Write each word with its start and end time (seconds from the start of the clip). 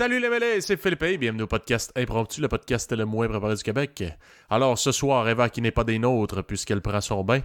Salut 0.00 0.18
les 0.18 0.30
mêlés, 0.30 0.62
c'est 0.62 0.78
Philippe 0.78 1.02
et 1.02 1.18
bienvenue 1.18 1.42
au 1.42 1.46
podcast 1.46 1.92
Impromptu, 1.94 2.40
le 2.40 2.48
podcast 2.48 2.90
le 2.90 3.04
moins 3.04 3.28
préparé 3.28 3.54
du 3.54 3.62
Québec. 3.62 4.02
Alors 4.48 4.78
ce 4.78 4.92
soir, 4.92 5.28
Eva 5.28 5.50
qui 5.50 5.60
n'est 5.60 5.72
pas 5.72 5.84
des 5.84 5.98
nôtres 5.98 6.42
puisqu'elle 6.42 6.80
prend 6.80 7.02
son 7.02 7.22
bain. 7.22 7.40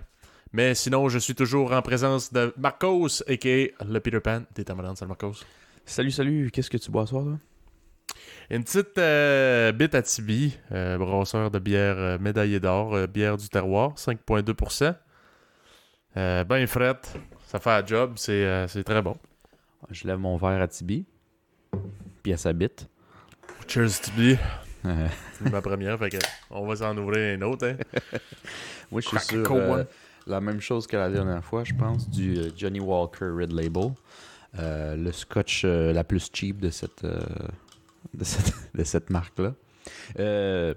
Mais 0.53 0.73
sinon, 0.73 1.09
je 1.09 1.19
suis 1.19 1.35
toujours 1.35 1.73
en 1.73 1.81
présence 1.81 2.31
de 2.31 2.53
Marcos, 2.55 3.21
a.k.a. 3.27 3.83
le 3.83 3.99
Peter 3.99 4.21
Pan. 4.21 4.43
T'es 4.53 4.73
malade, 4.73 4.95
salut 4.95 5.09
Marcos. 5.09 5.43
Salut, 5.83 6.11
salut, 6.11 6.49
qu'est-ce 6.49 6.69
que 6.69 6.77
tu 6.77 6.91
bois 6.91 7.03
ce 7.05 7.09
soir, 7.09 7.25
toi? 7.25 7.37
Une 8.49 8.63
petite 8.63 8.97
euh, 8.99 9.73
bite 9.73 9.93
à 9.93 10.01
Tibi, 10.01 10.57
euh, 10.71 10.97
brasseur 10.97 11.51
de 11.51 11.59
bière 11.59 11.97
euh, 11.97 12.17
médaillée 12.19 12.61
d'or, 12.61 12.95
euh, 12.95 13.05
bière 13.05 13.35
du 13.35 13.49
terroir, 13.49 13.95
5,2%. 13.95 14.95
Euh, 16.15 16.43
ben 16.45 16.65
frette, 16.67 17.19
ça 17.47 17.59
fait 17.59 17.71
un 17.71 17.85
job, 17.85 18.13
c'est 18.15 18.65
c'est 18.69 18.85
très 18.85 19.01
bon. 19.01 19.17
Je 19.91 20.07
lève 20.07 20.19
mon 20.19 20.37
verre 20.37 20.61
à 20.61 20.69
Tibi, 20.69 21.05
puis 22.25 22.33
à 22.33 22.37
sa 22.37 22.53
bite. 22.53 22.89
Cheers 23.67 24.01
Tibi, 24.01 24.35
Euh, 24.83 25.07
c'est 25.37 25.51
ma 25.51 25.61
première, 25.61 25.99
fait 25.99 26.09
que 26.09 26.17
on 26.49 26.65
va 26.65 26.75
s'en 26.75 26.97
ouvrir 26.97 27.35
une 27.35 27.43
autre. 27.43 27.67
Hein. 27.67 27.75
Moi, 28.91 28.99
je 29.01 29.09
suis 29.09 29.19
sur 29.19 29.51
euh, 29.51 29.83
la 30.25 30.41
même 30.41 30.59
chose 30.59 30.87
que 30.87 30.97
la 30.97 31.11
dernière 31.11 31.43
fois, 31.43 31.63
je 31.63 31.75
pense, 31.75 32.09
du 32.09 32.35
euh, 32.35 32.49
Johnny 32.57 32.79
Walker 32.79 33.25
Red 33.29 33.51
Label. 33.51 33.91
Euh, 34.57 34.95
le 34.95 35.11
scotch 35.11 35.61
euh, 35.65 35.93
la 35.93 36.03
plus 36.03 36.27
cheap 36.33 36.59
de 36.59 36.71
cette, 36.71 37.03
de 37.05 38.23
cette, 38.23 38.53
de 38.73 38.83
cette 38.83 39.11
marque-là. 39.11 39.53
Euh, 40.19 40.73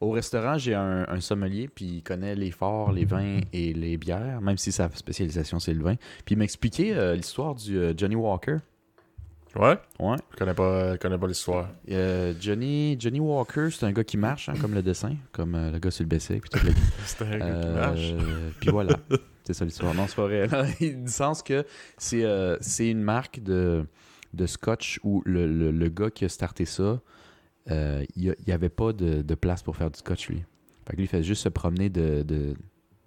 au 0.00 0.12
restaurant, 0.12 0.56
j'ai 0.56 0.74
un, 0.76 1.04
un 1.08 1.20
sommelier, 1.20 1.66
puis 1.66 1.84
il 1.96 2.02
connaît 2.04 2.36
les 2.36 2.52
forts, 2.52 2.92
les 2.92 3.06
vins 3.06 3.40
et 3.52 3.72
les 3.72 3.96
bières, 3.96 4.40
même 4.40 4.56
si 4.56 4.70
sa 4.70 4.88
spécialisation, 4.90 5.58
c'est 5.58 5.74
le 5.74 5.82
vin. 5.82 5.96
Puis 6.24 6.36
il 6.36 6.38
m'a 6.38 6.44
expliqué 6.44 6.94
euh, 6.94 7.16
l'histoire 7.16 7.56
du 7.56 7.76
euh, 7.76 7.92
Johnny 7.96 8.14
Walker. 8.14 8.58
Ouais, 9.54 9.76
Ouais. 10.00 10.16
je 10.32 10.36
connais 10.36 10.54
pas, 10.54 10.92
je 10.94 10.98
connais 10.98 11.18
pas 11.18 11.26
l'histoire. 11.26 11.68
Euh, 11.90 12.32
Johnny, 12.40 12.96
Johnny 12.98 13.20
Walker, 13.20 13.68
c'est 13.70 13.84
un 13.84 13.92
gars 13.92 14.04
qui 14.04 14.16
marche, 14.16 14.48
hein, 14.48 14.54
comme 14.60 14.72
le 14.74 14.82
dessin, 14.82 15.14
comme 15.30 15.54
euh, 15.54 15.70
le 15.70 15.78
gars 15.78 15.90
sur 15.90 16.04
le 16.04 16.08
BC. 16.08 16.40
Puis 16.40 16.48
tout 16.50 16.64
le 16.66 16.72
C'est 17.04 17.22
un 17.22 17.38
gars 17.38 17.38
qui 17.38 17.42
Euh, 17.44 17.74
marche. 17.74 18.14
Puis 18.60 18.70
voilà. 18.70 18.96
c'est 19.44 19.52
ça 19.52 19.64
l'histoire. 19.66 19.94
Non, 19.94 20.06
c'est 20.08 20.16
pas 20.16 20.22
vrai. 20.26 20.48
Du 20.80 21.02
sens 21.10 21.42
que 21.42 21.66
c'est 21.98 22.24
euh, 22.24 22.56
c'est 22.62 22.88
une 22.88 23.02
marque 23.02 23.40
de, 23.42 23.84
de 24.32 24.46
scotch 24.46 24.98
où 25.02 25.22
le, 25.26 25.46
le, 25.46 25.70
le 25.70 25.88
gars 25.90 26.10
qui 26.10 26.24
a 26.24 26.28
starté 26.30 26.64
ça, 26.64 27.00
euh, 27.70 28.04
il 28.16 28.34
n'y 28.46 28.52
avait 28.52 28.68
pas 28.70 28.92
de, 28.94 29.20
de 29.22 29.34
place 29.34 29.62
pour 29.62 29.76
faire 29.76 29.90
du 29.90 29.98
scotch, 29.98 30.28
lui. 30.30 30.42
Fait 30.86 30.92
que 30.92 30.96
lui, 30.96 31.04
il 31.04 31.08
fait 31.08 31.22
juste 31.22 31.42
se 31.42 31.48
promener 31.50 31.90
de, 31.90 32.22
de, 32.22 32.54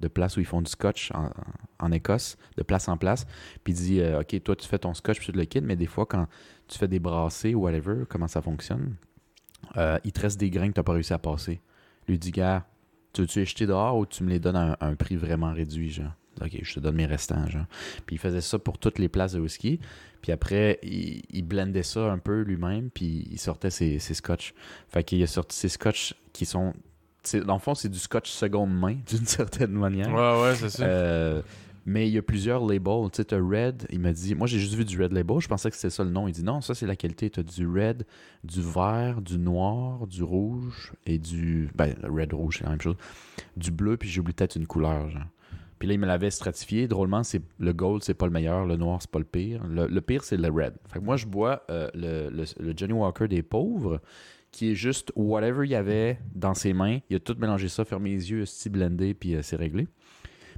de 0.05 0.09
place 0.13 0.37
où 0.37 0.39
ils 0.39 0.45
font 0.45 0.61
du 0.61 0.69
scotch 0.69 1.11
en, 1.11 1.31
en 1.79 1.91
Écosse, 1.91 2.37
de 2.57 2.63
place 2.63 2.87
en 2.87 2.97
place. 2.97 3.25
Puis 3.63 3.73
il 3.73 3.75
dit 3.75 4.01
euh, 4.01 4.21
Ok, 4.21 4.41
toi, 4.43 4.55
tu 4.55 4.67
fais 4.67 4.79
ton 4.79 4.93
scotch, 4.93 5.17
puis 5.17 5.31
tout 5.31 5.37
le 5.37 5.45
kit, 5.45 5.61
mais 5.61 5.75
des 5.75 5.87
fois, 5.87 6.05
quand 6.05 6.27
tu 6.67 6.77
fais 6.77 6.87
des 6.87 6.99
brassées 6.99 7.55
ou 7.55 7.61
whatever, 7.61 8.03
comment 8.07 8.27
ça 8.27 8.41
fonctionne, 8.41 8.95
euh, 9.77 9.97
il 10.03 10.11
te 10.11 10.21
reste 10.21 10.39
des 10.39 10.49
grains 10.49 10.67
que 10.67 10.73
tu 10.73 10.79
n'as 10.79 10.83
pas 10.83 10.93
réussi 10.93 11.13
à 11.13 11.19
passer. 11.19 11.59
Lui 12.07 12.19
dit 12.19 12.31
Gars, 12.31 12.65
tu 13.13 13.21
veux-tu 13.21 13.39
les 13.39 13.45
jeter 13.45 13.65
dehors 13.65 13.97
ou 13.97 14.05
tu 14.05 14.23
me 14.23 14.29
les 14.29 14.39
donnes 14.39 14.55
à 14.55 14.77
un, 14.79 14.95
prix 14.95 15.15
vraiment 15.15 15.51
réduit, 15.51 15.89
genre? 15.89 16.13
Ok, 16.41 16.59
je 16.61 16.73
te 16.75 16.79
donne 16.81 16.95
mes 16.95 17.05
restants, 17.05 17.47
genre. 17.47 17.65
Puis 18.05 18.17
il 18.17 18.19
faisait 18.19 18.41
ça 18.41 18.59
pour 18.59 18.77
toutes 18.77 18.99
les 18.99 19.07
places 19.07 19.31
de 19.31 19.39
whisky. 19.39 19.79
Puis 20.21 20.31
après, 20.31 20.79
il, 20.83 21.23
il 21.29 21.43
blendait 21.43 21.83
ça 21.83 22.11
un 22.11 22.17
peu 22.17 22.41
lui-même, 22.41 22.89
puis 22.89 23.27
il 23.31 23.39
sortait 23.39 23.69
ses, 23.69 23.99
ses 23.99 24.13
scotch. 24.13 24.53
Fait 24.89 25.03
qu'il 25.03 25.23
a 25.23 25.27
sorti 25.27 25.57
ses 25.57 25.69
scotch 25.69 26.13
qui 26.33 26.45
sont. 26.45 26.73
Dans 27.45 27.53
le 27.55 27.59
fond, 27.59 27.75
c'est 27.75 27.89
du 27.89 27.99
scotch 27.99 28.29
seconde 28.29 28.73
main, 28.77 28.95
d'une 29.07 29.25
certaine 29.25 29.71
manière. 29.71 30.09
Ouais, 30.13 30.43
ouais, 30.43 30.55
c'est 30.55 30.69
ça. 30.69 30.83
Euh, 30.83 31.41
mais 31.87 32.07
il 32.07 32.13
y 32.13 32.17
a 32.17 32.21
plusieurs 32.23 32.65
labels. 32.65 33.09
Tu 33.11 33.17
sais, 33.17 33.25
t'as 33.25 33.37
Red, 33.37 33.85
il 33.91 33.99
m'a 33.99 34.11
dit. 34.11 34.33
Moi, 34.33 34.47
j'ai 34.47 34.57
juste 34.57 34.73
vu 34.73 34.85
du 34.85 34.99
Red 35.01 35.11
Label. 35.11 35.39
Je 35.39 35.47
pensais 35.47 35.69
que 35.69 35.75
c'était 35.75 35.91
ça 35.91 36.03
le 36.03 36.09
nom. 36.09 36.27
Il 36.27 36.31
dit 36.31 36.43
non, 36.43 36.59
ça, 36.61 36.73
c'est 36.73 36.87
la 36.87 36.95
qualité. 36.95 37.29
T'as 37.29 37.43
du 37.43 37.67
Red, 37.67 38.05
du 38.43 38.61
vert, 38.61 39.21
du 39.21 39.37
noir, 39.37 40.07
du 40.07 40.23
rouge 40.23 40.93
et 41.05 41.19
du. 41.19 41.69
Ben, 41.75 41.93
le 42.01 42.09
Red, 42.11 42.33
rouge, 42.33 42.57
c'est 42.57 42.63
la 42.63 42.71
même 42.71 42.81
chose. 42.81 42.95
Du 43.55 43.69
bleu, 43.71 43.97
puis 43.97 44.09
j'ai 44.09 44.19
oublié 44.19 44.33
peut-être 44.33 44.55
une 44.55 44.65
couleur, 44.67 45.09
genre. 45.09 45.21
Puis 45.77 45.89
là, 45.89 45.93
il 45.93 45.99
me 45.99 46.07
l'avait 46.07 46.31
stratifié. 46.31 46.87
Drôlement, 46.87 47.21
c'est 47.23 47.41
le 47.59 47.73
gold, 47.73 48.01
c'est 48.01 48.13
pas 48.15 48.25
le 48.25 48.31
meilleur. 48.31 48.65
Le 48.65 48.77
noir, 48.77 48.99
c'est 49.01 49.11
pas 49.11 49.19
le 49.19 49.25
pire. 49.25 49.61
Le, 49.67 49.85
le 49.87 50.01
pire, 50.01 50.23
c'est 50.23 50.37
le 50.37 50.47
red. 50.49 50.73
Fait 50.91 50.99
que 50.99 51.03
moi, 51.05 51.17
je 51.17 51.25
bois 51.27 51.63
euh, 51.69 51.89
le, 51.93 52.29
le- 52.29 52.45
le 52.65 52.73
Johnny 52.75 52.93
Walker 52.93 53.27
des 53.27 53.43
pauvres, 53.43 53.99
qui 54.55 54.71
est 54.71 54.75
juste 54.75 55.11
whatever 55.17 55.65
il 55.65 55.71
y 55.71 55.75
avait 55.75 56.17
dans 56.33 56.53
ses 56.53 56.71
mains. 56.71 56.99
Il 57.09 57.17
a 57.17 57.19
tout 57.19 57.35
mélangé 57.37 57.67
ça, 57.67 57.83
fermé 57.83 58.11
les 58.11 58.31
yeux, 58.31 58.45
style 58.45 58.71
blendé, 58.71 59.13
puis 59.13 59.35
euh, 59.35 59.41
c'est 59.41 59.57
réglé. 59.57 59.85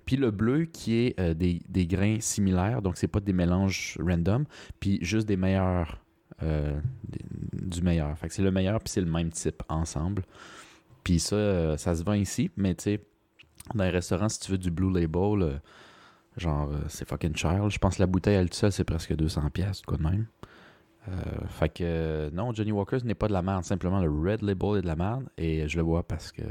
Puis 0.06 0.18
le 0.18 0.30
bleu 0.30 0.66
qui 0.66 0.98
est 0.98 1.20
euh, 1.20 1.34
des, 1.34 1.64
des 1.68 1.88
grains 1.88 2.20
similaires, 2.20 2.84
donc 2.84 2.96
c'est 2.96 3.08
pas 3.08 3.20
des 3.22 3.34
mélanges 3.34 3.98
random, 4.00 4.46
puis 4.80 5.00
juste 5.02 5.28
des 5.28 5.36
meilleurs, 5.36 6.00
euh, 6.44 6.80
du 7.54 7.82
meilleur. 7.82 8.16
C'est 8.30 8.44
le 8.44 8.52
meilleur, 8.52 8.80
puis 8.82 8.92
c'est 8.92 9.02
le 9.02 9.10
même 9.10 9.32
type 9.32 9.64
ensemble. 9.68 10.22
Puis 11.04 11.18
ça, 11.18 11.76
ça 11.80 11.96
se 11.96 12.04
vend 12.04 12.14
ici, 12.14 12.52
mais 12.56 12.76
tu 12.76 12.84
sais, 12.84 13.02
dans 13.74 13.84
les 13.84 13.90
restaurants, 13.90 14.30
si 14.30 14.40
tu 14.42 14.52
veux 14.52 14.60
du 14.60 14.70
Blue 14.70 14.94
Label, 14.94 15.60
genre, 16.36 16.70
c'est 16.88 17.08
fucking 17.08 17.36
cher. 17.36 17.68
Je 17.72 17.80
pense 17.80 17.96
que 17.96 18.04
la 18.04 18.08
bouteille, 18.08 18.36
elle 18.36 18.54
seule, 18.54 18.72
c'est 18.72 18.84
presque 18.84 19.14
200$, 19.14 19.50
pièces 19.50 19.82
quoi 19.82 19.98
de 19.98 20.04
même. 20.04 20.28
Euh, 21.08 21.12
fait 21.48 21.70
que, 21.70 22.30
non, 22.34 22.54
Johnny 22.54 22.72
Walker, 22.72 22.98
n'est 23.04 23.16
pas 23.16 23.28
de 23.28 23.34
la 23.34 23.42
merde. 23.42 23.64
Simplement, 23.64 24.00
le 24.00 24.10
Red 24.10 24.42
Label 24.42 24.78
est 24.78 24.82
de 24.82 24.88
la 24.88 24.96
merde, 24.96 25.24
et 25.38 25.68
je 25.68 25.78
le 25.78 25.84
bois 25.84 26.04
parce 26.04 26.32
que... 26.32 26.44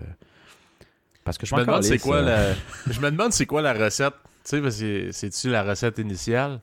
Parce 1.24 1.38
que 1.38 1.46
je 1.46 1.50
Je 1.50 1.60
me 1.60 1.66
demande 1.66 1.82
c'est 1.82 1.98
quoi 1.98 2.18
euh, 2.18 2.54
la. 2.86 2.92
Je 2.92 3.00
me 3.00 3.10
demande 3.10 3.32
c'est 3.32 3.46
quoi 3.46 3.60
la 3.60 3.72
recette. 3.72 4.14
Tu 4.44 4.50
sais, 4.50 4.60
parce 4.62 4.78
que 4.78 5.10
c'est-tu 5.10 5.50
la 5.50 5.64
recette 5.64 5.98
initiale? 5.98 6.60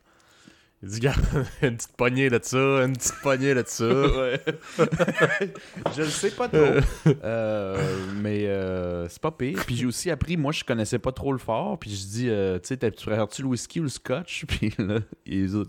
Il 0.85 0.89
dit, 0.89 0.99
gars, 0.99 1.13
une 1.61 1.77
petite 1.77 1.95
poignée 1.95 2.29
de 2.29 2.37
ça, 2.43 2.57
une 2.83 2.91
petite 2.91 3.15
poignée 3.21 3.55
de 3.55 3.63
ça. 3.65 3.85
Ouais. 3.85 4.41
je 5.95 6.01
le 6.01 6.07
sais 6.09 6.31
pas 6.31 6.49
trop. 6.49 6.59
Euh, 7.23 7.77
mais 8.15 8.47
euh, 8.47 9.07
c'est 9.07 9.21
pas 9.21 9.31
pire. 9.31 9.61
Puis 9.65 9.75
j'ai 9.77 9.85
aussi 9.85 10.11
appris, 10.11 10.35
moi 10.35 10.51
je 10.51 10.63
connaissais 10.65 10.99
pas 10.99 11.11
trop 11.13 11.31
le 11.31 11.37
fort. 11.37 11.79
Puis 11.79 11.89
je 11.95 12.05
dis, 12.07 12.29
euh, 12.29 12.59
tu 12.59 12.67
sais, 12.67 12.77
t'as- 12.77 12.91
tu 12.91 13.05
préfères-tu 13.05 13.43
le 13.43 13.47
whisky 13.47 13.79
ou 13.79 13.83
le 13.83 13.89
scotch? 13.89 14.43
Puis 14.45 14.73
là, 14.77 14.99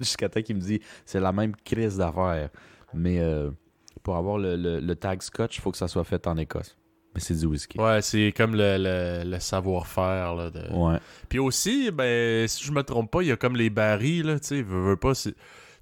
jusqu'à 0.01 0.29
temps 0.29 0.43
qu'il 0.43 0.57
me 0.57 0.61
dit, 0.61 0.81
c'est 1.07 1.21
la 1.21 1.31
même 1.33 1.55
crise 1.65 1.97
d'affaires. 1.99 2.49
Mais 2.93 3.21
euh, 3.21 3.51
pour 4.03 4.17
avoir 4.17 4.39
le, 4.39 4.57
le- 4.57 4.81
le 4.81 4.97
tag 4.97 5.23
scotch, 5.23 5.59
il 5.59 5.61
faut 5.61 5.71
que 5.71 5.79
ça 5.79 5.87
soit 5.89 6.05
fait 6.05 6.27
en 6.27 6.37
Écosse. 6.37 6.77
Mais 7.15 7.21
c'est 7.21 7.35
du 7.35 7.47
whisky. 7.47 7.79
Ouais, 7.81 8.03
c'est 8.03 8.33
comme 8.37 8.55
le, 8.57 8.77
le- 8.79 9.31
le 9.31 9.39
savoir-faire. 9.41 10.51
De... 10.51 10.73
Ouais. 10.73 10.99
Puis 11.29 11.39
aussi, 11.39 11.91
ben, 11.91 12.47
si 12.49 12.65
je 12.65 12.73
me 12.73 12.83
trompe 12.83 13.11
pas, 13.11 13.23
il 13.23 13.29
y 13.29 13.33
a 13.33 13.37
comme 13.37 13.57
les 13.57 13.71
barils, 13.71 14.39
tu 14.41 14.47
sais, 14.49 14.63
veux, 14.63 14.81
veux 14.91 14.97
pas, 14.97 15.15
c'est- 15.15 15.35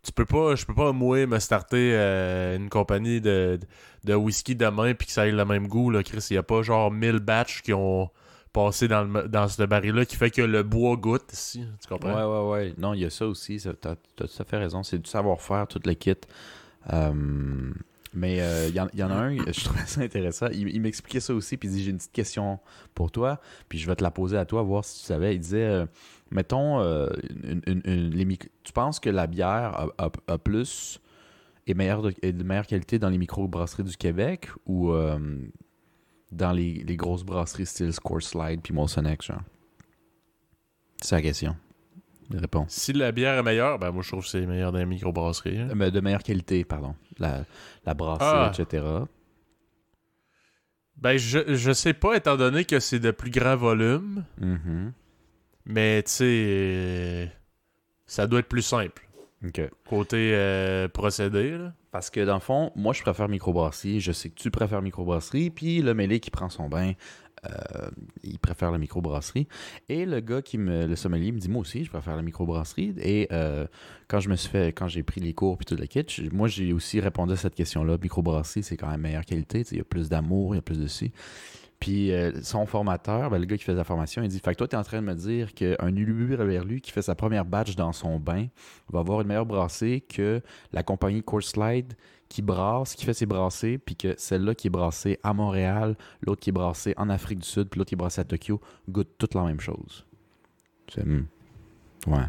tu 0.02 0.12
peux 0.12 0.24
pas, 0.26 0.56
je 0.56 0.66
peux 0.66 0.74
pas, 0.74 0.92
moi, 0.92 1.24
me 1.26 1.38
starter 1.38 1.92
euh, 1.94 2.56
une 2.56 2.68
compagnie 2.68 3.20
de, 3.20 3.58
de 4.04 4.14
whisky 4.14 4.54
demain 4.56 4.94
puis 4.94 5.06
que 5.06 5.12
ça 5.12 5.26
ait 5.26 5.30
le 5.32 5.44
même 5.44 5.68
goût, 5.68 5.90
là, 5.90 6.02
Chris. 6.02 6.26
Il 6.30 6.34
y 6.34 6.38
a 6.38 6.42
pas 6.42 6.62
genre 6.62 6.90
1000 6.90 7.20
batchs 7.20 7.62
qui 7.62 7.72
ont 7.72 8.10
passé 8.52 8.86
dans, 8.88 9.04
le, 9.04 9.28
dans 9.28 9.48
ce 9.48 9.62
baril-là 9.62 10.04
qui 10.04 10.16
fait 10.16 10.30
que 10.30 10.42
le 10.42 10.62
bois 10.62 10.96
goûte 10.96 11.32
ici, 11.32 11.64
tu 11.80 11.88
comprends? 11.88 12.14
Ouais, 12.14 12.40
ouais, 12.50 12.50
ouais. 12.50 12.74
Non, 12.76 12.92
il 12.92 13.00
y 13.00 13.04
a 13.06 13.10
ça 13.10 13.26
aussi. 13.26 13.58
ça- 13.60 13.72
T'as 13.80 13.94
t'as 14.16 14.26
tout 14.26 14.42
à 14.42 14.44
fait 14.44 14.58
raison. 14.58 14.82
C'est 14.82 14.98
du 14.98 15.08
savoir-faire, 15.08 15.66
tout 15.68 15.80
le 15.86 15.94
kit. 15.94 16.14
Euh, 16.92 17.12
mais 18.14 18.40
euh, 18.40 18.68
il 18.68 18.88
il 18.92 19.00
y 19.00 19.02
en 19.02 19.10
a 19.10 19.14
un, 19.14 19.36
je 19.36 19.64
trouvais 19.64 19.86
ça 19.86 20.00
intéressant. 20.02 20.48
Il, 20.52 20.80
m'expliquait 20.80 21.20
ça 21.20 21.34
aussi, 21.34 21.56
puis 21.56 21.68
il 21.68 21.72
dit 21.74 21.82
J'ai 21.84 21.90
une 21.90 21.96
petite 21.98 22.12
question 22.12 22.58
pour 22.94 23.10
toi, 23.10 23.40
puis 23.68 23.78
je 23.78 23.86
vais 23.86 23.96
te 23.96 24.02
la 24.02 24.10
poser 24.10 24.36
à 24.36 24.44
toi, 24.44 24.62
voir 24.62 24.84
si 24.84 25.00
tu 25.00 25.06
savais. 25.06 25.34
Il 25.34 25.40
disait 25.40 25.64
euh, 25.64 25.86
Mettons, 26.30 26.80
euh, 26.80 27.08
une- 27.44 27.82
une- 27.84 28.36
tu 28.64 28.72
penses 28.72 29.00
que 29.00 29.10
la 29.10 29.26
bière 29.26 29.90
a, 29.98 30.06
a- 30.06 30.10
a 30.32 30.38
plus 30.38 31.00
est, 31.66 31.74
meilleure 31.74 32.02
de, 32.02 32.14
est 32.22 32.32
de 32.32 32.42
meilleure 32.42 32.66
qualité 32.66 32.98
dans 32.98 33.08
les 33.10 33.18
micro-brasseries 33.18 33.84
du 33.84 33.96
Québec 33.96 34.48
ou 34.66 34.92
euh, 34.92 35.18
dans 36.32 36.52
les, 36.52 36.82
les 36.86 36.96
grosses 36.96 37.24
brasseries 37.24 37.66
style 37.66 37.92
Score 37.92 38.22
Slide 38.22 38.60
puis 38.62 38.72
Molson 38.72 39.04
X, 39.04 39.30
C'est 41.02 41.14
la 41.16 41.22
question. 41.22 41.56
Si 42.68 42.92
la 42.92 43.12
bière 43.12 43.38
est 43.38 43.42
meilleure, 43.42 43.78
ben 43.78 43.90
moi 43.90 44.02
je 44.02 44.08
trouve 44.08 44.22
que 44.24 44.28
c'est 44.30 44.46
meilleur 44.46 44.72
dans 44.72 44.78
les 44.78 44.86
microbrasseries. 44.86 45.58
hein. 45.58 45.68
Euh, 45.80 45.90
De 45.90 46.00
meilleure 46.00 46.22
qualité, 46.22 46.64
pardon. 46.64 46.94
La, 47.18 47.44
la 47.84 47.94
brasserie, 47.94 48.26
Ah. 48.30 48.52
etc. 48.58 48.84
Ben 50.96 51.16
je, 51.16 51.54
je 51.54 51.72
sais 51.72 51.94
pas, 51.94 52.16
étant 52.16 52.36
donné 52.36 52.64
que 52.64 52.78
c'est 52.78 53.00
de 53.00 53.10
plus 53.10 53.30
grand 53.30 53.56
volume, 53.56 54.24
Mhm. 54.40 54.92
mais 55.66 56.02
tu 56.04 56.10
sais, 56.12 56.24
euh, 56.26 57.26
ça 58.06 58.26
doit 58.26 58.40
être 58.40 58.48
plus 58.48 58.62
simple. 58.62 59.08
Côté 59.88 60.30
euh, 60.34 60.86
procédé, 60.88 61.50
là. 61.58 61.72
Parce 61.90 62.08
que 62.08 62.24
dans 62.24 62.34
le 62.34 62.40
fond, 62.40 62.70
moi 62.76 62.92
je 62.94 63.02
préfère 63.02 63.28
microbrasserie, 63.28 64.00
je 64.00 64.12
sais 64.12 64.30
que 64.30 64.36
tu 64.36 64.50
préfères 64.50 64.80
microbrasserie, 64.80 65.50
puis 65.50 65.82
le 65.82 65.92
mêlé 65.92 66.20
qui 66.20 66.30
prend 66.30 66.48
son 66.48 66.68
bain, 66.68 66.92
euh, 67.44 67.90
préfère 68.52 68.70
la 68.70 68.78
microbrasserie. 68.78 69.48
Et 69.88 70.04
le 70.04 70.20
gars 70.20 70.42
qui 70.42 70.58
me, 70.58 70.86
le 70.86 70.96
sommelier 70.96 71.32
me 71.32 71.38
dit 71.38 71.48
moi 71.48 71.60
aussi 71.62 71.84
je 71.84 71.90
préfère 71.90 72.16
la 72.16 72.22
microbrasserie. 72.22 72.94
Et 72.98 73.28
euh, 73.32 73.66
quand 74.08 74.20
je 74.20 74.28
me 74.28 74.36
suis 74.36 74.50
fait, 74.50 74.72
quand 74.72 74.88
j'ai 74.88 75.02
pris 75.02 75.20
les 75.20 75.32
cours 75.32 75.56
puis 75.56 75.66
tout 75.66 75.76
le 75.76 75.86
kit, 75.86 76.04
moi 76.32 76.48
j'ai 76.48 76.72
aussi 76.72 77.00
répondu 77.00 77.32
à 77.32 77.36
cette 77.36 77.54
question-là. 77.54 77.96
Microbrasserie 78.02 78.62
c'est 78.62 78.76
quand 78.76 78.90
même 78.90 79.00
meilleure 79.00 79.24
qualité, 79.24 79.64
il 79.70 79.78
y 79.78 79.80
a 79.80 79.84
plus 79.84 80.08
d'amour, 80.08 80.54
il 80.54 80.58
y 80.58 80.58
a 80.58 80.62
plus 80.62 80.78
de 80.78 80.86
ci. 80.86 81.12
Puis 81.82 82.12
euh, 82.12 82.30
son 82.44 82.64
formateur, 82.64 83.28
ben, 83.28 83.40
le 83.40 83.44
gars 83.44 83.56
qui 83.56 83.64
fait 83.64 83.74
la 83.74 83.82
formation, 83.82 84.22
il 84.22 84.28
dit 84.28 84.38
Fait 84.38 84.52
que 84.52 84.58
toi, 84.58 84.68
tu 84.68 84.76
es 84.76 84.78
en 84.78 84.84
train 84.84 85.02
de 85.02 85.06
me 85.06 85.14
dire 85.14 85.52
qu'un 85.52 85.96
ulubu 85.96 86.80
qui 86.80 86.92
fait 86.92 87.02
sa 87.02 87.16
première 87.16 87.44
batch 87.44 87.74
dans 87.74 87.92
son 87.92 88.20
bain 88.20 88.46
va 88.92 89.00
avoir 89.00 89.20
une 89.20 89.26
meilleure 89.26 89.46
brassée 89.46 90.00
que 90.00 90.40
la 90.72 90.84
compagnie 90.84 91.24
Course 91.24 91.48
Slide 91.48 91.94
qui 92.28 92.40
brasse, 92.40 92.94
qui 92.94 93.04
fait 93.04 93.14
ses 93.14 93.26
brassées, 93.26 93.78
puis 93.78 93.96
que 93.96 94.14
celle-là 94.16 94.54
qui 94.54 94.68
est 94.68 94.70
brassée 94.70 95.18
à 95.24 95.34
Montréal, 95.34 95.96
l'autre 96.20 96.40
qui 96.40 96.50
est 96.50 96.52
brassée 96.52 96.94
en 96.96 97.10
Afrique 97.10 97.40
du 97.40 97.48
Sud, 97.48 97.68
puis 97.68 97.78
l'autre 97.78 97.88
qui 97.88 97.96
est 97.96 97.96
brassée 97.96 98.20
à 98.20 98.24
Tokyo, 98.24 98.60
goûte 98.88 99.10
toute 99.18 99.34
la 99.34 99.42
même 99.42 99.60
chose. 99.60 100.06
C'est. 100.88 101.04
hmm. 101.04 101.26
Ouais. 102.06 102.26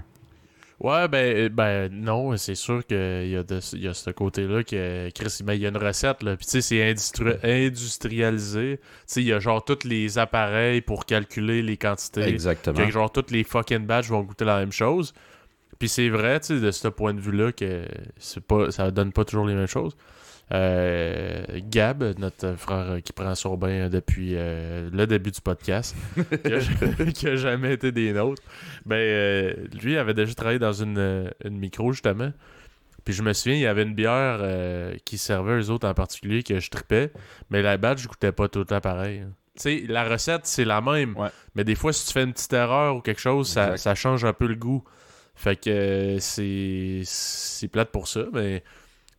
Ouais, 0.79 1.07
ben, 1.07 1.47
ben 1.49 1.89
non, 1.93 2.35
c'est 2.35 2.55
sûr 2.55 2.85
qu'il 2.85 2.97
y, 3.29 3.35
a 3.37 3.43
de- 3.43 3.77
y 3.77 3.87
a 3.87 3.93
ce 3.93 4.09
côté-là 4.09 4.63
que 4.63 5.09
Chris, 5.11 5.37
ben, 5.43 5.53
il 5.53 5.61
y 5.61 5.65
a 5.65 5.69
une 5.69 5.77
recette, 5.77 6.23
là. 6.23 6.35
Puis 6.35 6.45
tu 6.45 6.51
sais, 6.51 6.61
c'est 6.61 6.91
industri- 6.93 7.37
industrialisé. 7.43 8.79
Tu 8.81 8.87
sais, 9.05 9.21
il 9.21 9.27
y 9.27 9.33
a 9.33 9.39
genre 9.39 9.63
tous 9.63 9.85
les 9.87 10.17
appareils 10.17 10.81
pour 10.81 11.05
calculer 11.05 11.61
les 11.61 11.77
quantités. 11.77 12.23
Exactement. 12.23 12.77
Que 12.77 12.91
genre 12.91 13.11
toutes 13.11 13.31
les 13.31 13.43
fucking 13.43 13.85
batchs 13.85 14.07
vont 14.09 14.21
goûter 14.23 14.45
la 14.45 14.59
même 14.59 14.71
chose. 14.71 15.13
Puis 15.79 15.89
c'est 15.89 16.09
vrai, 16.09 16.39
tu 16.39 16.47
sais, 16.47 16.59
de 16.59 16.71
ce 16.71 16.87
point 16.87 17.13
de 17.13 17.19
vue-là, 17.21 17.51
que 17.51 17.85
c'est 18.17 18.43
pas, 18.43 18.71
ça 18.71 18.89
donne 18.91 19.11
pas 19.11 19.25
toujours 19.25 19.45
les 19.45 19.53
mêmes 19.55 19.67
choses. 19.67 19.95
Euh, 20.53 21.43
Gab, 21.69 22.03
notre 22.19 22.53
frère 22.57 22.97
qui 23.03 23.11
prend 23.13 23.33
son 23.35 23.57
bain 23.57 23.89
depuis 23.89 24.33
euh, 24.35 24.89
le 24.93 25.07
début 25.07 25.31
du 25.31 25.41
podcast, 25.41 25.95
qui, 26.15 26.53
a, 26.53 27.05
qui 27.11 27.27
a 27.27 27.35
jamais 27.35 27.73
été 27.73 27.91
des 27.91 28.13
nôtres, 28.13 28.43
ben 28.85 28.95
euh, 28.97 29.53
lui 29.81 29.97
avait 29.97 30.13
déjà 30.13 30.33
travaillé 30.35 30.59
dans 30.59 30.73
une, 30.73 30.97
euh, 30.99 31.29
une 31.43 31.57
micro 31.57 31.91
justement. 31.91 32.31
Puis 33.03 33.13
je 33.13 33.23
me 33.23 33.33
souviens, 33.33 33.55
il 33.57 33.61
y 33.61 33.65
avait 33.67 33.83
une 33.83 33.95
bière 33.95 34.37
euh, 34.41 34.95
qui 35.05 35.17
servait 35.17 35.59
eux 35.59 35.69
autres 35.71 35.87
en 35.87 35.93
particulier 35.93 36.43
que 36.43 36.59
je 36.59 36.69
tripais, 36.69 37.11
mais 37.49 37.61
la 37.61 37.77
batch 37.77 38.01
je 38.03 38.07
goûtais 38.07 38.31
pas 38.31 38.47
tout 38.47 38.59
le 38.59 38.65
temps 38.65 38.79
pareil. 38.81 39.19
hein. 39.21 39.31
Tu 39.55 39.61
sais, 39.61 39.83
la 39.87 40.03
recette 40.07 40.45
c'est 40.45 40.65
la 40.65 40.81
même, 40.81 41.15
Ouais. 41.17 41.29
mais 41.55 41.63
des 41.63 41.75
fois 41.75 41.93
si 41.93 42.05
tu 42.07 42.13
fais 42.13 42.23
une 42.23 42.33
petite 42.33 42.53
erreur 42.53 42.95
ou 42.95 43.01
quelque 43.01 43.21
chose, 43.21 43.47
ça, 43.49 43.95
change 43.95 44.23
un 44.25 44.33
peu 44.33 44.47
le 44.47 44.55
goût. 44.55 44.83
Fait 45.35 45.55
que 45.55 45.69
euh, 45.69 47.03
c'est 47.03 47.67
plate 47.67 47.91
pour 47.91 48.07
ça, 48.07 48.25
mais 48.33 48.63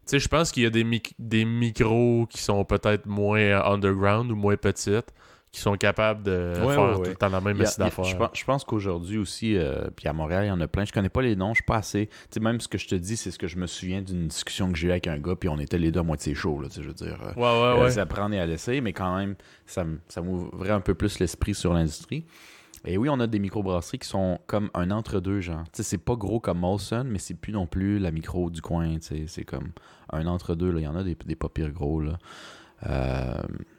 sais, 0.06 0.19
je 0.19 0.29
pense 0.29 0.53
qu'il 0.53 0.62
y 0.62 0.67
a 0.67 0.71
des, 0.71 0.85
mic- 0.85 1.15
des 1.19 1.45
micros 1.45 2.27
qui 2.29 2.39
sont 2.43 2.65
peut-être 2.65 3.06
moins 3.06 3.62
underground 3.65 4.31
ou 4.31 4.37
moins 4.37 4.56
petites, 4.56 5.12
qui 5.53 5.61
sont 5.61 5.77
capables 5.77 6.25
de 6.25 6.62
Ouais, 6.65 6.75
faire 6.75 6.99
ouais, 6.99 7.05
tout 7.05 7.11
le 7.11 7.15
temps 7.17 7.29
la 7.29 7.41
même 7.41 7.56
d'affaires. 7.56 8.31
je 8.35 8.45
pense, 8.45 8.65
qu'aujourd'hui 8.65 9.19
aussi, 9.19 9.56
euh, 9.56 9.87
puis 9.95 10.09
à 10.09 10.12
Montréal, 10.12 10.47
il 10.47 10.49
y 10.49 10.51
en 10.51 10.61
a 10.61 10.67
plein. 10.67 10.85
Je 10.85 10.93
connais 10.93 11.09
pas 11.09 11.23
les 11.23 11.37
noms, 11.37 11.51
je 11.51 11.59
suis 11.59 11.65
pas 11.65 11.77
assez. 11.77 12.09
Tu 12.09 12.15
sais, 12.33 12.41
même 12.41 12.61
ce 12.61 12.67
que 12.67 12.77
je 12.77 12.89
te 12.89 12.97
dis, 12.97 13.17
c'est 13.17 13.31
ce 13.31 13.39
que 13.39 13.47
je 13.47 13.56
me 13.56 13.67
souviens 13.69 14.03
d'une 14.03 14.27
discussion 14.27 14.73
que 14.73 14.77
j'ai 14.77 14.89
eue 14.89 14.91
avec 14.91 15.06
un 15.06 15.19
gars, 15.19 15.37
puis 15.37 15.49
on 15.49 15.59
était 15.61 15.79
les 15.79 15.93
deux 15.93 16.01
à 16.01 16.03
moitié 16.03 16.35
chauds, 16.35 16.61
là, 16.61 16.69
tu 16.69 16.75
sais, 16.75 16.83
je 16.83 16.89
veux 16.89 16.95
dire. 16.95 17.19
euh, 17.23 17.33
Ouais, 17.37 17.43
ouais, 17.43 17.83
euh, 17.83 17.85
ouais. 17.95 17.99
à 17.99 18.07
prendre 18.07 18.35
et 18.35 18.41
à 18.41 18.47
laisser, 18.47 18.81
mais 18.81 18.93
quand 18.93 19.17
même, 19.17 19.37
ça, 19.65 19.85
ça 20.09 20.23
m'ouvrait 20.23 20.71
un 20.71 20.81
peu 20.81 20.95
plus 20.95 21.21
l'esprit 21.21 21.55
sur 21.55 21.73
l'industrie. 21.73 22.25
Et 22.87 22.99
oui, 22.99 23.09
on 23.11 23.19
a 23.21 23.27
des 23.27 23.39
microbrasseries 23.39 23.99
qui 23.99 24.09
sont 24.09 24.39
comme 24.47 24.71
un 24.75 24.91
entre-deux, 24.91 25.41
genre. 25.41 25.65
Tu 25.73 25.79
sais, 25.79 25.83
c'est 25.83 25.99
pas 25.99 26.17
gros 26.17 26.39
comme 26.41 26.59
Molson, 26.59 27.05
mais 27.07 27.19
c'est 27.19 27.35
plus 27.35 27.53
non 27.53 27.67
plus 27.67 27.99
la 27.99 28.11
micro 28.11 28.51
du 28.51 28.61
coin, 28.61 28.95
tu 28.97 29.03
sais. 29.03 29.25
C'est 29.27 29.45
comme 29.45 29.69
un 30.13 30.27
entre-deux, 30.27 30.71
là. 30.71 30.81
Il 30.81 30.85
y 30.85 30.89
en 30.89 30.97
a 30.97 31.03
des, 31.03 31.17
des 31.25 31.35
pas 31.37 31.49
pires 31.49 31.73
gros, 31.73 32.01
là. 32.01 32.19
Euh, 32.87 33.35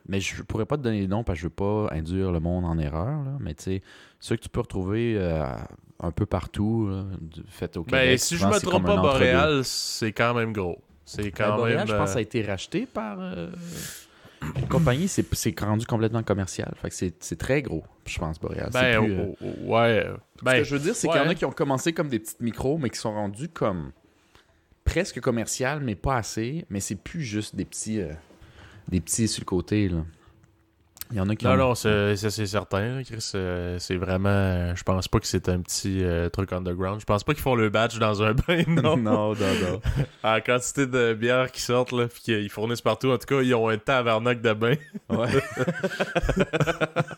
mais 0.07 0.19
je 0.19 0.42
pourrais 0.42 0.66
pas 0.66 0.78
te 0.78 0.81
donner 0.81 1.02
les 1.02 1.07
noms 1.07 1.24
parce 1.24 1.38
que 1.38 1.42
je 1.42 1.46
veux 1.48 1.50
pas 1.54 1.90
induire 1.92 2.31
le 2.31 2.40
monde 2.40 2.66
en 2.66 2.78
erreur, 2.80 3.24
là. 3.24 3.38
Mais 3.40 3.54
tu 3.54 3.63
sais, 3.63 3.81
ceux 4.19 4.36
que 4.38 4.42
tu 4.42 4.50
peux 4.50 4.62
retrouver 4.62 5.16
euh, 5.18 5.46
un 6.00 6.12
peu 6.12 6.25
partout, 6.25 6.88
là, 6.90 7.04
du- 7.22 7.44
fait 7.48 7.78
au 7.78 7.84
Québec. 7.84 8.02
Ben, 8.10 8.18
si 8.18 8.38
je 8.38 8.46
me 8.48 8.60
trompe 8.60 8.86
pas. 8.88 8.96
Boréal, 8.98 9.63
c'est 9.63 10.12
quand 10.13 10.34
même 10.34 10.52
gros. 10.54 10.80
C'est 11.06 11.22
Ben, 11.24 11.31
quand 11.31 11.56
Boréal, 11.57 11.80
même. 11.80 11.88
je 11.88 11.94
pense 11.96 12.06
que 12.06 12.10
ça 12.13 12.16
a 12.18 12.22
euh, 12.22 12.24
été 12.24 12.42
racheté 12.42 12.88
par 12.88 13.18
euh, 13.19 13.52
une 14.41 14.67
compagnie. 14.67 15.07
C'est, 15.07 15.59
rendu 15.59 15.85
complètement 15.85 16.23
commercial. 16.23 16.73
Fait 16.81 16.89
que 16.89 16.95
c'est, 16.95 17.37
très 17.37 17.61
gros, 17.61 17.83
je 18.05 18.17
pense, 18.19 18.39
Boréal. 18.39 18.69
Ben, 18.73 19.03
plus, 19.03 19.13
euh, 19.13 19.25
oh, 19.29 19.37
oh, 19.41 19.73
ouais. 19.73 20.07
Ce 20.39 20.43
Ben, 20.43 20.57
que 20.57 20.63
je 20.63 20.75
veux 20.75 20.81
dire, 20.81 20.95
c'est 20.95 21.07
qu'il 21.07 21.17
y 21.17 21.19
en 21.19 21.29
a 21.29 21.35
qui 21.35 21.45
ont 21.45 21.51
commencé 21.51 21.93
comme 21.93 22.09
des 22.09 22.19
petites 22.19 22.41
micros, 22.41 22.77
mais 22.77 22.89
qui 22.89 22.99
sont 22.99 23.13
rendus 23.13 23.49
comme 23.49 23.91
presque 24.83 25.19
commercial, 25.19 25.81
mais 25.81 25.95
pas 25.95 26.17
assez. 26.17 26.65
Mais 26.69 26.79
c'est 26.79 26.95
plus 26.95 27.23
juste 27.23 27.55
des 27.55 27.65
petits, 27.65 28.01
euh, 28.01 28.13
des 28.89 29.01
petits 29.01 29.27
sur 29.27 29.41
le 29.41 29.45
côté. 29.45 29.89
Là. 29.89 30.05
Il 31.12 31.18
y 31.18 31.19
en 31.19 31.30
a 31.30 31.36
qui 31.36 31.46
Non, 31.46 31.52
ont... 31.52 31.57
non, 31.57 31.75
c'est 31.75 32.16
ça, 32.16 32.30
c'est 32.31 32.48
certain, 32.48 33.04
Chris. 33.04 33.31
euh, 33.36 33.78
c'est 33.80 33.96
vraiment. 33.96 34.30
euh, 34.30 34.75
Je 34.75 34.84
pense 34.84 35.07
pas 35.07 35.19
que 35.19 35.28
c'est 35.28 35.50
un 35.50 35.62
petit 35.62 36.04
euh, 36.04 36.30
truc 36.30 36.52
underground. 36.52 37.00
Je 37.00 37.06
pense 37.06 37.24
pas 37.24 37.34
qu'ils 37.34 37.44
font 37.44 37.54
le 37.56 37.69
batch 37.69 38.00
dans 38.00 38.24
un 38.24 38.34
bain, 38.48 38.63
non. 38.68 38.98
non, 38.98 39.34
non, 39.36 39.36
non. 39.36 39.81
En 40.24 40.40
quantité 40.42 40.88
de 40.88 41.13
bières 41.13 41.52
qui 41.52 41.62
sortent, 41.62 41.92
là, 41.92 42.07
puis 42.07 42.22
qu'ils 42.24 42.50
fournissent 42.50 42.81
partout. 42.81 43.10
En 43.12 43.18
tout 43.19 43.28
cas, 43.28 43.42
ils 43.42 43.54
ont 43.54 43.69
un 43.69 43.78
tabarnak 43.78 44.42
de 44.42 44.54
bain. 44.54 44.75
Ouais. 45.10 45.28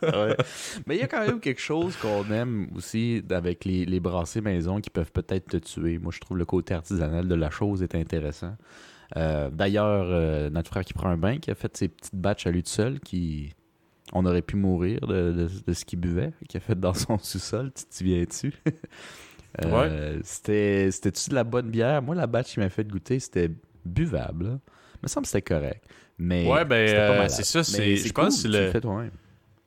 Ouais. 0.02 0.36
Mais 0.86 0.96
il 0.96 1.00
y 1.00 1.04
a 1.04 1.08
quand 1.08 1.26
même 1.26 1.40
quelque 1.40 1.62
chose 1.62 1.96
qu'on 1.98 2.30
aime 2.32 2.68
aussi 2.76 3.24
avec 3.30 3.66
les, 3.66 3.86
les 3.86 4.00
brassées 4.00 4.42
maison 4.42 4.82
qui 4.82 4.90
peuvent 4.90 5.12
peut-être 5.12 5.48
te 5.48 5.58
tuer. 5.58 5.98
Moi, 5.98 6.12
je 6.14 6.20
trouve 6.20 6.38
le 6.38 6.46
côté 6.46 6.74
artisanal 6.74 7.28
de 7.28 7.36
la 7.36 7.50
chose 7.50 7.84
est 7.84 7.96
intéressant. 7.96 8.56
Euh, 9.16 9.50
D'ailleurs, 9.50 10.06
euh, 10.10 10.50
notre 10.50 10.70
frère 10.70 10.84
qui 10.84 10.94
prend 10.94 11.10
un 11.10 11.18
bain, 11.18 11.38
qui 11.38 11.50
a 11.52 11.56
fait 11.56 11.76
ses 11.78 11.88
petites 11.88 12.16
batches 12.16 12.46
à 12.48 12.52
lui 12.52 12.64
tout 12.64 12.70
seul, 12.70 13.00
qui. 13.00 13.54
On 14.14 14.26
aurait 14.26 14.42
pu 14.42 14.56
mourir 14.56 15.02
de, 15.02 15.32
de- 15.32 15.50
de 15.68 15.74
ce 15.74 15.84
qu'il 15.86 16.00
buvait, 16.00 16.32
qu'il 16.48 16.58
a 16.58 16.62
fait 16.62 16.80
dans 16.80 16.94
son 16.94 17.18
sous-sol. 17.18 17.72
Tu 17.96 18.04
viens-tu? 18.04 18.54
Euh, 19.66 20.20
C'était 20.24 20.92
C'était-tu 20.92 21.30
de 21.32 21.36
la 21.36 21.44
bonne 21.44 21.72
bière? 21.72 22.02
Moi, 22.04 22.14
la 22.14 22.28
batch 22.28 22.54
qu'il 22.54 22.62
m'a 22.62 22.70
fait 22.70 22.88
goûter, 22.88 23.20
c'était 23.20 23.50
buvable. 23.86 24.46
là. 24.46 24.60
Il 24.96 25.00
me 25.04 25.08
semble 25.08 25.26
que 25.26 25.32
c'était 25.32 25.42
correct. 25.42 25.84
Mais 26.20 26.46
Ouais, 26.48 26.64
ben, 26.64 26.76
euh, 26.76 27.28
c'est 27.30 27.44
ça, 27.44 27.64
c'est- 27.64 27.96
je 27.96 28.14
cool, 28.14 28.26
pense 28.26 28.44
que 28.44 28.48
le-. 28.50 28.72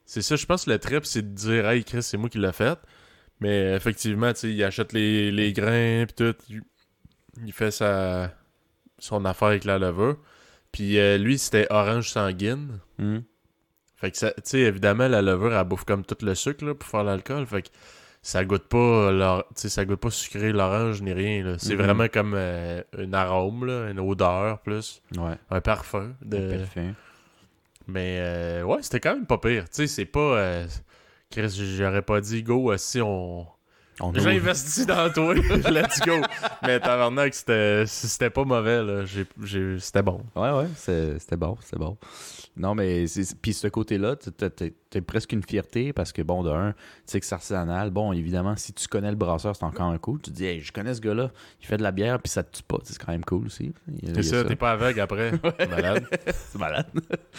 C'est 0.04 0.22
ça, 0.22 0.36
je 0.36 0.46
pense 0.46 0.64
que 0.66 0.70
le 0.70 0.78
trip, 0.78 1.04
c'est 1.06 1.22
de 1.22 1.34
dire, 1.34 1.68
hey, 1.68 1.82
Chris, 1.82 2.02
c'est 2.04 2.16
moi 2.18 2.28
qui 2.28 2.38
l'ai 2.38 2.52
fait. 2.52 2.78
Mais 3.40 3.74
effectivement, 3.74 4.32
tu 4.32 4.40
sais, 4.40 4.52
il 4.52 4.62
achète 4.62 4.92
les, 4.92 5.32
les 5.32 5.52
grains, 5.52 6.04
puis 6.06 6.14
tout. 6.32 6.36
Il, 7.44 7.52
fait 7.52 7.70
sa, 7.70 8.32
son 8.98 9.24
affaire 9.24 9.48
avec 9.48 9.64
la 9.64 9.78
levure. 9.78 10.18
Puis 10.72 10.98
euh, 10.98 11.16
lui, 11.18 11.38
c'était 11.38 11.66
orange 11.70 12.10
sanguine. 12.10 12.78
Mhm. 12.98 13.22
Fait 14.00 14.10
que, 14.10 14.16
ça- 14.16 14.32
tu 14.32 14.42
sais, 14.44 14.58
évidemment, 14.60 15.08
la 15.08 15.20
levure, 15.22 15.54
elle 15.54 15.64
bouffe 15.64 15.84
comme 15.84 16.04
tout 16.04 16.16
le 16.22 16.34
sucre 16.34 16.64
là, 16.64 16.74
pour 16.74 16.88
faire 16.88 17.04
l'alcool. 17.04 17.46
Fait 17.46 17.62
que 17.62 17.68
ça 18.22 18.44
goûte 18.44 18.64
pas 18.64 19.42
sais, 19.54 19.68
ça 19.68 19.84
goûte 19.84 20.00
pas 20.00 20.10
sucré 20.10 20.52
l'orange 20.52 21.02
ni 21.02 21.12
rien. 21.12 21.44
là. 21.44 21.54
C'est 21.58 21.74
Mhm. 21.76 21.82
vraiment 21.82 22.08
comme 22.08 22.32
euh, 22.34 22.82
un 22.98 23.12
arôme, 23.12 23.66
là, 23.66 23.90
une 23.90 24.00
odeur 24.00 24.60
plus, 24.60 25.02
Ouais, 25.18 25.36
un 25.50 25.60
parfum. 25.60 26.14
De... 26.22 26.56
parfait. 26.56 26.94
Mais 27.86 28.18
euh, 28.20 28.62
ouais, 28.62 28.82
c'était 28.82 29.00
quand 29.00 29.14
même 29.14 29.26
pas 29.26 29.38
pire. 29.38 29.64
Tu 29.64 29.76
sais, 29.76 29.86
c'est 29.86 30.04
pas. 30.06 30.20
euh, 30.20 30.66
Chris, 31.30 31.48
j'aurais 31.76 32.02
pas 32.02 32.20
dit 32.20 32.42
go 32.42 32.72
euh, 32.72 32.76
si 32.76 33.00
on. 33.00 33.46
On 34.00 34.12
J'ai 34.14 34.36
investi 34.38 34.86
dans 34.86 35.10
toi, 35.12 35.34
let's 35.70 36.00
go. 36.00 36.20
Mais 36.62 36.80
tabarnak, 36.80 37.34
c'était 37.34 37.84
c'était 37.86 38.30
pas 38.30 38.44
mauvais, 38.44 38.82
là. 38.82 39.04
J'ai- 39.04 39.26
j'ai- 39.42 39.78
C'était 39.78 40.02
bon. 40.02 40.22
Ouais, 40.34 40.50
ouais, 40.52 40.66
c'était 40.76 41.36
bon, 41.36 41.56
c'était 41.62 41.78
bon. 41.78 41.96
Non, 42.56 42.74
mais 42.74 43.04
puis 43.42 43.52
ce 43.52 43.68
côté-là, 43.68 44.16
t'as 44.90 45.00
presque 45.00 45.32
une 45.32 45.42
fierté 45.42 45.92
parce 45.92 46.12
que, 46.12 46.22
bon, 46.22 46.42
de 46.42 46.50
un, 46.50 46.72
tu 46.72 46.78
sais 47.06 47.20
que 47.20 47.26
c'est 47.26 47.34
artisanal. 47.34 47.90
Bon, 47.90 48.12
évidemment, 48.12 48.56
si 48.56 48.72
tu 48.72 48.88
connais 48.88 49.10
le 49.10 49.16
brasseur, 49.16 49.54
c'est 49.56 49.64
encore 49.64 49.86
un 49.86 49.98
cool. 49.98 50.20
Tu 50.20 50.30
te 50.30 50.36
dis, 50.36 50.44
hey, 50.44 50.60
je 50.60 50.72
connais 50.72 50.94
ce 50.94 51.00
gars-là, 51.00 51.30
il 51.60 51.66
fait 51.66 51.76
de 51.76 51.82
la 51.82 51.92
bière, 51.92 52.20
puis 52.20 52.30
ça 52.30 52.42
te 52.42 52.56
tue 52.56 52.62
pas. 52.62 52.78
C'est 52.82 52.98
quand 52.98 53.12
même 53.12 53.24
cool 53.24 53.46
aussi. 53.46 53.72
C'est 54.14 54.22
ça, 54.22 54.44
t'es 54.44 54.56
pas 54.56 54.72
aveugle 54.72 55.00
après. 55.00 55.32
T'es 55.58 55.66
malade. 55.66 56.06
C'est 56.26 56.58
malade. 56.58 56.86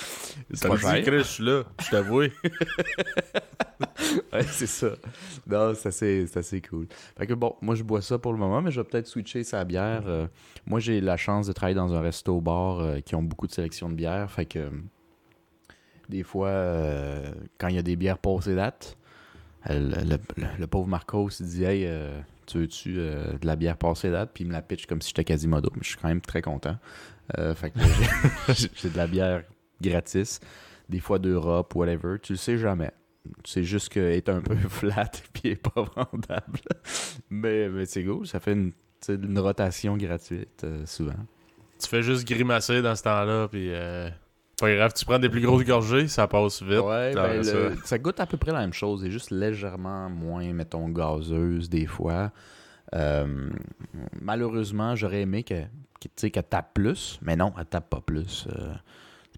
Ça 0.53 0.70
pas 0.70 0.77
cher. 0.77 1.03
Je 1.05 1.24
suis 1.24 1.43
là. 1.43 1.63
Je 1.81 1.89
t'avoue. 1.89 2.24
Ouais, 4.34 4.43
c'est 4.43 4.67
ça. 4.67 4.89
Non, 5.48 5.74
c'est 5.75 5.89
assez, 5.89 6.27
c'est 6.27 6.39
assez 6.39 6.62
cool. 6.62 6.88
Fait 7.17 7.27
que 7.27 7.34
bon, 7.34 7.55
moi 7.62 7.75
je 7.75 7.84
bois 7.84 8.01
ça 8.01 8.17
pour 8.17 8.31
le 8.31 8.39
moment, 8.39 8.62
mais 8.62 8.72
je 8.72 8.81
vais 8.81 8.88
peut-être 8.88 9.08
switcher 9.08 9.43
sa 9.43 9.63
bière. 9.63 10.03
Euh, 10.05 10.27
moi 10.65 10.79
j'ai 10.79 11.01
la 11.01 11.17
chance 11.17 11.48
de 11.48 11.53
travailler 11.53 11.75
dans 11.75 11.93
un 11.93 12.01
resto-bar 12.01 12.79
euh, 12.79 13.00
qui 13.00 13.15
ont 13.15 13.24
beaucoup 13.24 13.48
de 13.48 13.51
sélection 13.51 13.89
de 13.89 13.96
bières. 13.96 14.29
Fait 14.31 14.46
que 14.46 14.60
euh, 14.60 14.70
des 16.12 16.24
fois, 16.24 16.50
euh, 16.50 17.32
quand 17.58 17.68
il 17.70 17.75
y 17.75 17.80
a 17.80 17.82
des 17.82 17.96
bières 17.96 18.20
passées 18.20 18.56
date, 18.56 18.98
euh, 19.70 19.80
le, 20.06 20.18
le- 20.60 20.68
pauvre 20.68 20.88
Marcos 20.88 21.30
dit 21.39 21.63
Hey, 21.63 21.86
euh, 21.88 22.20
tu 22.46 22.60
veux-tu 22.60 22.94
de 22.96 23.38
la 23.44 23.56
bière 23.56 23.77
passée 23.77 24.12
date 24.12 24.32
Puis 24.34 24.44
il 24.44 24.48
me 24.48 24.53
la 24.53 24.62
pitch 24.62 24.86
comme 24.86 25.01
si 25.01 25.10
j'étais 25.10 25.24
Quasimodo. 25.24 25.70
Mais 25.74 25.82
je 25.84 25.89
suis 25.89 25.98
quand 25.98 26.08
même 26.10 26.22
très 26.22 26.41
content. 26.41 26.77
Fait 27.56 27.72
que 27.72 27.80
j'ai- 28.53 28.89
de 28.89 28.98
la 28.98 29.08
bière 29.08 29.44
gratis, 29.82 30.39
des 30.89 31.00
fois 31.00 31.18
d'Europe, 31.18 31.74
whatever. 31.75 32.18
Tu 32.22 32.34
le 32.34 32.38
sais 32.38 32.58
jamais. 32.58 32.91
C'est 33.46 33.63
juste 33.63 33.89
qu'elle 33.89 34.12
est 34.13 34.30
un 34.30 34.41
peu 34.41 34.56
flat 34.70 35.10
elle 35.44 35.51
est 35.51 35.56
pas 35.56 35.84
vendable. 35.96 36.60
mais 37.30 37.70
c'est 37.86 38.03
cool, 38.03 38.25
ça 38.27 38.39
fait 38.39 38.53
une, 38.53 38.72
une 39.10 39.39
rotation 39.39 39.96
gratuite 39.96 40.65
souvent. 40.86 41.13
tu 41.80 41.88
fais 41.88 42.01
juste 42.01 42.27
grimacer 42.27 42.82
dans 42.82 42.96
ce 42.96 43.03
temps-là, 43.03 43.48
puis 43.48 43.70
pas 44.62 44.74
grave, 44.75 44.94
tu 44.96 45.03
prends 45.06 45.20
des 45.20 45.27
plus 45.30 45.41
grosses 45.41 45.65
gorgées, 45.65 46.08
ça 46.08 46.27
passe 46.27 46.62
vite. 46.63 46.80
Ouais, 46.80 47.13
ben, 47.13 47.44
ça. 47.44 47.53
le- 47.53 47.75
ça 47.84 47.98
goûte 48.00 48.20
à 48.22 48.25
peu 48.25 48.38
près 48.38 48.51
la 48.53 48.60
même 48.60 48.74
chose, 48.74 49.01
c'est 49.03 49.12
juste 49.12 49.32
légèrement 49.32 50.10
moins, 50.10 50.53
mettons, 50.53 50.88
gazeuse 50.88 51.70
des 51.70 51.86
fois. 51.86 52.32
Euh, 52.96 53.50
malheureusement, 54.22 54.96
j'aurais 54.96 55.22
aimé 55.22 55.44
que, 55.44 55.62
que, 56.00 56.03
tu 56.03 56.10
sais, 56.15 56.32
qu'elle 56.32 56.44
tape 56.44 56.74
plus, 56.74 57.20
mais 57.22 57.36
non, 57.36 57.53
elle 57.60 57.65
tape 57.65 57.89
pas 57.89 58.01
plus. 58.01 58.48
Euh, 58.56 58.74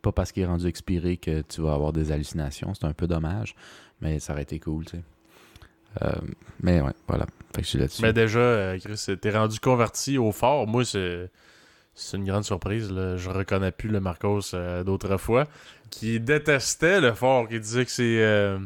pas 0.01 0.12
parce 0.12 0.34
qu'il 0.34 0.44
est 0.44 0.48
rendu 0.48 0.68
expiré 0.68 1.15
que 1.15 1.42
tu 1.44 1.62
vas 1.62 1.74
avoir 1.74 1.94
des 1.94 2.12
hallucinations. 2.12 2.74
C'est 2.74 2.86
un 2.86 2.92
peu 2.92 3.08
dommage, 3.08 3.56
mais 4.01 4.20
ça 4.20 4.34
aurait 4.34 4.42
été 4.44 4.60
cool, 4.60 4.84
tu 4.84 4.98
sais. 4.98 5.03
Euh, 6.01 6.12
mais 6.62 6.82
ouais, 6.82 6.92
voilà. 7.08 7.25
Fait 7.56 7.62
que 7.62 7.63
je 7.63 7.70
suis 7.70 7.80
là-dessus. 7.80 8.01
Mais 8.01 8.12
déjà, 8.12 8.74
Chris, 8.84 9.06
t'es 9.22 9.32
rendu 9.32 9.60
converti 9.62 10.18
au 10.18 10.34
fort. 10.34 10.68
Moi, 10.68 10.84
c'est. 10.84 11.32
C'est 11.96 12.18
une 12.18 12.26
grande 12.26 12.44
surprise. 12.44 12.92
Là. 12.92 13.18
Je 13.18 13.30
reconnais 13.30 13.72
plus 13.72 13.90
le 13.90 14.00
Marcos 14.00 14.40
euh, 14.54 14.84
d'autrefois, 14.84 15.46
qui 15.90 16.20
détestait 16.20 17.00
le 17.02 17.14
fort, 17.14 17.48
qui 17.48 17.60
disait 17.60 17.86
que 17.86 17.92
c'est. 17.92 18.22
euh, 18.24 18.58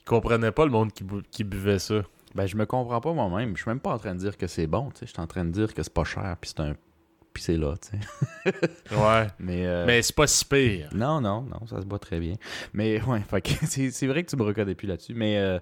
Il 0.00 0.04
comprenait 0.04 0.52
pas 0.52 0.64
le 0.64 0.70
monde 0.70 0.92
qui, 0.92 1.04
bu- 1.04 1.22
qui 1.30 1.44
buvait 1.44 1.78
ça. 1.78 2.02
Ben, 2.34 2.46
je 2.46 2.56
me 2.56 2.66
comprends 2.66 3.00
pas 3.00 3.12
moi-même. 3.12 3.56
Je 3.56 3.62
suis 3.62 3.70
même 3.70 3.80
pas 3.80 3.92
en 3.92 3.98
train 3.98 4.14
de 4.14 4.20
dire 4.20 4.36
que 4.36 4.46
c'est 4.46 4.66
bon, 4.66 4.90
tu 4.90 5.00
sais. 5.00 5.06
Je 5.06 5.12
suis 5.12 5.20
en 5.20 5.26
train 5.26 5.44
de 5.44 5.50
dire 5.50 5.72
que 5.74 5.82
c'est 5.82 5.92
pas 5.92 6.04
cher, 6.04 6.36
puis 6.40 6.50
c'est 6.54 6.62
un... 6.62 6.74
Puis 7.32 7.42
c'est 7.42 7.56
là, 7.56 7.74
tu 7.76 7.90
sais. 7.98 8.52
Ouais. 8.92 9.26
Mais... 9.38 9.66
euh, 9.66 9.84
Mais 9.86 10.02
c'est 10.02 10.14
pas 10.16 10.26
si 10.26 10.44
pire. 10.44 10.88
Non, 10.94 11.20
non, 11.20 11.42
non, 11.42 11.66
ça 11.66 11.80
se 11.80 11.86
boit 11.86 11.98
très 11.98 12.20
bien. 12.20 12.34
Mais 12.72 13.00
ouais, 13.06 13.22
c'est 13.66 14.06
vrai 14.06 14.24
que 14.24 14.30
tu 14.30 14.36
me 14.36 14.42
reconnais 14.44 14.74
plus 14.74 14.86
là-dessus. 14.88 15.14
Mais, 15.14 15.38
euh, 15.38 15.58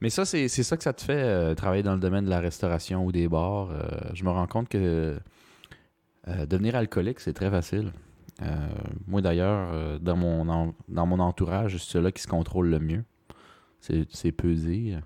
mais 0.00 0.10
ça, 0.10 0.24
c'est 0.24 0.48
c'est 0.48 0.62
ça 0.62 0.76
que 0.76 0.82
ça 0.82 0.92
te 0.92 1.02
fait, 1.02 1.22
euh, 1.22 1.54
travailler 1.54 1.82
dans 1.82 1.94
le 1.94 2.00
domaine 2.00 2.24
de 2.24 2.30
la 2.30 2.40
restauration 2.40 3.04
ou 3.04 3.12
des 3.12 3.28
bars. 3.28 3.70
Euh, 3.70 3.80
je 4.14 4.24
me 4.24 4.30
rends 4.30 4.46
compte 4.46 4.68
que 4.68 5.18
euh, 6.28 6.46
devenir 6.46 6.76
alcoolique, 6.76 7.20
c'est 7.20 7.32
très 7.32 7.50
facile. 7.50 7.92
Euh, 8.42 8.46
moi, 9.06 9.20
d'ailleurs, 9.20 9.70
euh, 9.72 9.98
dans, 9.98 10.16
mon 10.16 10.48
en- 10.48 10.74
dans 10.88 11.06
mon 11.06 11.18
entourage, 11.20 11.76
c'est 11.76 11.90
celui-là 11.92 12.12
qui 12.12 12.22
se 12.22 12.28
contrôle 12.28 12.68
le 12.68 12.78
mieux. 12.78 13.04
C'est 13.80 14.32
pesé. 14.32 14.96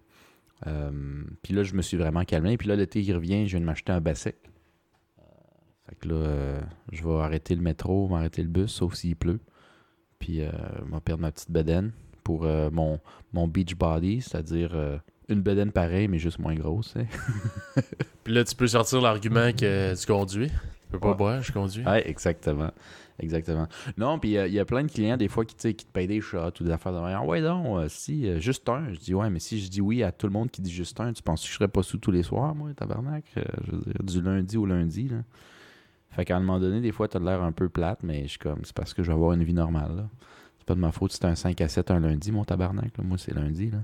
Puis 1.42 1.54
là, 1.54 1.62
je 1.62 1.74
me 1.74 1.82
suis 1.82 1.96
vraiment 1.96 2.24
calmé. 2.24 2.56
Puis 2.58 2.68
là, 2.68 2.76
l'été, 2.76 3.00
il 3.00 3.14
revient, 3.14 3.46
je 3.46 3.52
viens 3.52 3.60
de 3.60 3.64
m'acheter 3.64 3.92
un 3.92 4.00
bassec. 4.00 4.36
Fait 5.88 5.94
que 5.96 6.08
là, 6.08 6.60
je 6.92 7.02
vais 7.02 7.14
arrêter 7.20 7.54
le 7.54 7.62
métro, 7.62 8.08
m'arrêter 8.08 8.42
le 8.42 8.48
bus, 8.48 8.70
sauf 8.70 8.94
s'il 8.94 9.16
pleut. 9.16 9.40
Puis, 10.18 10.40
je 10.40 10.92
vais 10.94 11.00
perdre 11.02 11.22
ma 11.22 11.32
petite 11.32 11.50
bedaine 11.50 11.92
pour 12.22 12.42
mon, 12.44 13.00
mon 13.32 13.48
beach 13.48 13.74
body, 13.76 14.20
c'est-à-dire 14.20 15.00
une 15.28 15.40
bedaine 15.40 15.72
pareille, 15.72 16.08
mais 16.08 16.18
juste 16.18 16.38
moins 16.38 16.54
grosse. 16.54 16.94
Puis 18.24 18.34
là, 18.34 18.44
tu 18.44 18.54
peux 18.56 18.66
sortir 18.66 19.00
l'argument 19.00 19.52
que 19.52 19.94
tu 19.98 20.06
conduis? 20.06 20.50
Tu 20.86 20.92
peux 20.92 20.98
pas 21.00 21.10
Ouais. 21.10 21.16
boire, 21.16 21.42
je 21.42 21.52
conduis. 21.52 21.82
Exactement. 22.04 22.70
Exactement. 23.18 23.66
Non, 23.96 24.18
puis 24.18 24.36
euh, 24.36 24.46
il 24.46 24.52
y 24.52 24.60
a 24.60 24.64
plein 24.66 24.84
de 24.84 24.90
clients, 24.90 25.16
des 25.16 25.28
fois, 25.28 25.44
qui, 25.46 25.56
qui 25.56 25.86
te 25.86 25.90
payent 25.90 26.06
des 26.06 26.20
shots 26.20 26.60
ou 26.60 26.64
des 26.64 26.70
affaires 26.70 26.92
de 26.92 26.98
même. 26.98 27.16
Ah 27.18 27.24
ouais, 27.24 27.40
non, 27.40 27.78
euh, 27.78 27.86
si, 27.88 28.28
euh, 28.28 28.38
juste 28.40 28.68
un. 28.68 28.92
Je 28.92 28.98
dis, 29.00 29.14
ouais, 29.14 29.30
mais 29.30 29.38
si 29.40 29.58
je 29.58 29.70
dis 29.70 29.80
oui 29.80 30.02
à 30.02 30.12
tout 30.12 30.26
le 30.26 30.32
monde 30.34 30.50
qui 30.50 30.60
dit 30.60 30.70
juste 30.70 31.00
un, 31.00 31.12
tu 31.14 31.22
penses 31.22 31.42
que 31.42 31.48
je 31.48 31.54
serais 31.54 31.68
pas 31.68 31.82
sous 31.82 31.96
tous 31.98 32.10
les 32.10 32.22
soirs, 32.22 32.54
moi, 32.54 32.70
tabarnak? 32.76 33.24
Je 33.34 33.70
veux 33.72 33.78
dire, 33.78 33.94
du 34.02 34.20
lundi 34.20 34.56
au 34.58 34.66
lundi, 34.66 35.08
là. 35.08 35.16
Fait 36.10 36.24
qu'à 36.24 36.36
un 36.36 36.40
moment 36.40 36.60
donné, 36.60 36.80
des 36.80 36.92
fois, 36.92 37.08
t'as 37.08 37.18
l'air 37.18 37.42
un 37.42 37.52
peu 37.52 37.68
plate, 37.68 38.00
mais 38.02 38.22
je 38.24 38.28
suis 38.28 38.38
comme, 38.38 38.60
c'est 38.64 38.74
parce 38.74 38.92
que 38.94 39.02
je 39.02 39.08
vais 39.08 39.14
avoir 39.14 39.32
une 39.32 39.44
vie 39.44 39.54
normale, 39.54 39.96
là. 39.96 40.08
C'est 40.58 40.66
pas 40.66 40.74
de 40.74 40.80
ma 40.80 40.92
faute 40.92 41.12
si 41.12 41.18
c'est 41.18 41.26
un 41.26 41.34
5 41.34 41.58
à 41.62 41.68
7 41.68 41.90
un 41.90 42.00
lundi, 42.00 42.32
mon 42.32 42.44
tabarnak, 42.44 42.96
là. 42.98 43.04
Moi, 43.04 43.16
c'est 43.18 43.34
lundi, 43.34 43.70
là. 43.70 43.78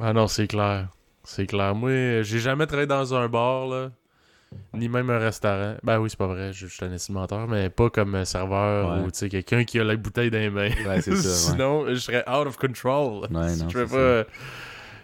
Ah 0.00 0.12
non, 0.14 0.26
c'est 0.28 0.46
clair. 0.46 0.88
C'est 1.24 1.46
clair. 1.46 1.74
Moi, 1.74 2.22
j'ai 2.22 2.38
jamais 2.38 2.66
travaillé 2.66 2.86
dans 2.86 3.14
un 3.14 3.28
bar, 3.28 3.66
là. 3.68 3.90
Ni 4.74 4.88
même 4.88 5.10
un 5.10 5.18
restaurant. 5.18 5.76
Ben 5.84 5.98
oui, 6.00 6.10
c'est 6.10 6.18
pas 6.18 6.26
vrai, 6.26 6.52
je 6.52 6.66
je 6.66 6.72
suis 6.74 6.84
un 6.84 6.92
estimateur, 6.92 7.46
mais 7.46 7.70
pas 7.70 7.88
comme 7.90 8.14
un 8.16 8.24
serveur 8.24 8.96
Ouais. 8.98 9.04
ou 9.06 9.10
tu 9.10 9.18
sais, 9.18 9.28
quelqu'un 9.28 9.64
qui 9.64 9.78
a 9.78 9.84
la 9.84 9.96
bouteille 9.96 10.30
dans 10.30 10.38
les 10.38 10.50
mains. 10.50 10.70
Ouais, 10.86 11.00
ça. 11.00 11.14
Sinon, 11.16 11.86
je 11.88 11.94
serais 11.96 12.24
out 12.28 12.46
of 12.46 12.56
control. 12.56 13.28
Non, 13.30 13.46
je 13.68 13.84
pas. 13.84 14.28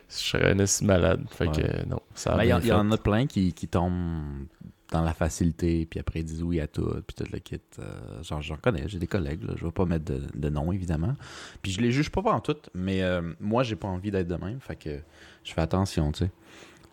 Serais 0.09 0.53
un 0.53 0.85
malade. 0.87 1.25
Fait 1.31 1.47
que 1.51 1.61
euh, 1.61 1.83
non, 1.89 2.01
ça 2.15 2.37
Il 2.45 2.49
y, 2.49 2.53
en- 2.53 2.61
y 2.61 2.71
a 2.71 2.97
plein 2.97 3.27
qui, 3.27 3.53
qui 3.53 3.67
tombent 3.67 4.47
dans 4.93 5.03
la 5.03 5.13
facilité, 5.13 5.85
puis 5.85 5.99
après 5.99 6.21
ils 6.21 6.25
disent 6.25 6.45
oui 6.45 6.61
à 6.61 6.69
tout, 6.69 6.89
puis 7.07 7.15
tout 7.17 7.25
le 7.33 7.41
kit. 7.41 7.61
Euh, 7.81 8.23
genre, 8.23 8.41
j'en 8.41 8.57
connais, 8.57 8.85
j'ai 8.87 9.01
des 9.01 9.09
collègues, 9.09 9.43
là, 9.43 9.55
je 9.57 9.65
vais 9.65 9.73
pas 9.73 9.85
mettre 9.85 10.05
de, 10.05 10.23
de 10.35 10.49
nom, 10.49 10.71
évidemment. 10.71 11.17
Puis 11.61 11.73
je 11.73 11.81
les 11.81 11.91
juge 11.91 12.11
pas 12.11 12.21
en 12.23 12.39
tout, 12.39 12.55
mais 12.73 13.03
euh, 13.03 13.21
moi, 13.41 13.65
j'ai 13.65 13.75
pas 13.75 13.89
envie 13.89 14.13
d'être 14.13 14.29
de 14.29 14.37
même, 14.37 14.61
fait 14.61 14.77
que 14.77 15.01
je 15.43 15.53
fais 15.53 15.61
attention, 15.61 16.13
tu 16.13 16.27
sais. 16.27 16.31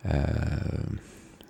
Euh, 0.08 0.18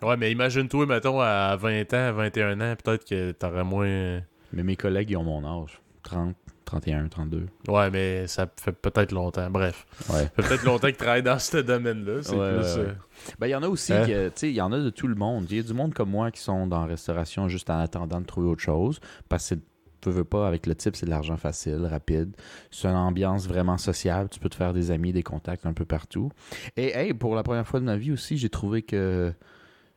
Ouais, 0.04 0.18
mais 0.18 0.32
imagine-toi, 0.32 0.86
mettons, 0.86 1.20
à 1.22 1.56
20 1.56 1.94
ans, 1.94 2.14
21 2.14 2.62
ans, 2.62 2.76
peut-être 2.84 3.06
que 3.08 3.32
t'aurais 3.32 3.64
moins. 3.64 4.22
mais 4.52 4.64
mes 4.64 4.76
collègues, 4.76 5.10
ils 5.12 5.18
ont 5.18 5.24
mon 5.24 5.44
âge, 5.64 5.82
30, 6.04 6.36
31, 6.66 7.08
32. 7.08 7.46
Ouais, 7.68 7.90
mais 7.92 8.26
ça 8.28 8.48
fait 8.60 8.72
peut-être 8.72 9.12
longtemps. 9.12 9.50
Bref. 9.50 9.86
Ouais. 10.10 10.24
Ça 10.24 10.30
fait 10.30 10.42
peut-être 10.50 10.64
longtemps 10.64 10.88
qu'ils 10.88 10.96
travaillent 10.98 11.24
dans 11.24 11.40
ce 11.40 11.58
domaine-là. 11.58 12.24
C'est 12.24 12.36
Ouais, 12.36 12.56
plus. 12.58 12.66
euh, 12.78 12.92
Ben, 13.40 13.48
il 13.48 13.52
y 13.52 13.56
en 13.56 13.64
a 13.64 13.68
aussi, 13.68 13.94
Hein? 13.94 14.06
que, 14.06 14.28
tu 14.30 14.34
sais, 14.36 14.50
il 14.50 14.56
y 14.56 14.62
en 14.62 14.72
a 14.72 14.80
de 14.80 14.90
tout 14.90 15.08
le 15.08 15.16
monde. 15.16 15.46
Il 15.50 15.58
y 15.58 15.60
a 15.60 15.64
du 15.64 15.74
monde 15.74 15.94
comme 15.94 16.10
moi 16.10 16.32
qui 16.32 16.42
sont 16.42 16.66
dans 16.68 16.82
la 16.82 16.88
restauration 16.88 17.48
juste 17.48 17.70
en 17.70 17.78
attendant 17.80 18.20
de 18.22 18.26
trouver 18.26 18.48
autre 18.48 18.62
chose. 18.62 19.00
Parce 19.30 19.50
que 19.50 19.56
tu 20.02 20.10
veux 20.10 20.24
pas, 20.26 20.48
avec 20.48 20.66
le 20.66 20.76
type, 20.76 20.96
c'est 20.98 21.06
de 21.06 21.12
l'argent 21.12 21.38
facile, 21.38 21.86
rapide. 21.90 22.36
C'est 22.72 22.88
une 22.90 22.96
ambiance 22.96 23.48
vraiment 23.48 23.78
sociable. 23.78 24.30
Tu 24.30 24.40
peux 24.40 24.50
te 24.50 24.56
faire 24.56 24.74
des 24.74 24.92
amis, 24.92 25.14
des 25.14 25.24
contacts 25.24 25.66
un 25.66 25.74
peu 25.74 25.86
partout. 25.86 26.30
Et, 26.76 26.94
hey, 26.98 27.14
pour 27.14 27.36
la 27.36 27.44
première 27.44 27.66
fois 27.68 27.80
de 27.80 27.86
ma 27.86 27.96
vie 27.96 28.12
aussi, 28.12 28.38
j'ai 28.38 28.50
trouvé 28.50 28.82
que, 28.82 29.32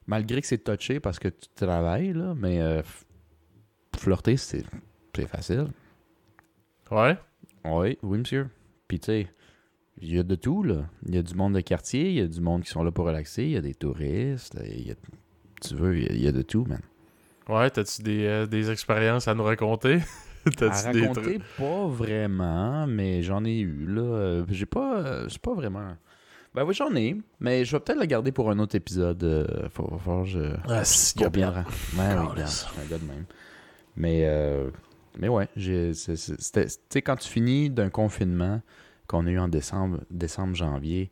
malgré 0.07 0.41
que 0.41 0.47
c'est 0.47 0.59
touché 0.65 1.01
parce 1.01 1.19
que 1.19 1.29
tu 1.29 1.49
travailles, 1.55 2.13
là, 2.13 2.35
mais 2.37 2.61
euh, 2.61 2.83
flirter, 3.97 4.37
c'est 4.37 4.65
c'est 5.15 5.27
facile. 5.29 5.69
Ouais. 6.91 7.17
Oui, 7.65 7.99
oui, 8.03 8.19
monsieur. 8.19 8.49
Puis, 8.87 9.01
tu 9.01 9.07
sais, 9.07 9.29
il 9.99 10.15
y 10.15 10.19
a 10.19 10.23
de 10.23 10.35
tout, 10.35 10.63
là. 10.63 10.85
Il 11.07 11.15
y 11.15 11.19
a 11.19 11.23
du 11.23 11.35
monde 11.35 11.55
de 11.55 11.61
quartier, 11.61 12.11
il 12.11 12.15
y 12.17 12.21
a 12.21 12.27
du 12.27 12.41
monde 12.41 12.63
qui 12.63 12.71
sont 12.71 12.85
là 12.85 12.93
pour 12.93 13.07
relaxer, 13.07 13.45
il 13.45 13.51
y 13.53 13.57
a 13.57 13.63
des 13.63 13.75
touristes, 13.75 14.57
il 14.65 14.87
y 14.89 14.91
a, 14.91 14.95
tu 15.63 15.75
veux, 15.75 15.97
il 15.99 16.05
y 16.05 16.09
a, 16.09 16.13
il 16.13 16.21
y 16.23 16.29
a 16.29 16.33
de 16.33 16.43
tout, 16.43 16.65
man. 16.67 16.81
Ouais, 17.49 17.71
t'as-tu 17.71 18.03
des, 18.03 18.27
euh, 18.27 18.47
des 18.47 18.71
expériences 18.71 19.27
à 19.29 19.35
nous 19.35 19.45
raconter? 19.45 20.01
À 20.47 20.51
t'as-tu 20.51 20.93
des 20.93 21.01
raconter, 21.09 21.23
trucs? 21.39 21.43
pas 21.57 21.87
vraiment, 21.89 22.87
mais 22.87 23.23
j'en 23.25 23.45
ai 23.45 23.59
eu, 23.59 23.87
là. 23.87 24.03
Euh, 24.03 24.45
J'ai 24.49 24.67
pas, 24.67 25.01
euh, 25.01 25.29
j'ai 25.29 25.39
pas 25.41 25.55
vraiment... 25.55 25.97
Ben 26.57 26.65
oui, 26.65 26.73
j'en 26.73 26.95
ai, 26.97 27.15
mais 27.39 27.67
je 27.67 27.77
vais 27.77 27.81
peut-être 27.81 27.99
la 27.99 28.07
garder 28.07 28.33
pour 28.33 28.51
un 28.51 28.59
autre 28.59 28.75
épisode. 28.77 29.23
euh, 29.23 29.69
faut, 29.69 29.85
que 30.23 30.25
je... 30.25 30.55
Ah, 30.67 30.87
si, 30.87 31.15
pour 31.15 31.31
bien... 31.31 31.53
Ouais, 31.53 32.15
oui, 32.19 32.29
je 32.39 32.47
suis 32.47 32.67
un 32.83 32.91
gars 32.91 32.97
de 32.97 33.05
même. 33.05 33.27
Mais, 33.95 34.23
euh, 34.25 34.71
mais 35.19 35.29
ouais, 35.29 35.49
c'était- 35.55 36.65
tu 36.67 36.75
sais, 36.89 37.03
quand 37.03 37.17
tu 37.17 37.29
finis 37.29 37.69
d'un 37.69 37.91
confinement 37.91 38.63
qu'on 39.07 39.27
a 39.27 39.31
eu 39.31 39.39
en 39.39 39.49
décembre, 39.49 40.01
décembre 40.11 40.55
janvier, 40.55 41.11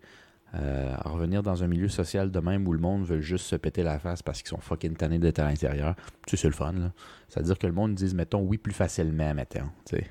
euh, 0.54 0.94
à 0.96 1.10
revenir 1.10 1.42
dans 1.42 1.62
un 1.62 1.66
milieu 1.66 1.88
social 1.88 2.30
de 2.30 2.40
même 2.40 2.66
où 2.66 2.72
le 2.72 2.78
monde 2.78 3.04
veut 3.04 3.20
juste 3.20 3.44
se 3.44 3.56
péter 3.56 3.82
la 3.82 3.98
face 3.98 4.22
parce 4.22 4.40
qu'ils 4.40 4.48
sont 4.48 4.60
fucking 4.62 4.96
tannés 4.96 5.18
d'être 5.18 5.40
à 5.40 5.44
l'intérieur, 5.44 5.94
tu 6.26 6.38
sais, 6.38 6.42
c'est 6.42 6.48
le 6.48 6.54
fun, 6.54 6.72
là. 6.72 6.90
C'est-à-dire 7.28 7.58
que 7.58 7.66
le 7.66 7.74
monde 7.74 7.94
dise, 7.94 8.14
mettons, 8.14 8.40
oui, 8.40 8.56
plus 8.56 8.72
facilement, 8.72 9.34
mettons, 9.34 9.68
tu 9.84 9.96
sais, 9.96 10.06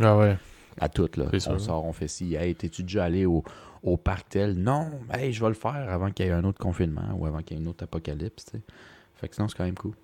Ah 0.00 0.16
ouais. 0.16 0.38
à 0.80 0.88
tout, 0.88 1.10
là. 1.16 1.26
On 1.48 1.58
sort, 1.58 1.84
on 1.84 1.92
fait 1.92 2.08
ci, 2.08 2.36
hey, 2.36 2.54
t'es-tu 2.54 2.84
déjà 2.84 3.04
allé 3.04 3.26
au, 3.26 3.44
au 3.82 3.96
parc 3.96 4.28
tel? 4.30 4.54
Non, 4.54 4.90
hey, 5.12 5.32
je 5.32 5.40
vais 5.40 5.48
le 5.48 5.54
faire 5.54 5.90
avant 5.90 6.10
qu'il 6.10 6.26
y 6.26 6.28
ait 6.28 6.32
un 6.32 6.44
autre 6.44 6.58
confinement 6.58 7.14
ou 7.16 7.26
avant 7.26 7.42
qu'il 7.42 7.56
y 7.56 7.60
ait 7.60 7.62
une 7.62 7.68
autre 7.68 7.84
apocalypse. 7.84 8.46
Fait 9.16 9.28
que 9.28 9.34
sinon, 9.34 9.48
c'est 9.48 9.56
quand 9.56 9.64
même 9.64 9.74
cool. 9.74 9.94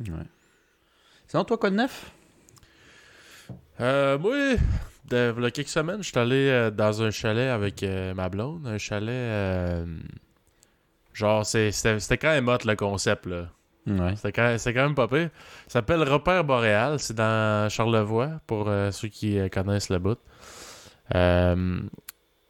Ouais. 0.00 0.26
Sinon, 1.28 1.44
toi, 1.44 1.56
quoi 1.58 1.70
de 1.70 1.76
neuf? 1.76 2.12
Euh, 3.80 4.18
moi, 4.18 4.34
de, 5.06 5.34
il 5.36 5.42
y 5.42 5.46
a 5.46 5.50
quelques 5.50 5.68
semaines, 5.68 6.02
je 6.02 6.08
suis 6.08 6.18
allé 6.18 6.48
euh, 6.48 6.70
dans 6.70 7.02
un 7.02 7.10
chalet 7.10 7.48
avec 7.50 7.82
euh, 7.82 8.14
ma 8.14 8.28
blonde. 8.28 8.66
Un 8.66 8.78
chalet. 8.78 9.10
euh, 9.10 9.86
genre, 11.12 11.44
c'est- 11.46 11.72
c'était 11.72 12.18
quand 12.18 12.30
même 12.30 12.48
hot 12.48 12.58
le 12.64 12.74
concept, 12.76 13.26
là. 13.26 13.48
Ouais. 13.86 14.14
C'était 14.14 14.32
quand, 14.32 14.74
même 14.74 14.94
pas 14.94 15.08
pire. 15.08 15.30
Ça 15.66 15.80
s'appelle 15.80 16.02
Repère 16.02 16.44
Boréal. 16.44 17.00
C'est 17.00 17.14
dans 17.14 17.68
Charlevoix, 17.68 18.40
pour 18.46 18.68
euh, 18.68 18.90
ceux 18.92 19.08
qui 19.08 19.38
connaissent 19.50 19.88
le 19.90 19.98
bout. 19.98 20.18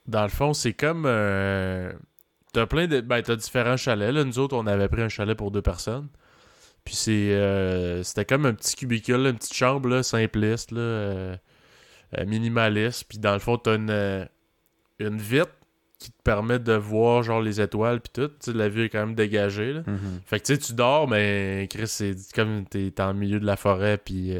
Dans 0.06 0.22
le 0.22 0.28
fond, 0.28 0.52
c'est 0.52 0.72
comme. 0.72 1.04
euh, 1.06 1.92
t'as 2.52 2.66
plein 2.66 2.86
de. 2.86 3.00
Ben, 3.00 3.22
t'as 3.22 3.36
différents 3.36 3.76
chalets. 3.76 4.12
Là. 4.12 4.24
Nous 4.24 4.38
autres, 4.38 4.56
on 4.56 4.66
avait 4.66 4.88
pris 4.88 5.02
un 5.02 5.08
chalet 5.08 5.36
pour 5.36 5.50
deux 5.50 5.62
personnes. 5.62 6.08
Puis 6.84 6.94
c'est. 6.96 7.32
euh, 7.34 8.02
c'était 8.02 8.24
comme 8.24 8.46
un 8.46 8.54
petit 8.54 8.74
cubicule, 8.76 9.26
une 9.26 9.36
petite 9.36 9.54
chambre, 9.54 9.88
là, 9.88 10.02
simpliste, 10.02 10.72
là, 10.72 10.80
euh, 10.80 11.36
euh, 12.18 12.24
minimaliste. 12.26 13.04
Puis 13.08 13.18
dans 13.18 13.32
le 13.34 13.38
fond, 13.38 13.56
t'as 13.58 13.76
une, 13.76 14.28
une 14.98 15.18
vitre 15.18 15.52
qui 16.00 16.10
te 16.10 16.22
permet 16.24 16.58
de 16.58 16.72
voir, 16.72 17.22
genre, 17.22 17.40
les 17.40 17.60
étoiles, 17.60 18.00
puis 18.00 18.10
tout. 18.12 18.26
Tu 18.28 18.50
sais, 18.50 18.52
la 18.52 18.68
vue 18.68 18.86
est 18.86 18.88
quand 18.88 19.06
même 19.06 19.14
dégagée, 19.14 19.72
là. 19.72 19.82
Mhm. 19.86 20.20
Fait 20.26 20.40
que 20.40 20.46
tu 20.46 20.54
sais, 20.54 20.58
tu 20.58 20.72
dors, 20.72 21.06
mais 21.06 21.68
Chris, 21.70 21.86
c'est 21.86 22.16
comme 22.34 22.64
t'es 22.66 22.92
en 23.00 23.14
milieu 23.14 23.38
de 23.38 23.46
la 23.46 23.56
forêt, 23.56 23.98
puis 23.98 24.34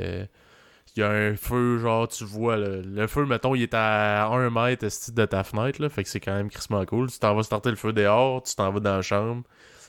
il 0.97 1.01
y 1.01 1.03
a 1.03 1.11
un 1.11 1.37
feu, 1.37 1.79
genre, 1.79 2.07
tu 2.09 2.25
vois, 2.25 2.57
le, 2.57 2.83
le 2.83 3.07
feu, 3.07 3.25
mettons, 3.25 3.55
il 3.55 3.63
est 3.63 3.75
à 3.75 4.27
1 4.27 4.51
mètre 4.51 4.85
de 5.13 5.25
ta 5.25 5.43
fenêtre, 5.45 5.81
là, 5.81 5.89
fait 5.89 6.03
que 6.05 6.09
c'est 6.09 6.21
quand 6.21 6.35
même 6.35 6.51
crissement 6.51 6.85
cool. 6.85 7.11
Tu 7.11 7.19
t'en 7.19 7.35
vas 7.35 7.43
starter 7.43 7.71
le 7.71 7.77
feu 7.77 7.93
dehors, 7.93 8.43
tu 8.43 8.55
t'en 8.55 8.71
vas 8.71 8.81
dans 8.81 8.97
la 8.97 9.03
chambre, 9.03 9.43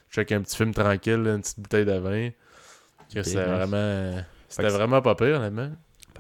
tu 0.10 0.16
check 0.16 0.32
un 0.32 0.42
petit 0.42 0.56
film 0.56 0.74
tranquille, 0.74 1.22
là, 1.24 1.34
une 1.36 1.42
petite 1.42 1.60
bouteille 1.60 1.86
de 1.86 1.98
vin. 1.98 2.30
C'était 3.10 3.22
nice. 3.22 3.36
vraiment... 3.36 4.24
C'était 4.48 4.70
vraiment 4.70 5.02
pas 5.02 5.16
pire, 5.16 5.38
honnêtement. 5.38 5.72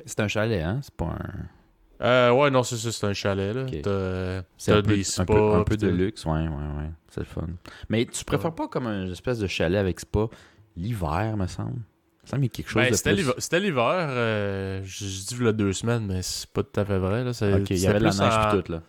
C'est 0.05 0.19
un 0.19 0.27
chalet, 0.27 0.61
hein? 0.63 0.79
C'est 0.81 0.93
pas 0.95 1.05
un... 1.05 2.05
Euh, 2.05 2.31
ouais, 2.31 2.49
non, 2.51 2.63
c'est 2.63 2.75
ça, 2.75 2.91
c'est 2.91 3.05
un 3.07 3.13
chalet, 3.13 3.55
là. 3.55 3.61
Ok. 3.63 3.81
T'as 3.83 4.41
C'est 4.57 4.71
t'as 4.71 4.77
un 4.79 4.81
peu, 4.81 4.95
des 4.95 5.01
un 5.01 5.03
spas. 5.03 5.63
peu, 5.63 5.77
de 5.77 5.87
luxe, 5.87 6.25
ouais, 6.25 6.31
ouais, 6.31 6.47
ouais. 6.47 6.89
C'est 7.09 7.21
le 7.21 7.25
fun. 7.25 7.47
Mais 7.87 8.05
tu 8.05 8.25
préfères 8.25 8.53
pas 8.53 8.67
comme 8.67 8.87
une 8.87 9.11
espèce 9.11 9.39
de 9.39 9.47
chalet 9.47 9.79
avec 9.79 9.99
spa 10.01 10.27
l'hiver, 10.75 11.37
me 11.37 11.47
semble? 11.47 11.79
Ça 12.25 12.37
me 12.37 12.47
quelque 12.47 12.69
chose 12.69 12.81
Ben, 12.83 12.93
c'était 12.93 13.13
l'hiver- 13.13 13.33
c'était 13.37 13.59
l'hiver, 13.59 14.07
euh, 14.09 14.81
je 14.85 15.05
je 15.05 15.25
dis 15.25 15.47
a 15.47 15.51
deux 15.51 15.73
semaines, 15.73 16.05
mais 16.07 16.21
c'est 16.21 16.49
pas 16.49 16.63
tout 16.63 16.79
à 16.79 16.85
fait 16.85 16.97
vrai. 16.97 17.23
Là. 17.23 17.31
Ok, 17.31 17.69
il 17.69 17.75
y 17.75 17.79
c'était 17.79 17.87
avait 17.89 17.99
de 17.99 18.03
la 18.05 18.11
neige 18.11 18.51
pis 18.51 18.63
tout, 18.63 18.71
là. 18.71 18.81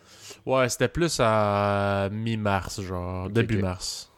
Ouais, 0.47 0.69
c'était 0.69 0.88
plus 0.88 1.17
à 1.21 2.09
mi-mars, 2.12 2.81
genre, 2.83 3.29
début 3.31 3.59
mars. 3.62 4.12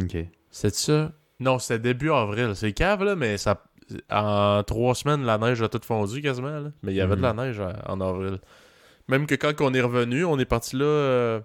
Ok. 0.00 0.16
C'est 0.50 0.74
ça? 0.74 1.12
Non, 1.40 1.58
c'était 1.58 1.78
début 1.80 2.10
avril. 2.10 2.52
C'est 2.54 2.72
cave, 2.72 3.02
là, 3.04 3.16
mais 3.16 3.36
ça... 3.36 3.62
en 4.10 4.62
trois 4.64 4.94
semaines, 4.94 5.24
la 5.24 5.36
neige 5.38 5.60
a 5.60 5.68
tout 5.68 5.80
fondu 5.84 6.22
quasiment. 6.22 6.60
Là. 6.60 6.70
Mais 6.82 6.92
il 6.92 6.96
y 6.96 7.00
avait 7.00 7.16
de 7.16 7.22
la 7.22 7.32
neige 7.34 7.60
en, 7.60 7.72
en 7.86 8.00
avril. 8.00 8.38
Même 9.08 9.26
que 9.26 9.34
quand 9.34 9.52
on 9.60 9.74
est 9.74 9.80
revenu, 9.80 10.24
on 10.24 10.38
est 10.38 10.44
parti 10.46 10.76
là. 10.76 10.84
euh, 10.84 11.40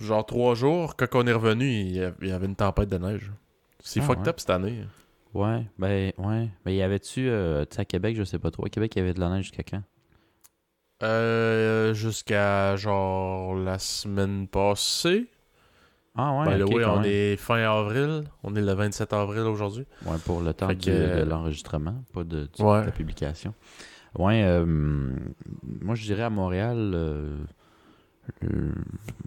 genre 0.00 0.26
trois 0.26 0.54
jours. 0.54 0.96
Quand 0.96 1.06
on 1.14 1.26
est 1.26 1.32
revenu, 1.32 1.66
il 1.70 1.94
y 2.28 2.32
avait 2.32 2.46
une 2.46 2.56
tempête 2.56 2.88
de 2.88 2.98
neige. 2.98 3.30
C'est 3.82 4.00
Ah, 4.00 4.04
fucked 4.04 4.22
ouais. 4.22 4.28
up 4.28 4.40
cette 4.40 4.50
année. 4.50 4.84
Ouais, 5.34 5.64
ben, 5.78 6.12
ouais. 6.18 6.48
Ben, 6.64 6.70
y 6.72 6.82
avait-tu, 6.82 7.28
euh, 7.28 7.64
tu 7.64 7.76
sais, 7.76 7.82
à 7.82 7.84
Québec, 7.84 8.16
je 8.16 8.24
sais 8.24 8.38
pas 8.38 8.50
trop. 8.50 8.66
À 8.66 8.68
Québec, 8.68 8.92
il 8.96 8.98
y 8.98 9.02
avait 9.02 9.14
de 9.14 9.20
la 9.20 9.28
neige 9.30 9.44
jusqu'à 9.44 9.62
quand? 9.62 9.82
Euh, 11.02 11.94
Jusqu'à 11.94 12.76
genre 12.76 13.54
la 13.54 13.78
semaine 13.78 14.46
passée. 14.48 15.26
Ah, 16.16 16.40
ouais, 16.40 16.62
way, 16.62 16.82
quand 16.82 16.94
on 16.96 17.00
même. 17.00 17.10
est 17.10 17.36
fin 17.36 17.56
avril. 17.58 18.24
On 18.42 18.54
est 18.54 18.60
le 18.60 18.72
27 18.72 19.12
avril 19.12 19.42
aujourd'hui. 19.42 19.86
Ouais, 20.04 20.18
pour 20.24 20.40
le 20.42 20.52
temps 20.52 20.68
Fait 20.68 20.74
du- 20.74 20.90
que, 20.90 21.20
de 21.20 21.22
l'enregistrement, 21.30 22.02
pas 22.12 22.24
de, 22.24 22.48
du- 22.54 22.62
Ouais. 22.62 22.80
de 22.80 22.86
la 22.86 22.92
publication. 22.92 23.54
Ouais, 24.18 24.42
euh, 24.44 24.66
moi, 24.66 25.94
je 25.94 26.02
dirais 26.04 26.24
à 26.24 26.30
Montréal, 26.30 26.92
euh, 26.94 27.36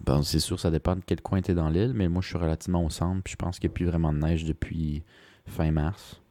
bon, 0.05 0.21
c'est 0.23 0.39
sûr, 0.39 0.59
ça 0.59 0.71
dépend 0.71 0.95
de 0.95 1.01
quel 1.05 1.21
coin 1.21 1.41
tu 1.41 1.53
dans 1.53 1.69
l'île, 1.69 1.93
mais 1.93 2.07
moi, 2.07 2.21
je 2.21 2.27
suis 2.27 2.37
relativement 2.37 2.83
au 2.83 2.89
centre, 2.89 3.21
puis 3.23 3.31
je 3.31 3.37
pense 3.37 3.59
qu'il 3.59 3.69
n'y 3.69 3.73
a 3.73 3.75
plus 3.75 3.85
vraiment 3.85 4.13
de 4.13 4.19
neige 4.19 4.45
depuis 4.45 5.03
fin 5.45 5.71
mars. 5.71 6.21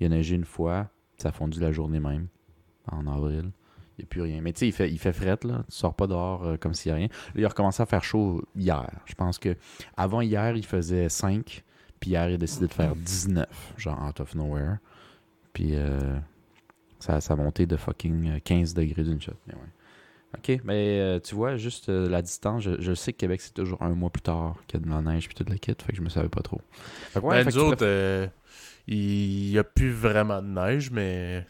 Il 0.00 0.06
a 0.06 0.08
neigé 0.08 0.34
une 0.34 0.44
fois, 0.44 0.90
ça 1.16 1.28
a 1.28 1.32
fondu 1.32 1.60
la 1.60 1.72
journée 1.72 2.00
même, 2.00 2.26
en 2.90 3.06
avril. 3.06 3.52
Il 3.98 4.02
n'y 4.02 4.04
a 4.04 4.06
plus 4.06 4.22
rien. 4.22 4.40
Mais 4.40 4.52
tu 4.52 4.60
sais, 4.60 4.68
il 4.68 4.72
fait, 4.72 4.90
il 4.90 4.98
fait 4.98 5.12
fret, 5.12 5.38
là. 5.44 5.64
Tu 5.68 5.76
sors 5.76 5.94
pas 5.94 6.06
dehors 6.06 6.44
euh, 6.44 6.56
comme 6.56 6.74
s'il 6.74 6.90
n'y 6.90 6.94
a 6.94 6.96
rien. 6.96 7.08
Là, 7.08 7.40
il 7.40 7.44
a 7.44 7.48
recommencé 7.48 7.82
à 7.82 7.86
faire 7.86 8.02
chaud 8.02 8.42
hier. 8.56 8.90
Je 9.04 9.14
pense 9.14 9.38
que 9.38 9.54
avant 9.96 10.22
hier, 10.22 10.56
il 10.56 10.64
faisait 10.64 11.08
5. 11.08 11.62
Puis 12.00 12.10
hier, 12.10 12.30
il 12.30 12.34
a 12.34 12.38
décidé 12.38 12.66
de 12.66 12.72
faire 12.72 12.96
19, 12.96 13.74
genre 13.76 14.08
out 14.08 14.18
of 14.18 14.34
nowhere. 14.34 14.78
Puis 15.52 15.76
euh, 15.76 16.18
ça, 16.98 17.20
ça 17.20 17.34
a 17.34 17.36
monté 17.36 17.66
de 17.66 17.76
fucking 17.76 18.28
euh, 18.30 18.38
15 18.42 18.74
degrés 18.74 19.04
d'une 19.04 19.20
shot. 19.20 19.34
Mais 19.46 19.54
ouais. 19.54 19.60
Ok, 20.38 20.60
mais 20.64 20.98
euh, 20.98 21.20
tu 21.20 21.34
vois, 21.34 21.56
juste 21.56 21.90
euh, 21.90 22.08
la 22.08 22.22
distance, 22.22 22.62
je, 22.62 22.80
je 22.80 22.94
sais 22.94 23.12
que 23.12 23.18
Québec, 23.18 23.40
c'est 23.42 23.52
toujours 23.52 23.82
un 23.82 23.90
mois 23.90 24.08
plus 24.08 24.22
tard 24.22 24.56
qu'il 24.66 24.80
y 24.80 24.82
a 24.82 24.86
de 24.86 24.90
la 24.90 25.02
neige 25.02 25.26
puis 25.26 25.34
toute 25.34 25.50
la 25.50 25.58
kit. 25.58 25.74
Fait 25.78 25.92
que 25.92 25.96
je 25.96 26.02
me 26.02 26.08
savais 26.08 26.30
pas 26.30 26.40
trop. 26.40 26.60
Fait 27.10 27.20
que 27.20 27.24
ouais, 27.26 27.44
ben, 27.44 27.50
fait 27.50 27.56
nous 27.56 27.62
autres, 27.62 27.84
euh, 27.84 28.26
il 28.86 29.50
n'y 29.50 29.58
a 29.58 29.64
plus 29.64 29.92
vraiment 29.92 30.40
de 30.40 30.48
neige, 30.48 30.90
mais. 30.90 31.46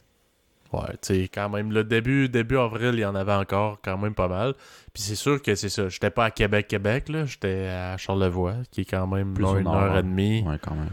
Ouais, 0.72 0.90
tu 1.02 1.14
sais, 1.14 1.28
quand 1.28 1.50
même, 1.50 1.70
le 1.70 1.84
début, 1.84 2.28
début 2.30 2.56
avril, 2.56 2.94
il 2.94 3.00
y 3.00 3.04
en 3.04 3.14
avait 3.14 3.34
encore 3.34 3.78
quand 3.82 3.98
même 3.98 4.14
pas 4.14 4.26
mal. 4.26 4.54
Puis 4.94 5.02
c'est 5.02 5.16
sûr 5.16 5.40
que 5.40 5.54
c'est 5.54 5.68
ça. 5.68 5.88
J'étais 5.88 6.10
pas 6.10 6.24
à 6.24 6.30
Québec, 6.30 6.66
Québec, 6.66 7.08
là. 7.10 7.26
J'étais 7.26 7.68
à 7.68 7.96
Charlevoix, 7.98 8.54
qui 8.70 8.80
est 8.80 8.84
quand 8.86 9.06
même 9.06 9.34
Plus 9.34 9.44
genre, 9.44 9.54
au 9.54 9.58
une 9.58 9.64
nord, 9.64 9.74
heure 9.74 9.98
et 9.98 10.02
demie. 10.02 10.42
Ouais, 10.42 10.56
quand 10.60 10.74
même. 10.74 10.88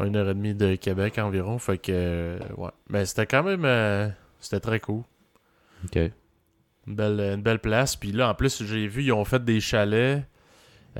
Une 0.00 0.16
heure 0.16 0.30
et 0.30 0.34
demie 0.34 0.54
de 0.54 0.74
Québec 0.76 1.18
environ. 1.18 1.58
Fait 1.58 1.78
que, 1.78 2.38
ouais. 2.56 2.70
Mais 2.88 3.04
c'était 3.06 3.26
quand 3.26 3.42
même. 3.42 4.14
c'était 4.40 4.60
très 4.60 4.80
cool. 4.80 5.02
Ok. 5.84 6.10
Une 6.86 6.94
belle, 6.96 7.20
une 7.20 7.42
belle 7.42 7.60
place. 7.60 7.96
Puis 7.96 8.12
là, 8.12 8.28
en 8.30 8.34
plus, 8.34 8.64
j'ai 8.64 8.86
vu, 8.88 9.04
ils 9.04 9.12
ont 9.12 9.24
fait 9.24 9.44
des 9.44 9.60
chalets. 9.60 10.24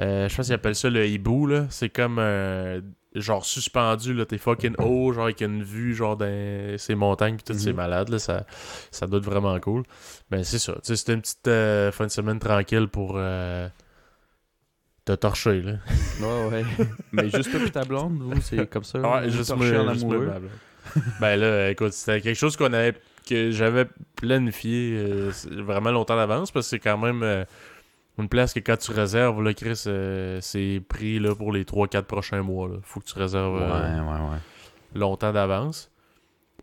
Euh, 0.00 0.28
je 0.28 0.36
pense 0.36 0.46
qu'ils 0.46 0.54
appellent 0.54 0.74
ça 0.76 0.88
le 0.90 1.06
hibou, 1.06 1.46
là. 1.46 1.66
C'est 1.70 1.88
comme 1.90 2.18
euh, 2.18 2.80
genre 3.14 3.44
suspendu, 3.44 4.14
là. 4.14 4.24
T'es 4.24 4.38
fucking 4.38 4.74
haut, 4.78 5.12
genre 5.12 5.24
avec 5.24 5.40
une 5.42 5.62
vue, 5.62 5.94
genre 5.94 6.16
dans 6.16 6.78
ces 6.78 6.94
montagnes, 6.94 7.34
puis 7.34 7.44
toutes 7.44 7.56
Mhm. 7.56 7.62
ces 7.62 7.72
malades, 7.72 8.08
là. 8.08 8.18
Ça, 8.18 8.46
ça 8.90 9.06
doit 9.06 9.18
être 9.18 9.24
vraiment 9.26 9.58
cool. 9.60 9.82
Mais 10.30 10.44
c'est 10.44 10.58
ça. 10.60 10.72
Tu 10.74 10.80
sais, 10.84 10.96
C'était 10.96 11.14
une 11.14 11.20
petite 11.20 11.46
euh, 11.48 11.90
fin 11.92 12.06
de 12.06 12.10
semaine 12.10 12.38
tranquille 12.38 12.88
pour 12.88 13.14
euh, 13.16 13.68
te 15.04 15.12
torcher, 15.12 15.60
là. 15.62 15.72
Ouais, 16.20 16.46
ouais. 16.48 16.64
mais 17.12 17.28
juste 17.28 17.50
toi 17.50 17.60
ta 17.70 17.84
blonde, 17.84 18.18
vous, 18.20 18.40
c'est 18.40 18.70
comme 18.70 18.84
ça. 18.84 19.00
Ouais, 19.00 19.28
juste 19.30 19.54
moi, 19.56 19.66
en 19.66 19.92
juste 19.92 20.04
amoureux? 20.04 20.32
ben 21.20 21.36
là, 21.36 21.70
écoute, 21.70 21.92
c'était 21.92 22.20
quelque 22.20 22.36
chose 22.38 22.56
qu'on 22.56 22.72
avait 22.72 22.94
que 23.22 23.50
j'avais 23.50 23.86
planifié 24.16 24.96
euh, 24.98 25.30
vraiment 25.50 25.90
longtemps 25.90 26.16
d'avance 26.16 26.50
parce 26.50 26.66
que 26.66 26.70
c'est 26.70 26.78
quand 26.78 26.98
même 26.98 27.22
euh, 27.22 27.44
une 28.18 28.28
place 28.28 28.52
que 28.52 28.60
quand 28.60 28.76
tu 28.76 28.92
réserves, 28.92 29.42
là, 29.42 29.54
Chris, 29.54 29.84
euh, 29.86 30.38
c'est 30.40 30.82
pris 30.88 31.18
là, 31.18 31.34
pour 31.34 31.52
les 31.52 31.64
3-4 31.64 32.02
prochains 32.02 32.42
mois. 32.42 32.68
Là. 32.68 32.76
Faut 32.82 33.00
que 33.00 33.06
tu 33.06 33.18
réserves 33.18 33.54
Ouais, 33.54 33.60
ouais, 33.60 34.30
ouais. 34.30 34.38
longtemps 34.94 35.32
d'avance. 35.32 35.90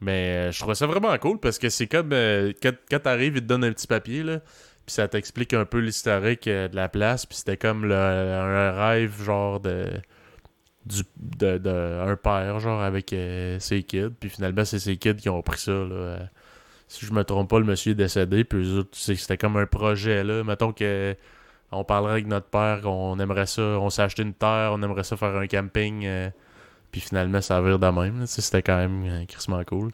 Mais 0.01 0.51
je 0.51 0.59
trouvais 0.59 0.75
ça 0.75 0.87
vraiment 0.87 1.17
cool 1.17 1.39
parce 1.39 1.59
que 1.59 1.67
c'est 1.69 1.87
comme 1.87 2.11
quand, 2.11 2.71
quand 2.89 2.99
t'arrives, 2.99 3.35
ils 3.35 3.41
te 3.41 3.47
donnent 3.47 3.65
un 3.65 3.73
petit 3.73 3.87
papier, 3.87 4.23
là, 4.23 4.39
puis 4.85 4.93
ça 4.93 5.07
t'explique 5.09 5.53
un 5.53 5.65
peu 5.65 5.79
l'historique 5.79 6.45
de 6.47 6.73
la 6.73 6.87
place, 6.87 7.25
puis 7.25 7.37
c'était 7.37 7.57
comme 7.57 7.85
le- 7.85 7.93
un 7.95 8.71
rêve, 8.71 9.21
genre, 9.21 9.59
de, 9.59 9.87
du, 10.85 11.01
de, 11.17 11.57
de 11.57 11.69
un 12.07 12.15
père, 12.15 12.61
genre, 12.61 12.81
avec 12.81 13.11
euh, 13.11 13.59
ses 13.59 13.83
kids, 13.83 14.11
puis 14.17 14.29
finalement, 14.29 14.63
c'est 14.63 14.79
ses 14.79 14.95
kids 14.95 15.15
qui 15.17 15.27
ont 15.27 15.41
pris 15.41 15.59
ça, 15.59 15.73
là. 15.73 16.19
Si 16.89 17.05
je 17.05 17.13
me 17.13 17.23
trompe 17.23 17.49
pas, 17.49 17.59
le 17.59 17.65
monsieur 17.65 17.91
est 17.91 17.95
décédé, 17.95 18.43
puis 18.43 18.67
c'était 18.91 19.37
comme 19.37 19.55
un 19.55 19.65
projet, 19.67 20.23
là. 20.25 20.43
Mettons 20.43 20.73
que 20.73 21.15
on 21.71 21.83
parlerait 21.83 22.13
avec 22.13 22.25
notre 22.27 22.47
père, 22.47 22.81
qu'on 22.81 23.17
aimerait 23.19 23.45
ça, 23.45 23.61
on 23.61 23.89
s'est 23.91 24.01
acheté 24.01 24.23
une 24.23 24.33
terre, 24.33 24.71
on 24.73 24.81
aimerait 24.81 25.03
ça 25.03 25.15
faire 25.15 25.35
un 25.37 25.45
camping, 25.45 26.03
euh, 26.05 26.29
puis 26.91 26.99
finalement, 26.99 27.41
ça 27.41 27.61
vire 27.61 27.77
de 27.77 27.87
même. 27.87 28.25
C'était 28.25 28.63
quand 28.63 28.75
même 28.77 29.05
euh, 29.05 29.25
crissement 29.25 29.63
cool. 29.63 29.91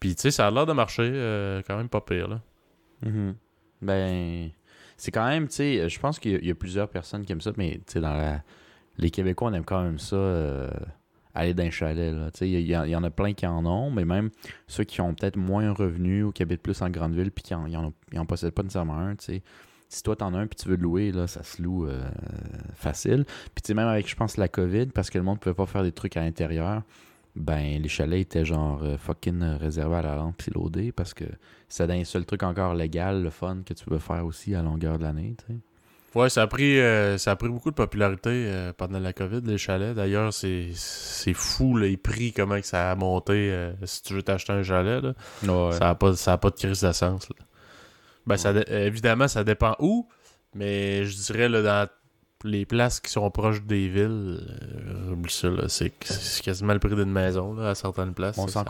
Puis, 0.00 0.14
tu 0.14 0.22
sais, 0.22 0.30
ça 0.30 0.46
a 0.46 0.50
l'air 0.50 0.64
de 0.64 0.72
marcher 0.72 1.10
euh, 1.12 1.60
quand 1.66 1.76
même 1.76 1.90
pas 1.90 2.00
pire. 2.00 2.26
Là. 2.26 2.40
Mhm. 3.02 3.34
Ben, 3.82 4.48
c'est 4.96 5.10
quand 5.10 5.28
même, 5.28 5.46
tu 5.48 5.56
sais, 5.56 5.88
je 5.90 6.00
pense 6.00 6.18
qu'il 6.18 6.42
y, 6.42 6.50
a- 6.50 6.54
plusieurs 6.54 6.88
personnes 6.88 7.26
qui 7.26 7.32
aiment 7.32 7.42
ça, 7.42 7.52
mais 7.58 7.82
tu 7.86 7.92
sais, 7.92 8.00
dans 8.00 8.40
les 8.96 9.10
Québécois, 9.10 9.50
on 9.50 9.52
aime 9.52 9.64
quand 9.66 9.82
même 9.82 9.98
ça, 9.98 10.16
aller 11.34 11.54
dans 11.54 11.64
un 11.64 11.70
chalet, 11.70 12.14
il 12.40 12.60
y, 12.60 12.96
en 12.96 13.04
a 13.04 13.10
plein 13.10 13.32
qui 13.32 13.46
en 13.46 13.64
ont, 13.66 13.90
mais 13.90 14.04
même 14.04 14.30
ceux 14.66 14.84
qui 14.84 15.00
ont 15.00 15.14
peut-être 15.14 15.36
moins 15.36 15.68
un 15.68 15.72
revenu 15.72 16.24
ou 16.24 16.32
qui 16.32 16.42
habitent 16.42 16.62
plus 16.62 16.80
en 16.82 16.90
grande 16.90 17.14
ville 17.14 17.30
puis 17.30 17.42
qui 17.42 17.54
en, 17.54 17.66
ils 17.66 17.76
en, 17.76 17.86
ont- 17.86 17.94
ils 18.12 18.18
en 18.18 18.26
possèdent 18.26 18.54
pas 18.54 18.62
nécessairement 18.62 18.98
un. 18.98 19.14
Si 19.18 20.02
toi 20.04 20.14
t'en 20.14 20.34
as 20.34 20.38
un 20.38 20.46
puis 20.46 20.56
tu 20.56 20.68
veux 20.68 20.76
le 20.76 20.82
louer, 20.82 21.10
là, 21.10 21.26
ça 21.26 21.42
se 21.42 21.60
loue 21.60 21.86
euh, 21.88 22.08
facile. 22.74 23.24
Puis 23.54 23.74
même 23.74 23.88
avec, 23.88 24.08
je 24.08 24.14
pense, 24.14 24.36
la 24.36 24.46
COVID, 24.48 24.86
parce 24.86 25.10
que 25.10 25.18
le 25.18 25.24
monde 25.24 25.40
pouvait 25.40 25.54
pas 25.54 25.66
faire 25.66 25.82
des 25.82 25.90
trucs 25.92 26.16
à 26.16 26.20
l'intérieur, 26.20 26.82
ben 27.36 27.80
les 27.80 27.88
chalets 27.88 28.20
étaient 28.20 28.44
genre 28.44 28.82
euh, 28.82 28.96
fucking 28.96 29.42
euh, 29.42 29.56
réservés 29.56 29.96
à 29.96 30.02
la 30.02 30.16
lampe 30.16 30.36
puis 30.36 30.92
parce 30.92 31.14
que 31.14 31.24
c'est 31.68 31.90
un 31.90 32.04
seul 32.04 32.24
truc 32.24 32.42
encore 32.42 32.74
légal, 32.74 33.22
le 33.22 33.30
fun 33.30 33.62
que 33.64 33.72
tu 33.74 33.84
peux 33.84 33.98
faire 33.98 34.26
aussi 34.26 34.54
à 34.54 34.62
longueur 34.62 34.98
de 34.98 35.04
l'année. 35.04 35.36
Ouais, 36.14 36.28
ça 36.28 36.42
a 36.42 36.46
pris, 36.48 36.80
euh, 36.80 37.18
ça 37.18 37.30
a 37.32 37.36
pris 37.36 37.48
beaucoup 37.48 37.70
de 37.70 37.76
popularité 37.76 38.30
euh, 38.30 38.72
pendant 38.76 38.98
la 38.98 39.12
COVID, 39.12 39.42
les 39.44 39.58
chalets. 39.58 39.94
D'ailleurs, 39.94 40.32
c'est, 40.34 40.70
c'est 40.74 41.34
fou 41.34 41.76
les 41.76 41.96
prix, 41.96 42.32
comment 42.32 42.58
que 42.60 42.66
ça 42.66 42.90
a 42.90 42.94
monté 42.96 43.50
euh, 43.52 43.72
si 43.84 44.02
tu 44.02 44.14
veux 44.14 44.22
t'acheter 44.22 44.52
un 44.52 44.62
chalet. 44.64 45.02
Là. 45.02 45.12
Ça 45.72 45.84
n'a 45.86 45.94
pas, 45.94 46.16
ça 46.16 46.32
a 46.32 46.38
pas 46.38 46.50
de 46.50 46.56
crise 46.56 46.80
d'essence. 46.80 47.28
là. 47.28 47.36
Ben, 48.26 48.36
ça 48.36 48.52
évidemment, 48.68 49.28
ça 49.28 49.44
dépend 49.44 49.76
où, 49.78 50.08
mais 50.54 51.04
je 51.06 51.16
dirais 51.16 51.48
là, 51.48 51.62
dans 51.62 51.88
les 52.44 52.64
places 52.66 53.00
qui 53.00 53.10
sont 53.10 53.30
proches 53.30 53.62
des 53.62 53.88
villes, 53.88 54.40
ça, 55.28 55.48
là, 55.48 55.64
c'est, 55.68 55.92
c'est 56.04 56.42
quasiment 56.42 56.72
le 56.72 56.78
prix 56.78 56.94
d'une 56.94 57.12
maison 57.12 57.54
là, 57.54 57.70
à 57.70 57.74
certaines 57.74 58.14
places. 58.14 58.36
On 58.38 58.46
s'en 58.48 58.64
de 58.64 58.68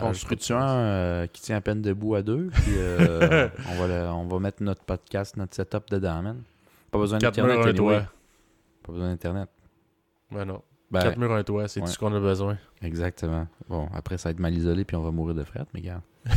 un 0.59 1.27
qui 1.29 1.41
tient 1.41 1.57
à 1.57 1.61
peine 1.61 1.81
debout 1.81 2.17
à 2.17 2.23
deux, 2.23 2.49
puis 2.53 2.73
euh, 2.77 3.49
on, 3.71 3.75
va 3.81 3.87
le- 3.87 4.09
on 4.09 4.27
va 4.27 4.39
mettre 4.41 4.63
notre 4.63 4.83
podcast, 4.83 5.37
notre 5.37 5.55
setup 5.55 5.89
dedans, 5.91 6.21
man? 6.23 6.43
Pas 6.91 6.99
besoin 6.99 7.19
Quatre 7.19 7.37
d'internet, 7.37 7.59
anyway. 7.59 7.75
toit. 7.75 8.03
Pas 8.83 8.93
besoin 8.93 9.09
d'internet. 9.09 9.49
Ben 10.31 10.45
non. 10.45 10.63
Ben, 10.91 11.01
Quatre 11.03 11.19
murs, 11.19 11.33
un 11.33 11.45
toit, 11.45 11.69
c'est 11.69 11.81
ouais. 11.81 11.87
tout 11.87 11.93
ce 11.93 11.99
qu'on 11.99 12.13
a 12.15 12.19
besoin. 12.21 12.59
exactement. 12.83 13.47
Bon, 13.69 13.89
après, 13.95 14.19
ça 14.19 14.29
va 14.29 14.33
être 14.33 14.41
mal 14.41 14.53
isolé, 14.55 14.85
puis 14.85 14.97
on 14.97 15.03
va 15.03 15.11
mourir 15.13 15.35
de 15.37 15.45
fret, 15.45 15.65
mais 15.73 15.81
gars. 15.83 16.03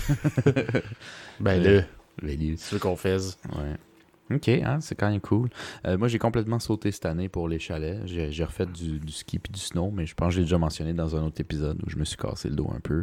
Ben 1.39 1.63
Euh, 1.66 1.80
là, 1.82 1.86
Value. 2.22 2.54
c'est 2.58 2.76
ce 2.76 2.80
qu'on 2.80 2.96
fait. 2.96 3.18
Ouais. 3.56 3.76
Ok, 4.36 4.48
hein, 4.48 4.80
c'est 4.80 4.96
quand 4.96 5.10
même 5.10 5.20
cool. 5.22 5.50
Euh, 5.86 5.98
moi, 5.98 6.08
j'ai 6.08 6.20
complètement 6.20 6.60
sauté 6.60 6.92
cette 6.92 7.06
année 7.06 7.30
pour 7.30 7.48
les 7.50 7.60
chalets. 7.60 8.06
J'ai 8.06 8.32
j'ai 8.32 8.44
refait 8.44 8.66
du, 8.66 9.00
du 9.00 9.12
ski 9.12 9.39
puis 9.39 9.52
du 9.52 9.60
snow, 9.60 9.92
mais 9.92 10.06
je 10.06 10.13
pense 10.16 10.28
que 10.30 10.34
je 10.36 10.38
l'ai 10.39 10.46
déjà 10.46 10.58
mentionné 10.58 10.94
dans 10.94 11.16
un 11.16 11.24
autre 11.24 11.42
épisode 11.42 11.82
où 11.86 11.89
je 11.89 11.98
me 11.98 12.06
suis 12.06 12.18
cassé 12.18 12.50
le 12.50 12.56
dos 12.56 12.72
un 12.76 12.80
peu. 12.80 12.94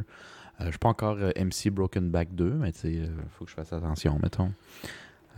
Euh, 0.61 0.65
je 0.67 0.71
suis 0.71 0.79
pas 0.79 0.89
encore 0.89 1.17
euh, 1.21 1.31
MC 1.37 1.71
Broken 1.71 2.11
Back 2.11 2.35
2, 2.35 2.51
mais 2.53 2.73
tu 2.73 2.79
sais, 2.81 3.03
faut 3.37 3.45
que 3.45 3.51
je 3.51 3.57
fasse 3.57 3.73
attention, 3.73 4.19
mettons. 4.23 4.53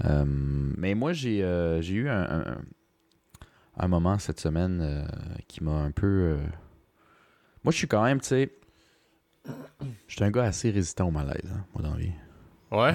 Euh, 0.05 0.25
mais 0.27 0.95
moi, 0.95 1.13
j'ai 1.13 1.43
euh, 1.45 1.81
j'ai 1.81 1.95
eu 1.95 2.09
un, 2.09 2.23
un, 2.23 2.57
un 3.77 3.89
moment 3.89 4.19
cette 4.19 4.41
semaine 4.41 4.81
euh, 4.83 5.05
qui 5.49 5.63
m'a 5.63 5.73
un 5.73 5.91
peu. 5.91 6.39
Moi, 7.65 7.73
je 7.73 7.77
suis 7.77 7.89
quand 7.89 8.03
même, 8.03 8.21
tu 8.21 8.29
sais. 8.29 8.53
Je 10.07 10.15
suis 10.15 10.25
un 10.25 10.31
gars 10.31 10.45
assez 10.45 10.71
résistant 10.71 11.09
au 11.09 11.11
malaise, 11.11 11.53
hein, 11.53 11.65
moi, 11.75 11.83
dans 11.83 11.95
la 11.95 12.01
vie. 12.01 12.13
Ouais. 12.71 12.95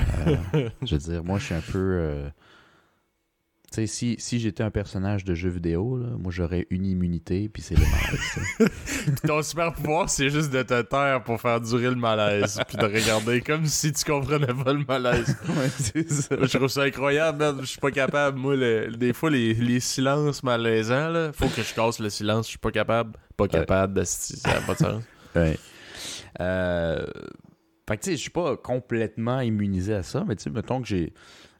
Je 0.82 0.96
veux 0.96 1.02
dire, 1.02 1.24
moi, 1.24 1.38
je 1.40 1.46
suis 1.46 1.56
un 1.56 1.62
peu. 1.62 2.30
Euh, 3.68 3.76
Tu 3.76 3.82
sais, 3.82 3.88
si, 3.88 4.16
si 4.20 4.40
j'étais 4.40 4.64
un 4.64 4.72
personnage 4.72 5.24
de 5.26 5.36
jeu 5.36 5.50
vidéo, 5.50 5.98
là, 5.98 6.08
moi 6.18 6.32
j'aurais 6.32 6.66
une 6.70 6.86
immunité, 6.86 7.50
puis 7.50 7.62
c'est 7.62 7.76
le 7.76 7.82
malaise. 7.82 9.20
Ton 9.28 9.42
super 9.44 9.74
pouvoir, 9.74 10.10
c'est 10.10 10.30
juste 10.30 10.52
de 10.52 10.64
te 10.64 10.82
taire 10.84 11.22
pour 11.24 11.40
faire 11.42 11.60
durer 11.62 11.90
le 11.90 11.96
malaise. 11.96 12.60
Puis 12.68 12.78
de 12.78 12.86
regarder 12.86 13.42
comme 13.42 13.66
si 13.66 13.92
tu 13.92 14.06
comprenais 14.06 14.48
pas 14.48 14.74
le 14.74 14.86
malaise. 14.88 15.36
ouais, 15.50 16.04
ça. 16.08 16.36
Je 16.42 16.58
trouve 16.58 16.70
ça 16.70 16.84
incroyable, 16.84 17.38
man. 17.40 17.58
Je 17.62 17.66
suis 17.66 17.80
pas 17.80 17.92
capable. 17.92 18.38
Moi, 18.40 18.56
le- 18.56 18.92
des 18.96 19.14
fois, 19.14 19.30
les, 19.30 19.54
les 19.54 19.80
silences 19.80 20.44
malaisants, 20.44 21.10
là, 21.10 21.32
faut 21.34 21.48
que 21.50 21.62
je 21.62 21.74
casse 21.74 22.00
le 22.00 22.10
silence. 22.10 22.46
Je 22.46 22.52
suis 22.52 22.60
pas 22.60 22.72
capable. 22.72 23.14
Pas 23.36 23.48
capable 23.48 23.94
de. 23.94 24.04
Ça 24.06 24.54
n'a 24.54 24.62
pas 24.62 24.74
de 24.74 24.80
sens. 24.80 25.04
Ouais. 25.36 25.58
Euh, 26.40 27.06
Fait 27.88 27.98
que 27.98 28.04
tu 28.04 28.10
sais, 28.12 28.16
je 28.18 28.22
suis 28.22 28.30
pas 28.32 28.58
complètement 28.58 29.40
immunisé 29.42 29.94
à 29.94 30.04
ça, 30.04 30.24
mais 30.28 30.36
tu 30.36 30.44
sais, 30.44 30.50
mettons 30.50 30.82
que 30.82 30.88
j'ai. 30.88 31.14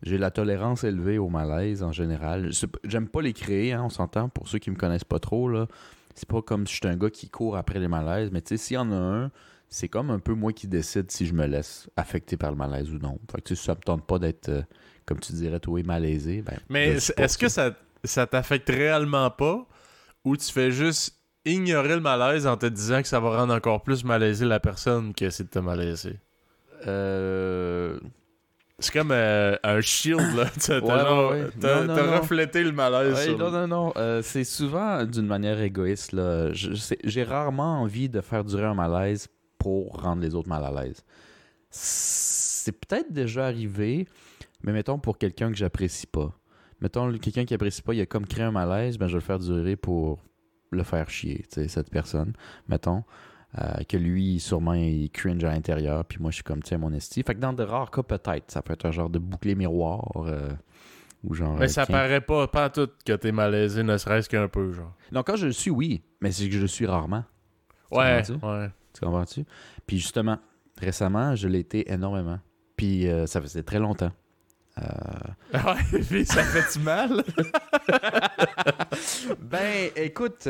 J'ai 0.04 0.18
la 0.18 0.32
tolérance 0.32 0.84
élevée 0.84 1.18
au 1.18 1.30
malaise 1.30 1.84
en 1.84 1.92
général. 1.92 2.52
J'aime 2.84 3.08
pas 3.08 3.22
les 3.22 3.34
créer, 3.34 3.74
hein, 3.74 3.84
on 3.86 3.90
s'entend. 3.90 4.30
Pour 4.30 4.48
ceux 4.48 4.60
qui 4.60 4.70
me 4.72 4.76
connaissent 4.76 5.04
pas 5.04 5.20
trop, 5.20 5.50
là, 5.50 5.68
c'est 6.16 6.28
pas 6.28 6.42
comme 6.42 6.66
si 6.68 6.74
je 6.74 6.80
suis 6.80 6.88
un 6.88 6.98
gars 6.98 7.10
qui 7.10 7.30
court 7.30 7.58
après 7.58 7.80
les 7.80 7.88
malaises, 7.88 8.32
mais 8.32 8.42
tu 8.42 8.50
sais, 8.50 8.58
s'il 8.58 8.76
y 8.76 8.78
en 8.78 8.92
a 8.92 8.96
un, 8.96 9.32
c'est 9.70 9.88
comme 9.88 10.10
un 10.10 10.20
peu 10.20 10.34
moi 10.34 10.54
qui 10.54 10.68
décide 10.68 11.12
si 11.12 11.26
je 11.26 11.34
me 11.34 11.46
laisse 11.46 11.90
affecter 11.96 12.38
par 12.38 12.52
le 12.52 12.58
malaise 12.58 12.90
ou 12.90 12.98
non. 13.00 13.20
Fait 13.32 13.42
que 13.42 13.48
tu 13.48 13.56
sais, 13.56 13.62
si 13.62 13.66
ça 13.66 13.76
me 13.76 13.82
tente 13.82 14.06
pas 14.06 14.20
d'être, 14.20 14.50
euh, 14.50 14.62
comme 15.06 15.20
tu 15.20 15.34
dirais, 15.34 15.60
toi, 15.60 15.82
malaisé, 15.84 16.42
ben. 16.42 16.58
Mais 16.70 16.98
est-ce 17.18 17.38
que 17.38 17.50
ça, 17.50 17.76
ça 18.04 18.26
t'affecte 18.28 18.70
réellement 18.70 19.30
pas 19.30 19.68
ou 20.24 20.38
tu 20.38 20.52
fais 20.52 20.72
juste 20.72 21.16
ignorer 21.46 21.96
le 21.96 22.02
malaise 22.02 22.48
en 22.48 22.58
te 22.58 22.66
disant 22.66 23.02
que 23.02 23.08
ça 23.08 23.20
va 23.20 23.38
rendre 23.38 23.54
encore 23.54 23.84
plus 23.84 24.04
malaisé 24.04 24.46
la 24.46 24.60
personne 24.60 25.14
que 25.14 25.30
c'est 25.30 25.44
de 25.44 25.50
te 25.50 25.60
malaiser? 25.60 26.18
Euh. 26.86 28.00
C'est 28.80 28.94
comme 28.94 29.10
euh, 29.12 29.56
un 29.64 29.82
shield, 29.82 30.36
là. 30.36 30.46
T'as 30.64 30.80
Ouais, 30.80 31.42
ouais, 31.42 31.48
ouais. 31.64 32.18
reflété 32.20 32.64
le 32.64 32.72
malaise. 32.72 33.20
Sur- 33.24 33.38
non, 33.38 33.50
non, 33.50 33.68
non. 33.68 33.94
euh, 33.98 34.22
c'est 34.22 34.44
souvent 34.44 35.04
d'une 35.04 35.26
manière 35.26 35.60
égoïste. 35.62 36.12
là. 36.12 36.52
J'ai 36.54 37.24
rarement 37.24 37.82
envie 37.82 38.08
de 38.08 38.22
faire 38.22 38.44
durer 38.44 38.66
un 38.66 38.76
malaise 38.76 39.28
pour 39.58 40.00
rendre 40.02 40.22
les 40.22 40.36
autres 40.36 40.48
mal 40.50 40.64
à 40.64 40.72
l'aise. 40.84 41.04
C'est 41.72 42.72
peut-être 42.72 43.12
déjà 43.12 43.48
arrivé, 43.48 44.08
mais 44.64 44.72
mettons 44.74 45.00
pour 45.00 45.18
quelqu'un 45.18 45.50
que 45.52 45.58
j'apprécie 45.58 46.08
pas. 46.08 46.32
Mettons 46.80 47.12
quelqu'un 47.18 47.46
qui 47.46 47.54
apprécie 47.56 47.82
pas, 47.82 47.94
il 47.96 48.02
a 48.02 48.06
comme 48.06 48.28
créé 48.28 48.46
un 48.46 48.52
malaise, 48.52 48.98
ben 49.00 49.08
je 49.08 49.14
vais 49.14 49.20
le 49.22 49.26
faire 49.26 49.40
durer 49.40 49.76
pour 49.76 50.20
le 50.70 50.84
faire 50.84 51.10
chier, 51.10 51.40
tu 51.52 51.62
sais, 51.62 51.68
cette 51.68 51.90
personne. 51.90 52.34
Mettons. 52.68 53.04
Euh, 53.60 53.84
que 53.88 53.98
lui, 53.98 54.40
sûrement, 54.40 54.74
il 54.74 55.10
cringe 55.10 55.44
à 55.44 55.52
l'intérieur, 55.52 56.06
puis 56.06 56.20
moi, 56.20 56.32
je 56.32 56.36
suis 56.36 56.44
comme, 56.44 56.62
tiens, 56.62 56.78
mon 56.78 56.94
esti. 56.94 57.24
Fait 57.24 57.34
que 57.34 57.40
dans 57.40 57.54
de 57.54 57.64
rares 57.64 57.92
cas, 57.92 58.04
peut-être, 58.04 58.52
ça 58.52 58.62
peut 58.62 58.74
être 58.74 58.86
un 58.86 58.92
genre 58.92 59.10
de 59.10 59.20
bouclier 59.20 59.56
miroir, 59.56 60.12
euh, 60.18 60.52
ou 61.24 61.34
genre... 61.34 61.58
Mais 61.58 61.68
ça 61.68 61.86
paraît 61.86 62.22
pas, 62.22 62.48
pas 62.48 62.70
tout 62.70 62.90
que 63.06 63.14
t'es 63.14 63.32
malaisé, 63.32 63.84
ne 63.84 63.98
serait-ce 63.98 64.30
qu'un 64.30 64.48
peu, 64.48 64.72
genre. 64.74 64.94
Non, 65.12 65.24
quand 65.24 65.36
je 65.36 65.48
le 65.48 65.52
suis, 65.54 65.72
oui, 65.72 66.04
mais 66.22 66.32
c'est 66.32 66.48
que 66.48 66.56
je 66.56 66.62
le 66.62 66.68
suis 66.68 66.86
rarement. 66.86 67.24
Tu 67.92 67.98
Ouais, 67.98 68.22
ouais. 68.44 68.70
Tu 68.94 69.02
comprends-tu? 69.02 69.46
Puis 69.86 70.00
justement, 70.00 70.38
récemment, 70.80 71.36
je 71.36 71.48
l'ai 71.48 71.60
été 71.60 71.92
énormément. 71.92 72.40
Puis 72.76 73.08
euh, 73.08 73.26
ça 73.26 73.42
faisait 73.42 73.64
très 73.64 73.80
longtemps. 73.80 74.12
Puis 76.10 76.26
ça 76.26 76.44
fait 76.44 76.78
du 76.78 76.84
mal? 76.84 77.24
Ben, 79.40 79.90
écoute, 79.96 80.48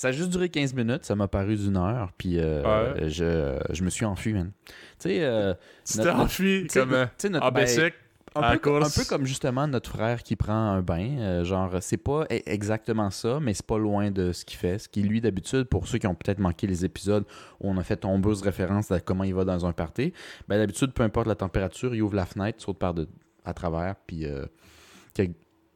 ça 0.00 0.08
a 0.08 0.12
juste 0.12 0.30
duré 0.30 0.48
15 0.48 0.72
minutes, 0.74 1.04
ça 1.04 1.14
m'a 1.14 1.28
paru 1.28 1.56
d'une 1.56 1.76
heure, 1.76 2.10
puis 2.16 2.38
euh, 2.38 2.94
Ouais. 2.94 3.10
je, 3.10 3.58
je 3.70 3.84
me 3.84 3.90
suis 3.90 4.04
enfui, 4.06 4.32
man. 4.32 4.50
Tu 4.64 4.74
sais, 5.00 5.18
euh, 5.22 5.52
tu 5.84 5.98
t'es 5.98 6.08
enfui 6.10 6.66
comme 6.72 6.92
euh, 6.94 7.04
tu 7.04 7.10
sais, 7.18 7.28
notre- 7.28 7.44
en 7.46 7.50
ben, 7.50 7.60
basic. 7.60 7.92
un, 8.34 8.40
à 8.40 8.52
peu, 8.52 8.58
co- 8.60 8.76
un 8.76 8.88
peu 8.88 9.04
comme 9.08 9.26
justement 9.26 9.66
notre 9.66 9.90
frère 9.90 10.22
qui 10.22 10.36
prend 10.36 10.54
un 10.54 10.80
bain. 10.80 11.18
euh, 11.18 11.44
genre, 11.44 11.70
c'est 11.80 11.96
pas 11.98 12.22
e- 12.30 12.40
exactement 12.46 13.10
ça, 13.10 13.40
mais 13.40 13.52
c'est 13.52 13.66
pas 13.66 13.76
loin 13.76 14.10
de 14.10 14.32
ce 14.32 14.44
qu'il 14.46 14.56
fait. 14.58 14.78
Ce 14.78 14.88
qui, 14.88 15.02
lui, 15.02 15.20
d'habitude, 15.20 15.64
pour 15.64 15.86
ceux 15.86 15.98
qui 15.98 16.06
ont 16.06 16.14
peut-être 16.14 16.38
manqué 16.38 16.66
les 16.66 16.84
épisodes 16.84 17.24
où 17.60 17.68
on 17.70 17.76
a 17.76 17.82
fait 17.82 17.96
tombeuse 17.96 18.40
référence 18.40 18.90
à 18.92 19.00
comment 19.00 19.24
il 19.24 19.34
va 19.34 19.44
dans 19.44 19.66
un 19.66 19.72
party, 19.72 20.14
ben 20.48 20.56
d'habitude, 20.58 20.92
peu 20.92 21.02
importe 21.02 21.26
la 21.26 21.34
température, 21.34 21.94
il 21.94 22.00
ouvre 22.02 22.14
la 22.16 22.24
fenêtre, 22.24 22.62
saute 22.62 22.78
par 22.78 22.94
de, 22.94 23.06
à 23.44 23.52
travers, 23.52 23.96
puis 24.06 24.24
euh, 24.24 24.46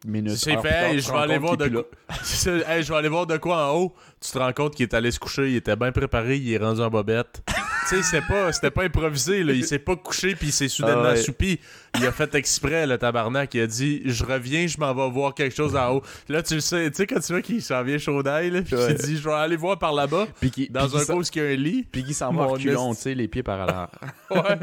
minutes. 0.04 0.36
C'est 0.36 0.56
fait, 0.60 0.92
hey, 0.92 1.00
je 1.00 1.10
vais 1.10 1.18
aller 1.18 1.38
voir 1.38 1.56
qu'il 1.56 1.70
de 1.70 1.74
là. 1.76 1.82
Hey, 2.68 2.82
je 2.82 2.92
vais 2.92 2.98
aller 2.98 3.08
voir 3.08 3.26
de 3.26 3.36
quoi 3.36 3.68
en 3.70 3.76
haut. 3.76 3.94
Tu 4.20 4.30
te 4.30 4.38
rends 4.38 4.52
compte 4.52 4.74
qu'il 4.74 4.84
est 4.84 4.94
allé 4.94 5.10
se 5.10 5.18
coucher, 5.18 5.50
il 5.50 5.56
était 5.56 5.76
bien 5.76 5.92
préparé, 5.92 6.36
il 6.36 6.52
est 6.52 6.58
rendu 6.58 6.80
en 6.80 6.88
bobette. 6.90 7.42
tu 7.88 7.96
sais, 7.96 8.02
c'était 8.02 8.26
pas, 8.26 8.52
c'était 8.52 8.70
pas 8.70 8.84
improvisé, 8.84 9.42
là. 9.42 9.52
il 9.52 9.64
s'est 9.66 9.78
pas 9.78 9.96
couché 9.96 10.34
puis 10.34 10.48
il 10.48 10.52
s'est 10.52 10.68
soudainement 10.68 11.02
Ah 11.14 11.14
ouais. 11.14 11.58
Il 11.96 12.06
a 12.06 12.12
fait 12.12 12.34
exprès, 12.34 12.86
le 12.86 12.96
tabarnak. 12.98 13.52
Il 13.54 13.60
a 13.60 13.66
dit 13.66 14.02
Je 14.06 14.24
reviens, 14.24 14.66
je 14.66 14.78
m'en 14.78 14.94
vais 14.94 15.10
voir 15.10 15.34
quelque 15.34 15.54
chose 15.54 15.76
en 15.76 15.96
haut. 15.96 16.02
Là, 16.28 16.42
tu 16.42 16.54
le 16.54 16.60
sais, 16.60 16.90
tu 16.90 16.96
sais, 16.96 17.06
quand 17.06 17.20
tu 17.20 17.32
vois 17.32 17.42
qu'il 17.42 17.62
s'en 17.62 17.82
vient 17.82 17.98
chaud 17.98 18.22
d'ail, 18.22 18.50
là, 18.50 18.60
Ouais. 18.60 18.94
qu'il 18.94 18.94
dit 19.06 19.16
Je 19.18 19.24
vais 19.28 19.34
aller 19.34 19.56
voir 19.56 19.78
par 19.78 19.92
là-bas, 19.92 20.26
Puis 20.40 20.68
dans 20.70 20.96
un 20.96 21.00
qui 21.00 21.04
s'en- 21.04 21.12
cours 21.14 21.22
qui 21.24 21.40
a 21.40 21.44
un 21.44 21.56
lit. 21.56 21.86
Puis 21.90 22.02
qui 22.04 22.14
s'en 22.14 22.32
va 22.32 22.44
reculons, 22.46 22.94
tu 22.94 23.02
sais, 23.02 23.14
les 23.14 23.28
pieds 23.28 23.42
par 23.42 23.60
arrière. 23.60 23.88
Ouais. 24.30 24.58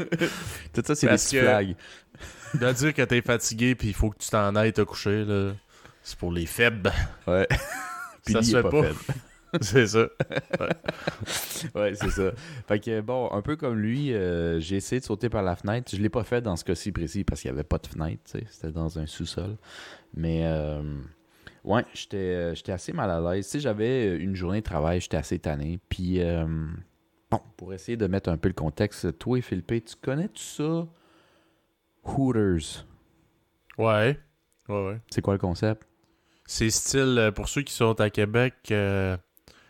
Tout 0.74 0.82
ça, 0.84 0.94
c'est 0.94 1.06
des 1.08 1.18
flags. 1.40 1.74
De 2.54 2.72
dire 2.72 2.94
que 2.94 3.02
t'es 3.02 3.22
fatigué 3.22 3.74
puis 3.74 3.88
il 3.88 3.94
faut 3.94 4.10
que 4.10 4.18
tu 4.18 4.28
t'en 4.28 4.54
ailles 4.56 4.72
te 4.72 4.82
coucher, 4.82 5.24
là. 5.24 5.52
C'est 6.02 6.18
pour 6.18 6.32
les 6.32 6.46
faibles. 6.46 6.92
Ouais. 7.26 7.46
Puis 8.24 8.34
Ça 8.34 8.42
se 8.42 8.50
fait 8.50 8.62
pas. 8.62 8.82
C'est 9.60 9.86
ça. 9.86 10.08
Ouais, 11.74 11.94
c'est 11.94 12.08
ça. 12.08 12.32
Fait 12.66 12.80
que 12.80 13.02
bon, 13.02 13.30
un 13.32 13.42
peu 13.42 13.56
comme 13.56 13.76
lui, 13.78 14.14
euh, 14.14 14.58
j'ai 14.60 14.76
essayé 14.76 14.98
de 14.98 15.04
sauter 15.04 15.28
par 15.28 15.42
la 15.42 15.56
fenêtre. 15.56 15.94
Je 15.94 16.00
l'ai 16.00 16.08
pas 16.08 16.24
fait 16.24 16.40
dans 16.40 16.56
ce 16.56 16.64
cas-ci 16.64 16.90
précis 16.90 17.22
parce 17.22 17.42
qu'il 17.42 17.50
n'y 17.50 17.56
avait 17.58 17.64
pas 17.64 17.76
de 17.76 17.86
fenêtre. 17.86 18.22
C'était 18.24 18.72
dans 18.72 18.98
un 18.98 19.04
sous-sol. 19.04 19.58
Mais 20.14 20.46
euh, 20.46 20.82
ouais, 21.64 21.84
j'étais 21.92 22.16
euh, 22.16 22.54
j'étais 22.54 22.72
assez 22.72 22.94
mal 22.94 23.10
à 23.10 23.20
l'aise. 23.20 23.44
Tu 23.44 23.52
sais, 23.52 23.60
j'avais 23.60 24.16
une 24.16 24.34
journée 24.34 24.60
de 24.60 24.64
travail, 24.64 25.00
j'étais 25.02 25.18
assez 25.18 25.38
tanné. 25.38 25.78
Puis 25.90 26.22
euh, 26.22 26.46
bon, 27.30 27.40
pour 27.58 27.74
essayer 27.74 27.98
de 27.98 28.06
mettre 28.06 28.30
un 28.30 28.38
peu 28.38 28.48
le 28.48 28.54
contexte, 28.54 29.18
toi 29.18 29.36
et 29.36 29.42
Philippe, 29.42 29.84
tu 29.84 29.96
connais 30.00 30.28
tout 30.28 30.42
ça? 30.42 30.86
Hooters. 32.04 32.86
Ouais. 33.78 34.18
Ouais, 34.68 34.86
ouais. 34.86 35.00
C'est 35.10 35.22
quoi 35.22 35.34
le 35.34 35.38
concept? 35.38 35.82
C'est 36.46 36.70
style, 36.70 37.16
euh, 37.18 37.30
pour 37.30 37.48
ceux 37.48 37.62
qui 37.62 37.72
sont 37.72 37.98
à 38.00 38.10
Québec, 38.10 38.54
euh, 38.70 39.16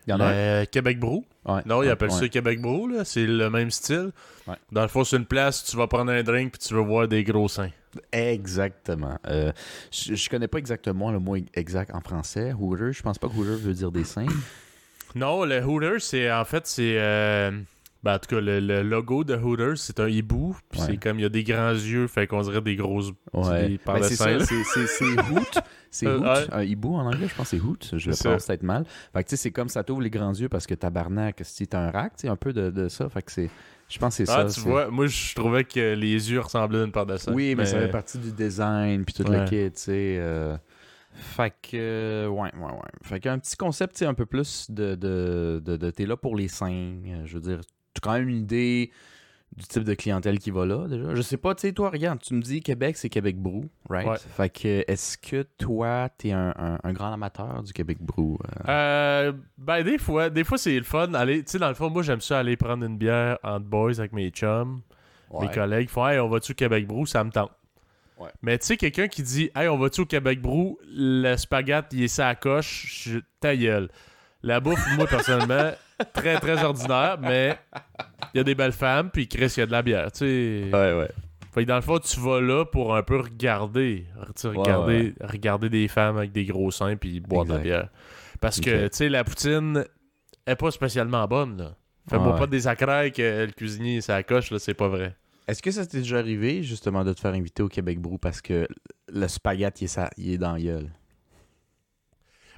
Il 0.07 0.11
y 0.11 0.12
en 0.14 0.21
a 0.21 0.66
Québec 0.66 0.99
Brou. 0.99 1.25
Ouais, 1.45 1.61
Non, 1.66 1.83
ils 1.83 1.88
appellent 1.90 2.11
ça 2.11 2.29
Québec 2.29 2.61
Brou, 2.61 2.88
là. 2.88 3.05
C'est 3.05 3.27
le 3.27 3.51
même 3.51 3.71
style. 3.71 4.11
Ouais. 4.47 4.55
Dans 4.71 4.83
le 4.83 4.88
fond, 4.88 5.05
c'est 5.05 5.16
une 5.16 5.27
place, 5.27 5.64
tu 5.64 5.77
vas 5.77 5.87
prendre 5.87 6.11
un 6.12 6.23
drink 6.23 6.53
puis 6.53 6.66
tu 6.66 6.75
veux 6.75 6.81
voir 6.81 7.07
des 7.09 7.25
gros 7.25 7.49
seins. 7.49 7.71
Exactement. 8.12 9.18
Euh, 9.27 9.53
je, 9.90 10.14
je 10.14 10.31
connais 10.31 10.49
pas 10.49 10.59
exactement 10.59 11.11
le 11.12 11.18
mot 11.18 11.37
exact 11.55 11.95
en 11.95 12.01
français. 12.01 12.53
Hooter, 12.59 12.92
je 12.92 13.03
pense 13.03 13.18
pas 13.18 13.29
que 13.29 13.35
Hooter 13.35 13.57
veut 13.61 13.75
dire 13.75 13.92
des 13.92 14.05
seins. 14.05 14.27
Non, 15.14 15.45
le 15.45 15.62
Hooters, 15.62 16.01
c'est 16.01 16.33
en 16.33 16.45
fait, 16.45 16.66
c'est. 16.66 16.97
Ben, 18.02 18.14
en 18.14 18.18
tout 18.18 18.34
cas, 18.34 18.40
le, 18.40 18.58
le 18.60 18.82
logo 18.82 19.22
de 19.24 19.36
Hooters, 19.36 19.78
c'est 19.78 20.00
un 20.00 20.08
hibou. 20.08 20.56
Puis 20.70 20.80
Ouais. 20.80 20.86
c'est 20.88 20.96
comme, 20.96 21.18
il 21.18 21.22
y 21.22 21.24
a 21.24 21.28
des 21.28 21.44
grands 21.44 21.70
yeux, 21.70 22.06
fait 22.08 22.26
qu'on 22.26 22.40
dirait 22.42 22.60
des 22.60 22.74
grosses. 22.76 23.12
Ouais. 23.32 23.68
des 23.68 23.78
paires 23.78 23.94
Ben, 24.00 24.02
c'est 24.02 24.26
hoot. 25.30 25.58
C'est 25.90 26.06
Euh, 26.06 26.18
hoot. 26.18 26.24
ouais. 26.24 26.46
Un 26.52 26.62
hibou 26.64 26.94
en 26.96 27.06
anglais, 27.06 27.28
je 27.28 27.34
pense 27.34 27.50
que 27.50 27.56
c'est 27.58 27.62
hoot. 27.62 27.90
Je 27.96 28.10
le 28.10 28.16
prononce 28.16 28.46
peut-être 28.46 28.62
mal. 28.62 28.84
Fait 29.12 29.22
que 29.22 29.28
tu 29.28 29.36
sais, 29.36 29.42
c'est 29.42 29.50
comme 29.52 29.68
ça 29.68 29.84
t'ouvre 29.84 30.00
les 30.02 30.10
grands 30.10 30.32
yeux 30.34 30.48
parce 30.48 30.66
que 30.66 30.74
tabarnak, 30.74 31.40
si 31.44 31.66
t'as 31.68 31.80
un 31.80 31.90
rack, 31.90 32.16
tu 32.16 32.28
un 32.28 32.36
peu 32.36 32.52
de, 32.52 32.70
de 32.70 32.88
ça. 32.88 33.08
Fait 33.08 33.22
que 33.22 33.30
c'est. 33.30 33.50
Je 33.88 33.98
pense 33.98 34.16
que 34.16 34.24
c'est 34.24 34.32
Ah, 34.32 34.48
ça. 34.48 34.54
tu 34.62 34.66
vois, 34.66 34.88
moi, 34.88 35.06
je 35.06 35.34
trouvais 35.34 35.64
que 35.64 35.92
les 35.94 36.30
yeux 36.32 36.40
ressemblaient 36.40 36.80
à 36.80 36.84
une 36.84 36.92
paire 36.92 37.04
de 37.04 37.16
seins. 37.18 37.34
Oui, 37.34 37.54
mais, 37.54 37.66
ça 37.66 37.78
fait 37.78 37.88
partie 37.88 38.16
du 38.18 38.32
design 38.32 39.04
puis 39.04 39.12
tout 39.14 39.30
le 39.30 39.44
kit, 39.44 39.70
tu 39.70 39.78
sais. 39.80 40.16
euh. 40.18 40.56
Fait 41.14 41.52
que, 41.62 41.74
euh, 41.74 42.26
ouais, 42.28 42.50
ouais, 42.56 42.64
ouais. 42.72 42.90
Fait 43.02 43.20
qu'un 43.20 43.38
petit 43.38 43.54
concept, 43.54 44.00
un 44.00 44.14
peu 44.14 44.24
plus 44.24 44.70
de, 44.70 44.94
de, 44.94 45.60
de, 45.62 45.76
de- 45.76 45.90
t'es 45.90 46.06
là 46.06 46.16
pour 46.16 46.34
les 46.36 46.48
seins. 46.48 46.94
Je 47.26 47.34
veux 47.34 47.40
dire, 47.40 47.60
quand 48.00 48.12
même 48.12 48.28
une 48.28 48.42
idée 48.42 48.90
du 49.55 49.66
type 49.66 49.85
de 49.85 49.92
clientèle 49.92 50.38
qui 50.38 50.50
va 50.50 50.64
là, 50.64 50.88
déjà. 50.88 51.14
Je 51.14 51.20
sais 51.20 51.37
pas, 51.37 51.55
tu 51.55 51.61
sais, 51.61 51.72
toi, 51.74 51.90
regarde, 51.90 52.20
tu 52.20 52.33
me 52.33 52.40
dis 52.40 52.62
Québec, 52.62 52.96
c'est 52.96 53.11
Québec 53.11 53.37
Brou, 53.37 53.68
right? 53.90 54.09
Ouais. 54.09 54.16
Fait 54.16 54.48
que, 54.48 54.85
est-ce 54.90 55.18
que 55.18 55.42
toi, 55.59 56.09
t'es 56.16 56.33
un, 56.33 56.55
un, 56.57 56.78
un 56.83 56.92
grand 56.94 57.12
amateur 57.12 57.62
du 57.62 57.74
Québec 57.74 57.98
Brou? 58.00 58.38
euh? 58.44 58.70
Euh, 58.70 59.33
ben, 59.59 59.83
des 59.83 59.98
fois, 59.98 60.31
des 60.31 60.42
fois 60.42 60.57
c'est 60.57 60.74
le 60.74 60.85
fun. 60.85 61.12
Aller, 61.12 61.44
tu 61.44 61.52
sais, 61.52 61.59
dans 61.59 61.68
le 61.68 61.74
fond, 61.74 61.90
moi, 61.90 62.02
j'aime 62.02 62.22
ça 62.22 62.38
aller 62.38 62.57
prendre 62.57 62.83
une 62.87 62.96
bière 62.96 63.38
entre 63.42 63.66
boys 63.66 63.98
avec 63.98 64.12
mes 64.14 64.31
chums, 64.31 64.81
mes 65.38 65.50
collègues. 65.50 65.90
Font, 65.90 66.09
hey, 66.09 66.18
on 66.18 66.31
va-tu 66.31 66.52
au 66.52 66.55
Québec 66.55 66.87
Brou? 66.87 67.05
Ça 67.05 67.22
me 67.22 67.31
tente. 67.31 67.50
Ouais. 68.18 68.31
Mais 68.40 68.57
tu 68.57 68.66
sais, 68.68 68.76
quelqu'un 68.78 69.09
qui 69.09 69.22
dit, 69.22 69.50
hey, 69.55 69.68
on 69.68 69.76
va-tu 69.76 70.00
au 70.00 70.07
Québec 70.07 70.40
Brou? 70.40 70.78
Le 70.88 71.37
spaghette, 71.37 71.87
il 71.92 72.05
est 72.05 72.18
à 72.20 72.35
coche, 72.35 73.05
je... 73.05 73.18
ta 73.40 73.55
gueule. 73.55 73.90
La 74.42 74.61
bouffe, 74.61 74.85
moi, 74.96 75.07
personnellement, 75.07 75.70
très, 76.12 76.38
très 76.40 76.62
ordinaire, 76.64 77.18
mais 77.20 77.57
il 78.35 78.38
y 78.38 78.40
a 78.40 78.44
des 78.44 78.55
belles 78.55 78.72
femmes, 78.72 79.11
puis 79.11 79.28
Chris, 79.28 79.52
il 79.57 79.61
y 79.61 79.62
a 79.62 79.66
de 79.66 79.72
la 79.72 79.83
bière, 79.83 80.11
tu 80.11 80.18
sais. 80.18 80.70
Ouais, 80.72 80.98
ouais. 80.98 81.09
Fait 81.52 81.64
que 81.64 81.68
dans 81.68 81.76
le 81.76 81.83
fond, 81.83 81.98
tu 81.98 82.18
vas 82.18 82.40
là 82.40 82.64
pour 82.64 82.96
un 82.96 83.02
peu 83.02 83.20
regarder. 83.20 84.07
Regarder, 84.42 85.14
regarder 85.20 85.68
des 85.68 85.87
femmes 85.87 86.16
avec 86.16 86.33
des 86.33 86.44
gros 86.46 86.70
seins 86.70 86.96
puis 86.96 87.20
boire 87.20 87.44
de 87.44 87.52
la 87.52 87.59
bière. 87.59 87.88
Parce 88.40 88.59
que, 88.59 88.85
tu 88.88 88.96
sais, 88.96 89.09
la 89.09 89.22
poutine 89.22 89.85
est 90.46 90.57
pas 90.57 90.70
spécialement 90.70 91.26
bonne, 91.28 91.59
là. 91.59 91.76
Fais-moi 92.11 92.33
Ouais. 92.33 92.38
pas 92.40 92.46
des 92.48 92.66
acrailles 92.66 93.12
que 93.12 93.44
le 93.46 93.52
cuisinier 93.52 94.00
ça 94.00 94.22
coche, 94.24 94.50
là, 94.50 94.59
c'est 94.59 94.74
pas 94.74 94.88
vrai. 94.88 95.14
Est-ce 95.46 95.62
que 95.62 95.70
ça 95.70 95.87
t'est 95.87 95.98
déjà 95.98 96.18
arrivé, 96.18 96.62
justement, 96.62 97.05
de 97.05 97.12
te 97.12 97.20
faire 97.20 97.35
inviter 97.35 97.62
au 97.62 97.68
Québec 97.68 98.00
Brou 98.00 98.18
parce 98.18 98.40
que 98.40 98.66
le 99.12 99.28
spaghetti, 99.28 99.85
il 99.85 100.00
est, 100.00 100.09
il 100.16 100.33
est 100.33 100.38
dans 100.38 100.55
la 100.55 100.61
gueule? 100.61 100.90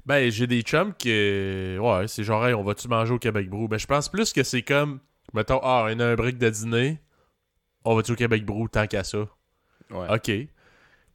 Ben, 0.06 0.30
j'ai 0.30 0.46
des 0.46 0.60
chums 0.62 0.92
qui. 0.94 1.08
Ouais, 1.78 2.06
c'est 2.08 2.24
genre, 2.24 2.46
hey, 2.46 2.54
on 2.54 2.62
va-tu 2.62 2.88
manger 2.88 3.14
au 3.14 3.18
Québec 3.18 3.48
Brou? 3.48 3.68
Ben, 3.68 3.78
je 3.78 3.86
pense 3.86 4.08
plus 4.08 4.32
que 4.32 4.42
c'est 4.42 4.62
comme. 4.62 5.00
Mettons, 5.32 5.60
ah, 5.62 5.86
on 5.90 5.98
a 6.00 6.06
un 6.06 6.14
brick 6.14 6.38
de 6.38 6.48
dîner. 6.50 7.00
On 7.84 7.94
va-tu 7.96 8.12
au 8.12 8.16
Québec 8.16 8.44
Brou 8.44 8.68
tant 8.68 8.86
qu'à 8.86 9.02
ça? 9.04 9.26
Ouais. 9.90 10.06
OK. 10.10 10.28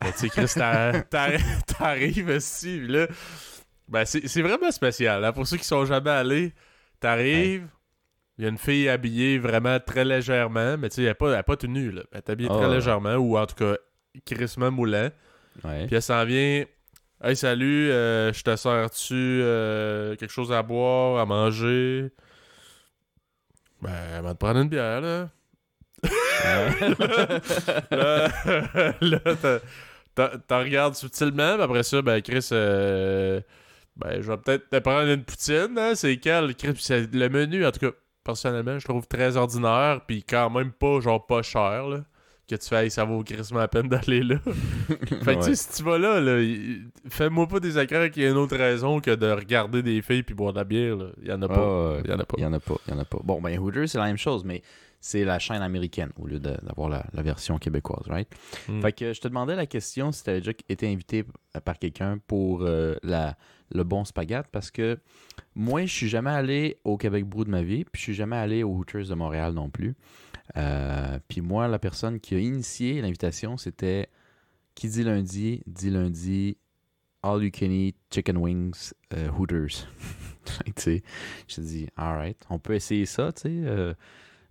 Ben, 0.01 0.11
tu 0.13 0.17
sais, 0.17 0.29
Chris, 0.29 0.51
t'a- 0.55 1.01
t'a- 1.09 1.37
t'arrives 1.67 2.29
ici, 2.35 2.81
là. 2.87 3.07
Ben, 3.87 4.05
c'est 4.05 4.41
vraiment 4.41 4.71
spécial. 4.71 5.23
hein. 5.23 5.33
Pour 5.33 5.47
ceux 5.47 5.57
qui 5.57 5.63
sont 5.65 5.85
jamais 5.85 6.09
allés, 6.11 6.53
t'arrives, 6.99 7.67
il 8.37 8.43
y 8.43 8.47
a 8.47 8.49
une 8.49 8.57
fille 8.57 8.87
habillée 8.87 9.39
vraiment 9.39 9.79
très 9.79 10.05
légèrement, 10.05 10.77
mais 10.77 10.89
tu 10.89 10.95
sais, 10.95 11.01
elle 11.03 11.07
n'est 11.09 11.13
pas, 11.15 11.41
pas 11.43 11.57
tenue, 11.57 11.91
là. 11.91 12.03
Elle 12.11 12.17
est 12.19 12.29
habillée 12.29 12.49
Ah 12.51 12.57
très 12.57 12.69
légèrement, 12.69 13.15
ou 13.15 13.37
en 13.37 13.45
tout 13.45 13.55
cas, 13.55 13.77
crissement 14.25 14.71
moulant. 14.71 15.09
Ouais. 15.63 15.87
Puis 15.87 15.95
elle 15.95 16.01
s'en 16.01 16.23
vient. 16.25 16.65
Hey, 17.21 17.35
salut, 17.35 17.91
euh, 17.91 18.31
je 18.31 18.43
te 18.43 18.55
sers-tu 18.55 19.13
euh, 19.13 20.15
quelque 20.15 20.31
chose 20.31 20.51
à 20.53 20.63
boire, 20.63 21.19
à 21.19 21.25
manger? 21.25 22.11
Ben, 23.81 23.91
elle 24.15 24.23
va 24.23 24.33
te 24.33 24.39
prendre 24.39 24.59
une 24.61 24.69
bière, 24.69 25.01
là. 25.01 25.29
là, 27.91 28.29
là, 29.01 29.59
t'en 30.47 30.59
regardes 30.59 30.95
subtilement, 30.95 31.55
puis 31.55 31.63
après 31.63 31.83
ça, 31.83 32.01
ben, 32.01 32.21
Chris, 32.21 32.49
euh, 32.53 33.41
ben, 33.97 34.21
je 34.21 34.31
vais 34.31 34.37
peut-être 34.37 34.69
te 34.69 34.79
prendre 34.79 35.09
une 35.09 35.23
poutine, 35.23 35.77
hein, 35.77 35.95
c'est 35.95 36.17
quel? 36.17 36.55
Chris, 36.55 36.73
Puis 36.73 36.83
c'est 36.83 37.13
le 37.13 37.29
menu, 37.29 37.65
en 37.65 37.71
tout 37.71 37.79
cas, 37.79 37.91
personnellement, 38.23 38.79
je 38.79 38.87
trouve 38.87 39.07
très 39.07 39.37
ordinaire, 39.37 40.01
puis 40.07 40.23
quand 40.23 40.49
même 40.49 40.71
pas, 40.71 40.99
genre, 41.01 41.25
pas 41.25 41.41
cher, 41.41 41.87
là. 41.87 42.03
Que 42.49 42.55
tu 42.55 42.67
fais, 42.67 42.85
Hey, 42.85 42.91
ça 42.91 43.03
vaut 43.03 43.23
crissement 43.23 43.59
la 43.59 43.67
peine 43.67 43.87
d'aller 43.87 44.23
là. 44.23 44.37
Fait 45.23 45.35
que, 45.35 45.39
tu 45.39 45.43
sais, 45.43 45.55
si 45.55 45.77
tu 45.77 45.83
vas 45.83 45.97
là, 45.97 46.19
là 46.19 46.43
fais-moi 47.07 47.47
pas 47.47 47.59
des 47.59 47.71
qu'il 47.85 48.23
y 48.23 48.25
a 48.25 48.29
une 48.29 48.37
autre 48.37 48.57
raison 48.57 48.99
que 48.99 49.13
de 49.13 49.31
regarder 49.31 49.83
des 49.83 50.01
filles 50.01 50.23
puis 50.23 50.33
boire 50.33 50.53
de 50.53 50.57
la 50.57 50.63
bière, 50.63 50.95
là. 50.95 51.05
Il 51.21 51.27
y 51.27 51.31
en 51.31 51.41
a 51.41 51.47
pas. 51.47 51.97
Il 52.03 52.09
y 52.09 52.13
en 52.13 52.19
a 52.19 52.25
pas. 52.25 52.35
Il 52.37 52.43
y 52.43 52.45
en 52.47 52.53
a 52.53 52.59
pas, 52.59 52.75
il 52.87 52.93
y 52.93 52.95
en 52.95 52.99
a 52.99 53.05
pas. 53.05 53.19
Bon, 53.23 53.39
ben 53.41 53.57
Hooters, 53.59 53.87
c'est 53.87 53.97
la 53.97 54.05
même 54.05 54.17
chose, 54.17 54.43
mais 54.43 54.63
c'est 54.99 55.23
la 55.23 55.39
chaîne 55.39 55.61
américaine 55.61 56.09
au 56.19 56.27
lieu 56.27 56.39
d'avoir 56.39 56.89
la, 56.89 57.05
la 57.13 57.21
version 57.21 57.57
québécoise, 57.57 58.07
right? 58.07 58.27
Mm. 58.67 58.81
Fait 58.81 58.91
que 58.93 59.13
je 59.13 59.21
te 59.21 59.27
demandais 59.27 59.55
la 59.55 59.65
question 59.65 60.11
si 60.11 60.23
tu 60.23 60.29
avais 60.29 60.39
déjà 60.39 60.51
été 60.67 60.91
invité 60.91 61.25
par 61.63 61.79
quelqu'un 61.79 62.19
pour 62.27 62.63
euh, 62.63 62.95
la, 63.03 63.37
le 63.71 63.83
bon 63.83 64.03
spaghetti 64.03 64.49
parce 64.51 64.71
que 64.71 64.97
moi, 65.55 65.85
je 65.85 65.93
suis 65.93 66.09
jamais 66.09 66.29
allé 66.29 66.77
au 66.83 66.97
Québec 66.97 67.25
Brou 67.25 67.45
de 67.45 67.49
ma 67.49 67.61
vie, 67.61 67.85
puis 67.85 67.99
je 67.99 68.03
suis 68.03 68.13
jamais 68.13 68.37
allé 68.37 68.63
au 68.63 68.71
Hooters 68.71 69.07
de 69.07 69.15
Montréal 69.15 69.53
non 69.53 69.69
plus. 69.69 69.95
Euh, 70.57 71.19
puis 71.27 71.41
moi, 71.41 71.67
la 71.67 71.79
personne 71.79 72.19
qui 72.19 72.35
a 72.35 72.39
initié 72.39 73.01
l'invitation, 73.01 73.57
c'était 73.57 74.09
qui 74.75 74.87
dit 74.89 75.03
lundi, 75.03 75.61
dit 75.67 75.89
lundi, 75.89 76.57
all 77.21 77.43
you 77.43 77.51
can 77.53 77.69
eat 77.71 77.95
chicken 78.11 78.37
wings 78.37 78.93
euh, 79.13 79.29
Hooters. 79.29 79.87
Tu 80.65 80.71
sais, 80.77 81.03
je 81.47 81.55
te 81.57 81.61
dis, 81.61 81.87
alright, 81.95 82.37
on 82.49 82.57
peut 82.57 82.73
essayer 82.73 83.05
ça, 83.05 83.31
tu 83.31 83.41
sais. 83.41 83.49
euh, 83.51 83.93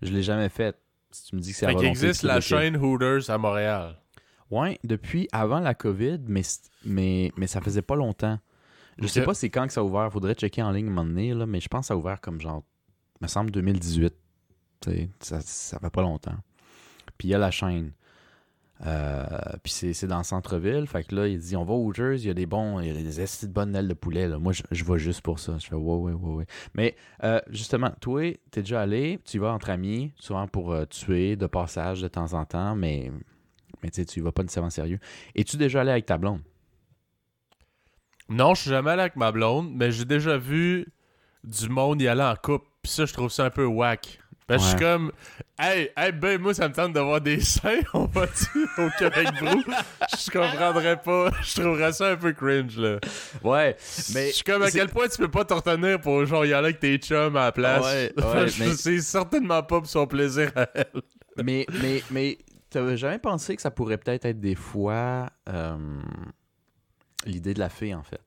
je 0.00 0.12
l'ai 0.12 0.22
jamais 0.22 0.48
fait. 0.48 0.76
Si 1.10 1.24
tu 1.24 1.34
me 1.36 1.40
dis 1.40 1.50
que 1.50 1.56
c'est 1.56 1.66
existe 1.84 2.22
la 2.22 2.40
chaîne 2.40 2.76
Hooters 2.76 3.30
à 3.30 3.38
Montréal. 3.38 3.96
Ouais, 4.50 4.78
depuis 4.84 5.26
avant 5.32 5.58
la 5.58 5.74
COVID, 5.74 6.20
mais, 6.28 6.42
mais, 6.84 7.32
mais 7.36 7.46
ça 7.48 7.60
faisait 7.60 7.82
pas 7.82 7.96
longtemps. 7.96 8.38
Je 8.98 9.04
Ok. 9.04 9.10
sais 9.10 9.24
pas 9.24 9.34
c'est 9.34 9.50
quand 9.50 9.66
que 9.66 9.72
ça 9.72 9.80
a 9.80 9.84
ouvert. 9.84 10.12
Faudrait 10.12 10.34
checker 10.34 10.62
en 10.62 10.70
ligne 10.70 10.86
un 10.86 10.90
moment 10.90 11.04
donné, 11.04 11.34
là, 11.34 11.46
mais 11.46 11.58
je 11.60 11.68
pense 11.68 11.80
que 11.80 11.86
ça 11.88 11.94
a 11.94 11.96
ouvert 11.96 12.20
comme 12.20 12.40
genre, 12.40 12.62
me 13.20 13.26
semble 13.26 13.50
2018. 13.50 14.14
Ça, 15.20 15.40
ça 15.40 15.78
fait 15.78 15.90
pas 15.90 16.02
longtemps. 16.02 16.36
Puis 17.16 17.28
il 17.28 17.30
y 17.32 17.34
a 17.34 17.38
la 17.38 17.50
chaîne. 17.50 17.92
Euh, 18.86 19.24
puis 19.64 19.72
c'est 19.72 20.06
dans 20.06 20.18
le 20.18 20.24
centre-ville. 20.24 20.86
Fait 20.86 21.02
que 21.02 21.14
là, 21.14 21.26
il 21.26 21.38
dit 21.38 21.56
on 21.56 21.64
va 21.64 21.74
au 21.74 21.84
Hooters, 21.84 22.14
il 22.14 22.26
y 22.26 22.30
a 22.30 22.34
des 22.34 22.46
bons, 22.46 22.80
il 22.80 22.86
y 22.86 22.90
a 22.90 22.94
des 22.94 23.02
de 23.02 23.52
bonnes 23.52 23.74
ailes 23.74 23.88
de 23.88 23.94
poulet. 23.94 24.28
Moi, 24.38 24.52
je, 24.52 24.62
je 24.70 24.84
vais 24.84 24.98
juste 24.98 25.20
pour 25.22 25.40
ça. 25.40 25.58
Je 25.58 25.66
fais 25.66 25.74
ouais, 25.74 25.96
ouais, 25.96 26.12
ouais, 26.12 26.34
ouais. 26.34 26.46
Mais 26.74 26.96
euh, 27.24 27.40
justement, 27.48 27.90
toi, 28.00 28.32
t'es 28.50 28.60
déjà 28.60 28.82
allé, 28.82 29.18
tu 29.24 29.38
vas 29.38 29.52
entre 29.52 29.70
amis, 29.70 30.12
souvent 30.16 30.46
pour 30.46 30.72
euh, 30.72 30.84
tuer 30.84 31.34
de 31.34 31.46
passage 31.46 32.00
de 32.00 32.08
temps 32.08 32.34
en 32.34 32.44
temps, 32.44 32.76
mais, 32.76 33.10
mais 33.82 33.90
tu 33.90 34.06
tu 34.06 34.20
y 34.20 34.22
vas 34.22 34.32
pas 34.32 34.42
nécessairement 34.42 34.70
sérieux. 34.70 35.00
Es-tu 35.34 35.56
déjà 35.56 35.80
allé 35.80 35.90
avec 35.90 36.06
ta 36.06 36.16
blonde? 36.16 36.42
Non, 38.28 38.54
je 38.54 38.60
suis 38.62 38.70
jamais 38.70 38.90
allé 38.90 39.00
avec 39.00 39.16
ma 39.16 39.32
blonde, 39.32 39.72
mais 39.74 39.90
j'ai 39.90 40.04
déjà 40.04 40.36
vu 40.36 40.86
du 41.44 41.68
monde 41.68 42.00
y 42.00 42.06
aller 42.06 42.22
en 42.22 42.36
couple. 42.36 42.66
Puis 42.82 42.92
ça, 42.92 43.06
je 43.06 43.12
trouve 43.12 43.30
ça 43.30 43.46
un 43.46 43.50
peu 43.50 43.64
whack. 43.64 44.20
Parce 44.48 44.62
que 44.62 44.70
je 44.70 44.76
suis 44.78 44.84
Ouais. 44.86 44.92
comme, 44.92 45.12
hey, 45.60 45.90
hey, 45.96 46.10
ben, 46.10 46.40
moi, 46.40 46.54
ça 46.54 46.68
me 46.68 46.74
tente 46.74 46.92
de 46.94 47.00
voir 47.00 47.20
des 47.20 47.40
seins, 47.40 47.80
on 47.94 48.06
va-tu 48.06 48.64
au 48.78 48.88
Québec 48.98 49.28
Brou? 49.40 49.62
Je 50.18 50.30
comprendrais 50.30 51.00
pas. 51.00 51.30
Je 51.42 51.60
trouverais 51.60 51.92
ça 51.92 52.08
un 52.12 52.16
peu 52.16 52.32
cringe, 52.32 52.76
là. 52.78 52.98
Ouais, 53.44 53.76
je 53.78 54.30
suis 54.32 54.42
comme, 54.42 54.62
à 54.62 54.70
quel 54.70 54.88
point 54.88 55.06
tu 55.08 55.18
peux 55.18 55.30
pas 55.30 55.44
te 55.44 55.52
retenir 55.54 56.00
pour, 56.00 56.24
genre, 56.24 56.44
y 56.46 56.52
aller 56.54 56.68
avec 56.68 56.80
tes 56.80 56.96
chums 56.96 57.36
à 57.36 57.44
la 57.44 57.52
place? 57.52 57.84
Ouais, 57.84 58.12
ouais, 58.16 58.46
mais- 58.58 58.74
C'est 58.74 59.00
certainement 59.02 59.62
pas 59.62 59.78
pour 59.80 59.86
son 59.86 60.06
plaisir 60.06 60.50
à 60.56 60.66
elle. 60.74 61.02
mais, 61.44 61.66
mais, 61.82 62.02
mais 62.10 62.38
t'avais 62.70 62.96
jamais 62.96 63.18
pensé 63.18 63.54
que 63.54 63.60
ça 63.62 63.70
pourrait 63.70 63.98
peut-être 63.98 64.24
être 64.24 64.40
des 64.40 64.54
fois 64.54 65.28
euh, 65.48 65.76
l'idée 67.26 67.52
de 67.54 67.58
la 67.60 67.68
fille, 67.68 67.94
en 67.94 68.02
fait? 68.02 68.20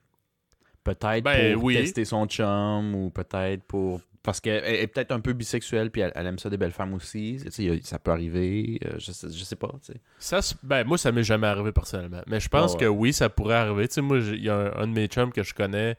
Peut-être 0.83 1.23
Ben, 1.23 1.53
pour 1.55 1.63
oui. 1.65 1.75
tester 1.75 2.05
son 2.05 2.25
chum 2.27 2.95
ou 2.95 3.09
peut-être 3.09 3.63
pour. 3.63 4.01
Parce 4.23 4.39
qu'elle 4.39 4.63
est 4.63 4.85
peut-être 4.87 5.11
un 5.11 5.19
peu 5.19 5.33
bisexuelle 5.33 5.89
puis 5.89 6.01
elle, 6.01 6.11
elle 6.13 6.27
aime 6.27 6.37
ça 6.37 6.49
des 6.49 6.57
belles 6.57 6.71
femmes 6.71 6.93
aussi. 6.93 7.39
Ça 7.83 7.97
peut 7.97 8.11
arriver. 8.11 8.79
euh, 8.85 8.95
je, 8.99 9.11
sais, 9.11 9.27
je 9.31 9.43
sais 9.43 9.55
pas. 9.55 9.71
Ça, 10.19 10.39
ben, 10.61 10.83
moi, 10.83 10.97
ça 10.99 11.11
m'est 11.11 11.23
jamais 11.23 11.47
arrivé 11.47 11.71
personnellement. 11.71 12.21
Mais 12.27 12.39
je 12.39 12.47
pense 12.47 12.73
Ouais, 12.73 12.79
que 12.81 12.85
oui, 12.85 13.13
ça 13.13 13.29
pourrait 13.29 13.55
arriver. 13.55 13.87
Moi, 14.01 14.19
il 14.19 14.43
y 14.43 14.49
a 14.49 14.55
un, 14.55 14.83
un 14.83 14.87
de 14.87 14.93
mes 14.93 15.07
chums 15.07 15.31
que 15.33 15.41
je 15.43 15.53
connais 15.55 15.97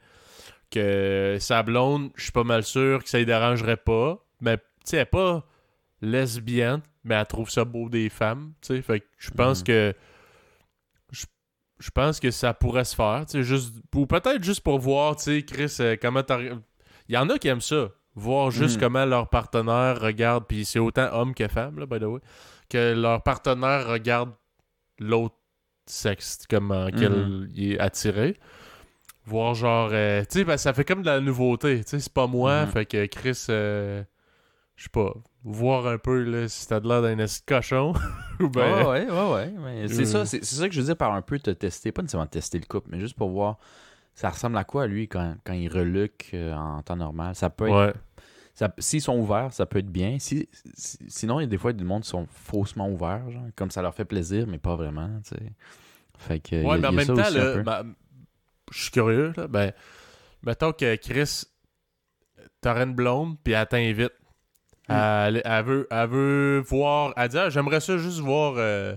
que 0.71 1.37
sa 1.39 1.61
blonde, 1.63 2.11
je 2.15 2.23
suis 2.23 2.31
pas 2.31 2.43
mal 2.45 2.63
sûr 2.63 3.03
que 3.03 3.09
ça 3.09 3.17
lui 3.19 3.25
dérangerait 3.25 3.77
pas. 3.77 4.25
Mais, 4.41 4.57
elle 4.91 4.99
est 4.99 5.05
pas 5.05 5.45
lesbienne, 6.01 6.81
mais 7.03 7.15
elle 7.15 7.25
trouve 7.27 7.49
ça 7.49 7.65
beau 7.65 7.89
des 7.89 8.09
femmes. 8.09 8.53
Fait 8.61 9.01
que 9.01 9.05
je 9.17 9.31
pense 9.31 9.59
Mhm. 9.59 9.65
que. 9.65 9.93
Je, 11.79 11.89
pense 11.91 12.19
que 12.21 12.31
ça 12.31 12.53
pourrait 12.53 12.85
se 12.85 12.95
faire. 12.95 13.25
Tu 13.25 13.33
sais, 13.33 13.43
juste. 13.43 13.75
Ou 13.93 14.05
peut-être 14.05 14.41
juste 14.43 14.61
pour 14.61 14.79
voir, 14.79 15.17
tu 15.17 15.23
sais, 15.23 15.41
Chris, 15.43 15.75
euh, 15.81 15.97
comment 16.01 16.23
t'as. 16.23 16.39
Il 16.41 17.15
y 17.15 17.17
en 17.17 17.29
a 17.29 17.37
qui 17.37 17.49
aiment 17.49 17.59
ça. 17.61 17.89
Voir 18.15 18.51
juste 18.51 18.75
Mhm. 18.75 18.81
comment 18.81 19.05
leur 19.05 19.27
partenaire 19.29 19.99
regarde. 19.99 20.45
Puis 20.47 20.65
c'est 20.65 20.79
autant 20.79 21.09
homme 21.13 21.33
que 21.33 21.47
femme, 21.47 21.79
là, 21.79 21.85
by 21.85 21.99
the 21.99 22.03
way 22.03 22.19
que 22.69 22.93
leur 22.93 23.21
partenaire 23.21 23.87
regarde 23.87 24.31
l'autre 24.99 25.35
sexe, 25.85 26.39
comme 26.49 26.71
en 26.71 26.89
quel 26.91 27.11
Mhm. 27.11 27.47
il 27.53 27.73
est 27.73 27.79
attiré. 27.79 28.37
Voir 29.25 29.53
genre, 29.53 29.89
euh, 29.93 30.21
tu 30.21 30.39
sais, 30.39 30.43
ben, 30.43 30.57
ça 30.57 30.73
fait 30.73 30.83
comme 30.83 31.01
de 31.01 31.05
la 31.07 31.19
nouveauté, 31.19 31.81
tu 31.83 31.89
sais, 31.89 31.99
c'est 31.99 32.13
pas 32.13 32.27
moi, 32.27 32.65
Mhm. 32.65 32.71
fait 32.71 32.85
que 32.85 33.05
Chris, 33.05 33.45
euh, 33.49 34.03
je 34.75 34.83
sais 34.83 34.89
pas, 34.89 35.13
voir 35.43 35.87
un 35.87 35.97
peu 35.97 36.23
là, 36.23 36.47
si 36.47 36.67
t'as 36.67 36.79
de 36.79 36.87
l'air 36.87 37.01
d'un 37.01 37.15
cochon, 37.47 37.93
ben, 38.39 38.87
ouais, 38.87 39.09
ouais, 39.09 39.33
ouais. 39.33 39.53
mais 39.59 39.87
c'est 39.87 40.01
Euh. 40.15 40.25
ça, 40.25 40.25
ça 40.25 40.67
que 40.67 40.73
je 40.73 40.79
veux 40.79 40.85
dire 40.87 40.97
par 40.97 41.13
un 41.13 41.21
peu 41.21 41.37
te 41.39 41.51
tester, 41.51 41.91
pas 41.91 42.01
nécessairement 42.01 42.27
tester 42.27 42.59
le 42.59 42.65
couple, 42.65 42.89
mais 42.91 42.99
juste 42.99 43.15
pour 43.15 43.29
voir 43.29 43.57
ça 44.15 44.29
ressemble 44.29 44.57
à 44.57 44.63
quoi 44.63 44.87
lui 44.87 45.07
quand, 45.07 45.35
quand 45.43 45.53
il 45.53 45.67
reluque 45.69 46.31
euh, 46.33 46.53
en 46.53 46.81
temps 46.81 46.95
normal? 46.95 47.35
Ça 47.35 47.49
peut 47.49 47.67
être 47.67 47.87
ouais. 47.87 47.93
S'ils 48.77 49.01
sont 49.01 49.17
ouverts, 49.17 49.51
ça 49.51 49.65
peut 49.65 49.79
être 49.79 49.89
bien. 49.91 50.17
Si, 50.19 50.47
si- 50.75 50.99
sinon, 51.07 51.39
il 51.39 51.43
y 51.43 51.45
a 51.45 51.49
des 51.49 51.57
fois 51.57 51.73
du 51.73 51.83
monde 51.83 52.03
qui 52.03 52.09
sont 52.09 52.27
faussement 52.29 52.87
ouverts, 52.87 53.29
genre, 53.31 53.45
comme 53.55 53.71
ça 53.71 53.81
leur 53.81 53.95
fait 53.95 54.05
plaisir, 54.05 54.45
mais 54.47 54.59
pas 54.59 54.75
vraiment, 54.75 55.09
tu 55.27 55.29
sais. 55.35 55.41
Fait 56.19 56.39
que, 56.39 56.55
il 56.55 56.61
y 56.61 56.65
a- 56.65 56.69
Ouais, 56.69 56.77
mais 56.77 56.87
en 56.87 56.91
même 56.91 57.07
temps, 57.07 57.29
là, 57.63 57.83
je 58.71 58.81
suis 58.83 58.91
curieux, 58.91 59.33
là, 59.35 59.47
ben, 59.47 59.71
mettons 60.43 60.71
que 60.71 60.95
Chris, 60.97 61.45
t'aurais 62.61 62.83
une 62.83 62.93
blonde, 62.93 63.37
puis 63.43 63.53
elle 63.53 63.67
t'invite. 63.67 64.13
Hmm. 64.89 64.93
Elle, 64.93 65.41
elle 65.45 65.65
veut, 65.65 65.87
elle 65.89 66.09
veut 66.09 66.63
voir, 66.67 67.13
elle 67.17 67.29
dit, 67.29 67.37
Ah, 67.39 67.49
j'aimerais 67.49 67.79
ça 67.79 67.97
juste 67.97 68.19
voir 68.19 68.53
euh, 68.57 68.95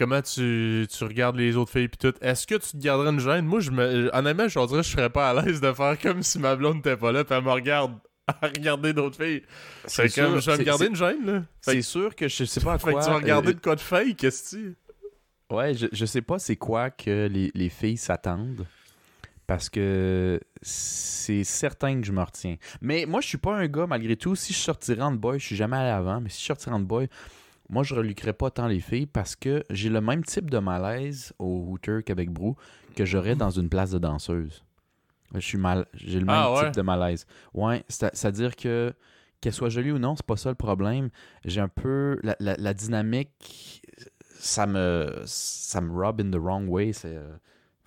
comment 0.00 0.22
tu, 0.22 0.86
tu 0.90 1.04
regardes 1.04 1.36
les 1.36 1.56
autres 1.56 1.72
filles, 1.72 1.88
puis 1.88 1.98
tout. 1.98 2.14
Est-ce 2.22 2.46
que 2.46 2.54
tu 2.54 2.70
te 2.72 2.76
garderais 2.78 3.10
une 3.10 3.20
gêne? 3.20 3.44
Moi, 3.44 3.60
je 3.60 3.70
me, 3.70 4.10
honnêtement, 4.16 4.48
je 4.48 4.58
dirais 4.58 4.80
que 4.80 4.86
je 4.88 4.92
serais 4.92 5.10
pas 5.10 5.28
à 5.28 5.42
l'aise 5.42 5.60
de 5.60 5.72
faire 5.74 5.98
comme 5.98 6.22
si 6.22 6.38
ma 6.38 6.56
blonde 6.56 6.76
n'était 6.76 6.96
pas 6.96 7.12
là, 7.12 7.22
puis 7.22 7.36
elle 7.36 7.44
me 7.44 7.50
regarde 7.50 7.98
à 8.26 8.46
regarder 8.46 8.94
d'autres 8.94 9.22
filles. 9.22 9.42
C'est 9.84 10.08
comme, 10.14 10.40
je 10.40 10.50
vais 10.50 10.56
me 10.56 10.62
garder 10.64 10.86
une 10.86 10.96
gêne, 10.96 11.26
là. 11.26 11.42
C'est 11.60 11.82
sûr 11.82 12.16
que 12.16 12.28
je 12.28 12.44
sais 12.44 12.60
pas 12.62 12.74
à 12.74 12.78
fait 12.78 12.92
quoi... 12.92 13.00
que 13.00 13.04
tu 13.04 13.10
vas 13.10 13.16
regarder 13.18 13.50
euh, 13.50 13.54
de 13.54 13.60
quoi 13.60 13.76
de 13.76 13.80
fake, 13.80 14.16
qu'est-ce 14.16 14.56
que 14.56 14.56
tu 14.56 14.76
Ouais, 15.50 15.74
je, 15.74 15.86
je 15.92 16.06
sais 16.06 16.22
pas 16.22 16.38
c'est 16.38 16.56
quoi 16.56 16.88
que 16.88 17.28
les, 17.30 17.50
les 17.54 17.68
filles 17.68 17.98
s'attendent. 17.98 18.66
Parce 19.46 19.68
que 19.68 20.40
c'est 20.62 21.42
certain 21.42 22.00
que 22.00 22.06
je 22.06 22.12
me 22.12 22.22
retiens. 22.22 22.56
Mais 22.80 23.04
moi, 23.04 23.20
je 23.20 23.26
suis 23.26 23.38
pas 23.38 23.56
un 23.56 23.66
gars, 23.66 23.86
malgré 23.88 24.14
tout. 24.14 24.36
Si 24.36 24.52
je 24.52 24.58
sortirais 24.58 25.02
en 25.02 25.10
boy, 25.10 25.40
je 25.40 25.46
suis 25.46 25.56
jamais 25.56 25.76
allé 25.76 25.90
avant, 25.90 26.20
mais 26.20 26.30
si 26.30 26.40
je 26.40 26.46
sortirais 26.46 26.76
en 26.76 26.80
boy, 26.80 27.08
moi, 27.70 27.82
je 27.84 27.94
reluquerais 27.94 28.32
pas 28.34 28.50
tant 28.50 28.66
les 28.66 28.80
filles 28.80 29.06
parce 29.06 29.36
que 29.36 29.64
j'ai 29.70 29.88
le 29.88 30.00
même 30.00 30.24
type 30.24 30.50
de 30.50 30.58
malaise 30.58 31.32
au 31.38 31.64
Hooter 31.70 32.00
Québec 32.04 32.30
Brou 32.30 32.56
que 32.96 33.04
j'aurais 33.04 33.36
dans 33.36 33.50
une 33.50 33.68
place 33.68 33.90
de 33.92 33.98
danseuse. 33.98 34.64
Je 35.34 35.40
suis 35.40 35.58
mal, 35.58 35.86
j'ai 35.94 36.18
le 36.18 36.26
même 36.26 36.34
Ah 36.34 36.52
ouais? 36.52 36.64
type 36.66 36.74
de 36.74 36.82
malaise. 36.82 37.24
Ouais, 37.54 37.84
c'est- 37.88 38.10
c'est-à-dire 38.14 38.56
que 38.56 38.92
qu'elle 39.40 39.52
soit 39.54 39.68
jolie 39.70 39.92
ou 39.92 39.98
non, 39.98 40.16
c'est 40.16 40.26
pas 40.26 40.36
ça 40.36 40.48
le 40.50 40.54
problème. 40.56 41.08
J'ai 41.44 41.60
un 41.62 41.68
peu. 41.68 42.18
La, 42.22 42.36
la- 42.40 42.56
la 42.56 42.74
dynamique, 42.74 43.80
ça 44.38 44.66
me. 44.66 45.22
Ça 45.24 45.80
me 45.80 45.92
rub 45.92 46.20
in 46.20 46.30
the 46.30 46.36
wrong 46.42 46.68
way. 46.68 46.92
C'est. 46.92 47.16
euh, 47.16 47.36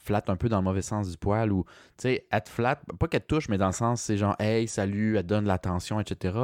flatte 0.04 0.30
un 0.30 0.36
peu 0.36 0.50
dans 0.50 0.58
le 0.58 0.64
mauvais 0.64 0.82
sens 0.82 1.10
du 1.10 1.18
poil 1.18 1.52
ou 1.52 1.64
tu 1.64 1.72
sais 2.04 2.26
elle 2.32 2.44
te 2.44 2.50
flatte 2.50 2.82
pas 3.00 3.08
qu'elle 3.08 3.22
te 3.22 3.28
touche 3.28 3.50
mais 3.50 3.58
dans 3.58 3.68
le 3.68 3.74
sens 3.74 4.02
c'est 4.02 4.18
genre 4.18 4.36
hey 4.40 4.68
salut 4.68 5.18
elle 5.18 5.26
donne 5.26 5.46
l'attention 5.46 6.00
etc 6.00 6.38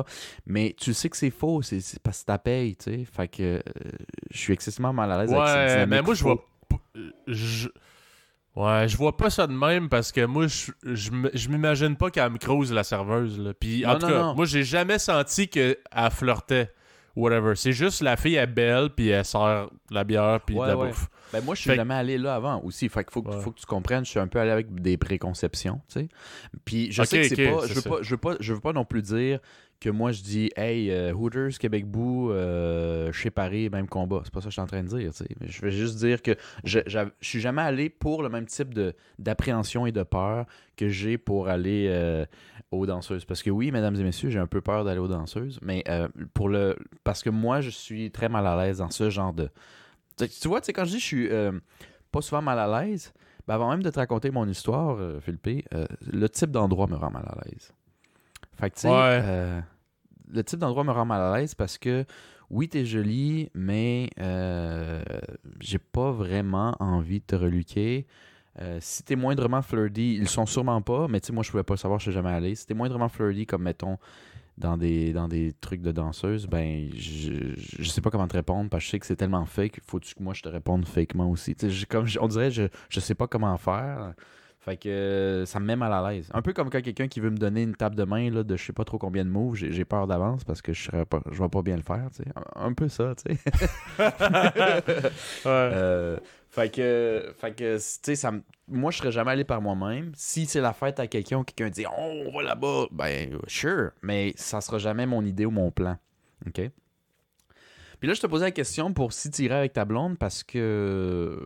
mais 0.46 0.76
tu 0.80 0.94
sais 0.94 1.10
que 1.10 1.18
c'est 1.18 1.30
faux 1.30 1.62
c'est 1.62 1.82
parce 2.02 2.22
que 2.22 2.26
t'as 2.28 2.38
paye 2.38 2.76
tu 2.76 2.84
sais 2.92 3.06
fait 3.06 3.28
que 3.28 3.44
euh, 3.44 3.62
je 4.32 4.38
suis 4.38 4.54
excessivement 4.54 4.94
mal 4.94 5.12
à 5.12 5.22
l'aise 5.22 5.34
avec 5.34 5.48
cette 5.48 5.78
Ouais, 5.80 5.86
mais 5.88 6.02
moi, 6.02 6.14
je 6.14 6.24
vois. 6.24 6.46
Je... 7.28 7.70
Ouais, 8.56 8.88
je 8.88 8.98
vois 8.98 9.16
pas 9.16 9.30
ça 9.30 9.48
de 9.48 9.54
même 9.54 9.90
parce 9.90 10.12
que 10.12 10.26
moi, 10.26 10.48
je, 10.48 10.72
je, 10.84 11.12
m- 11.12 11.30
je 11.34 11.50
m'imagine 11.50 11.96
pas 11.96 12.10
qu'elle 12.10 12.32
me 12.32 12.38
crouse 12.38 12.74
la 12.74 12.84
serveuse. 12.84 13.40
Là. 13.40 13.54
Puis, 13.54 13.86
en 13.86 13.94
Non, 13.94 14.00
tout 14.00 14.06
non, 14.08 14.12
cas, 14.12 14.22
non. 14.24 14.36
moi, 14.36 14.46
j'ai 14.46 14.64
jamais 14.64 15.00
senti 15.00 15.48
qu'elle 15.48 15.78
flirtait. 16.12 16.72
Whatever. 17.20 17.56
C'est 17.56 17.72
juste 17.74 18.02
la 18.02 18.16
fille 18.18 18.36
est 18.36 18.48
belle, 18.48 18.90
puis 18.96 19.10
elle 19.10 19.26
sert 19.26 19.70
de 19.90 19.96
la 19.96 20.04
bière, 20.04 20.40
puis 20.46 20.56
Ouais, 20.56 20.68
de 20.68 20.72
la 20.72 20.78
ouais. 20.78 20.88
bouffe. 20.90 21.08
Ben 21.32 21.44
moi, 21.44 21.54
je 21.54 21.62
suis 21.62 21.70
Fait 21.70 21.76
jamais 21.76 21.94
allé 21.94 22.18
là 22.18 22.36
avant 22.36 22.62
aussi. 22.64 22.90
Fait 22.90 23.04
qu'il 23.04 23.12
faut, 23.14 23.22
que- 23.22 23.30
Ouais. 23.30 23.42
faut 23.42 23.52
que 23.52 23.60
tu 23.60 23.66
comprennes, 23.66 24.04
je 24.06 24.10
suis 24.10 24.20
un 24.20 24.28
peu 24.28 24.40
allé 24.40 24.50
avec 24.52 24.74
des 24.82 24.98
préconceptions, 24.98 25.82
tu 25.88 26.00
sais. 26.02 26.10
Puis 26.66 26.92
je 26.92 27.04
sais 27.04 27.22
que 27.22 27.28
c'est 27.36 27.50
pas, 27.52 27.68
je 27.68 27.74
veux 27.76 27.82
ça. 27.82 27.90
pas, 27.90 27.98
je 28.02 28.10
veux 28.12 28.18
pas, 28.18 28.36
je 28.40 28.54
veux 28.54 28.60
pas 28.60 28.74
non 28.74 28.84
plus 28.86 29.02
dire 29.04 29.40
que 29.80 29.90
moi 29.90 30.12
je 30.12 30.22
dis, 30.22 30.52
hey, 30.58 30.92
euh, 30.92 31.14
Hooters, 31.14 31.58
Québec 31.58 31.86
Boo, 31.86 32.32
euh, 32.32 33.12
chez 33.14 33.30
Paris, 33.30 33.70
même 33.70 33.88
combat. 33.88 34.22
C'est 34.26 34.34
pas 34.34 34.42
ça 34.42 34.46
que 34.46 34.50
je 34.50 34.54
suis 34.54 34.62
en 34.62 34.68
train 34.68 34.84
de 34.84 34.90
dire, 34.90 35.12
tu 35.12 35.24
sais. 35.24 35.28
Mais 35.40 35.48
je 35.48 35.62
veux 35.62 35.70
juste 35.70 35.98
dire 35.98 36.22
que 36.22 36.36
je, 36.66 36.80
je 36.86 37.00
suis 37.22 37.40
jamais 37.40 37.62
allé 37.62 37.90
pour 37.90 38.22
le 38.22 38.30
même 38.30 38.46
type 38.46 38.74
de, 38.74 38.94
d'appréhension 39.20 39.86
et 39.86 39.92
de 39.92 40.04
peur 40.04 40.46
que 40.76 40.90
j'ai 40.90 41.18
pour 41.18 41.48
aller 41.48 41.88
euh, 41.90 42.26
aux 42.72 42.86
danseuses. 42.86 43.24
Parce 43.24 43.42
que 43.42 43.50
oui, 43.50 43.72
mesdames 43.72 43.96
et 43.96 44.04
messieurs, 44.04 44.30
j'ai 44.30 44.40
un 44.40 44.48
peu 44.48 44.62
peur 44.62 44.84
d'aller 44.84 45.00
aux 45.00 45.08
danseuses, 45.08 45.60
mais 45.62 45.84
euh, 45.88 46.10
pour 46.34 46.50
le, 46.50 46.76
parce 47.06 47.24
que 47.24 47.30
moi, 47.30 47.62
je 47.62 47.70
suis 47.70 48.12
très 48.12 48.28
mal 48.28 48.46
à 48.48 48.62
l'aise 48.62 48.80
dans 48.80 48.92
ce 48.92 49.10
genre 49.10 49.34
de. 49.34 49.50
Tu 50.18 50.50
vois, 50.50 50.60
quand 50.60 50.84
je 50.84 50.92
dis 50.92 51.00
je 51.00 51.06
suis 51.06 51.30
pas 52.12 52.22
souvent 52.22 52.42
mal 52.42 52.60
à 52.60 52.84
l'aise, 52.84 53.14
ben 53.48 53.56
avant 53.56 53.70
même 53.70 53.82
de 53.82 53.90
te 53.90 53.98
raconter 53.98 54.32
mon 54.32 54.46
histoire, 54.50 54.98
Philippe, 55.22 55.66
le 56.12 56.28
type 56.28 56.52
d'endroit 56.52 56.88
me 56.88 56.98
rend 56.98 57.10
mal 57.10 57.24
à 57.26 57.38
l'aise. 57.46 57.72
Fait 58.60 58.70
que, 58.70 58.76
tu 58.76 58.82
sais, 58.82 58.88
Ouais. 58.90 59.22
euh, 59.24 59.62
le 60.32 60.44
type 60.44 60.60
d'endroit 60.60 60.84
me 60.84 60.92
rend 60.92 61.06
mal 61.06 61.22
à 61.22 61.38
l'aise 61.38 61.56
parce 61.56 61.78
que, 61.78 62.06
oui, 62.50 62.68
t'es 62.68 62.86
jolie, 62.86 63.50
mais 63.54 64.10
euh, 64.20 65.02
j'ai 65.62 65.80
pas 65.80 66.12
vraiment 66.12 66.76
envie 66.80 67.20
de 67.20 67.26
te 67.26 67.36
reluquer. 67.36 68.06
Euh, 68.60 68.78
si 68.82 69.04
t'es 69.04 69.16
moindrement 69.16 69.62
flirty, 69.62 70.16
ils 70.16 70.22
le 70.22 70.26
sont 70.28 70.46
sûrement 70.46 70.82
pas, 70.82 71.08
mais 71.08 71.22
tu 71.22 71.28
sais, 71.28 71.34
moi, 71.34 71.44
je 71.44 71.52
pouvais 71.52 71.64
pas 71.64 71.76
le 71.76 71.80
savoir, 71.80 72.00
je 72.00 72.04
suis 72.06 72.12
jamais 72.12 72.32
allé. 72.32 72.56
Si 72.56 72.66
t'es 72.66 72.74
moindrement 72.74 73.08
flirty, 73.08 73.46
comme 73.46 73.64
mettons 73.64 73.98
dans 74.58 74.76
des, 74.76 75.14
dans 75.14 75.30
des 75.30 75.54
trucs 75.62 75.82
de 75.82 75.92
danseuse, 75.94 76.48
ben, 76.48 76.90
je, 76.94 77.54
je 77.56 77.90
sais 77.90 78.02
pas 78.02 78.10
comment 78.10 78.28
te 78.28 78.36
répondre 78.36 78.70
parce 78.70 78.84
que 78.84 78.86
je 78.88 78.92
sais 78.92 79.00
que 79.00 79.06
c'est 79.06 79.16
tellement 79.16 79.46
fake, 79.46 79.80
faut 79.86 80.00
que 80.00 80.06
moi 80.20 80.34
je 80.34 80.42
te 80.42 80.50
réponde 80.50 80.86
fakement 80.86 81.30
aussi? 81.30 81.56
Tu 81.56 81.68
sais, 81.68 81.72
j'ai- 81.72 81.86
comme, 81.86 82.06
on 82.20 82.28
dirait, 82.28 82.52
je, 82.52 82.64
je 82.90 83.00
sais 83.00 83.16
pas 83.16 83.28
comment 83.28 83.56
faire. 83.58 84.14
Fait 84.62 84.76
que 84.76 84.90
euh, 84.90 85.46
ça 85.46 85.62
me 85.62 85.66
met 85.66 85.78
mal 85.78 85.94
à 85.94 86.12
l'aise. 86.12 86.30
Un 86.34 86.42
peu 86.42 86.52
comme 86.52 86.70
quand 86.70 86.82
quelqu'un 86.82 87.08
qui 87.08 87.22
veut 87.22 87.30
me 87.30 87.38
donner 87.38 87.64
une 87.64 87.76
table 87.76 87.96
de 87.96 88.04
main 88.04 88.30
là, 88.30 88.44
de 88.44 88.58
je 88.58 88.66
sais 88.66 88.74
pas 88.74 88.84
trop 88.84 88.98
combien 88.98 89.24
de 89.24 89.30
moves, 89.30 89.56
j'ai 89.56 89.86
peur 89.86 90.06
d'avance 90.06 90.44
parce 90.44 90.62
que 90.62 90.74
je 90.74 90.84
serais 90.84 91.06
pas, 91.06 91.22
je 91.32 91.42
vais 91.42 91.48
pas 91.48 91.62
bien 91.62 91.78
le 91.78 91.82
faire. 91.82 92.08
Un, 92.56 92.66
un 92.68 92.74
peu 92.74 92.90
ça, 92.90 93.14
tu 93.16 93.34
sais. 93.34 93.40
Ouais. 93.98 95.10
Euh, 95.46 96.18
fait 96.50 96.74
que, 96.74 97.32
fait 97.38 97.54
que 97.56 97.76
tu 97.78 97.82
sais, 97.82 98.16
ça 98.16 98.32
me- 98.32 98.42
moi, 98.68 98.92
je 98.92 98.98
serais 98.98 99.12
jamais 99.12 99.32
allé 99.32 99.44
par 99.46 99.62
moi-même. 99.62 100.12
Si 100.16 100.46
c'est 100.46 100.62
la 100.62 100.74
fête 100.74 101.00
à 101.00 101.08
quelqu'un 101.08 101.44
quelqu'un 101.44 101.70
dit 101.70 101.86
oh, 101.88 102.24
on 102.28 102.32
va 102.36 102.44
là-bas, 102.44 102.88
ben, 102.92 103.38
sure, 103.48 103.92
mais 104.02 104.34
ça 104.36 104.60
sera 104.60 104.78
jamais 104.78 105.06
mon 105.06 105.24
idée 105.24 105.46
ou 105.46 105.52
mon 105.52 105.72
plan. 105.72 105.98
OK? 106.48 106.62
Puis 108.00 108.08
là, 108.08 108.14
je 108.14 108.22
te 108.22 108.28
posais 108.28 108.46
la 108.46 108.52
question 108.52 108.94
pour 108.94 109.14
si 109.14 109.30
tu 109.32 109.44
irais 109.44 109.56
avec 109.56 109.74
ta 109.74 109.86
blonde 109.86 110.18
parce 110.18 110.44
que 110.44 110.58
euh, 110.58 111.38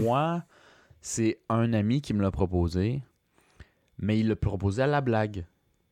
moi, 0.00 0.42
c'est 1.06 1.38
un 1.48 1.72
ami 1.72 2.00
qui 2.00 2.14
me 2.14 2.20
l'a 2.20 2.32
proposé, 2.32 3.00
mais 3.96 4.18
il 4.18 4.26
l'a 4.26 4.34
proposé 4.34 4.82
à 4.82 4.88
la 4.88 5.00
blague. 5.00 5.44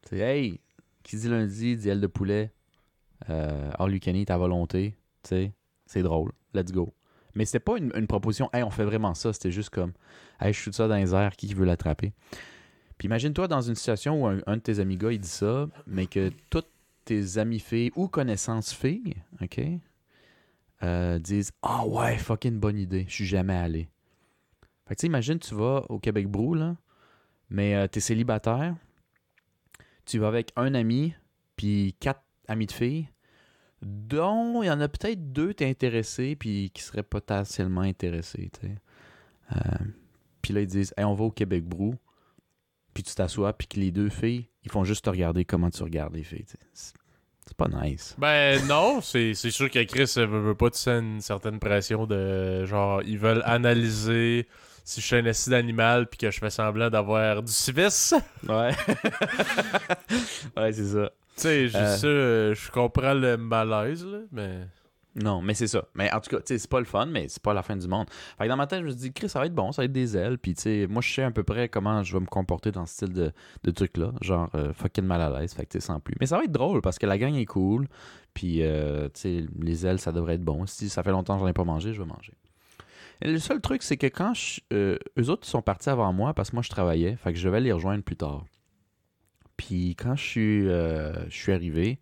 C'est 0.03 0.19
hey, 0.19 0.61
qui 1.05 1.17
dit 1.17 1.29
lundi, 1.29 1.77
dit 1.77 1.89
aile 1.89 2.01
de 2.01 2.09
poulet, 2.09 2.51
euh, 3.31 3.71
all 3.79 3.97
à 4.29 4.37
volonté, 4.37 4.97
tu 5.23 5.29
sais, 5.29 5.53
c'est 5.87 6.03
drôle, 6.03 6.33
let's 6.53 6.73
go. 6.73 6.93
Mais 7.37 7.45
c'était 7.45 7.61
pas 7.61 7.79
une, 7.79 8.09
proposition, 8.09 8.51
hey, 8.53 8.65
on 8.65 8.71
fait 8.71 8.83
vraiment 8.83 9.15
ça, 9.15 9.33
c'était 9.33 9.53
juste 9.53 9.71
comme, 9.71 9.93
hey, 10.41 10.53
je 10.53 10.59
shoot 10.59 10.75
ça 10.75 10.89
dans 10.89 10.97
les 10.97 11.15
airs, 11.15 11.37
qui 11.37 11.55
veut 11.55 11.65
l'attraper? 11.65 12.13
Puis 12.99 13.07
imagine-toi 13.07 13.47
dans 13.47 13.61
une 13.61 13.77
situation 13.77 14.21
où 14.21 14.27
un, 14.27 14.41
un 14.49 14.57
de 14.57 14.63
tes 14.63 14.81
amis 14.81 14.97
gars, 14.97 15.13
il 15.13 15.21
dit 15.21 15.29
ça, 15.29 15.69
mais 15.87 16.07
que 16.07 16.33
toutes 16.51 16.71
tes 17.05 17.39
amis 17.39 17.61
filles 17.61 17.93
ou 17.95 18.09
connaissances 18.09 18.73
filles, 18.73 19.15
OK, 19.41 19.61
euh, 20.83 21.21
disent, 21.21 21.53
ah 21.63 21.87
ouais, 21.87 22.19
fucking 22.19 22.59
bonne 22.59 22.79
idée, 22.79 23.05
je 23.07 23.15
suis 23.15 23.27
jamais 23.27 23.55
allé. 23.55 23.89
Fait 24.87 24.95
que 24.95 25.01
tu 25.01 25.07
imagine, 25.07 25.39
tu 25.39 25.55
vas 25.55 25.85
au 25.89 25.99
Québec 25.99 26.29
Brou, 26.29 26.55
là, 26.55 26.77
mais 27.51 27.75
euh, 27.75 27.87
t'es 27.87 28.01
célibataire, 28.01 28.75
tu 30.05 30.19
vas 30.19 30.29
avec 30.29 30.53
un 30.57 30.75
ami, 30.75 31.15
puis 31.57 31.95
quatre 32.01 32.23
amis 32.49 32.67
de 32.67 32.73
filles, 32.73 33.09
dont 33.83 34.63
il 34.63 34.67
y 34.67 34.71
en 34.71 34.81
a 34.81 34.89
peut-être 34.89 35.33
deux 35.33 35.55
t'es 35.55 35.69
intéressé, 35.69 36.37
puis 36.37 36.71
qui 36.75 36.83
seraient 36.83 37.03
potentiellement 37.03 37.83
intéressés, 37.83 38.51
tu. 38.61 38.67
Euh, 39.53 39.59
puis 40.43 40.53
là, 40.53 40.61
ils 40.61 40.67
disent, 40.67 40.93
on 40.99 41.15
va 41.15 41.25
au 41.25 41.31
Québec 41.31 41.65
Brou, 41.65 41.95
puis 42.93 43.03
tu 43.03 43.15
t'assois, 43.15 43.53
puis 43.55 43.67
que 43.67 43.81
les 43.81 43.91
deux 43.91 44.09
filles, 44.11 44.49
ils 44.65 44.71
font 44.71 44.85
juste 44.85 45.05
te 45.05 45.11
regarder 45.11 45.45
comment 45.45 45.71
tu 45.71 45.83
regardes 45.83 46.15
les 46.15 46.23
filles, 46.23 46.45
tu. 46.45 46.57
C'est- 46.73 46.95
pas 47.57 47.69
nice. 47.69 48.17
Ben 48.19 48.67
non, 48.67 49.01
c'est 49.01 49.35
sûr 49.35 49.71
que 49.71 49.85
Chris 49.85 50.13
veut, 50.17 50.41
veut 50.41 50.55
pas 50.55 50.71
tu 50.71 50.79
sens 50.79 51.03
une 51.03 51.21
certaine 51.21 51.61
pression 51.61 52.07
de 52.07 52.65
genre 52.65 53.03
ils 53.03 53.19
veulent 53.19 53.43
analyser 53.45 54.49
si 54.85 55.01
je 55.01 55.07
suis 55.07 55.17
un 55.17 55.27
assis 55.27 55.51
d'animal 55.51 56.07
puis 56.07 56.19
que 56.19 56.31
je 56.31 56.39
fais 56.39 56.51
semblant 56.51 56.91
d'avoir 56.91 57.43
du 57.43 57.51
civis. 57.53 58.13
Ouais. 58.49 58.71
ouais, 60.57 60.73
c'est 60.73 60.85
ça. 60.87 61.11
Tu 61.37 61.41
sais, 61.43 61.69
je- 61.69 61.77
Euh. 61.77 61.97
euh, 62.05 62.55
je 62.55 62.71
comprends 62.71 63.15
le 63.15 63.37
malaise 63.37 64.05
là, 64.07 64.19
mais 64.31 64.61
Non, 65.17 65.41
mais 65.43 65.55
c'est 65.55 65.69
ça. 65.69 65.85
Mais 65.95 66.13
en 66.13 66.21
tout 66.21 66.29
cas, 66.31 66.39
tu 66.39 66.43
sais, 66.47 66.59
c'est 66.59 66.69
pas 66.71 66.81
le 66.81 66.85
fun, 66.87 67.07
mais 67.07 67.29
c'est 67.29 67.41
pas 67.43 67.55
la 67.55 67.63
fin 67.63 67.77
du 67.77 67.87
monde. 67.87 68.09
Fait 68.37 68.45
que 68.45 68.49
dans 68.49 68.57
ma 68.57 68.67
tête, 68.67 68.81
je 68.81 68.85
me 68.87 68.91
suis 68.91 68.99
dit, 69.01 69.13
Chris, 69.13 69.29
ça 69.29 69.39
va 69.39 69.47
être 69.47 69.55
bon, 69.55 69.71
ça 69.71 69.83
va 69.83 69.87
être 69.87 69.93
des 69.93 70.17
ailes. 70.17 70.39
Puis, 70.39 70.55
tu 70.55 70.63
sais, 70.63 70.87
moi, 70.91 71.03
je 71.03 71.13
sais 71.13 71.23
à 71.23 71.31
peu 71.31 71.45
près 71.45 71.69
comment 71.69 72.03
je 72.03 72.13
vais 72.15 72.19
me 72.21 72.27
comporter 72.27 72.73
dans 72.73 72.85
ce 72.85 72.95
style 72.95 73.13
de, 73.13 73.31
de 73.63 73.71
truc-là. 73.71 74.11
Genre, 74.23 74.51
euh, 74.57 74.73
fucking 74.73 75.05
mal 75.05 75.21
à 75.23 75.31
l'aise. 75.41 75.55
Fait 75.55 75.67
que, 75.67 75.71
tu 75.71 75.81
sais, 75.81 75.87
sans 75.87 76.01
plus. 76.01 76.17
Mais 76.21 76.27
ça 76.27 76.37
va 76.37 76.43
être 76.45 76.51
drôle 76.53 76.81
parce 76.83 76.99
que 76.99 77.07
la 77.07 77.17
gang 77.17 77.33
est 77.37 77.45
cool. 77.47 77.87
Puis, 78.35 78.63
euh, 78.63 79.05
tu 79.15 79.21
sais, 79.21 79.47
les 79.61 79.87
ailes, 79.87 80.01
ça 80.01 80.11
devrait 80.11 80.35
être 80.35 80.43
bon. 80.45 80.67
Si 80.67 80.89
ça 80.89 81.05
fait 81.05 81.13
longtemps 81.13 81.35
que 81.37 81.43
j'en 81.43 81.49
ai 81.49 81.53
pas 81.53 81.63
mangé, 81.65 81.93
je 81.95 82.03
vais 82.03 82.09
manger. 82.09 82.33
Le 83.23 83.39
seul 83.39 83.61
truc, 83.61 83.83
c'est 83.83 83.97
que 83.97 84.07
quand 84.07 84.33
euh, 84.73 84.99
eux 85.19 85.31
autres 85.31 85.47
sont 85.47 85.63
partis 85.63 85.89
avant 85.89 86.13
moi 86.13 86.35
parce 86.35 86.51
que 86.51 86.57
moi, 86.57 86.63
je 86.63 86.69
travaillais. 86.69 87.17
Fait 87.17 87.33
que 87.33 87.39
je 87.39 87.49
vais 87.49 87.61
les 87.61 87.73
rejoindre 87.73 88.03
plus 88.03 88.17
tard. 88.17 88.45
Puis, 89.57 89.95
quand 89.97 90.17
je 90.17 90.23
suis, 90.23 90.69
euh, 90.69 91.29
je 91.29 91.35
suis 91.35 91.53
arrivé, 91.53 91.99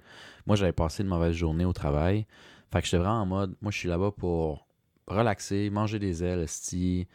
moi, 0.46 0.56
j'avais 0.56 0.72
passé 0.72 1.02
une 1.02 1.08
mauvaise 1.08 1.34
journée 1.34 1.64
au 1.64 1.72
travail. 1.72 2.26
Fait 2.72 2.80
que 2.80 2.86
j'étais 2.86 2.98
vraiment 2.98 3.20
en 3.20 3.26
mode, 3.26 3.54
moi 3.60 3.70
je 3.70 3.76
suis 3.76 3.88
là-bas 3.88 4.12
pour 4.12 4.66
relaxer, 5.06 5.68
manger 5.68 5.98
des 5.98 6.24
ailes, 6.24 6.40
esti, 6.40 7.06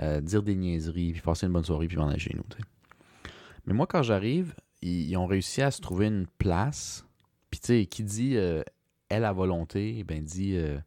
euh, 0.00 0.22
dire 0.22 0.42
des 0.42 0.54
niaiseries, 0.54 1.12
puis 1.12 1.20
passer 1.20 1.44
une 1.44 1.52
bonne 1.52 1.64
soirée, 1.64 1.86
puis 1.86 1.98
m'en 1.98 2.08
aller 2.08 2.18
chez 2.18 2.34
nous. 2.34 2.44
Mais 3.66 3.74
moi, 3.74 3.86
quand 3.86 4.02
j'arrive, 4.02 4.54
ils, 4.80 5.14
ont 5.18 5.26
réussi 5.26 5.60
à 5.60 5.70
se 5.70 5.82
trouver 5.82 6.06
une 6.06 6.26
place. 6.38 7.04
Puis 7.50 7.60
tu 7.60 7.66
sais, 7.66 7.84
qui 7.84 8.04
dit 8.04 8.38
elle 9.12 9.24
à 9.24 9.32
volonté, 9.32 10.04
ben 10.04 10.24
dit 10.24 10.56
euh, 10.56 10.78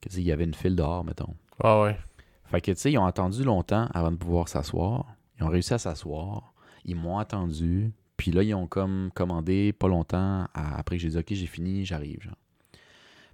que, 0.00 0.08
tu 0.08 0.16
sais, 0.16 0.20
il 0.20 0.26
y 0.26 0.32
avait 0.32 0.44
une 0.44 0.54
file 0.54 0.74
dehors, 0.74 1.04
mettons. 1.04 1.34
Ah 1.62 1.82
ouais. 1.82 1.98
Fait 2.46 2.60
que 2.60 2.70
tu 2.72 2.78
sais, 2.78 2.92
ils 2.92 2.98
ont 2.98 3.04
attendu 3.06 3.44
longtemps 3.44 3.88
avant 3.92 4.10
de 4.10 4.16
pouvoir 4.16 4.48
s'asseoir. 4.48 5.06
Ils 5.38 5.44
ont 5.44 5.48
réussi 5.48 5.74
à 5.74 5.78
s'asseoir. 5.78 6.54
Ils 6.84 6.96
m'ont 6.96 7.18
attendu. 7.18 7.92
Puis 8.16 8.30
là, 8.30 8.42
ils 8.42 8.54
ont 8.54 8.66
comme 8.66 9.10
commandé 9.14 9.72
pas 9.72 9.88
longtemps 9.88 10.46
après 10.54 10.96
que 10.96 11.02
j'ai 11.02 11.10
dit 11.10 11.18
OK, 11.18 11.26
j'ai 11.30 11.46
fini, 11.46 11.84
j'arrive. 11.84 12.22
genre. 12.22 12.36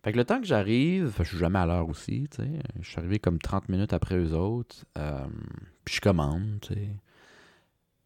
Fait 0.03 0.13
que 0.13 0.19
le 0.19 0.25
temps 0.25 0.39
que 0.41 0.47
j'arrive, 0.47 1.15
je 1.19 1.23
suis 1.23 1.39
jamais 1.39 1.59
à 1.59 1.65
l'heure 1.67 1.89
aussi, 1.89 2.29
tu 2.31 2.43
sais. 2.43 2.51
Je 2.81 2.89
suis 2.91 2.99
arrivé 2.99 3.19
comme 3.19 3.39
30 3.39 3.69
minutes 3.71 3.95
après 3.95 4.17
eux 4.17 4.35
autres. 4.35 4.85
euh, 4.99 5.27
puis 5.85 5.95
je 5.97 6.01
commande, 6.01 6.59
tu 6.61 6.75
sais. 6.75 6.89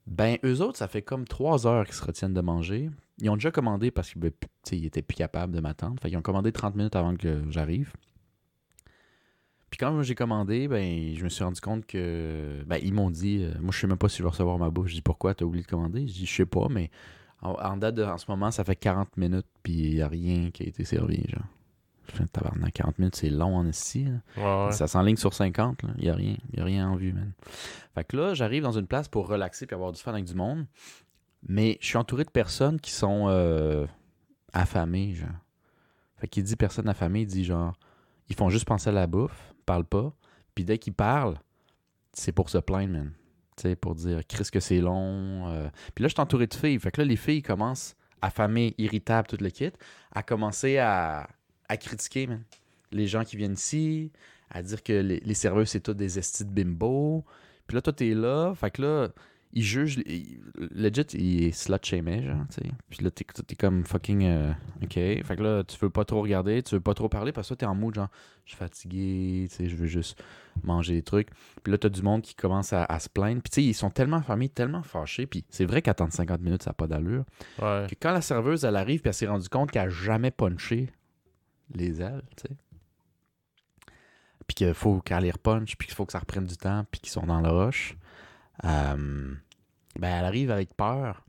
Ben, 0.06 0.38
eux 0.44 0.60
autres, 0.62 0.78
ça 0.78 0.88
fait 0.88 1.02
comme 1.02 1.26
3 1.26 1.66
heures 1.66 1.84
qu'ils 1.84 1.94
se 1.94 2.04
retiennent 2.04 2.34
de 2.34 2.40
manger. 2.40 2.88
Ils 3.20 3.28
ont 3.30 3.34
déjà 3.34 3.50
commandé 3.50 3.90
parce 3.90 4.14
qu'ils 4.62 4.84
étaient 4.86 5.02
plus 5.02 5.16
capables 5.16 5.52
de 5.54 5.60
m'attendre. 5.60 6.00
Fait 6.00 6.08
qu'ils 6.08 6.18
ont 6.18 6.22
commandé 6.22 6.52
30 6.52 6.76
minutes 6.76 6.96
avant 6.96 7.16
que 7.16 7.42
j'arrive. 7.50 7.92
Puis 9.70 9.78
quand 9.78 10.02
j'ai 10.02 10.14
commandé, 10.14 10.66
ben, 10.68 11.14
je 11.14 11.22
me 11.24 11.28
suis 11.28 11.44
rendu 11.44 11.60
compte 11.60 11.84
que. 11.86 12.62
Ben, 12.66 12.78
ils 12.82 12.92
m'ont 12.94 13.10
dit. 13.10 13.42
euh, 13.44 13.52
moi, 13.60 13.70
je 13.72 13.78
sais 13.80 13.86
même 13.86 13.98
pas 13.98 14.08
si 14.08 14.18
je 14.18 14.22
vais 14.22 14.28
recevoir 14.30 14.58
ma 14.58 14.70
bouffe. 14.70 14.88
Je 14.88 14.94
dis 14.94 15.02
pourquoi 15.02 15.34
t'as 15.34 15.44
oublié 15.44 15.62
de 15.64 15.68
commander? 15.68 16.06
Je 16.06 16.12
dis 16.12 16.26
je 16.26 16.34
sais 16.34 16.46
pas, 16.46 16.68
mais 16.70 16.90
en, 17.42 17.50
en 17.52 17.76
date 17.76 17.94
de, 17.96 18.04
en 18.04 18.16
ce 18.18 18.26
moment, 18.30 18.50
ça 18.50 18.64
fait 18.64 18.76
40 18.76 19.16
minutes, 19.16 19.46
puis 19.62 19.72
il 19.74 19.94
n'y 19.96 20.00
a 20.02 20.08
rien 20.08 20.50
qui 20.50 20.62
a 20.62 20.66
été 20.66 20.84
servi. 20.84 21.22
Genre. 21.28 21.42
Je 22.10 22.16
fais 22.16 22.24
tabarnak, 22.26 22.72
40 22.72 22.98
minutes, 22.98 23.16
c'est 23.16 23.28
long 23.28 23.56
en. 23.58 23.64
Ouais, 23.66 23.70
ouais. 24.36 24.72
Ça 24.72 24.86
s'enligne 24.86 25.16
sur 25.16 25.34
50, 25.34 25.82
il 25.98 26.04
n'y 26.04 26.08
a 26.08 26.14
rien. 26.14 26.36
Il 26.54 26.60
a 26.60 26.64
rien 26.64 26.88
en 26.88 26.96
vue, 26.96 27.12
man. 27.12 27.32
Fait 27.94 28.04
que 28.04 28.16
là, 28.16 28.32
j'arrive 28.32 28.62
dans 28.62 28.72
une 28.78 28.86
place 28.86 29.08
pour 29.08 29.28
relaxer 29.28 29.66
puis 29.66 29.74
avoir 29.74 29.92
du 29.92 30.00
fun 30.00 30.12
avec 30.14 30.24
du 30.24 30.34
monde. 30.34 30.64
Mais 31.46 31.76
je 31.82 31.86
suis 31.88 31.98
entouré 31.98 32.24
de 32.24 32.30
personnes 32.30 32.80
qui 32.80 32.90
sont 32.90 33.26
euh, 33.28 33.86
affamées, 34.54 35.12
genre. 35.14 35.28
Fait 36.16 36.26
qu'il 36.26 36.42
dit 36.42 36.56
personne 36.56 36.88
affamée, 36.88 37.20
il 37.20 37.26
dit 37.26 37.44
genre, 37.44 37.74
ils 38.28 38.34
font 38.34 38.48
juste 38.50 38.64
penser 38.64 38.88
à 38.88 38.92
la 38.92 39.06
bouffe, 39.06 39.47
parlent 39.68 39.84
pas. 39.84 40.12
Puis 40.54 40.64
dès 40.64 40.78
qu'ils 40.78 40.94
parlent, 40.94 41.38
c'est 42.12 42.32
pour 42.32 42.48
se 42.48 42.58
plaindre, 42.58 42.92
man. 42.94 43.12
Tu 43.56 43.62
sais, 43.62 43.76
pour 43.76 43.94
dire, 43.94 44.20
Chris, 44.26 44.48
que 44.52 44.60
c'est 44.60 44.80
long. 44.80 45.48
euh. 45.48 45.68
Puis 45.94 46.02
là, 46.02 46.08
je 46.08 46.14
suis 46.14 46.20
entouré 46.20 46.46
de 46.46 46.54
filles. 46.54 46.78
Fait 46.78 46.90
que 46.90 47.00
là, 47.00 47.04
les 47.06 47.16
filles 47.16 47.42
commencent, 47.42 47.94
affamées, 48.22 48.74
irritables, 48.78 49.28
tout 49.28 49.36
le 49.40 49.50
kit, 49.50 49.72
à 50.12 50.22
commencer 50.22 50.78
à, 50.78 51.28
à 51.68 51.76
critiquer. 51.76 52.28
Les 52.92 53.06
gens 53.06 53.24
qui 53.24 53.36
viennent 53.36 53.52
ici, 53.54 54.10
à 54.50 54.62
dire 54.62 54.82
que 54.82 54.92
les, 54.92 55.20
les 55.20 55.34
serveurs, 55.34 55.68
c'est 55.68 55.80
tous 55.80 55.94
des 55.94 56.18
estis 56.18 56.44
de 56.44 56.50
bimbo. 56.50 57.24
Puis 57.66 57.74
là, 57.74 57.82
toi, 57.82 57.92
t'es 57.92 58.14
là. 58.14 58.54
Fait 58.54 58.70
que 58.70 58.82
là, 58.82 59.08
ils 59.52 59.62
jugent. 59.62 59.98
ils- 60.06 60.40
legit, 60.72 61.02
ils 61.14 61.54
slut 61.54 61.76
shamé, 61.82 62.22
genre, 62.22 62.44
tu 62.50 62.56
sais. 62.62 62.70
Puis 62.90 63.02
là, 63.04 63.10
t'es, 63.10 63.24
t'es 63.24 63.54
comme 63.56 63.84
fucking. 63.84 64.24
euh, 64.24 64.52
ok. 64.82 64.92
Fait 64.94 65.36
que 65.36 65.42
là, 65.42 65.64
tu 65.64 65.76
veux 65.78 65.90
pas 65.90 66.04
trop 66.04 66.20
regarder, 66.22 66.62
tu 66.62 66.74
veux 66.74 66.80
pas 66.80 66.94
trop 66.94 67.08
parler 67.08 67.32
parce 67.32 67.48
que 67.48 67.54
t'es 67.54 67.66
en 67.66 67.74
mood, 67.74 67.94
genre, 67.94 68.08
je 68.44 68.50
suis 68.50 68.58
fatigué, 68.58 69.46
tu 69.50 69.56
sais, 69.56 69.68
je 69.68 69.76
veux 69.76 69.86
juste 69.86 70.22
manger 70.62 70.94
des 70.94 71.02
trucs. 71.02 71.28
Puis 71.62 71.70
là, 71.70 71.78
t'as 71.78 71.88
du 71.88 72.02
monde 72.02 72.22
qui 72.22 72.34
commence 72.34 72.72
à, 72.72 72.84
à 72.84 72.98
se 72.98 73.08
plaindre. 73.08 73.40
Puis 73.42 73.50
tu 73.50 73.54
sais, 73.56 73.64
ils 73.64 73.74
sont 73.74 73.90
tellement 73.90 74.20
fermés, 74.22 74.48
tellement 74.48 74.82
fâchés. 74.82 75.26
Puis 75.26 75.44
c'est 75.48 75.64
vrai 75.64 75.80
qu'attendre 75.82 76.12
50 76.12 76.40
minutes, 76.40 76.62
ça 76.62 76.70
n'a 76.70 76.74
pas 76.74 76.86
d'allure. 76.86 77.24
Ouais. 77.60 77.86
Que 77.88 77.94
quand 78.00 78.12
la 78.12 78.20
serveuse, 78.22 78.64
elle 78.64 78.76
arrive, 78.76 79.00
puis 79.00 79.08
elle 79.08 79.14
s'est 79.14 79.26
rendue 79.26 79.48
compte 79.48 79.70
qu'elle 79.70 79.86
a 79.86 79.88
jamais 79.90 80.30
punché 80.30 80.90
les 81.74 82.00
ailes, 82.02 82.22
tu 82.36 82.48
sais. 82.48 82.56
Puis 84.46 84.54
qu'il 84.54 84.74
faut 84.74 85.00
qu'elle 85.00 85.24
les 85.24 85.30
repunche, 85.30 85.76
puis 85.76 85.86
qu'il 85.88 85.94
faut 85.94 86.06
que 86.06 86.12
ça 86.12 86.18
reprenne 86.20 86.46
du 86.46 86.56
temps, 86.56 86.84
puis 86.90 87.00
qu'ils 87.00 87.10
sont 87.10 87.26
dans 87.26 87.40
le 87.40 87.50
rush. 87.50 87.96
Euh, 88.64 89.32
ben, 89.98 90.08
elle 90.18 90.24
arrive 90.24 90.50
avec 90.50 90.74
peur. 90.76 91.24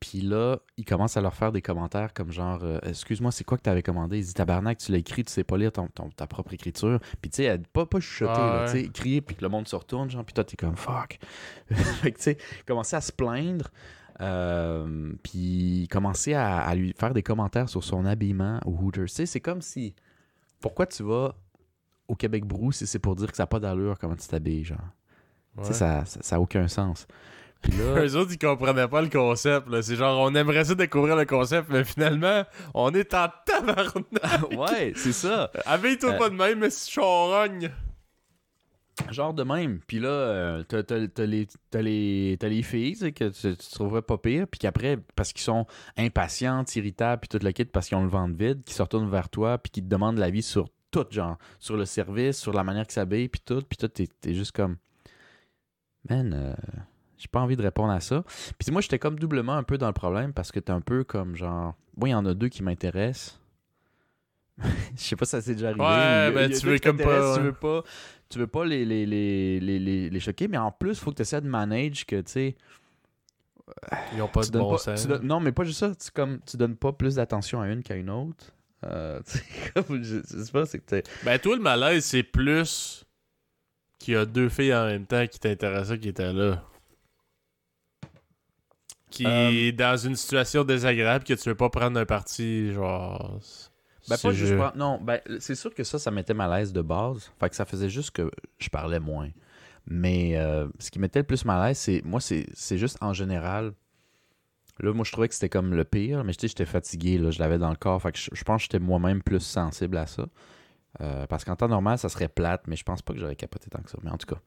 Puis 0.00 0.20
là, 0.20 0.58
il 0.76 0.84
commence 0.84 1.16
à 1.16 1.20
leur 1.20 1.32
faire 1.34 1.52
des 1.52 1.62
commentaires 1.62 2.12
comme 2.12 2.32
genre 2.32 2.60
euh, 2.64 2.80
Excuse-moi, 2.82 3.30
c'est 3.30 3.44
quoi 3.44 3.56
que 3.56 3.62
tu 3.62 3.70
avais 3.70 3.84
commandé? 3.84 4.18
Il 4.18 4.24
dit 4.24 4.34
Tabarnak, 4.34 4.78
tu 4.78 4.90
l'as 4.90 4.98
écrit, 4.98 5.22
tu 5.24 5.30
sais 5.32 5.44
pas 5.44 5.56
lire 5.56 5.70
ton, 5.70 5.86
ton- 5.86 6.10
ta 6.10 6.26
propre 6.26 6.52
écriture. 6.54 6.98
Puis 7.20 7.30
tu 7.30 7.36
sais, 7.36 7.44
elle- 7.44 7.62
pas, 7.62 7.86
pas 7.86 8.00
chuchoter, 8.00 8.32
Ah 8.34 8.64
ouais. 8.64 8.72
tu 8.72 8.86
sais, 8.86 8.88
crier, 8.92 9.20
puis 9.20 9.36
que 9.36 9.42
le 9.42 9.48
monde 9.48 9.68
se 9.68 9.76
retourne, 9.76 10.10
genre, 10.10 10.24
puis 10.24 10.34
toi, 10.34 10.42
t'es 10.42 10.56
comme 10.56 10.74
Fuck. 10.76 11.20
fait 11.70 12.10
que 12.10 12.16
tu 12.16 12.22
sais, 12.24 12.38
commencer 12.66 12.96
à 12.96 13.00
se 13.00 13.12
plaindre. 13.12 13.68
euh, 14.20 15.12
puis 15.22 15.88
commencer 15.90 16.34
à, 16.34 16.58
à 16.58 16.74
lui 16.74 16.94
faire 16.98 17.14
des 17.14 17.22
commentaires 17.22 17.68
sur 17.68 17.82
son 17.84 18.04
habillement 18.04 18.58
au 18.66 18.72
Hooters. 18.72 19.04
Tu 19.06 19.14
sais, 19.14 19.26
c'est 19.26 19.40
comme 19.40 19.62
si. 19.62 19.94
Pourquoi 20.60 20.86
tu 20.86 21.02
vas 21.04 21.34
au 22.08 22.14
Québec 22.16 22.44
Brou 22.44 22.72
si 22.72 22.86
c'est 22.88 22.98
pour 22.98 23.14
dire 23.16 23.30
que 23.30 23.36
ça 23.36 23.44
n'a 23.44 23.46
pas 23.48 23.60
d'allure 23.60 23.98
comment 24.00 24.16
tu 24.16 24.26
t'habilles, 24.28 24.64
genre? 24.64 24.78
Tu 25.58 25.64
sais, 25.66 25.72
ça, 25.74 26.04
ça, 26.06 26.20
ça 26.22 26.40
aucun 26.40 26.66
sens. 26.68 27.06
Puis 27.60 27.72
là. 27.72 28.02
Eux 28.04 28.16
autres, 28.16 28.32
ils 28.32 28.38
comprenaient 28.38 28.88
pas 28.88 29.02
le 29.02 29.08
concept. 29.08 29.68
là. 29.68 29.82
C'est 29.82 29.96
genre, 29.96 30.18
on 30.20 30.34
aimerait 30.34 30.64
ça 30.64 30.74
découvrir 30.74 31.14
le 31.16 31.24
concept, 31.26 31.68
mais 31.70 31.84
finalement, 31.84 32.44
on 32.74 32.92
est 32.94 33.12
en 33.14 33.28
tabarnak. 33.46 33.94
ouais, 34.56 34.92
c'est 34.96 35.12
ça. 35.12 35.50
Habille-toi 35.66 36.10
Euh. 36.12 36.18
pas 36.18 36.28
de 36.30 36.34
même, 36.34 36.58
mais 36.58 36.70
si 36.70 36.90
charogne. 36.90 37.70
Genre 39.10 39.32
de 39.32 39.42
même. 39.42 39.80
Puis 39.86 40.00
là, 40.00 40.08
euh, 40.08 40.62
t'as, 40.64 40.82
t'as- 40.82 41.08
t'as 41.08 41.24
les, 41.24 41.46
t'as 41.70 41.80
les, 41.80 42.36
t'as 42.38 42.48
les 42.48 42.62
filles 42.62 42.92
tu 42.92 42.98
sais, 42.98 43.12
que 43.12 43.28
tu, 43.30 43.56
tu 43.56 43.70
trouverais 43.70 44.02
pas 44.02 44.18
pire. 44.18 44.46
Puis 44.46 44.58
qu'après, 44.58 44.98
parce 45.16 45.32
qu'ils 45.32 45.42
sont 45.42 45.66
impatientes, 45.96 46.74
irritables, 46.76 47.20
puis 47.20 47.28
tout 47.38 47.44
le 47.44 47.52
kit, 47.52 47.64
parce 47.64 47.88
qu'ils 47.88 47.96
ont 47.96 48.02
le 48.04 48.10
ventre 48.10 48.36
vide, 48.36 48.62
qui 48.64 48.74
se 48.74 48.82
retournent 48.82 49.10
vers 49.10 49.28
toi, 49.30 49.56
puis 49.58 49.70
qui 49.70 49.82
te 49.82 49.88
demandent 49.88 50.18
l'avis 50.18 50.42
sur 50.42 50.68
tout, 50.90 51.06
genre. 51.10 51.38
Sur 51.58 51.76
le 51.78 51.86
service, 51.86 52.38
sur 52.38 52.52
la 52.52 52.64
manière 52.64 52.84
qu'ils 52.84 52.92
s'habillent, 52.94 53.28
puis 53.28 53.40
tout. 53.44 53.62
Puis 53.68 53.78
toi, 53.78 53.88
t'es, 53.88 54.06
t'es 54.20 54.34
juste 54.34 54.52
comme. 54.52 54.76
Man, 56.08 56.32
euh, 56.34 56.54
j'ai 57.18 57.28
pas 57.28 57.40
envie 57.40 57.56
de 57.56 57.62
répondre 57.62 57.92
à 57.92 58.00
ça. 58.00 58.24
Puis 58.58 58.70
moi, 58.72 58.80
j'étais 58.80 58.98
comme 58.98 59.18
doublement 59.18 59.54
un 59.54 59.62
peu 59.62 59.78
dans 59.78 59.86
le 59.86 59.92
problème 59.92 60.32
parce 60.32 60.50
que 60.52 60.60
t'es 60.60 60.72
un 60.72 60.80
peu 60.80 61.04
comme 61.04 61.36
genre. 61.36 61.74
Moi, 61.96 62.08
il 62.08 62.12
y 62.12 62.14
en 62.14 62.26
a 62.26 62.34
deux 62.34 62.48
qui 62.48 62.62
m'intéressent. 62.62 63.38
Je 64.96 65.00
sais 65.02 65.16
pas 65.16 65.24
si 65.24 65.30
ça 65.30 65.40
s'est 65.40 65.54
déjà 65.54 65.68
arrivé. 65.68 65.82
Ouais, 65.82 66.28
il 66.28 66.34
ben, 66.34 66.50
il 66.50 66.58
tu 66.58 66.66
veux 66.66 66.78
comme 66.78 66.96
pas, 66.98 67.36
Tu 67.36 67.42
veux 67.42 67.52
pas, 67.52 67.82
tu 68.28 68.38
veux 68.38 68.46
pas 68.46 68.64
les, 68.64 68.84
les, 68.84 69.06
les, 69.06 69.60
les, 69.60 70.10
les, 70.10 70.20
choquer, 70.20 70.48
mais 70.48 70.58
en 70.58 70.70
plus, 70.72 70.90
il 70.90 70.96
faut 70.96 71.10
que 71.10 71.16
tu 71.16 71.22
essaies 71.22 71.40
de 71.40 71.48
manage 71.48 72.04
que, 72.06 72.16
tu 72.20 72.30
sais. 72.32 72.56
Ils 74.14 74.20
ont 74.20 74.28
pas 74.28 74.42
de 74.44 74.58
bon 74.58 74.72
pas- 74.72 74.78
sens. 74.78 75.06
donnes- 75.06 75.26
non, 75.26 75.40
mais 75.40 75.52
pas 75.52 75.64
juste 75.64 75.80
ça. 75.80 75.94
Tu, 75.94 76.10
comme, 76.10 76.40
tu 76.44 76.56
donnes 76.56 76.76
pas 76.76 76.92
plus 76.92 77.14
d'attention 77.14 77.60
à 77.62 77.68
une 77.68 77.82
qu'à 77.82 77.94
une 77.96 78.10
autre. 78.10 78.52
Euh, 78.84 79.20
comme, 79.74 80.02
je, 80.02 80.16
je 80.28 80.42
sais 80.42 80.52
pas, 80.52 80.66
c'est 80.66 80.78
que 80.80 80.84
t'es. 80.84 81.02
Ben, 81.24 81.38
toi, 81.38 81.56
le 81.56 81.62
malaise, 81.62 82.04
c'est 82.04 82.22
plus 82.22 83.04
qu'il 84.02 84.14
y 84.14 84.16
a 84.16 84.26
deux 84.26 84.48
filles 84.48 84.74
en 84.74 84.86
même 84.86 85.06
temps 85.06 85.26
qui 85.26 85.38
t'intéressaient 85.38 85.98
qui 85.98 86.08
étaient 86.08 86.32
là. 86.32 86.62
Qui 89.10 89.26
Euh, 89.26 89.50
est 89.50 89.72
dans 89.72 89.96
une 89.96 90.16
situation 90.16 90.64
désagréable 90.64 91.24
que 91.24 91.34
tu 91.34 91.48
veux 91.48 91.54
pas 91.54 91.68
prendre 91.68 91.98
un 92.00 92.06
parti, 92.06 92.72
genre. 92.72 93.38
Ben, 94.08 94.16
pas 94.16 94.32
juste 94.32 94.52
ju- 94.52 94.56
pas- 94.58 94.72
Non, 94.74 94.98
ben, 95.00 95.20
c'est 95.38 95.54
sûr 95.54 95.72
que 95.74 95.84
ça, 95.84 95.98
ça 95.98 96.10
mettait 96.10 96.34
mal 96.34 96.52
à 96.52 96.58
l'aise 96.58 96.72
de 96.72 96.80
base. 96.82 97.30
Fait 97.38 97.48
que 97.50 97.54
ça 97.54 97.64
faisait 97.64 97.90
juste 97.90 98.10
que 98.12 98.30
je 98.58 98.68
parlais 98.70 99.00
moins. 99.00 99.28
Mais 99.86 100.36
euh, 100.38 100.66
ce 100.78 100.90
qui 100.90 100.98
mettait 100.98 101.20
le 101.20 101.26
plus 101.26 101.44
mal 101.44 101.60
à 101.60 101.68
l'aise, 101.68 101.78
c'est. 101.78 102.02
Moi, 102.04 102.20
c'est 102.20 102.78
juste 102.78 102.96
en 103.02 103.12
général. 103.12 103.72
Là, 104.80 104.92
moi, 104.94 105.04
je 105.04 105.12
trouvais 105.12 105.28
que 105.28 105.34
c'était 105.34 105.50
comme 105.50 105.74
le 105.74 105.84
pire, 105.84 106.24
mais 106.24 106.32
j'étais 106.32 106.64
fatigué, 106.64 107.18
là, 107.18 107.30
je 107.30 107.38
l'avais 107.38 107.58
dans 107.58 107.70
le 107.70 107.76
corps. 107.76 108.00
Fait 108.00 108.12
que 108.12 108.18
je, 108.18 108.30
je 108.32 108.42
pense 108.44 108.56
que 108.58 108.62
j'étais 108.62 108.78
moi-même 108.78 109.22
plus 109.22 109.40
sensible 109.40 109.98
à 109.98 110.06
ça. 110.06 110.26
Euh, 111.00 111.26
parce 111.26 111.44
qu'en 111.44 111.56
temps 111.56 111.68
normal, 111.68 111.96
ça 111.98 112.08
serait 112.08 112.28
plate, 112.28 112.66
mais 112.66 112.76
je 112.76 112.84
pense 112.84 113.00
pas 113.02 113.14
que 113.14 113.18
j'aurais 113.18 113.36
capoté 113.36 113.70
tant 113.70 113.80
que 113.82 113.90
ça. 113.90 113.98
Mais 114.02 114.10
en 114.10 114.18
tout 114.18 114.26
cas. 114.34 114.40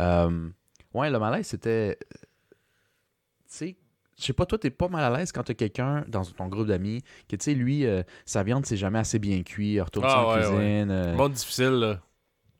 Euh, 0.00 0.48
ouais, 0.94 1.10
le 1.10 1.18
malaise, 1.18 1.46
c'était. 1.48 1.98
Tu 2.00 2.16
sais, 3.46 3.76
je 4.18 4.24
sais 4.24 4.32
pas, 4.32 4.46
toi, 4.46 4.58
t'es 4.58 4.70
pas 4.70 4.88
mal 4.88 5.12
à 5.12 5.18
l'aise 5.18 5.32
quand 5.32 5.42
t'as 5.42 5.54
quelqu'un 5.54 6.04
dans 6.06 6.24
ton 6.24 6.46
groupe 6.46 6.66
d'amis 6.68 7.02
que, 7.28 7.34
tu 7.36 7.44
sais, 7.44 7.54
lui, 7.54 7.86
euh, 7.86 8.02
sa 8.24 8.42
viande, 8.44 8.64
c'est 8.66 8.76
jamais 8.76 8.98
assez 9.00 9.18
bien 9.18 9.42
cuit, 9.42 9.72
il 9.72 9.80
retourne 9.80 10.06
Ah, 10.08 10.10
sur 10.10 10.20
la 10.20 10.34
ouais, 10.36 10.40
cuisine. 10.56 10.90
euh, 10.90 11.16
Monde 11.16 11.32
difficile, 11.32 11.70
là. 11.70 12.00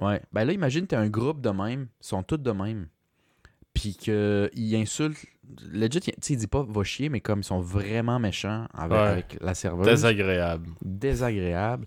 Ouais. 0.00 0.20
Ben 0.32 0.44
là, 0.44 0.52
imagine, 0.52 0.86
t'as 0.86 0.98
un 0.98 1.08
groupe 1.08 1.40
de 1.40 1.50
même, 1.50 1.86
ils 2.00 2.06
sont 2.06 2.22
tous 2.22 2.38
de 2.38 2.50
même. 2.50 2.88
Puis 3.74 3.94
qu'ils 3.94 4.74
insultent. 4.76 5.24
Legit, 5.72 6.00
tu 6.00 6.12
sais, 6.20 6.34
il 6.34 6.36
dit 6.36 6.46
pas 6.46 6.62
va 6.68 6.82
chier, 6.84 7.08
mais 7.08 7.20
comme 7.20 7.40
ils 7.40 7.44
sont 7.44 7.60
vraiment 7.60 8.18
méchants 8.20 8.66
avec, 8.72 8.92
Ouais. 8.98 9.06
avec 9.06 9.36
la 9.40 9.54
serveuse. 9.54 9.86
Désagréable. 9.86 10.68
désagréable. 10.82 11.86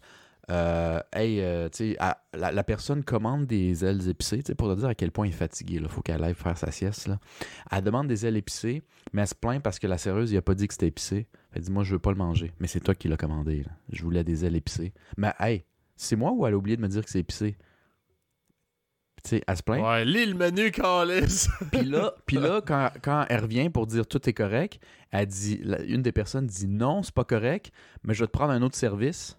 Euh, 0.49 0.99
hey, 1.13 1.39
euh, 1.41 1.69
tu 1.69 1.95
la, 2.33 2.51
la 2.51 2.63
personne 2.63 3.03
commande 3.03 3.45
des 3.45 3.85
ailes 3.85 4.09
épicées, 4.09 4.41
pour 4.57 4.69
te 4.69 4.79
dire 4.79 4.89
à 4.89 4.95
quel 4.95 5.11
point 5.11 5.27
il 5.27 5.29
est 5.29 5.33
fatigué. 5.33 5.79
Il 5.81 5.87
faut 5.87 6.01
qu'elle 6.01 6.23
aille 6.23 6.33
faire 6.33 6.57
sa 6.57 6.71
sieste. 6.71 7.07
Là. 7.07 7.19
Elle 7.71 7.83
demande 7.83 8.07
des 8.07 8.25
ailes 8.25 8.35
épicées, 8.37 8.83
mais 9.13 9.21
elle 9.21 9.27
se 9.27 9.35
plaint 9.35 9.61
parce 9.63 9.79
que 9.79 9.87
la 9.87 9.97
serveuse, 9.97 10.31
il 10.31 10.37
a 10.37 10.41
pas 10.41 10.55
dit 10.55 10.67
que 10.67 10.73
c'était 10.73 10.87
épicé. 10.87 11.27
Elle 11.53 11.61
dit 11.61 11.71
Moi, 11.71 11.83
je 11.83 11.93
veux 11.93 11.99
pas 11.99 12.11
le 12.11 12.17
manger. 12.17 12.51
Mais 12.59 12.67
c'est 12.67 12.81
toi 12.81 12.93
qui 12.93 13.07
l'as 13.07 13.17
commandé. 13.17 13.63
là. 13.63 13.71
Je 13.91 14.03
voulais 14.03 14.23
des 14.23 14.43
ailes 14.45 14.55
épicées. 14.55 14.93
Mais 15.17 15.33
hey, 15.39 15.63
c'est 15.95 16.15
moi 16.15 16.31
ou 16.31 16.45
elle 16.45 16.53
a 16.53 16.57
oublié 16.57 16.75
de 16.75 16.81
me 16.81 16.87
dire 16.89 17.03
que 17.05 17.09
c'est 17.09 17.19
épicé? 17.19 17.55
Tu 19.23 19.29
sais, 19.29 19.43
elle 19.47 19.55
se 19.55 19.63
plaint. 19.63 19.81
Ouais, 19.81 20.03
lis 20.03 20.25
le 20.25 20.33
menu, 20.33 20.69
Calis. 20.71 21.47
Puis 21.71 21.85
là, 21.85 22.13
puis 22.25 22.35
là 22.35 22.59
quand, 22.59 22.89
quand 23.01 23.25
elle 23.29 23.39
revient 23.39 23.69
pour 23.69 23.87
dire 23.87 24.05
tout 24.05 24.27
est 24.27 24.33
correct, 24.33 24.81
elle 25.11 25.27
dit, 25.27 25.61
une 25.87 26.01
des 26.01 26.11
personnes 26.11 26.45
dit 26.45 26.67
non, 26.67 27.03
c'est 27.03 27.13
pas 27.13 27.23
correct, 27.23 27.71
mais 28.03 28.13
je 28.13 28.21
vais 28.21 28.27
te 28.27 28.33
prendre 28.33 28.51
un 28.51 28.61
autre 28.61 28.75
service. 28.75 29.37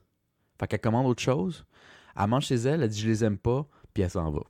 Fait 0.59 0.67
qu'elle 0.69 0.81
commande 0.81 1.07
autre 1.07 1.23
chose. 1.23 1.65
Elle 2.17 2.27
mange 2.29 2.47
chez 2.47 2.55
elle, 2.57 2.83
elle 2.83 2.89
dit 2.89 3.01
je 3.01 3.09
les 3.09 3.25
aime 3.25 3.39
pas, 3.39 3.67
puis 3.93 4.03
elle 4.03 4.11
s'en 4.11 4.31
va. 4.31 4.43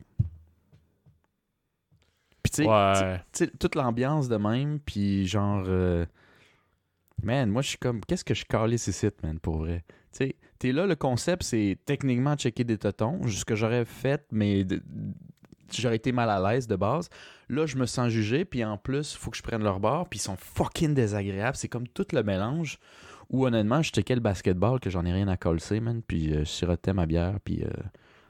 Puis 2.42 2.50
tu 2.50 2.62
sais, 2.64 2.68
Ouais. 2.68 3.48
toute 3.58 3.74
l'ambiance 3.74 4.28
de 4.28 4.36
même, 4.36 4.80
puis 4.80 5.26
genre. 5.26 5.64
euh, 5.66 6.04
Man, 7.22 7.48
moi 7.48 7.62
je 7.62 7.68
suis 7.68 7.78
comme. 7.78 8.00
Qu'est-ce 8.04 8.24
que 8.24 8.34
je 8.34 8.44
calais 8.44 8.76
ces 8.76 8.92
sites, 8.92 9.22
man, 9.22 9.38
pour 9.38 9.58
vrai? 9.58 9.84
Tu 10.12 10.18
sais, 10.18 10.36
t'es 10.58 10.72
là, 10.72 10.84
le 10.86 10.96
concept, 10.96 11.42
c'est 11.44 11.78
techniquement 11.86 12.34
checker 12.36 12.64
des 12.64 12.76
totons, 12.76 13.26
ce 13.28 13.44
que 13.44 13.54
j'aurais 13.54 13.84
fait, 13.84 14.26
mais 14.30 14.64
de- 14.64 14.82
j'aurais 15.72 15.96
été 15.96 16.12
mal 16.12 16.28
à 16.28 16.38
l'aise 16.52 16.66
de 16.66 16.76
base. 16.76 17.08
Là, 17.48 17.66
je 17.66 17.76
me 17.76 17.86
sens 17.86 18.08
jugé, 18.10 18.44
puis 18.44 18.64
en 18.64 18.76
plus, 18.76 19.14
faut 19.14 19.30
que 19.30 19.36
je 19.36 19.42
prenne 19.42 19.62
leur 19.62 19.80
bord, 19.80 20.08
puis 20.08 20.18
ils 20.18 20.22
sont 20.22 20.36
fucking 20.36 20.92
désagréables. 20.92 21.56
C'est 21.56 21.68
comme 21.68 21.88
tout 21.88 22.06
le 22.12 22.22
mélange 22.22 22.78
où, 23.34 23.46
honnêtement, 23.46 23.82
je 23.82 23.90
checkais 23.90 24.14
le 24.14 24.20
basketball, 24.20 24.80
que 24.80 24.90
j'en 24.90 25.04
ai 25.04 25.12
rien 25.12 25.28
à 25.28 25.36
coller, 25.36 25.80
man, 25.80 26.02
puis 26.06 26.32
euh, 26.32 26.40
je 26.40 26.44
sirotais 26.44 26.92
ma 26.92 27.06
bière, 27.06 27.38
puis. 27.44 27.62
euh, 27.64 27.68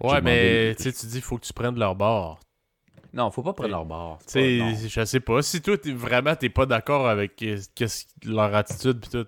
Ouais, 0.00 0.20
mais 0.20 0.66
demandé- 0.68 0.74
tu 0.76 0.82
sais, 0.84 0.92
tu 0.92 1.06
dis, 1.06 1.20
faut 1.20 1.38
que 1.38 1.44
tu 1.46 1.52
prennes 1.52 1.78
leur 1.78 1.94
bord. 1.94 2.40
Non, 3.12 3.30
faut 3.30 3.42
pas 3.44 3.52
prendre 3.52 3.70
leur 3.70 3.84
bord. 3.84 4.18
Tu 4.26 4.32
sais, 4.32 4.88
je 4.88 5.04
sais 5.04 5.20
pas. 5.20 5.40
Si 5.40 5.62
toi, 5.62 5.78
t'es- 5.78 5.92
vraiment, 5.92 6.34
t'es 6.34 6.48
pas 6.48 6.66
d'accord 6.66 7.08
avec 7.08 7.40
euh, 7.42 7.58
qu'est-ce- 7.74 8.06
leur 8.24 8.52
attitude 8.54 9.00
pis 9.00 9.08
tout. 9.10 9.26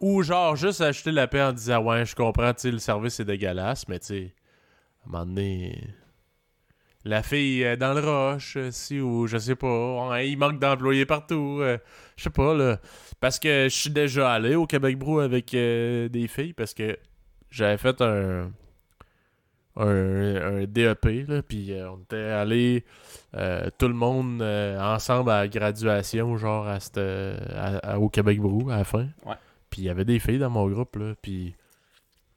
Ou 0.00 0.22
genre, 0.22 0.54
juste 0.56 0.80
acheter 0.80 1.12
la 1.12 1.26
paix 1.28 1.42
en 1.42 1.52
disant, 1.52 1.82
ouais, 1.84 2.04
je 2.04 2.14
comprends, 2.16 2.52
tu 2.52 2.60
sais, 2.62 2.70
le 2.72 2.78
service 2.78 3.20
est 3.20 3.24
dégueulasse, 3.24 3.86
mais 3.88 3.98
tu 4.00 4.06
sais, 4.06 4.34
à 5.04 5.08
un 5.08 5.12
moment 5.12 5.26
donné. 5.26 5.88
La 7.08 7.22
fille 7.22 7.64
dans 7.78 7.94
le 7.94 8.00
roche, 8.00 8.58
euh, 8.58 8.68
si, 8.70 9.00
ou 9.00 9.26
je 9.26 9.38
sais 9.38 9.56
pas. 9.56 10.20
il 10.22 10.36
manque 10.36 10.58
d'employés 10.58 11.06
partout. 11.06 11.60
euh, 11.62 11.78
je 12.16 12.24
sais 12.24 12.30
pas, 12.30 12.52
là. 12.52 12.78
Parce 13.18 13.38
que 13.38 13.64
je 13.70 13.74
suis 13.74 13.88
déjà 13.88 14.30
allé 14.30 14.56
au 14.56 14.66
Québec 14.66 14.98
Brou 14.98 15.20
avec 15.20 15.54
euh, 15.54 16.10
des 16.10 16.28
filles, 16.28 16.52
parce 16.52 16.74
que 16.74 16.98
j'avais 17.50 17.78
fait 17.78 18.02
un. 18.02 18.50
un, 19.76 20.64
DEP, 20.66 21.26
là, 21.28 21.40
puis 21.40 21.72
euh, 21.72 21.92
on 21.92 21.98
était 22.02 22.16
allé 22.16 22.84
euh, 23.34 23.70
tout 23.78 23.88
le 23.88 23.94
monde 23.94 24.42
ensemble 24.42 25.30
à 25.30 25.40
la 25.40 25.48
graduation, 25.48 26.36
genre 26.36 26.68
à, 26.68 26.78
cette, 26.78 26.98
à- 26.98 27.98
au 27.98 28.10
Québec 28.10 28.38
Brou 28.38 28.68
à 28.70 28.76
la 28.78 28.84
fin. 28.84 29.06
Ouais. 29.24 29.36
Puis 29.70 29.80
il 29.80 29.84
y 29.84 29.88
avait 29.88 30.04
des 30.04 30.18
filles 30.18 30.40
dans 30.40 30.50
mon 30.50 30.68
groupe, 30.68 30.96
là, 30.96 31.14
puis 31.22 31.54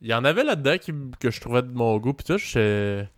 il 0.01 0.07
y 0.07 0.13
en 0.13 0.23
avait 0.23 0.45
là-dedans 0.45 0.77
que 1.19 1.29
je 1.29 1.41
trouvais 1.41 1.61
de 1.61 1.73
mon 1.73 1.97
goût, 1.97 2.13
puis 2.13 2.25
tout, 2.25 2.37
j'étais... 2.37 3.09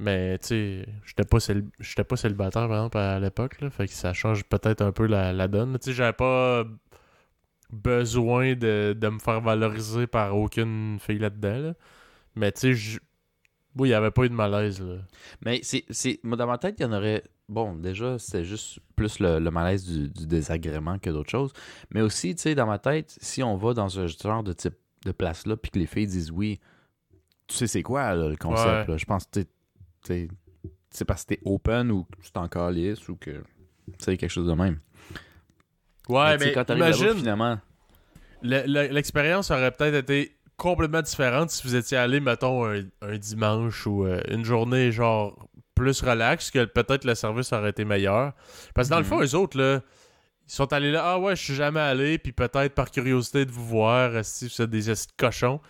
Mais, 0.00 0.38
tu 0.38 0.46
sais, 0.46 0.86
j'étais 1.04 1.24
pas, 1.24 1.38
cél- 1.38 1.68
j'étais 1.80 2.04
pas 2.04 2.16
célibataire, 2.16 2.68
par 2.68 2.76
exemple, 2.76 2.98
à 2.98 3.18
l'époque, 3.18 3.56
fait 3.70 3.86
que 3.88 3.92
ça 3.92 4.12
change 4.12 4.44
peut-être 4.44 4.80
un 4.82 4.92
peu 4.92 5.06
la, 5.06 5.32
la 5.32 5.48
donne. 5.48 5.76
Tu 5.78 5.86
sais, 5.90 5.92
j'avais 5.92 6.12
pas 6.12 6.64
besoin 7.70 8.54
de, 8.54 8.96
de 8.98 9.08
me 9.08 9.18
faire 9.18 9.40
valoriser 9.40 10.06
par 10.06 10.36
aucune 10.36 10.98
fille 11.00 11.18
là-dedans, 11.18 11.58
là. 11.58 11.74
Mais, 12.36 12.52
tu 12.52 12.76
sais, 12.76 13.00
oui, 13.76 13.88
il 13.88 13.92
n'y 13.92 13.94
avait 13.94 14.10
pas 14.10 14.24
eu 14.24 14.28
de 14.28 14.34
malaise, 14.34 14.80
là. 14.80 14.96
Mais 15.44 15.60
c'est, 15.62 15.84
c'est, 15.90 16.20
moi, 16.22 16.36
dans 16.36 16.46
ma 16.46 16.58
tête, 16.58 16.76
il 16.78 16.82
y 16.82 16.86
en 16.86 16.92
aurait. 16.92 17.24
Bon, 17.48 17.74
déjà, 17.74 18.18
c'était 18.18 18.44
juste 18.44 18.78
plus 18.94 19.20
le, 19.20 19.38
le 19.38 19.50
malaise 19.50 19.84
du, 19.86 20.08
du 20.08 20.26
désagrément 20.26 20.98
que 20.98 21.10
d'autres 21.10 21.30
choses. 21.30 21.52
Mais 21.90 22.02
aussi, 22.02 22.34
tu 22.34 22.42
sais, 22.42 22.54
dans 22.54 22.66
ma 22.66 22.78
tête, 22.78 23.16
si 23.20 23.42
on 23.42 23.56
va 23.56 23.72
dans 23.74 23.88
ce 23.88 24.06
genre 24.06 24.42
de 24.42 24.52
type 24.52 24.74
de 25.04 25.12
place-là, 25.12 25.56
puis 25.56 25.70
que 25.70 25.78
les 25.78 25.86
filles 25.86 26.06
disent 26.06 26.30
oui, 26.30 26.60
tu 27.46 27.56
sais, 27.56 27.66
c'est 27.66 27.82
quoi 27.82 28.14
là, 28.14 28.28
le 28.28 28.36
concept, 28.36 28.86
Ouais. 28.88 28.92
là? 28.92 28.96
Je 28.98 29.04
pense 29.06 29.24
que 29.26 29.40
c'est 30.02 31.04
parce 31.06 31.24
que 31.24 31.34
t'es 31.34 31.40
open 31.44 31.90
ou 31.90 32.04
que 32.04 32.22
tu 32.22 32.30
t'en 32.32 32.48
calisses 32.48 33.08
ou 33.08 33.16
que. 33.16 33.30
Tu 33.30 33.40
sais, 33.98 34.16
quelque 34.16 34.30
chose 34.30 34.46
de 34.48 34.52
même. 34.54 34.78
Ouais, 36.08 36.36
mais, 36.38 36.52
quand 36.52 36.68
imagine, 36.70 37.14
finalement. 37.14 37.58
le- 38.42 38.64
le- 38.66 38.92
l'expérience 38.92 39.50
aurait 39.50 39.70
peut-être 39.72 39.94
été 39.94 40.36
complètement 40.56 41.02
différente 41.02 41.50
si 41.50 41.66
vous 41.66 41.76
étiez 41.76 41.96
allé, 41.98 42.20
mettons, 42.20 42.66
un, 42.66 42.82
un 43.02 43.16
dimanche 43.18 43.86
ou 43.86 44.04
euh, 44.06 44.20
une 44.28 44.44
journée, 44.44 44.90
genre, 44.90 45.48
plus 45.74 46.00
relax, 46.02 46.50
que 46.50 46.64
peut-être 46.64 47.04
le 47.04 47.14
service 47.14 47.52
aurait 47.52 47.70
été 47.70 47.84
meilleur. 47.84 48.32
Parce 48.74 48.88
que 48.88 48.94
dans 48.94 48.98
le 48.98 49.04
Mhm. 49.04 49.08
fond, 49.10 49.22
eux 49.22 49.34
autres, 49.34 49.58
là, 49.58 49.80
ils 50.48 50.52
sont 50.54 50.72
allés 50.72 50.90
là, 50.90 51.02
ah 51.04 51.18
ouais, 51.18 51.36
je 51.36 51.42
suis 51.42 51.54
jamais 51.54 51.80
allé, 51.80 52.16
puis 52.16 52.32
peut-être 52.32 52.74
par 52.74 52.90
curiosité 52.90 53.44
de 53.44 53.50
vous 53.50 53.66
voir, 53.66 54.12
si 54.24 54.46
vous 54.48 54.62
êtes 54.62 54.70
des 54.70 54.90
esti 54.90 55.08
de 55.08 55.22
cochons. 55.22 55.60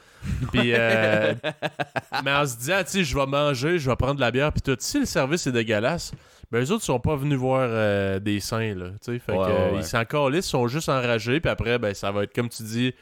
Puis, 0.53 0.73
euh, 0.73 1.35
mais 2.25 2.33
en 2.33 2.47
se 2.47 2.57
disant, 2.57 2.79
tu 2.85 2.91
sais, 2.91 3.05
je 3.05 3.17
vais 3.19 3.27
manger, 3.27 3.81
je 3.81 3.91
vais 3.91 3.97
prendre 3.97 4.15
de 4.15 4.21
la 4.21 4.31
bière, 4.31 4.53
puis 4.53 4.63
tout. 4.63 4.77
Si 4.79 5.01
le 5.01 5.07
service 5.07 5.49
est 5.49 5.53
dégueulasse, 5.53 6.13
ben 6.53 6.63
eux 6.65 6.71
autres 6.71 6.85
sont 6.85 7.01
pas 7.01 7.17
venus 7.17 7.37
voir 7.39 7.67
euh, 7.69 8.21
des 8.21 8.39
seins, 8.39 8.75
là. 8.77 8.91
Tu 9.05 9.13
sais, 9.15 9.19
fait 9.19 9.33
Ouais, 9.33 9.39
que, 9.39 9.43
ouais, 9.43 9.59
euh, 9.59 9.73
ouais. 9.73 9.81
ils 9.81 9.85
s'en 9.85 10.31
ils 10.31 10.43
sont 10.45 10.69
juste 10.69 10.89
enragés, 10.89 11.41
puis 11.41 11.51
après, 11.51 11.81
ben 11.81 11.93
ça 11.93 12.13
va 12.13 12.23
être, 12.23 12.33
comme 12.33 12.49
tu 12.49 12.63
dis, 12.63 12.95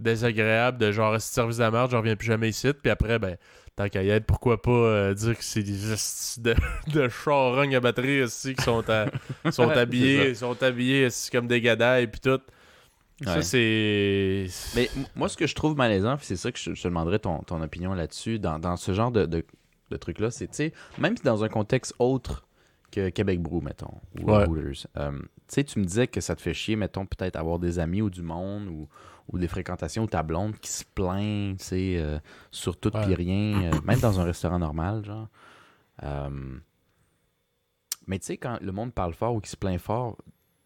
désagréable, 0.00 0.78
de 0.78 0.90
genre, 0.90 1.20
ce 1.20 1.32
service 1.32 1.58
de 1.58 1.62
la 1.62 1.70
merde, 1.70 1.92
j'en 1.92 1.98
reviens 1.98 2.16
plus 2.16 2.26
jamais 2.26 2.48
ici, 2.48 2.72
puis 2.72 2.90
après, 2.90 3.20
ben, 3.20 3.36
tant 3.76 3.88
qu'à 3.88 4.02
y 4.02 4.10
être, 4.10 4.24
pourquoi 4.26 4.60
pas 4.60 4.70
euh, 4.70 5.14
dire 5.14 5.36
que 5.36 5.44
c'est 5.44 5.62
des 5.62 5.72
de, 5.72 6.54
de 6.92 7.08
charognes 7.08 7.74
à 7.76 7.80
batterie 7.80 8.22
aussi 8.22 8.54
qui 8.54 8.62
sont, 8.62 8.84
à- 8.90 9.06
sont 9.50 9.68
habillés, 9.70 10.34
sont 10.34 10.62
habillés 10.62 11.08
comme 11.30 11.46
des 11.46 11.60
gadailles, 11.60 12.06
puis 12.06 12.20
tout. 12.20 12.40
Ça, 13.24 13.36
Ouais. 13.36 13.42
c'est. 13.42 14.46
Mais 14.74 14.90
moi, 15.14 15.28
ce 15.28 15.36
que 15.36 15.46
je 15.46 15.54
trouve 15.54 15.76
malaisant, 15.76 16.16
puis 16.16 16.26
c'est 16.26 16.36
ça 16.36 16.50
que 16.50 16.58
je, 16.58 16.74
je 16.74 16.82
te 16.82 16.88
demanderais 16.88 17.20
ton, 17.20 17.38
ton 17.40 17.62
opinion 17.62 17.94
là-dessus, 17.94 18.38
dans, 18.40 18.58
dans 18.58 18.76
ce 18.76 18.92
genre 18.94 19.12
de, 19.12 19.26
de, 19.26 19.44
de 19.90 19.96
truc-là, 19.96 20.30
c'est, 20.32 20.48
tu 20.48 20.54
sais, 20.56 20.72
même 20.98 21.16
si 21.16 21.22
dans 21.22 21.44
un 21.44 21.48
contexte 21.48 21.94
autre 22.00 22.44
que 22.90 23.10
Québec 23.10 23.40
Brou, 23.40 23.60
mettons, 23.60 23.94
ou 24.20 24.32
Ouais. 24.32 24.44
Euh, 24.98 25.12
tu 25.12 25.24
sais, 25.46 25.64
tu 25.64 25.78
me 25.78 25.84
disais 25.84 26.08
que 26.08 26.20
ça 26.20 26.34
te 26.34 26.42
fait 26.42 26.52
chier, 26.54 26.74
mettons, 26.74 27.06
peut-être 27.06 27.36
avoir 27.36 27.58
des 27.60 27.78
amis 27.78 28.02
ou 28.02 28.10
du 28.10 28.22
monde 28.22 28.66
ou, 28.68 28.88
ou 29.28 29.38
des 29.38 29.48
fréquentations 29.48 30.02
ou 30.04 30.06
ta 30.06 30.22
blonde 30.22 30.56
qui 30.58 30.70
se 30.70 30.84
plaint, 30.84 31.58
tu 31.58 31.64
sais, 31.64 31.96
euh, 31.98 32.18
sur 32.50 32.76
tout 32.78 32.90
puis 32.90 33.14
rien, 33.14 33.72
euh, 33.72 33.80
même 33.84 34.00
dans 34.00 34.18
un 34.20 34.24
restaurant 34.24 34.58
normal, 34.58 35.04
genre. 35.04 35.28
Euh, 36.02 36.58
mais 38.06 38.18
tu 38.18 38.26
sais, 38.26 38.36
quand 38.36 38.58
le 38.60 38.72
monde 38.72 38.92
parle 38.92 39.14
fort 39.14 39.34
ou 39.34 39.40
qui 39.40 39.50
se 39.50 39.56
plaint 39.56 39.78
fort, 39.80 40.18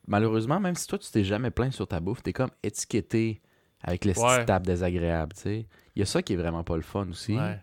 malheureusement, 0.06 0.58
même 0.60 0.74
si 0.74 0.86
toi, 0.86 0.98
tu 0.98 1.10
t'es 1.10 1.24
jamais 1.24 1.50
plaint 1.50 1.72
sur 1.72 1.86
ta 1.86 2.00
bouffe, 2.00 2.22
t'es 2.22 2.32
comme 2.32 2.50
étiqueté 2.62 3.42
avec 3.82 4.04
les 4.04 4.18
Ouais. 4.18 4.36
petites 4.36 4.46
tables 4.46 4.66
désagréables, 4.66 5.34
tu 5.34 5.40
sais. 5.42 5.66
Il 5.94 6.00
y 6.00 6.02
a 6.02 6.06
ça 6.06 6.22
qui 6.22 6.32
est 6.32 6.36
vraiment 6.36 6.64
pas 6.64 6.76
le 6.76 6.82
fun 6.82 7.08
aussi. 7.08 7.36
Ouais. 7.36 7.60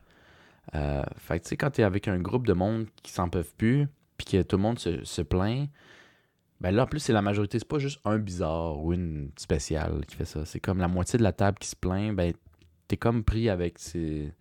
Euh, 0.75 1.03
fait 1.17 1.39
que, 1.39 1.43
tu 1.45 1.49
sais, 1.49 1.57
quand 1.57 1.71
t'es 1.71 1.83
avec 1.83 2.07
un 2.07 2.19
groupe 2.19 2.47
de 2.47 2.53
monde 2.53 2.85
qui 3.01 3.11
s'en 3.11 3.29
peuvent 3.29 3.53
plus, 3.57 3.87
puis 4.17 4.27
que 4.27 4.41
tout 4.43 4.55
le 4.57 4.61
monde 4.61 4.79
se, 4.79 5.03
se 5.03 5.21
plaint, 5.21 5.69
ben 6.63 6.71
là, 6.71 6.83
en 6.83 6.87
plus, 6.87 6.99
c'est 7.01 7.13
la 7.13 7.21
majorité. 7.21 7.59
C'est 7.59 7.67
pas 7.67 7.77
juste 7.77 7.99
un 8.05 8.17
bizarre 8.17 8.79
ou 8.79 8.93
une 8.93 9.29
spéciale 9.37 10.03
qui 10.07 10.15
fait 10.15 10.25
ça. 10.25 10.45
C'est 10.45 10.59
comme 10.59 10.79
la 10.79 10.87
moitié 10.87 11.19
de 11.19 11.23
la 11.23 11.33
table 11.33 11.59
qui 11.59 11.67
se 11.67 11.75
plaint, 11.75 12.15
ben, 12.15 12.33
t'es 12.87 12.97
comme 12.97 13.23
pris 13.23 13.49
avec 13.49 13.77
ces... 13.77 14.31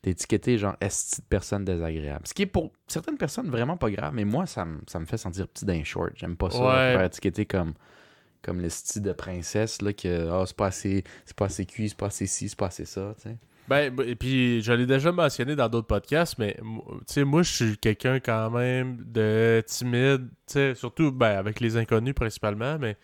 T'es 0.00 0.10
étiqueté 0.10 0.58
genre 0.58 0.74
esti 0.80 1.20
de 1.20 1.26
personne 1.28 1.64
désagréable. 1.64 2.26
Ce 2.26 2.34
qui 2.34 2.42
est 2.42 2.46
pour 2.46 2.72
certaines 2.88 3.18
personnes 3.18 3.48
vraiment 3.50 3.76
pas 3.76 3.88
grave, 3.90 4.12
mais 4.14 4.24
moi, 4.24 4.46
ça, 4.46 4.64
me- 4.64 4.80
ça 4.88 4.98
me 4.98 5.04
fait 5.04 5.16
sentir 5.18 5.46
petit 5.46 5.64
d'un 5.64 5.84
short. 5.84 6.10
J'aime 6.16 6.36
pas 6.36 6.50
ça, 6.50 6.58
Ouais. 6.58 6.94
faire 6.96 7.04
étiqueter 7.04 7.46
comme 7.46 7.74
comme 8.42 8.60
le 8.60 8.68
style 8.68 9.02
de 9.02 9.12
princesse 9.12 9.80
là 9.82 9.92
que 9.92 10.28
ah, 10.28 10.42
c'est 10.46 10.56
pas 10.56 10.66
assez 10.66 11.04
c'est 11.24 11.36
pas 11.36 11.44
assez 11.44 11.64
cuit, 11.64 11.90
c'est 11.90 11.96
pas 11.98 12.06
assez 12.06 12.26
ci, 12.26 12.48
c'est 12.48 12.58
pas 12.58 12.66
assez 12.66 12.84
ça, 12.84 13.14
tu 13.16 13.28
sais. 13.28 13.36
Ben, 13.68 13.94
b- 13.94 14.06
et 14.08 14.16
puis 14.16 14.60
je 14.62 14.72
l'ai 14.72 14.86
déjà 14.86 15.12
mentionné 15.12 15.54
dans 15.54 15.68
d'autres 15.68 15.86
podcasts, 15.86 16.36
mais 16.38 16.56
tu 16.60 16.64
sais, 17.06 17.24
moi, 17.24 17.42
je 17.42 17.52
suis 17.52 17.78
quelqu'un 17.78 18.18
quand 18.20 18.50
même 18.50 18.98
de 19.06 19.62
timide, 19.66 20.28
surtout 20.74 21.12
ben, 21.12 21.38
avec 21.38 21.60
les 21.60 21.76
inconnus 21.76 22.14
principalement, 22.14 22.78
mais 22.78 22.96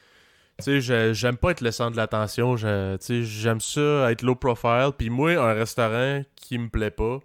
tu 0.63 0.83
sais, 0.83 1.15
j'aime 1.15 1.37
pas 1.37 1.53
être 1.53 1.61
le 1.61 1.71
centre 1.71 1.93
de 1.93 1.97
l'attention, 1.97 2.57
j'aime 2.57 3.61
ça 3.61 4.11
être 4.11 4.23
low 4.23 4.35
profile, 4.35 4.91
puis 4.99 5.11
moi, 5.11 5.33
un 5.37 5.55
restaurant 5.55 6.23
qui 6.35 6.59
me 6.59 6.69
plaît 6.69 6.91
pas, 6.91 7.21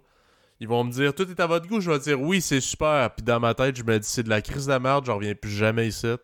ils 0.60 0.68
vont 0.68 0.84
me 0.84 0.92
dire 0.92 1.12
tout 1.14 1.28
est 1.28 1.40
à 1.40 1.46
votre 1.48 1.66
goût, 1.66 1.80
je 1.80 1.90
vais 1.90 1.98
dire 1.98 2.20
oui, 2.20 2.40
c'est 2.40 2.60
super, 2.60 3.10
puis 3.14 3.24
dans 3.24 3.40
ma 3.40 3.54
tête, 3.54 3.76
je 3.76 3.82
me 3.82 3.98
dis 3.98 4.06
c'est 4.08 4.22
de 4.22 4.30
la 4.30 4.40
crise 4.42 4.66
de 4.66 4.70
la 4.70 4.78
merde, 4.78 5.04
je 5.06 5.10
reviens 5.10 5.34
plus 5.34 5.50
jamais 5.50 5.88
ici. 5.88 6.14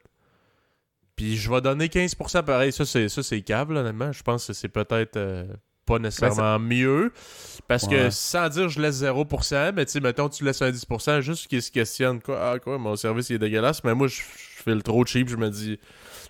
Puis 1.16 1.36
je 1.36 1.50
vais 1.50 1.60
donner 1.60 1.88
15% 1.88 2.44
pareil, 2.44 2.72
ça 2.72 2.86
c'est 2.86 3.08
ça 3.08 3.22
c'est 3.22 3.46
là, 3.48 3.62
honnêtement, 3.68 4.12
je 4.12 4.22
pense 4.22 4.46
que 4.46 4.52
c'est 4.52 4.68
peut-être 4.68 5.16
euh, 5.16 5.44
pas 5.90 5.98
nécessairement 5.98 6.58
mieux. 6.58 7.12
Parce 7.66 7.86
que 7.86 8.10
sans 8.10 8.48
dire 8.48 8.68
je 8.68 8.80
laisse 8.80 9.02
0%, 9.02 9.72
mais 9.74 9.84
tu 9.86 9.92
sais, 9.92 10.00
mettons, 10.00 10.28
tu 10.28 10.44
laisses 10.44 10.62
un 10.62 10.70
10%, 10.70 11.20
juste 11.20 11.46
qu'ils 11.46 11.62
se 11.62 11.70
questionnent. 11.70 12.20
Quoi, 12.20 12.52
ah, 12.52 12.58
quoi, 12.58 12.78
mon 12.78 12.96
service 12.96 13.30
il 13.30 13.36
est 13.36 13.38
dégueulasse. 13.38 13.84
Mais 13.84 13.94
moi, 13.94 14.08
je, 14.08 14.16
je 14.16 14.62
fais 14.62 14.74
le 14.74 14.82
trop 14.82 15.04
cheap. 15.04 15.28
Je 15.28 15.36
me 15.36 15.48
dis, 15.50 15.78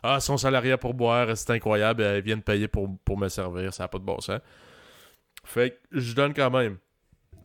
ah, 0.02 0.20
son 0.20 0.36
salarié 0.36 0.76
pour 0.76 0.94
boire, 0.94 1.36
c'est 1.36 1.50
incroyable. 1.50 2.02
Ils 2.16 2.22
viennent 2.22 2.42
payer 2.42 2.68
pour, 2.68 2.88
pour 3.04 3.18
me 3.18 3.28
servir. 3.28 3.72
Ça 3.72 3.84
n'a 3.84 3.88
pas 3.88 3.98
de 3.98 4.04
bon 4.04 4.20
sens. 4.20 4.40
Fait 5.44 5.70
que 5.70 6.00
je 6.00 6.14
donne 6.14 6.34
quand 6.34 6.50
même. 6.50 6.76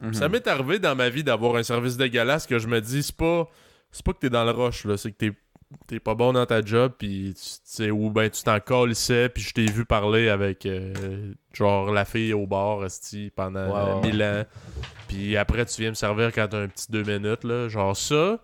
Mhm. 0.02 0.14
Ça 0.14 0.28
m'est 0.30 0.46
arrivé 0.48 0.80
dans 0.80 0.96
ma 0.96 1.10
vie 1.10 1.24
d'avoir 1.24 1.56
un 1.56 1.64
service 1.64 1.96
dégueulasse 1.96 2.48
que 2.48 2.60
je 2.60 2.68
me 2.68 2.82
dis, 2.82 3.04
c'est 3.04 3.16
pas, 3.16 3.50
c'est 3.92 4.06
pas 4.06 4.14
que 4.14 4.20
t'es 4.20 4.30
dans 4.30 4.44
le 4.44 4.52
rush, 4.52 4.86
là. 4.86 4.98
C'est 4.98 5.12
que 5.12 5.18
t'es 5.18 5.32
t'es 5.88 6.00
pas 6.00 6.16
bon 6.16 6.34
dans 6.34 6.46
ta 6.46 6.64
job, 6.64 6.94
puis 6.98 7.34
tu 7.36 7.42
sais, 7.64 7.92
ou 7.92 8.10
ben 8.10 8.30
tu 8.30 8.44
t'en 8.44 8.60
colissais, 8.60 9.30
puis 9.30 9.44
je 9.44 9.54
t'ai 9.54 9.66
vu 9.66 9.86
parler 9.86 10.30
avec 10.30 10.66
euh, 10.66 11.34
genre 11.54 11.92
la 11.92 12.06
fille 12.06 12.34
au 12.34 12.48
bar, 12.48 12.84
esti, 12.86 13.32
pendant 13.36 14.00
ouais, 14.02 14.08
mille 14.08 14.24
ans. 14.24 14.44
Puis 15.08 15.38
après, 15.38 15.66
tu 15.66 15.82
viens 15.82 15.92
me 15.92 15.96
servir 15.96 16.32
quand 16.34 16.48
t'as 16.50 16.62
un 16.62 16.68
petit 16.68 16.92
deux 16.92 17.04
minutes, 17.04 17.44
là. 17.44 17.68
Genre 17.70 17.96
ça, 17.96 18.40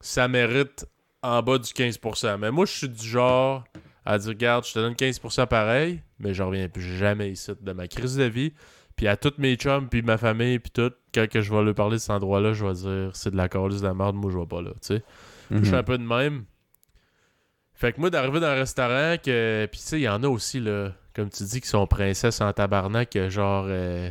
ça 0.00 0.28
mérite 0.28 0.86
en 1.22 1.42
bas 1.42 1.58
du 1.58 1.70
15%. 1.70 2.38
Mais 2.38 2.50
moi, 2.50 2.66
je 2.66 2.72
suis 2.72 2.88
du 2.88 3.06
genre 3.06 3.64
à 4.04 4.18
dire, 4.18 4.28
regarde, 4.28 4.66
je 4.66 4.74
te 4.74 4.78
donne 4.78 4.92
15% 4.92 5.46
pareil, 5.46 6.02
mais 6.18 6.34
je 6.34 6.42
reviens 6.42 6.68
plus 6.68 6.96
jamais 6.96 7.30
ici 7.30 7.52
de 7.58 7.72
ma 7.72 7.88
crise 7.88 8.16
de 8.16 8.24
vie. 8.24 8.52
Puis 8.96 9.08
à 9.08 9.16
toutes 9.16 9.38
mes 9.38 9.56
chums, 9.56 9.88
puis 9.88 10.02
ma 10.02 10.18
famille, 10.18 10.58
puis 10.58 10.70
tout, 10.70 10.92
quand 11.12 11.28
que 11.28 11.40
je 11.40 11.52
vais 11.52 11.62
leur 11.62 11.74
parler 11.74 11.96
de 11.96 12.00
cet 12.00 12.10
endroit-là, 12.10 12.52
je 12.52 12.64
vais 12.64 12.74
dire, 12.74 13.10
c'est 13.14 13.30
de 13.30 13.36
la 13.36 13.48
calice 13.48 13.80
de 13.80 13.86
la 13.86 13.94
merde, 13.94 14.14
moi 14.14 14.30
je 14.30 14.38
vais 14.38 14.46
pas 14.46 14.62
là, 14.62 14.70
tu 14.74 14.96
sais. 14.96 15.02
Mhm. 15.50 15.60
Je 15.60 15.66
suis 15.66 15.76
un 15.76 15.82
peu 15.82 15.98
de 15.98 16.02
même. 16.04 16.44
Fait 17.74 17.92
que 17.92 18.00
moi, 18.00 18.10
d'arriver 18.10 18.40
dans 18.40 18.46
un 18.46 18.54
restaurant, 18.54 19.16
que. 19.22 19.66
Puis 19.70 19.80
tu 19.80 19.86
sais, 19.86 19.98
il 20.00 20.02
y 20.04 20.08
en 20.08 20.22
a 20.22 20.28
aussi, 20.28 20.60
là, 20.60 20.92
comme 21.14 21.28
tu 21.30 21.42
dis, 21.44 21.60
qui 21.60 21.68
sont 21.68 21.86
princesses 21.86 22.40
en 22.40 22.52
tabarnak, 22.52 23.16
genre. 23.28 23.66
euh, 23.68 24.10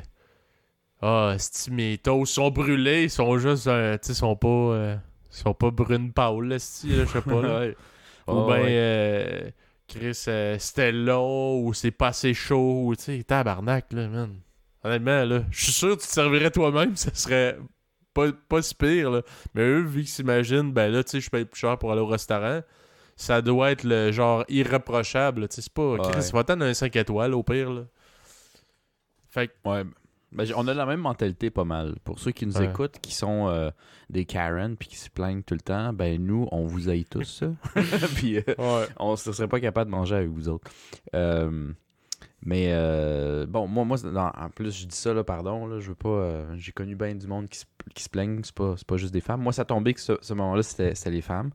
Ah, 1.01 1.35
si 1.37 1.71
mes 1.71 1.97
toasts 1.97 2.33
sont 2.35 2.49
brûlés, 2.49 3.03
ils 3.03 3.09
sont 3.09 3.37
juste. 3.37 3.67
euh, 3.67 3.97
tu 3.97 4.07
sais, 4.07 4.13
sont 4.13 4.35
pas. 4.35 4.47
euh, 4.47 4.95
ils 5.31 5.37
sont 5.37 5.53
pas 5.53 5.71
brune 5.71 6.13
pâle, 6.13 6.43
là, 6.47 6.57
je 6.57 7.05
sais 7.05 7.21
pas, 7.21 7.41
là. 7.41 7.67
Ou 8.27 8.45
ben, 8.47 8.61
ouais. 8.63 9.53
Chris, 9.87 10.23
euh, 10.29 10.55
c'était 10.59 10.91
long, 10.93 11.59
ou 11.59 11.73
c'est 11.73 11.91
pas 11.91 12.07
assez 12.07 12.33
chaud, 12.33 12.83
ou 12.85 12.95
tu 12.95 13.03
sais, 13.03 13.23
tabarnak, 13.23 13.91
là, 13.91 14.07
man. 14.07 14.35
Honnêtement, 14.83 15.25
là, 15.25 15.43
je 15.51 15.63
suis 15.63 15.71
sûr 15.73 15.89
que 15.97 16.01
tu 16.01 16.07
te 16.07 16.13
servirais 16.13 16.51
toi-même, 16.51 16.95
ça 16.95 17.13
serait 17.13 17.57
pas, 18.13 18.31
pas 18.49 18.61
si 18.61 18.75
pire, 18.75 19.11
là. 19.11 19.21
Mais 19.53 19.61
eux, 19.63 19.81
vu 19.81 20.01
qu'ils 20.01 20.09
s'imaginent, 20.09 20.71
ben 20.71 20.91
là, 20.91 21.03
tu 21.03 21.11
sais, 21.11 21.21
je 21.21 21.29
paye 21.29 21.45
plus 21.45 21.59
cher 21.59 21.77
pour 21.77 21.91
aller 21.91 22.01
au 22.01 22.07
restaurant, 22.07 22.61
ça 23.15 23.41
doit 23.41 23.71
être 23.71 23.83
le 23.83 24.11
genre 24.11 24.43
irréprochable, 24.49 25.47
tu 25.47 25.55
sais, 25.55 25.61
c'est 25.63 25.73
pas... 25.73 25.97
Chris, 26.11 26.29
va-t'en 26.33 26.59
un 26.61 26.73
5 26.73 26.95
étoiles, 26.95 27.33
au 27.33 27.43
pire, 27.43 27.71
là. 27.71 27.83
Fait 29.29 29.47
que, 29.47 29.53
Ouais. 29.69 29.83
Ben, 30.35 30.47
on 30.55 30.67
a 30.67 30.73
la 30.73 30.87
même 30.87 30.99
mentalité 31.01 31.51
pas 31.51 31.63
mal. 31.63 31.93
Pour 32.03 32.17
ceux 32.17 32.31
qui 32.31 32.47
nous 32.47 32.57
Ouais. 32.57 32.65
écoutent, 32.65 32.97
qui 32.99 33.13
sont 33.13 33.49
euh, 33.49 33.69
des 34.09 34.25
Karen 34.25 34.75
puis 34.75 34.87
qui 34.87 34.95
se 34.95 35.07
plaignent 35.11 35.43
tout 35.43 35.53
le 35.53 35.59
temps, 35.61 35.93
ben 35.93 36.19
nous, 36.25 36.47
on 36.51 36.65
vous 36.65 36.89
aille 36.89 37.05
tous 37.05 37.23
ça. 37.23 37.51
puis 38.15 38.37
euh, 38.37 38.41
ouais. 38.57 38.87
on 38.97 39.11
ne 39.11 39.15
serait 39.15 39.47
pas 39.47 39.59
capable 39.59 39.91
de 39.91 39.95
manger 39.95 40.15
avec 40.15 40.29
vous 40.29 40.49
autres. 40.49 40.71
Euh, 41.13 41.71
Mais 42.45 42.73
euh, 42.73 43.45
bon, 43.45 43.67
moi, 43.67 43.85
moi 43.85 43.97
dans- 43.97 44.31
en 44.37 44.49
plus, 44.49 44.77
je 44.77 44.85
dis 44.85 44.95
ça, 44.97 45.13
là, 45.13 45.23
pardon, 45.23 45.65
là, 45.65 45.79
je 45.79 45.87
veux 45.89 45.95
pas. 45.95 46.09
euh, 46.09 46.55
J'ai 46.57 46.73
connu 46.73 46.93
bien 46.95 47.15
du 47.15 47.25
monde 47.25 47.47
qui 47.47 47.59
se, 47.59 47.65
qui 47.95 48.03
se 48.03 48.09
plaignent, 48.09 48.41
c'est 48.43 48.53
pas, 48.53 48.75
pas 48.85 48.97
juste 48.97 49.13
des 49.13 49.21
femmes. 49.21 49.41
Moi, 49.41 49.53
ça 49.53 49.63
tombait 49.63 49.93
que 49.93 50.01
ce, 50.01 50.13
ce 50.21 50.33
moment-là, 50.33 50.61
c'était 50.61 50.93
c'était 50.93 51.11
les 51.11 51.21
femmes. 51.21 51.51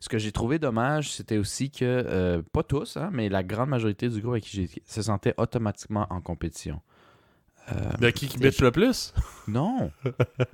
Ce 0.00 0.08
que 0.08 0.18
j'ai 0.18 0.32
trouvé 0.32 0.58
dommage, 0.58 1.12
c'était 1.12 1.38
aussi 1.38 1.70
que, 1.70 1.84
euh, 1.84 2.42
pas 2.52 2.64
tous, 2.64 2.96
hein, 2.96 3.10
mais 3.12 3.28
la 3.28 3.44
grande 3.44 3.68
majorité 3.68 4.08
du 4.08 4.20
groupe 4.20 4.32
avec 4.32 4.44
qui 4.44 4.56
j'ai 4.56 4.82
se 4.84 5.02
sentait 5.02 5.34
automatiquement 5.36 6.06
en 6.10 6.20
compétition. 6.20 6.80
Euh, 7.70 7.74
De 8.00 8.10
qui 8.10 8.26
qui 8.26 8.38
bitch 8.38 8.60
le 8.60 8.72
plus? 8.72 9.14
non! 9.46 9.92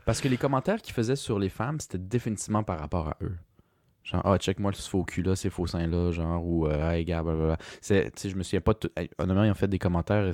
Parce 0.05 0.21
que 0.21 0.29
les 0.29 0.37
commentaires 0.37 0.83
qu'ils 0.83 0.93
faisaient 0.93 1.17
sur 1.17 1.39
les 1.39 1.49
femmes, 1.49 1.81
c'était 1.81 1.97
définitivement 1.97 2.63
par 2.63 2.79
rapport 2.79 3.09
à 3.09 3.17
eux. 3.23 3.35
Genre, 4.11 4.23
ah, 4.25 4.39
check-moi 4.39 4.73
ce 4.73 4.89
faux 4.89 5.05
cul-là, 5.05 5.37
ces 5.37 5.51
faux 5.51 5.67
seins-là, 5.67 6.13
genre, 6.13 6.43
ou, 6.45 6.67
euh, 6.67 6.91
hey, 6.93 7.05
gars, 7.05 7.23
blablabla. 7.23 7.59
C'est, 7.83 8.05
tu 8.13 8.23
sais, 8.23 8.31
je 8.31 8.37
me 8.37 8.43
souviens 8.43 8.63
pas. 8.63 8.73
de 8.73 8.79
tout- 8.79 8.91
hey, 8.97 9.11
honnêtement, 9.19 9.45
ils 9.45 9.51
ont 9.51 9.55
fait 9.55 9.69
des 9.69 9.79
commentaires. 9.79 10.31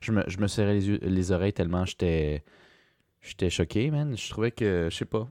Je 0.00 0.12
me, 0.12 0.24
je 0.26 0.38
me 0.38 0.46
serrais 0.46 0.74
les, 0.74 0.88
yeux- 0.88 0.98
les 1.02 1.30
oreilles 1.32 1.52
tellement 1.52 1.84
j'étais. 1.84 2.42
J'étais 3.20 3.50
choqué, 3.50 3.90
man. 3.90 4.16
Je 4.16 4.30
trouvais 4.30 4.50
que, 4.52 4.88
je 4.90 4.96
sais 4.96 5.04
pas. 5.04 5.28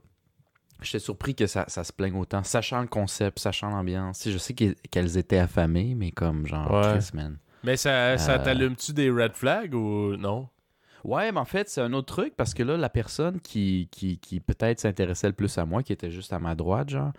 J'étais 0.82 0.98
surpris 0.98 1.34
que 1.34 1.46
ça, 1.46 1.64
ça 1.68 1.82
se 1.82 1.92
plaigne 1.92 2.14
autant, 2.16 2.42
sachant 2.44 2.82
le 2.82 2.86
concept, 2.86 3.38
sachant 3.38 3.70
l'ambiance. 3.70 4.28
Je 4.28 4.36
sais 4.38 4.52
qu'elles- 4.54 5.16
étaient 5.18 5.38
affamées, 5.38 5.94
mais 5.96 6.10
comme, 6.12 6.46
genre, 6.46 6.70
Ouais. 6.70 6.98
Chris, 6.98 7.10
man. 7.14 7.38
Mais 7.64 7.76
ça, 7.76 8.16
ça 8.18 8.34
Euh. 8.34 8.44
t'allume-tu 8.44 8.92
des 8.92 9.10
red 9.10 9.32
flags 9.34 9.74
ou 9.74 10.14
non? 10.16 10.48
Ouais, 11.02 11.32
mais 11.32 11.38
en 11.40 11.44
fait, 11.44 11.68
c'est 11.68 11.80
un 11.80 11.92
autre 11.94 12.14
truc 12.14 12.34
parce 12.36 12.52
que 12.52 12.62
là, 12.62 12.76
la 12.76 12.88
personne 12.90 13.40
qui, 13.40 13.88
qui, 13.90 14.18
qui 14.18 14.40
peut-être 14.40 14.78
s'intéressait 14.80 15.28
le 15.28 15.32
plus 15.34 15.56
à 15.56 15.64
moi, 15.64 15.82
qui 15.82 15.92
était 15.92 16.10
juste 16.10 16.32
à 16.32 16.38
ma 16.38 16.54
droite, 16.54 16.90
genre, 16.90 17.12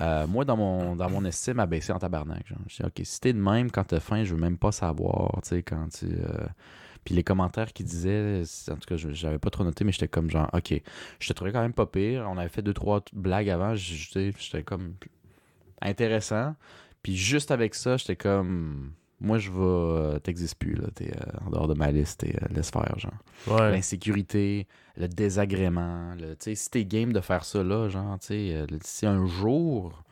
euh, 0.00 0.26
moi, 0.26 0.44
dans 0.44 0.56
mon, 0.56 0.96
dans 0.96 1.10
mon 1.10 1.24
estime, 1.24 1.60
a 1.60 1.66
baissé 1.66 1.92
en 1.92 1.98
tabarnak. 1.98 2.44
Je 2.68 2.76
dis, 2.76 2.82
OK, 2.84 3.00
si 3.04 3.20
t'es 3.20 3.32
de 3.32 3.38
même 3.38 3.70
quand 3.70 3.84
t'as 3.84 4.00
faim, 4.00 4.24
je 4.24 4.34
veux 4.34 4.40
même 4.40 4.58
pas 4.58 4.72
savoir, 4.72 5.40
quand 5.66 5.88
tu. 5.90 6.06
euh, 6.06 6.46
Puis 7.04 7.14
les 7.14 7.24
commentaires 7.24 7.72
qu'ils 7.72 7.86
disaient, 7.86 8.42
en 8.70 8.76
tout 8.76 8.86
cas, 8.88 8.96
j'avais 8.96 9.38
pas 9.38 9.50
trop 9.50 9.64
noté, 9.64 9.84
mais 9.84 9.92
j'étais 9.92 10.08
comme 10.08 10.30
genre, 10.30 10.48
OK, 10.52 10.74
je 11.18 11.28
te 11.28 11.32
trouvais 11.32 11.52
quand 11.52 11.62
même 11.62 11.72
pas 11.74 11.86
pire. 11.86 12.26
On 12.30 12.38
avait 12.38 12.48
fait 12.48 12.62
deux, 12.62 12.74
trois 12.74 13.02
blagues 13.12 13.50
avant, 13.50 13.74
j'étais 13.74 14.32
comme 14.64 14.94
intéressant. 15.80 16.54
Puis 17.02 17.16
juste 17.16 17.50
avec 17.50 17.74
ça, 17.74 17.96
j'étais 17.96 18.16
comme, 18.16 18.92
moi, 19.20 19.38
je 19.38 19.50
vais. 19.50 19.56
euh, 19.60 20.18
T'existes 20.18 20.58
plus, 20.58 20.74
là. 20.74 20.88
T'es 20.94 21.10
euh, 21.10 21.46
en 21.46 21.50
dehors 21.50 21.68
de 21.68 21.74
ma 21.74 21.90
liste, 21.90 22.20
t'es, 22.20 22.34
euh, 22.42 22.46
laisse 22.54 22.70
faire, 22.70 22.98
genre 22.98 23.12
Ouais. 23.46 23.70
l'insécurité, 23.70 24.66
le 24.96 25.08
désagrément. 25.08 26.14
Le, 26.14 26.30
tu 26.36 26.36
sais, 26.40 26.54
si 26.54 26.70
t'es 26.70 26.84
game 26.84 27.12
de 27.12 27.20
faire 27.20 27.44
ça 27.44 27.62
là, 27.62 27.88
genre, 27.88 28.18
tu 28.18 28.26
sais, 28.28 28.66
si 28.82 29.06
un 29.06 29.26
jour 29.26 30.02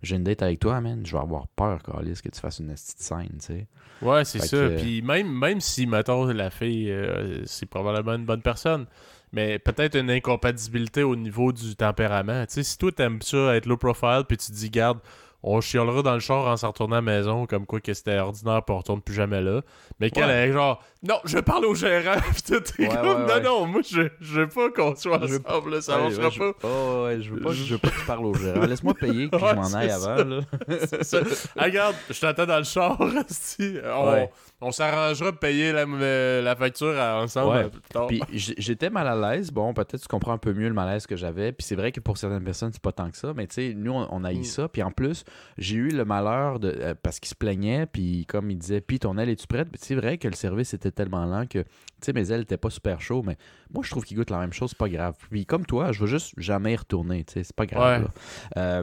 j'ai 0.00 0.14
une 0.14 0.22
date 0.22 0.42
avec 0.42 0.60
toi, 0.60 0.80
man, 0.80 1.04
je 1.04 1.10
vais 1.16 1.20
avoir 1.22 1.48
peur, 1.48 1.82
Carlis, 1.82 2.20
que 2.22 2.28
tu 2.28 2.38
fasses 2.40 2.60
une 2.60 2.68
petite 2.72 3.00
scène, 3.00 3.30
tu 3.40 3.46
sais. 3.46 3.66
Ouais, 4.00 4.24
c'est 4.24 4.38
ça. 4.38 4.56
que- 4.56 4.76
Puis 4.80 5.02
même, 5.02 5.28
même 5.28 5.60
si, 5.60 5.88
mettons, 5.88 6.26
la 6.26 6.50
fille, 6.50 6.88
euh, 6.88 7.42
c'est 7.46 7.66
probablement 7.66 8.14
une 8.14 8.24
bonne 8.24 8.40
personne, 8.42 8.86
mais 9.32 9.58
peut-être 9.58 9.96
une 9.98 10.08
incompatibilité 10.08 11.02
au 11.02 11.16
niveau 11.16 11.50
du 11.52 11.74
tempérament. 11.74 12.46
Tu 12.46 12.54
sais, 12.54 12.62
si 12.62 12.78
toi, 12.78 12.92
t'aimes 12.92 13.20
ça, 13.22 13.56
être 13.56 13.66
low 13.66 13.76
profile, 13.76 14.22
puis 14.28 14.36
tu 14.36 14.52
te 14.52 14.56
dis, 14.56 14.70
garde, 14.70 15.00
on 15.42 15.60
chialera 15.60 16.02
dans 16.02 16.14
le 16.14 16.20
char 16.20 16.46
en 16.46 16.56
s'en 16.56 16.68
retournant 16.68 16.96
à 16.96 16.98
la 16.98 17.02
maison, 17.02 17.46
comme 17.46 17.64
quoi 17.66 17.80
que 17.80 17.94
c'était 17.94 18.18
ordinaire, 18.18 18.62
puis 18.64 18.74
on 18.74 18.78
retourne 18.78 19.00
plus 19.00 19.14
jamais 19.14 19.40
là. 19.40 19.62
Mais 20.00 20.10
qu'elle 20.10 20.26
Ouais. 20.26 20.48
est 20.48 20.52
genre, 20.52 20.82
non, 21.02 21.20
je 21.24 21.38
parle 21.38 21.64
au 21.66 21.74
gérant, 21.74 22.16
puis 22.32 22.42
tout 22.42 22.54
est 22.82 22.88
Ouais, 22.88 22.88
comme, 22.88 23.24
ouais, 23.26 23.40
non, 23.42 23.60
non, 23.60 23.66
moi, 23.66 23.80
je, 23.88 24.02
je 24.20 24.40
veux 24.40 24.48
pas 24.48 24.70
qu'on 24.70 24.96
soit 24.96 25.22
ensemble, 25.22 25.70
là, 25.74 25.80
ça 25.80 25.96
Ouais, 25.96 26.02
marchera 26.10 26.30
je- 26.30 26.38
pas. 26.38 26.54
Oh, 26.64 27.04
ouais, 27.04 27.22
je 27.22 27.30
veux 27.32 27.40
pas, 27.40 27.52
Je- 27.52 27.64
je 27.64 27.72
veux 27.74 27.78
pas 27.78 27.88
que 27.90 27.98
tu 28.00 28.04
parles 28.06 28.26
au 28.26 28.34
gérant. 28.34 28.60
Laisse-moi 28.66 28.94
payer 28.94 29.28
que 29.30 29.38
je 29.38 29.44
m'en 29.44 29.74
aille 29.74 29.90
avant, 29.90 30.16
là. 30.24 30.40
C'est 30.86 31.04
ça. 31.04 31.18
Ah, 31.56 31.64
regarde, 31.64 31.94
je 32.10 32.20
t'attends 32.20 32.46
dans 32.46 32.58
le 32.58 32.64
char, 32.64 32.98
esti. 33.28 33.76
On. 33.84 34.28
On 34.60 34.72
s'arrangera 34.72 35.30
de 35.30 35.36
payer 35.36 35.72
la, 35.72 35.82
euh, 35.86 36.42
la 36.42 36.56
facture 36.56 36.98
à- 36.98 37.22
ensemble 37.22 37.50
Ouais. 37.56 37.64
euh, 37.64 37.68
plus 37.68 37.80
tard. 37.82 38.06
Puis 38.08 38.20
j'étais 38.34 38.90
mal 38.90 39.06
à 39.06 39.14
l'aise. 39.34 39.50
Bon, 39.52 39.72
peut-être 39.72 40.00
tu 40.00 40.08
comprends 40.08 40.32
un 40.32 40.38
peu 40.38 40.52
mieux 40.52 40.66
le 40.68 40.74
malaise 40.74 41.06
que 41.06 41.14
j'avais. 41.16 41.52
Puis 41.52 41.64
c'est 41.64 41.76
vrai 41.76 41.92
que 41.92 42.00
pour 42.00 42.18
certaines 42.18 42.42
personnes, 42.42 42.72
c'est 42.72 42.82
pas 42.82 42.90
tant 42.92 43.08
que 43.10 43.16
ça. 43.16 43.32
Mais 43.34 43.46
tu 43.46 43.54
sais, 43.54 43.74
nous, 43.74 43.92
on, 43.92 44.08
on 44.10 44.24
a 44.24 44.32
eu 44.32 44.38
Mm. 44.40 44.44
ça. 44.44 44.68
Puis 44.68 44.82
en 44.82 44.90
plus, 44.90 45.24
j'ai 45.58 45.76
eu 45.76 45.88
le 45.90 46.04
malheur 46.04 46.58
de. 46.58 46.74
euh, 46.76 46.94
parce 47.00 47.20
qu'il 47.20 47.28
se 47.28 47.34
plaignait. 47.36 47.86
Puis 47.86 48.26
comme 48.26 48.50
il 48.50 48.58
disait, 48.58 48.80
puis 48.80 48.98
ton 48.98 49.16
aile, 49.18 49.28
es-tu 49.28 49.46
prête? 49.46 49.68
Puis 49.70 49.80
c'est 49.82 49.94
vrai 49.94 50.18
que 50.18 50.26
le 50.26 50.34
service 50.34 50.74
était 50.74 50.90
tellement 50.90 51.24
lent 51.24 51.46
que, 51.46 51.60
tu 51.60 51.66
sais, 52.00 52.12
mes 52.12 52.32
ailes 52.32 52.40
étaient 52.42 52.56
pas 52.56 52.70
super 52.70 53.00
chaudes. 53.00 53.26
Mais 53.26 53.36
moi, 53.72 53.82
je 53.84 53.90
trouve 53.90 54.04
qu'ils 54.04 54.16
goûtent 54.16 54.30
la 54.30 54.38
même 54.40 54.52
chose. 54.52 54.70
C'est 54.70 54.78
pas 54.78 54.88
grave. 54.88 55.14
Puis 55.30 55.46
comme 55.46 55.66
toi, 55.66 55.92
je 55.92 56.00
veux 56.00 56.06
juste 56.08 56.34
jamais 56.36 56.72
y 56.72 56.76
retourner. 56.76 57.22
Tu 57.24 57.34
sais, 57.34 57.44
c'est 57.44 57.54
pas 57.56 57.66
grave. 57.66 58.08
Ouais. 58.56 58.82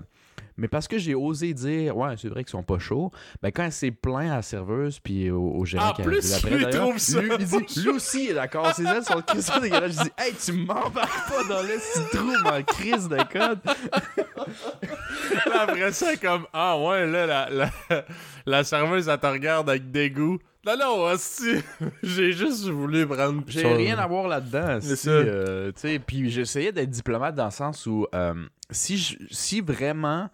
Mais 0.58 0.68
parce 0.68 0.88
que 0.88 0.98
j'ai 0.98 1.16
osé 1.16 1.54
dire, 1.54 1.96
ouais, 1.98 2.16
c'est 2.18 2.30
vrai 2.30 2.44
qu'ils 2.44 2.52
sont 2.52 2.64
pas 2.64 2.80
chauds, 2.80 3.12
ben 3.42 3.52
quand 3.52 3.64
elle 3.64 3.72
s'est 3.72 3.92
plaint 3.92 4.32
à 4.32 4.36
la 4.38 4.42
serveuse 4.42 5.00
puis 5.00 5.30
au, 5.32 5.42
au 5.42 5.66
gérant 5.66 5.92
qui 5.94 6.02
plus, 6.04 6.34
arrive 6.34 6.46
après, 6.54 6.72
lui, 6.72 6.80
trouve 6.80 6.98
ça 6.98 7.22
lui, 7.22 7.32
il 7.40 7.46
dit, 7.46 7.82
lui 7.82 7.90
aussi 7.90 8.28
est 8.28 8.34
d'accord, 8.34 8.74
ses 8.74 8.86
ailes 8.86 9.04
sont 9.04 9.22
crissement 9.22 9.60
dégueulasses. 9.60 9.98
Je 9.98 10.04
dis, 10.04 10.12
hey, 10.18 10.34
tu 10.34 10.54
m'embarques 10.54 11.30
pas 11.30 11.44
dans 11.48 11.62
le 11.62 11.78
citrouille 11.80 12.36
en 12.46 12.64
crise 12.64 13.08
de 13.10 13.18
code. 13.32 13.60
Là, 15.46 15.62
après 15.64 15.92
ça, 15.92 16.16
comme, 16.18 16.46
ah 16.54 16.78
ouais, 16.80 17.06
là, 17.08 17.26
la, 17.26 17.50
la, 17.50 18.06
la 18.46 18.64
serveuse, 18.64 19.08
elle 19.08 19.18
te 19.20 19.26
regarde 19.28 19.70
avec 19.70 19.92
dégoût. 19.92 20.38
Non, 20.66 20.74
non, 20.80 21.12
esti, 21.12 21.58
j'ai 22.04 22.32
juste 22.32 22.68
voulu 22.68 23.06
prendre. 23.06 23.44
J'ai 23.48 23.68
rien 23.72 24.00
à 24.00 24.08
voir 24.08 24.28
là-dedans. 24.28 24.80
C'est 24.82 24.96
si, 24.96 25.04
ça. 25.06 25.12
euh, 25.12 25.72
tu 25.72 25.82
sais, 25.82 26.00
puis 26.00 26.32
j'essayais 26.32 26.72
d'être 26.72 26.90
diplomate 26.90 27.36
dans 27.36 27.46
le 27.46 27.52
sens 27.52 27.86
où 27.86 28.08
euh, 28.16 28.34
si, 28.72 28.98
je- 28.98 29.18
si 29.32 29.62
vraiment 29.62 30.30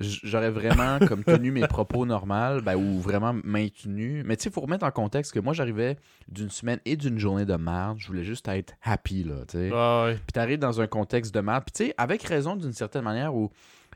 j'aurais 0.00 0.50
vraiment 0.50 0.98
comme 1.08 1.24
tenu 1.24 1.50
mes 1.50 1.66
propos 1.66 2.06
normaux 2.06 2.60
ben, 2.62 2.76
ou 2.76 3.00
vraiment 3.00 3.34
maintenu. 3.44 4.22
Mais 4.24 4.36
tu 4.36 4.44
sais, 4.44 4.48
il 4.50 4.52
faut 4.52 4.60
remettre 4.60 4.86
en 4.86 4.90
contexte 4.90 5.32
que 5.32 5.40
moi 5.40 5.52
j'arrivais 5.52 5.96
d'une 6.28 6.50
semaine 6.50 6.78
et 6.84 6.96
d'une 6.96 7.18
journée 7.18 7.44
de 7.44 7.56
merde. 7.56 7.96
Je 7.98 8.06
voulais 8.06 8.24
juste 8.24 8.46
être 8.48 8.74
happy 8.82 9.24
là, 9.24 9.44
tu 9.48 9.58
sais. 9.58 9.70
Ah 9.74 10.04
ouais. 10.04 10.14
Puis 10.14 10.32
t'arrives 10.32 10.58
dans 10.60 10.80
un 10.80 10.86
contexte 10.86 11.34
de 11.34 11.40
merde. 11.40 11.64
Puis 11.64 11.72
tu 11.72 11.86
sais, 11.88 11.94
avec 11.98 12.22
raison 12.22 12.54
d'une 12.56 12.72
certaine 12.72 13.02
manière 13.02 13.34
où 13.34 13.50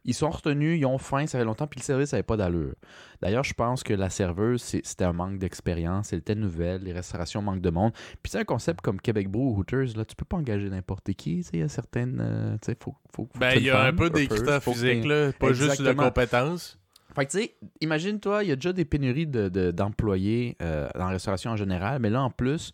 ils 0.05 0.15
sont 0.15 0.31
retenus, 0.31 0.79
ils 0.79 0.85
ont 0.87 0.99
faim, 0.99 1.27
ça 1.27 1.39
fait 1.39 1.45
longtemps, 1.45 1.67
puis 1.67 1.81
le 1.81 1.85
service 1.85 2.13
n'avait 2.13 2.23
pas 2.23 2.37
d'allure. 2.37 2.75
D'ailleurs, 3.23 3.45
je 3.45 3.55
pense 3.55 3.83
que 3.83 3.95
la 3.95 4.11
serveuse, 4.11 4.63
c'était 4.63 5.05
un 5.05 5.13
manque 5.13 5.39
d'expérience, 5.39 6.13
elle 6.13 6.19
était 6.19 6.35
nouvelle, 6.35 6.83
les 6.83 6.93
restaurations 6.93 7.41
manquent 7.43 7.63
de 7.63 7.71
monde. 7.71 7.93
Puis 8.23 8.31
c'est 8.31 8.39
un 8.39 8.45
concept 8.45 8.81
comme 8.83 9.01
Québec 9.01 9.29
Brew 9.31 9.41
ou 9.53 9.59
Hooters, 9.59 9.97
là, 9.97 10.05
tu 10.05 10.15
peux 10.17 10.25
pas 10.27 10.37
engager 10.37 10.69
n'importe 10.69 11.13
qui, 11.15 11.37
tu 11.39 11.43
sais, 11.45 11.51
il 11.55 11.61
y 11.61 11.63
a 11.63 11.69
certaines... 11.69 12.19
euh, 12.21 12.53
tu 12.63 12.67
sais, 12.73 12.77
faut, 12.83 12.95
faut, 13.15 13.29
faut 13.33 13.39
Ben, 13.39 13.55
il 13.57 13.63
y 13.65 13.71
a 13.71 13.83
un 13.83 13.93
peu 13.95 14.11
des 14.11 14.27
critères 14.29 14.63
physiques, 14.63 15.05
là, 15.05 15.33
pas 15.33 15.49
juste 15.53 15.61
de 15.69 15.73
Exactement. 15.73 16.05
compétences. 16.05 16.79
Fait 17.15 17.27
que 17.27 17.31
tu 17.31 17.39
sais, 17.39 17.55
imagine-toi, 17.81 18.43
il 18.43 18.49
y 18.49 18.53
a 18.53 18.57
déjà 18.57 18.73
des 18.73 18.85
pénuries 18.85 19.27
de- 19.29 19.49
de- 19.49 19.71
d'employés 19.71 20.57
euh, 20.61 20.89
dans 20.95 21.05
la 21.07 21.11
restauration 21.13 21.53
en 21.53 21.57
général, 21.57 22.01
mais 22.01 22.11
là, 22.11 22.23
en 22.23 22.31
plus, 22.31 22.73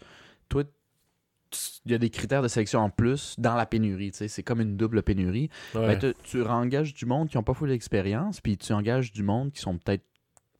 il 1.84 1.92
y 1.92 1.94
a 1.94 1.98
des 1.98 2.10
critères 2.10 2.42
de 2.42 2.48
sélection 2.48 2.80
en 2.80 2.90
plus 2.90 3.34
dans 3.38 3.54
la 3.54 3.66
pénurie, 3.66 4.10
c'est 4.12 4.42
comme 4.42 4.60
une 4.60 4.76
double 4.76 5.02
pénurie. 5.02 5.50
Ouais. 5.74 5.96
Ben, 5.96 6.14
tu 6.22 6.42
engages 6.42 6.94
du 6.94 7.06
monde 7.06 7.28
qui 7.28 7.36
n'ont 7.36 7.42
pas 7.42 7.54
full 7.54 7.68
d'expérience, 7.68 8.40
puis 8.40 8.56
tu 8.56 8.72
engages 8.72 9.12
du 9.12 9.22
monde 9.22 9.52
qui 9.52 9.60
sont 9.60 9.76
peut-être 9.78 10.04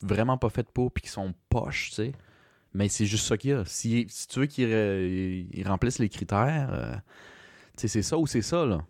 vraiment 0.03 0.39
pas 0.39 0.49
fait 0.49 0.69
pour, 0.71 0.93
puis 0.93 1.03
qui 1.03 1.11
sont 1.11 1.35
poches, 1.49 1.91
tu 1.91 1.95
sais. 1.97 2.13
Mais 2.73 2.89
c'est 2.89 3.07
juste 3.07 3.27
ça 3.27 3.37
qu'il 3.37 3.51
y 3.51 3.53
a. 3.53 3.65
Si, 3.65 4.07
si 4.09 4.29
tu 4.29 4.41
veux 4.41 4.47
qu'ils 4.47 4.69
re- 4.69 5.47
ils 5.53 5.67
remplissent 5.67 5.99
les 5.99 6.09
critères, 6.09 6.71
euh, 6.73 6.95
c'est 7.77 8.03
ça 8.03 8.17
ou 8.17 8.27
c'est 8.27 8.43
ça, 8.43 8.65
là. 8.65 8.85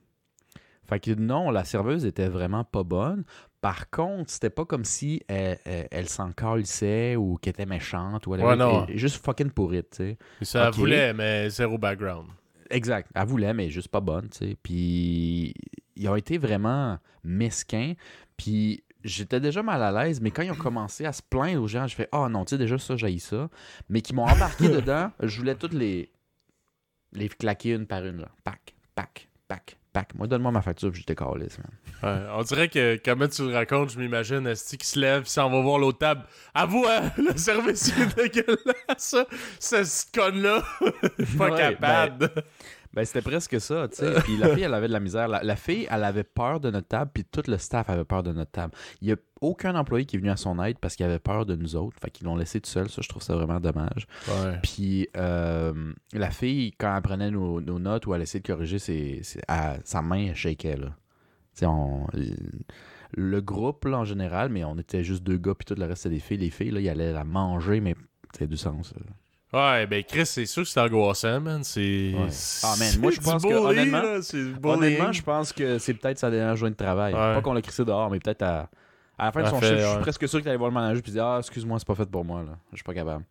Fait 0.88 1.00
que 1.00 1.12
non, 1.12 1.50
la 1.50 1.64
serveuse 1.64 2.04
était 2.04 2.28
vraiment 2.28 2.64
pas 2.64 2.82
bonne. 2.82 3.24
Par 3.60 3.90
contre, 3.90 4.30
c'était 4.30 4.48
pas 4.50 4.64
comme 4.64 4.84
si 4.86 5.22
elle, 5.28 5.58
elle, 5.64 5.88
elle 5.90 6.08
s'en 6.08 6.32
calissait 6.32 7.16
ou 7.16 7.36
qu'elle 7.36 7.50
était 7.50 7.66
méchante 7.66 8.26
ou 8.26 8.34
elle 8.34 8.42
Ouais, 8.42 8.56
non. 8.56 8.86
juste 8.94 9.22
fucking 9.24 9.50
pourrite, 9.50 9.90
tu 9.90 9.96
sais. 9.96 10.18
Ça 10.42 10.68
Ok. 10.70 10.76
voulait, 10.76 11.12
mais 11.12 11.50
zéro 11.50 11.76
background. 11.76 12.28
Exact. 12.70 13.10
Elle 13.14 13.26
voulait, 13.26 13.52
mais 13.52 13.68
juste 13.68 13.88
pas 13.88 14.00
bonne, 14.00 14.28
tu 14.30 14.38
sais. 14.38 14.56
Puis 14.62 15.52
ils 15.96 16.08
ont 16.08 16.16
été 16.16 16.38
vraiment 16.38 16.98
mesquins. 17.24 17.92
Puis 18.38 18.82
j'étais 19.04 19.40
déjà 19.40 19.62
mal 19.62 19.82
à 19.82 20.04
l'aise, 20.04 20.20
mais 20.22 20.30
quand 20.30 20.42
ils 20.42 20.50
ont 20.52 20.54
commencé 20.54 21.04
à 21.04 21.12
se 21.12 21.20
plaindre 21.22 21.62
aux 21.62 21.68
gens, 21.68 21.86
je 21.86 21.94
fais 21.94 22.08
Ah 22.12 22.28
non, 22.30 22.44
tu 22.46 22.50
sais, 22.50 22.58
déjà 22.58 22.78
ça, 22.78 22.96
j'ai 22.96 23.18
ça. 23.18 23.50
Mais 23.90 24.00
qui 24.00 24.14
m'ont 24.14 24.24
embarqué 24.26 24.68
dedans, 24.70 25.10
je 25.22 25.38
voulais 25.38 25.54
toutes 25.56 25.74
les 25.74 26.10
les 27.12 27.28
claquer 27.28 27.70
une 27.74 27.86
par 27.86 28.06
une. 28.06 28.20
Là. 28.20 28.28
Pac, 28.44 28.74
pac, 28.94 29.28
pac, 29.48 29.76
pac. 29.92 30.14
Moi, 30.14 30.26
donne-moi 30.26 30.52
ma 30.52 30.62
facture, 30.62 30.90
puis 30.90 31.02
je 31.02 31.06
décalisse, 31.06 31.58
man. 31.58 31.70
Ouais, 32.02 32.26
on 32.34 32.42
dirait 32.42 32.68
que, 32.68 33.00
comment 33.04 33.28
tu 33.28 33.46
le 33.48 33.54
racontes, 33.54 33.90
je 33.90 33.98
m'imagine, 33.98 34.46
Esti 34.46 34.78
qui 34.78 34.86
se 34.86 34.98
lève, 34.98 35.22
puis 35.22 35.30
s'en 35.30 35.50
va 35.50 35.60
voir 35.60 35.78
l'autre 35.78 35.98
table. 35.98 36.22
Avoue, 36.54 36.86
hein, 36.88 37.10
le 37.18 37.36
service 37.36 37.88
est 37.98 38.16
dégueulasse, 38.16 39.16
ça, 39.58 39.84
ce 39.84 40.04
con-là, 40.14 40.62
pas 41.38 41.50
Ouais, 41.50 41.58
capable. 41.58 42.30
Ben, 42.34 42.42
c'était 43.04 43.22
presque 43.22 43.60
ça, 43.60 43.86
tu 43.88 43.96
sais. 43.96 44.14
Puis 44.24 44.36
la 44.36 44.48
fille, 44.54 44.64
elle 44.64 44.74
avait 44.74 44.88
de 44.88 44.92
la 44.92 45.00
misère. 45.00 45.28
La, 45.28 45.42
la 45.42 45.56
fille, 45.56 45.86
elle 45.90 46.02
avait 46.04 46.24
peur 46.24 46.58
de 46.60 46.70
notre 46.70 46.88
table, 46.88 47.10
puis 47.14 47.24
tout 47.24 47.42
le 47.46 47.56
staff 47.58 47.88
avait 47.88 48.04
peur 48.04 48.22
de 48.22 48.32
notre 48.32 48.50
table. 48.50 48.74
Il 49.00 49.06
n'y 49.06 49.12
a 49.12 49.16
aucun 49.40 49.74
employé 49.76 50.04
qui 50.06 50.16
est 50.16 50.18
venu 50.18 50.30
à 50.30 50.36
son 50.36 50.60
aide 50.62 50.78
parce 50.80 50.96
qu'il 50.96 51.06
avait 51.06 51.18
peur 51.20 51.46
de 51.46 51.54
nous 51.56 51.76
autres. 51.76 51.96
Fait 52.00 52.10
qu'ils 52.10 52.26
l'ont 52.26 52.36
laissé 52.36 52.60
tout 52.60 52.68
seul. 52.70 52.88
Ça, 52.88 53.00
je 53.02 53.08
trouve 53.08 53.22
ça 53.22 53.34
vraiment 53.36 53.60
dommage. 53.60 54.06
Ouais. 54.28 54.58
Puis 54.62 55.08
euh, 55.16 55.92
la 56.12 56.30
fille, 56.30 56.72
quand 56.78 56.94
elle 56.94 57.02
prenait 57.02 57.30
nos, 57.30 57.60
nos 57.60 57.78
notes 57.78 58.06
ou 58.06 58.14
elle 58.14 58.22
essayait 58.22 58.42
de 58.42 58.46
corriger, 58.46 58.78
ses, 58.78 59.22
ses- 59.22 59.40
elle- 59.48 59.80
sa 59.84 60.02
main 60.02 60.26
elle 60.28 60.34
shakeait, 60.34 60.76
là. 60.76 60.88
Tu 61.54 61.60
sais, 61.60 61.66
on- 61.66 62.06
le 63.12 63.40
groupe, 63.40 63.84
là, 63.86 63.98
en 63.98 64.04
général, 64.04 64.50
mais 64.50 64.62
on 64.64 64.78
était 64.78 65.02
juste 65.02 65.22
deux 65.24 65.36
gars, 65.38 65.54
puis 65.54 65.64
tout 65.64 65.74
le 65.80 65.84
reste, 65.86 66.02
c'était 66.02 66.14
des 66.16 66.20
filles. 66.20 66.38
Les 66.38 66.50
filles, 66.50 66.70
là, 66.70 66.80
ils 66.80 66.88
allaient 66.88 67.12
la 67.12 67.24
manger, 67.24 67.80
mais 67.80 67.94
a 68.40 68.46
du 68.46 68.56
sens. 68.56 68.94
Ouais, 69.52 69.86
ben 69.86 70.04
Chris, 70.04 70.26
c'est 70.26 70.46
sûr 70.46 70.62
que 70.62 70.68
c'est 70.68 70.80
angoissant, 70.80 71.40
man. 71.40 71.64
C'est. 71.64 72.14
Ouais. 72.14 72.28
Ah, 72.62 72.74
man, 72.78 73.00
moi, 73.00 73.10
je 73.10 73.20
pense 73.20 73.42
que, 73.42 73.48
bullying, 73.48 73.92
honnêtement-. 73.92 74.70
Honnêtement, 74.70 75.12
je 75.12 75.22
pense 75.22 75.52
que 75.52 75.78
c'est 75.78 75.94
peut-être 75.94 76.18
sa 76.18 76.30
dernière 76.30 76.54
journée 76.56 76.72
de 76.72 76.76
travail. 76.76 77.12
Ouais. 77.12 77.34
Pas 77.34 77.40
qu'on 77.42 77.52
l'a 77.52 77.62
crissé 77.62 77.84
dehors, 77.84 78.10
mais 78.10 78.20
peut-être 78.20 78.42
à, 78.42 78.70
à 79.18 79.26
la 79.26 79.32
fin 79.32 79.42
de 79.42 79.48
son 79.48 79.60
chiffre, 79.60 79.76
je 79.76 79.86
suis 79.86 80.00
presque 80.00 80.28
sûr 80.28 80.38
qu'il 80.38 80.48
allait 80.48 80.56
voir 80.58 80.70
le 80.70 80.74
manager 80.74 81.02
et 81.04 81.10
dire 81.10 81.26
Ah, 81.26 81.38
excuse-moi, 81.40 81.78
c'est 81.80 81.86
pas 81.86 81.96
fait 81.96 82.08
pour 82.08 82.24
moi. 82.24 82.42
Là. 82.42 82.56
Je 82.70 82.76
suis 82.76 82.84
pas 82.84 82.94
capable. 82.94 83.24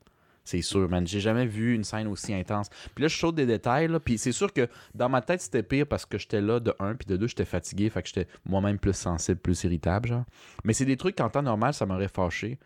C'est 0.43 0.61
sûr, 0.61 0.89
man. 0.89 1.05
J'ai 1.05 1.19
jamais 1.19 1.45
vu 1.45 1.75
une 1.75 1.83
scène 1.83 2.07
aussi 2.07 2.33
intense. 2.33 2.69
Puis 2.95 3.03
là, 3.03 3.07
je 3.07 3.15
saute 3.15 3.35
des 3.35 3.45
détails. 3.45 3.87
Là, 3.87 3.99
puis 3.99 4.17
c'est 4.17 4.31
sûr 4.31 4.51
que 4.51 4.67
dans 4.95 5.07
ma 5.07 5.21
tête, 5.21 5.41
c'était 5.41 5.63
pire 5.63 5.85
parce 5.85 6.05
que 6.05 6.17
j'étais 6.17 6.41
là 6.41 6.59
de 6.59 6.73
un, 6.79 6.95
puis 6.95 7.05
de 7.05 7.17
deux, 7.17 7.27
j'étais 7.27 7.45
fatigué. 7.45 7.89
Fait 7.89 8.01
que 8.01 8.07
j'étais 8.09 8.27
moi-même 8.45 8.79
plus 8.79 8.93
sensible, 8.93 9.39
plus 9.39 9.63
irritable. 9.63 10.09
Genre. 10.09 10.23
Mais 10.63 10.73
c'est 10.73 10.85
des 10.85 10.97
trucs 10.97 11.15
qu'en 11.15 11.29
temps 11.29 11.43
normal, 11.43 11.73
ça 11.73 11.85
m'aurait 11.85 12.07
fâché. 12.07 12.57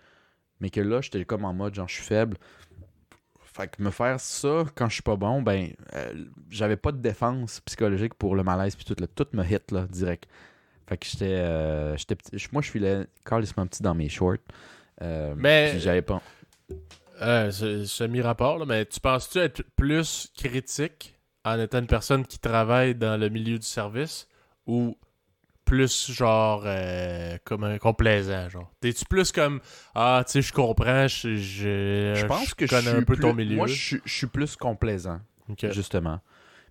Mais 0.61 0.69
que 0.69 0.79
là, 0.79 1.01
j'étais 1.01 1.25
comme 1.25 1.43
en 1.43 1.53
mode 1.53 1.75
genre, 1.75 1.89
je 1.89 1.95
suis 1.95 2.03
faible. 2.03 2.37
Fait 3.55 3.67
que 3.67 3.81
me 3.83 3.91
faire 3.91 4.19
ça 4.19 4.63
quand 4.75 4.89
je 4.89 4.93
suis 4.95 5.03
pas 5.03 5.15
bon, 5.15 5.41
ben, 5.43 5.69
euh, 5.95 6.25
j'avais 6.49 6.75
pas 6.77 6.91
de 6.91 6.97
défense 6.97 7.59
psychologique 7.61 8.15
pour 8.15 8.35
le 8.35 8.43
malaise 8.43 8.75
puis 8.75 8.83
tout. 8.83 8.95
Là, 8.99 9.05
tout 9.07 9.27
me 9.33 9.43
hit 9.43 9.71
là, 9.71 9.85
direct. 9.89 10.27
Fait 10.87 10.97
que 10.97 11.05
j'étais. 11.05 11.25
euh, 11.35 11.95
j'étais 11.95 12.15
petit- 12.15 12.37
je- 12.37 12.47
moi, 12.51 12.61
je 12.63 12.71
filais 12.71 13.05
carrément 13.23 13.67
petit 13.67 13.83
dans 13.83 13.93
mes 13.93 14.09
shorts. 14.09 14.37
Euh, 15.01 15.33
Mais- 15.37 15.79
j'avais 15.79 16.01
pas. 16.01 16.21
Euh, 17.21 17.51
c'est 17.51 17.85
semi-rapport, 17.85 18.57
là, 18.57 18.65
mais 18.65 18.85
tu 18.85 18.99
penses-tu 18.99 19.37
être 19.37 19.61
plus 19.75 20.31
critique 20.35 21.15
en 21.45 21.59
étant 21.59 21.79
une 21.79 21.87
personne 21.87 22.25
qui 22.25 22.39
travaille 22.39 22.95
dans 22.95 23.19
le 23.19 23.29
milieu 23.29 23.59
du 23.59 23.65
service 23.67 24.27
ou 24.65 24.97
plus 25.66 26.11
genre 26.11 26.64
euh, 26.66 27.38
comme 27.43 27.64
un 27.64 27.78
complaisant, 27.78 28.49
genre? 28.49 28.72
T'es-tu 28.80 29.05
plus 29.05 29.32
comme 29.32 29.59
Ah, 29.95 30.24
tu 30.26 30.34
sais, 30.34 30.41
je 30.41 30.53
comprends, 30.53 31.07
je, 31.07 31.36
je, 31.36 32.14
Je 32.16 32.26
pense 32.26 32.53
que 32.53 32.66
je 32.66 32.72
connais 32.76 32.89
un 32.97 33.03
peu 33.03 33.16
ton 33.18 33.34
milieu. 33.34 33.55
Moi, 33.55 33.68
je 33.68 33.97
suis- 34.05 34.28
plus 34.28 34.55
complaisant. 34.55 35.20
Justement. 35.72 36.20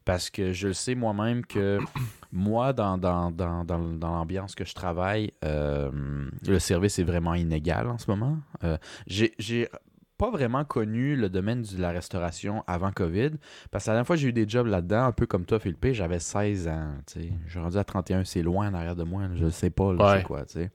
Parce 0.04 0.30
que 0.30 0.52
je 0.52 0.68
le 0.68 0.74
sais 0.74 0.94
moi-même 0.96 1.46
que 1.46 1.78
moi, 2.32 2.72
dans, 2.72 2.98
dans, 2.98 3.30
dans, 3.30 3.64
dans, 3.64 3.78
dans 3.78 4.10
l'ambiance 4.10 4.54
que 4.54 4.64
je 4.64 4.74
travaille, 4.74 5.32
euh, 5.44 5.90
le 6.46 6.58
service 6.58 6.98
est 6.98 7.04
vraiment 7.04 7.34
inégal 7.34 7.86
en 7.88 7.98
ce 7.98 8.10
moment. 8.10 8.38
Euh, 8.64 8.76
j'ai 9.06 9.68
pas 10.22 10.30
vraiment 10.30 10.64
connu 10.64 11.16
le 11.16 11.28
domaine 11.28 11.62
de 11.62 11.80
la 11.80 11.90
restauration 11.90 12.62
avant 12.68 12.92
COVID. 12.92 13.30
Parce 13.72 13.84
que 13.84 13.90
la 13.90 13.94
dernière 13.94 14.06
fois 14.06 14.14
j'ai 14.16 14.28
eu 14.28 14.32
des 14.32 14.48
jobs 14.48 14.66
là-dedans, 14.68 15.04
un 15.06 15.12
peu 15.12 15.26
comme 15.26 15.44
toi, 15.44 15.58
Philippe, 15.58 15.84
j'avais 15.92 16.20
16 16.20 16.68
ans. 16.68 16.92
tu 17.06 17.20
sais. 17.22 17.32
Je 17.46 17.50
suis 17.50 17.58
rendu 17.58 17.76
à 17.76 17.82
31, 17.84 18.24
c'est 18.24 18.42
loin 18.42 18.68
en 18.68 18.74
arrière 18.74 18.94
de 18.94 19.02
moi. 19.04 19.22
je 19.34 19.44
ne 19.46 19.50
sais 19.50 19.70
pas 19.70 19.92
là, 19.92 20.04
Ouais. 20.12 20.18
c'est 20.18 20.24
quoi. 20.24 20.44
sais. 20.46 20.70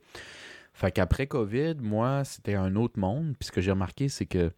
Fait 0.74 0.92
qu'après 0.92 1.26
COVID, 1.26 1.76
moi, 1.80 2.24
c'était 2.24 2.54
un 2.56 2.76
autre 2.76 2.98
monde. 3.00 3.34
Puis 3.38 3.46
ce 3.46 3.52
que 3.52 3.60
j'ai 3.60 3.70
remarqué, 3.70 4.08
c'est 4.08 4.26
que 4.26 4.52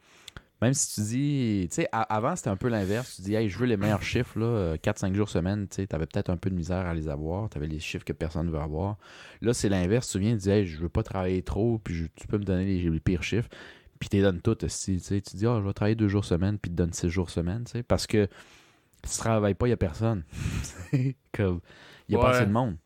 même 0.60 0.74
si 0.74 0.94
tu 0.96 1.00
dis, 1.02 1.68
tu 1.70 1.76
sais, 1.76 1.88
avant 1.92 2.36
c'était 2.36 2.50
un 2.50 2.56
peu 2.56 2.68
l'inverse. 2.68 3.14
Tu 3.16 3.22
dis, 3.22 3.34
hey, 3.34 3.48
je 3.48 3.56
veux 3.58 3.64
les 3.66 3.78
meilleurs 3.78 4.02
chiffres, 4.02 4.38
là, 4.38 4.76
4-5 4.76 5.14
jours 5.14 5.30
semaine, 5.30 5.66
tu 5.68 5.76
sais, 5.76 5.86
t'avais 5.86 6.04
peut-être 6.04 6.28
un 6.28 6.36
peu 6.36 6.50
de 6.50 6.54
misère 6.54 6.84
à 6.86 6.92
les 6.92 7.08
avoir. 7.08 7.48
T'avais 7.48 7.66
les 7.68 7.78
chiffres 7.78 8.04
que 8.04 8.12
personne 8.12 8.46
ne 8.46 8.50
veut 8.50 8.58
avoir. 8.58 8.96
Là, 9.40 9.54
c'est 9.54 9.70
l'inverse. 9.70 10.10
Tu 10.10 10.18
viens, 10.18 10.32
tu 10.32 10.38
dis, 10.42 10.50
hey, 10.50 10.66
je 10.66 10.78
veux 10.80 10.90
pas 10.90 11.02
travailler 11.02 11.42
trop, 11.42 11.78
puis 11.78 11.94
je- 11.94 12.06
tu 12.14 12.26
peux 12.26 12.36
me 12.36 12.44
donner 12.44 12.64
les, 12.66 12.90
les 12.90 13.00
pires 13.00 13.22
chiffres. 13.22 13.48
Puis 14.00 14.08
tu 14.08 14.20
donnes 14.20 14.40
toutes 14.40 14.64
aussi. 14.64 15.00
Tu 15.00 15.36
dis, 15.36 15.46
ah, 15.46 15.58
je 15.60 15.66
vais 15.66 15.72
travailler 15.72 15.94
deux 15.94 16.08
jours 16.08 16.24
semaine, 16.24 16.58
puis 16.58 16.70
tu 16.70 16.74
donnes 16.74 16.92
6 16.92 17.08
jours 17.08 17.30
semaine, 17.30 17.62
tu 17.64 17.72
sais, 17.72 17.82
parce 17.84 18.06
que 18.08 18.26
si 19.04 19.16
tu 19.16 19.18
travailles 19.18 19.54
pas, 19.54 19.66
il 19.66 19.70
y 19.70 19.74
a 19.74 19.76
personne. 19.76 20.24
Comme, 21.32 21.60
il 22.08 22.14
y 22.14 22.16
a 22.16 22.18
pas 22.20 22.30
assez 22.30 22.46
de 22.46 22.52
monde. 22.52 22.76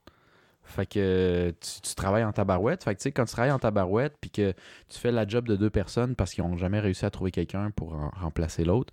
Fait 0.66 0.86
que 0.86 1.50
tu, 1.60 1.80
tu 1.82 1.94
travailles 1.94 2.24
en 2.24 2.32
tabarouette. 2.32 2.84
Fait 2.84 2.94
que 2.94 2.98
tu 3.00 3.04
sais, 3.04 3.12
quand 3.12 3.24
tu 3.26 3.32
travailles 3.32 3.52
en 3.52 3.58
tabarouette, 3.58 4.16
puis 4.20 4.30
que 4.30 4.52
tu 4.88 4.98
fais 4.98 5.12
la 5.12 5.26
job 5.26 5.46
de 5.46 5.56
deux 5.56 5.70
personnes 5.70 6.14
parce 6.16 6.32
qu'ils 6.32 6.42
n'ont 6.44 6.56
jamais 6.56 6.80
réussi 6.80 7.04
à 7.04 7.10
trouver 7.10 7.30
quelqu'un 7.30 7.70
pour 7.70 7.94
en- 7.94 8.10
remplacer 8.14 8.64
l'autre, 8.64 8.92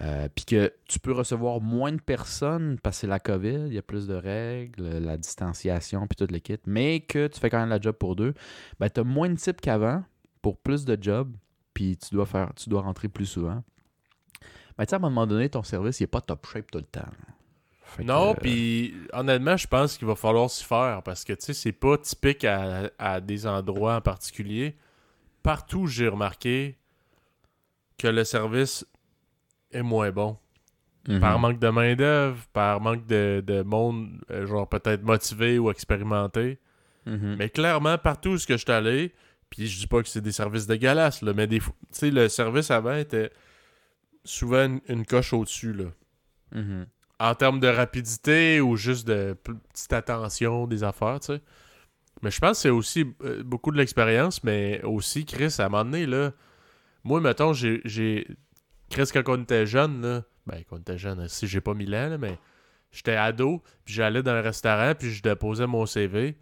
euh, 0.00 0.28
puis 0.34 0.44
que 0.44 0.72
tu 0.88 1.00
peux 1.00 1.12
recevoir 1.12 1.60
moins 1.60 1.90
de 1.92 2.00
personnes 2.00 2.78
parce 2.80 2.96
que 2.96 3.00
c'est 3.02 3.06
la 3.08 3.18
COVID, 3.18 3.66
il 3.66 3.74
y 3.74 3.78
a 3.78 3.82
plus 3.82 4.06
de 4.06 4.14
règles, 4.14 4.98
la 4.98 5.16
distanciation, 5.16 6.06
puis 6.06 6.14
tout 6.16 6.32
le 6.32 6.38
kit, 6.38 6.58
mais 6.64 7.00
que 7.00 7.26
tu 7.26 7.40
fais 7.40 7.50
quand 7.50 7.58
même 7.58 7.70
la 7.70 7.80
job 7.80 7.96
pour 7.96 8.14
deux, 8.14 8.32
ben 8.78 8.88
tu 8.88 9.00
as 9.00 9.04
moins 9.04 9.28
de 9.28 9.34
types 9.34 9.60
qu'avant 9.60 10.04
pour 10.42 10.58
plus 10.58 10.84
de 10.84 10.96
jobs, 11.00 11.34
puis 11.80 11.96
tu 11.96 12.14
dois 12.14 12.26
faire, 12.26 12.52
tu 12.54 12.68
dois 12.68 12.82
rentrer 12.82 13.08
plus 13.08 13.24
souvent. 13.24 13.64
Ben 14.76 14.84
tu 14.84 14.90
sais, 14.90 14.94
à 14.94 14.96
un 14.96 15.00
moment 15.00 15.26
donné, 15.26 15.48
ton 15.48 15.62
service, 15.62 15.98
il 15.98 16.02
n'est 16.02 16.08
pas 16.08 16.20
top 16.20 16.46
shape 16.46 16.70
tout 16.70 16.76
le 16.76 16.84
temps. 16.84 17.08
Fait 17.84 18.04
Non, 18.04 18.34
puis 18.34 18.94
honnêtement, 19.14 19.56
je 19.56 19.66
pense 19.66 19.96
qu'il 19.96 20.06
va 20.06 20.14
falloir 20.14 20.50
s'y 20.50 20.62
faire 20.62 21.02
parce 21.02 21.24
que 21.24 21.32
tu 21.32 21.46
sais, 21.46 21.54
c'est 21.54 21.72
pas 21.72 21.96
typique 21.96 22.44
à, 22.44 22.90
à 22.98 23.20
des 23.22 23.46
endroits 23.46 23.96
en 23.96 24.00
particulier. 24.02 24.76
Partout, 25.42 25.86
j'ai 25.86 26.08
remarqué 26.08 26.76
que 27.96 28.08
le 28.08 28.24
service 28.24 28.86
est 29.72 29.82
moins 29.82 30.10
bon. 30.10 30.36
mhm. 31.08 31.18
Par 31.18 31.38
manque 31.38 31.60
de 31.60 31.68
main-d'œuvre, 31.68 32.44
par 32.52 32.82
manque 32.82 33.06
de, 33.06 33.42
de 33.46 33.62
monde, 33.62 34.20
euh, 34.30 34.46
genre 34.46 34.68
peut-être 34.68 35.02
motivé 35.02 35.58
ou 35.58 35.70
expérimenté. 35.70 36.58
Mhm. 37.06 37.36
Mais 37.38 37.48
clairement, 37.48 37.96
partout 37.96 38.30
où 38.30 38.36
je 38.36 38.54
suis 38.54 38.70
allé, 38.70 39.14
puis 39.50 39.66
je 39.66 39.78
dis 39.80 39.86
pas 39.86 40.02
que 40.02 40.08
c'est 40.08 40.20
des 40.20 40.32
services 40.32 40.66
dégueulasses, 40.66 41.22
là, 41.22 41.32
mais 41.34 41.46
des 41.46 41.60
fois, 41.60 41.74
tu 41.92 41.98
sais, 41.98 42.10
le 42.10 42.28
service 42.28 42.70
avant 42.70 42.94
était 42.96 43.30
souvent 44.24 44.64
une, 44.66 44.80
une 44.88 45.04
coche 45.04 45.32
au-dessus, 45.32 45.72
là. 45.72 45.84
Mhm. 46.54 46.86
En 47.18 47.34
termes 47.34 47.60
de 47.60 47.68
rapidité 47.68 48.60
ou 48.62 48.76
juste 48.76 49.06
de 49.06 49.34
petite 49.34 49.92
attention 49.92 50.66
des 50.66 50.82
affaires, 50.84 51.20
tu 51.20 51.34
sais. 51.34 51.40
Mais 52.22 52.30
je 52.30 52.38
pense 52.40 52.52
que 52.58 52.62
c'est 52.62 52.70
aussi 52.70 53.04
euh, 53.24 53.42
beaucoup 53.42 53.70
de 53.70 53.76
l'expérience, 53.76 54.42
mais 54.44 54.82
aussi, 54.84 55.24
Chris, 55.24 55.54
à 55.58 55.66
un 55.66 55.68
moment 55.68 55.84
donné, 55.84 56.06
là, 56.06 56.32
moi, 57.04 57.20
mettons, 57.20 57.52
j'ai. 57.52 57.80
j'ai- 57.84 58.26
Chris, 58.90 59.08
quand 59.12 59.22
on 59.28 59.42
était 59.42 59.66
jeune, 59.66 60.02
là, 60.02 60.22
ben, 60.46 60.62
quand 60.68 60.76
on 60.76 60.80
était 60.80 60.98
jeune, 60.98 61.28
si 61.28 61.46
j'ai 61.46 61.60
pas 61.60 61.74
mille 61.74 61.94
ans, 61.94 62.08
là, 62.08 62.18
mais 62.18 62.38
j'étais 62.90 63.14
ado, 63.14 63.62
puis 63.84 63.94
j'allais 63.94 64.22
dans 64.22 64.32
un 64.32 64.40
restaurant, 64.42 64.94
puis 64.98 65.10
je 65.12 65.22
déposais 65.22 65.66
mon 65.66 65.86
CV. 65.86 66.36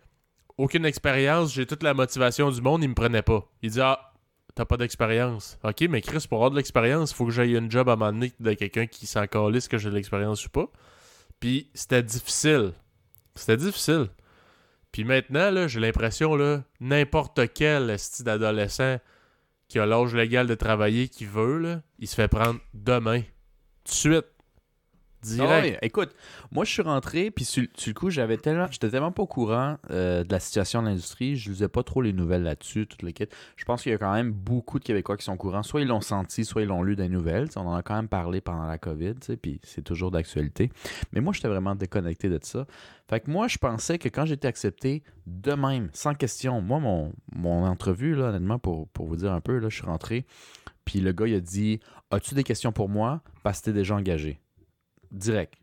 Aucune 0.59 0.84
expérience, 0.84 1.54
j'ai 1.54 1.66
toute 1.66 1.84
la 1.84 1.94
motivation 1.94 2.50
du 2.50 2.61
monde, 2.61 2.82
il 2.82 2.88
me 2.88 2.94
prenait 2.94 3.22
pas. 3.22 3.48
Il 3.62 3.70
dit 3.70 3.80
Ah, 3.80 4.12
t'as 4.56 4.64
pas 4.64 4.76
d'expérience. 4.76 5.56
Ok, 5.62 5.82
mais 5.88 6.02
Chris, 6.02 6.26
pour 6.28 6.38
avoir 6.38 6.50
de 6.50 6.56
l'expérience, 6.56 7.12
faut 7.12 7.24
que 7.24 7.30
j'aille 7.30 7.56
une 7.56 7.70
job 7.70 7.88
à 7.88 7.94
moment 7.94 8.12
donné 8.12 8.32
de 8.40 8.52
quelqu'un 8.54 8.86
qui 8.86 9.06
s'en 9.06 9.26
calisse 9.28 9.68
que 9.68 9.78
j'ai 9.78 9.88
de 9.88 9.94
l'expérience 9.94 10.44
ou 10.46 10.50
pas. 10.50 10.66
Puis 11.38 11.70
c'était 11.74 12.02
difficile. 12.02 12.72
C'était 13.36 13.56
difficile. 13.56 14.09
Puis 14.90 15.04
maintenant, 15.04 15.68
j'ai 15.68 15.78
l'impression, 15.78 16.36
n'importe 16.80 17.52
quel 17.54 17.96
style 17.98 18.24
d'adolescent 18.24 18.98
qui 19.68 19.78
a 19.78 19.86
l'âge 19.86 20.14
légal 20.14 20.46
de 20.46 20.54
travailler, 20.54 21.09
qui 21.09 21.24
veut, 21.24 21.59
là, 21.59 21.82
il 21.98 22.09
se 22.09 22.16
fait 22.16 22.26
prendre 22.26 22.59
demain. 22.74 23.20
Tout 23.84 23.92
de 23.92 23.94
suite. 23.94 24.26
Ah 25.24 25.26
Direct. 25.26 25.78
écoute, 25.82 26.14
moi 26.52 26.64
je 26.64 26.70
suis 26.70 26.82
rentré, 26.82 27.30
puis 27.30 27.44
sur, 27.44 27.64
sur 27.74 27.90
le 27.90 27.94
coup, 27.94 28.10
j'avais 28.10 28.36
tellement, 28.36 28.66
j'étais 28.70 28.88
tellement 28.88 29.10
pas 29.10 29.22
au 29.22 29.26
courant 29.26 29.76
euh, 29.90 30.22
de 30.22 30.30
la 30.30 30.38
situation 30.38 30.80
de 30.82 30.88
l'industrie, 30.88 31.36
je 31.36 31.50
lisais 31.50 31.68
pas 31.68 31.82
trop 31.82 32.02
les 32.02 32.12
nouvelles 32.12 32.44
là-dessus, 32.44 32.86
toute 32.86 33.02
le 33.02 33.10
kit. 33.10 33.26
Je 33.56 33.64
pense 33.64 33.82
qu'il 33.82 33.90
y 33.92 33.94
a 33.94 33.98
quand 33.98 34.12
même 34.12 34.30
beaucoup 34.30 34.78
de 34.78 34.84
Québécois 34.84 35.16
qui 35.16 35.24
sont 35.24 35.32
au 35.32 35.36
courant. 35.36 35.62
Soit 35.62 35.80
ils 35.80 35.88
l'ont 35.88 36.00
senti, 36.00 36.44
soit 36.44 36.62
ils 36.62 36.68
l'ont 36.68 36.82
lu 36.82 36.94
des 36.94 37.08
nouvelles. 37.08 37.48
On 37.56 37.60
en 37.62 37.74
a 37.74 37.82
quand 37.82 37.96
même 37.96 38.08
parlé 38.08 38.40
pendant 38.40 38.66
la 38.66 38.78
COVID, 38.78 39.14
puis 39.40 39.60
c'est 39.64 39.82
toujours 39.82 40.10
d'actualité. 40.10 40.70
Mais 41.12 41.20
moi, 41.20 41.32
j'étais 41.32 41.48
vraiment 41.48 41.74
déconnecté 41.74 42.28
de 42.28 42.38
ça. 42.42 42.66
Fait 43.08 43.20
que 43.20 43.30
moi, 43.30 43.48
je 43.48 43.58
pensais 43.58 43.98
que 43.98 44.08
quand 44.08 44.24
j'étais 44.26 44.48
accepté, 44.48 45.02
de 45.26 45.52
même, 45.52 45.88
sans 45.92 46.14
question, 46.14 46.60
moi, 46.60 46.78
mon, 46.78 47.12
mon 47.32 47.64
entrevue, 47.66 48.14
là, 48.14 48.26
honnêtement, 48.26 48.58
pour, 48.58 48.88
pour 48.88 49.06
vous 49.06 49.16
dire 49.16 49.32
un 49.32 49.40
peu, 49.40 49.58
là, 49.58 49.68
je 49.68 49.76
suis 49.76 49.86
rentré, 49.86 50.26
puis 50.84 51.00
le 51.00 51.12
gars, 51.12 51.26
il 51.26 51.34
a 51.34 51.40
dit 51.40 51.80
As-tu 52.10 52.34
des 52.34 52.44
questions 52.44 52.72
pour 52.72 52.88
moi 52.88 53.20
Parce 53.42 53.60
que 53.60 53.66
t'es 53.66 53.72
déjà 53.72 53.94
engagé 53.94 54.40
direct. 55.11 55.54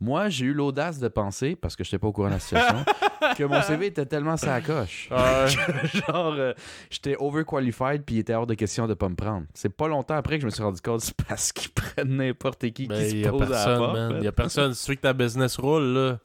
Moi, 0.00 0.28
j'ai 0.30 0.46
eu 0.46 0.52
l'audace 0.52 0.98
de 0.98 1.06
penser, 1.06 1.54
parce 1.54 1.76
que 1.76 1.84
je 1.84 1.88
n'étais 1.90 1.98
pas 2.00 2.08
au 2.08 2.12
courant 2.12 2.26
de 2.28 2.32
la 2.34 2.40
situation, 2.40 2.84
que 3.36 3.44
mon 3.44 3.62
CV 3.62 3.86
était 3.86 4.04
tellement 4.04 4.36
sa 4.36 4.60
coche. 4.60 5.08
Ouais. 5.12 5.46
Genre, 5.94 6.34
euh, 6.36 6.54
j'étais 6.90 7.14
overqualified, 7.20 8.02
puis 8.04 8.16
il 8.16 8.18
était 8.18 8.34
hors 8.34 8.48
de 8.48 8.54
question 8.54 8.88
de 8.88 8.94
pas 8.94 9.08
me 9.08 9.14
prendre. 9.14 9.46
C'est 9.54 9.68
pas 9.68 9.86
longtemps 9.86 10.16
après 10.16 10.38
que 10.38 10.40
je 10.40 10.46
me 10.46 10.50
suis 10.50 10.62
rendu 10.62 10.80
compte, 10.80 11.02
c'est 11.02 11.14
parce 11.28 11.52
qu'ils 11.52 11.70
prennent 11.74 12.16
n'importe 12.16 12.68
qui 12.72 12.88
Ben, 12.88 12.96
qui 13.08 13.22
se 13.22 13.28
pose 13.28 13.42
à 13.42 13.44
la 13.44 13.50
personne, 13.50 13.78
porte. 13.78 13.92
man. 13.94 14.12
man. 14.14 14.22
Y 14.24 14.26
a 14.26 14.32
personne. 14.32 14.74
Si 14.74 14.84
tu 14.86 14.90
veux 14.90 14.96
que 14.96 15.02
ta 15.02 15.12
business 15.12 15.56
roule, 15.56 15.84
là, 15.94 16.18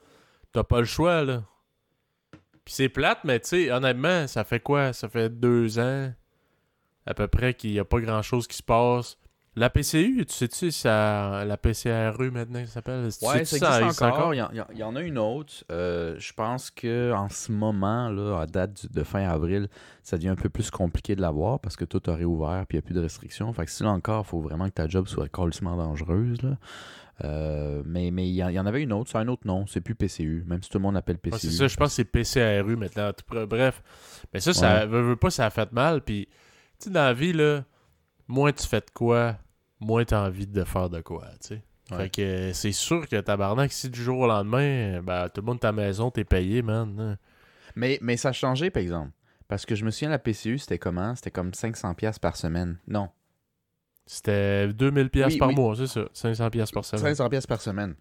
t'as 0.53 0.64
pas 0.64 0.80
le 0.80 0.86
choix, 0.86 1.24
là. 1.24 1.43
Puis 2.66 2.74
c'est 2.74 2.89
plate, 2.89 3.20
mais 3.26 3.39
tu 3.39 3.49
sais, 3.49 3.72
honnêtement, 3.72 4.26
ça 4.26 4.43
fait 4.43 4.60
quoi? 4.60 4.91
Ça 4.91 5.08
fait 5.08 5.30
deux 5.30 5.78
ans, 5.78 6.12
à 7.05 7.14
peu 7.14 7.28
près, 7.28 7.53
qu'il 7.53 7.72
y 7.74 7.80
a 7.80 7.86
pas 7.86 7.99
grand-chose 7.99 8.47
qui 8.47 8.58
se 8.58 8.64
passe. 8.64 9.20
La 9.60 9.72
PCU, 9.72 10.24
tu 10.28 10.34
sais-tu, 10.36 10.70
ça, 10.72 11.43
la 11.43 11.58
PCRU 11.58 12.30
maintenant, 12.30 12.60
ça 12.68 12.74
s'appelle? 12.74 13.05
Ouais, 13.24 13.43
ça 13.43 13.82
existe 13.82 14.01
encore? 14.03 14.34
Il 14.36 14.38
y, 14.38 14.41
en- 14.43 14.51
y 14.51 14.82
a 14.84 15.01
une 15.01 15.18
autre. 15.18 15.64
Euh, 15.72 16.16
je 16.20 16.32
pense 16.32 16.70
que 16.70 17.12
en 17.12 17.28
ce 17.28 17.51
moment, 17.51 18.08
là, 18.10 18.41
à 18.41 18.45
date 18.45 18.86
de 18.93 19.03
fin 19.03 19.28
avril, 19.28 19.68
ça 20.03 20.18
devient 20.18 20.30
un 20.30 20.36
peu 20.36 20.49
plus 20.49 20.70
compliqué 20.70 21.16
de 21.16 21.22
l'avoir 21.22 21.60
parce 21.60 21.76
que 21.76 21.86
tout 21.86 22.03
a 22.05 22.14
réouvert 22.16 22.66
puis 22.70 22.78
il 22.78 22.82
n'y 22.82 22.86
a 22.86 22.86
plus 22.86 22.93
de 22.93 23.01
restrictions. 23.01 23.51
Fait 23.51 23.66
que 23.66 23.72
si 23.72 23.82
là 23.82 23.89
encore, 23.89 24.26
il 24.28 24.30
faut 24.30 24.41
vraiment 24.41 24.66
que 24.66 24.74
ta 24.74 24.88
job 24.88 25.08
soit 25.08 25.28
carrément 25.28 25.76
dangereuse. 25.76 26.39
Là. 26.43 26.58
Euh, 27.24 27.82
mais 27.84 28.12
mais 28.12 28.30
il 28.30 28.36
y, 28.36 28.43
en- 28.43 28.49
il 28.49 28.53
y 28.53 28.60
en 28.60 28.68
avait 28.68 28.84
une 28.84 28.93
autre, 28.93 29.10
c'est 29.10 29.18
un 29.18 29.28
autre 29.28 29.47
nom, 29.47 29.66
c'est 29.66 29.82
plus 29.82 29.95
PCU, 29.95 30.43
même 30.45 30.62
si 30.62 30.70
tout 30.70 30.78
le 30.78 30.84
monde 30.84 30.93
l'appelle 30.93 31.16
Ouais, 31.26 31.32
PCU. 31.32 31.47
c'est 31.49 31.58
ça, 31.58 31.68
je 31.68 31.76
pense 31.76 31.89
que 31.89 31.95
c'est 31.95 32.05
PCRU 32.05 32.76
maintenant. 32.76 33.10
Bref. 33.49 33.82
Mais 34.32 34.39
ça, 34.39 34.53
ça 34.53 34.82
Ouais. 34.82 34.86
veut, 34.86 35.01
veut 35.01 35.16
pas, 35.16 35.32
ça 35.32 35.47
a 35.47 35.49
fait 35.49 35.72
mal. 35.72 36.01
Puis, 36.01 36.28
tu 36.28 36.34
sais, 36.78 36.89
dans 36.91 37.05
la 37.05 37.14
vie, 37.16 37.34
là, 37.34 37.64
moins 38.28 38.51
tu 38.51 38.68
fais 38.68 38.82
de 38.82 38.91
quoi, 38.93 39.36
moins 39.80 40.04
t'as 40.06 40.26
envie 40.28 40.48
de 40.48 40.64
faire 40.64 40.90
de 40.90 41.02
quoi, 41.02 41.26
tu 41.42 41.48
sais. 41.50 41.62
Ouais. 41.92 41.98
Fait 41.98 42.10
que 42.10 42.22
euh, 42.22 42.54
c'est 42.54 42.74
sûr 42.74 43.08
que 43.08 43.16
tabarnak, 43.22 43.72
si 43.72 43.90
du 43.90 44.02
jour 44.04 44.20
au 44.20 44.28
lendemain, 44.28 45.02
ben, 45.02 45.30
tout 45.30 45.40
le 45.42 45.46
monde 45.46 45.56
de 45.58 45.62
ta 45.62 45.72
maison, 45.72 46.12
t'es 46.12 46.26
payé, 46.26 46.62
man. 46.62 46.96
hein. 47.00 47.18
Mais, 47.76 47.98
mais 48.02 48.18
ça 48.18 48.30
a 48.30 48.34
changé, 48.34 48.70
par 48.70 48.82
exemple. 48.82 49.12
Parce 49.48 49.66
que 49.66 49.76
je 49.76 49.86
me 49.86 49.92
souviens, 49.92 50.10
la 50.10 50.20
PCU, 50.20 50.58
c'était 50.58 50.78
comment? 50.80 51.16
C'était 51.16 51.32
comme 51.32 51.52
500$ 51.52 51.96
piastres 51.96 52.20
par 52.20 52.36
semaine. 52.36 52.78
Non. 52.88 53.10
C'était 54.06 54.68
2000 54.74 55.10
pièces 55.10 55.34
Oui, 55.34 55.38
par 55.40 55.50
oui. 55.50 55.56
mois, 55.56 55.76
c'est 55.76 55.88
ça. 55.88 56.06
500 56.14 56.50
pièces 56.50 56.72
par 56.72 56.86
semaine. 56.86 57.14
500$ 57.14 57.30
piastres 57.30 57.48
par 57.48 57.62
semaine. 57.62 57.96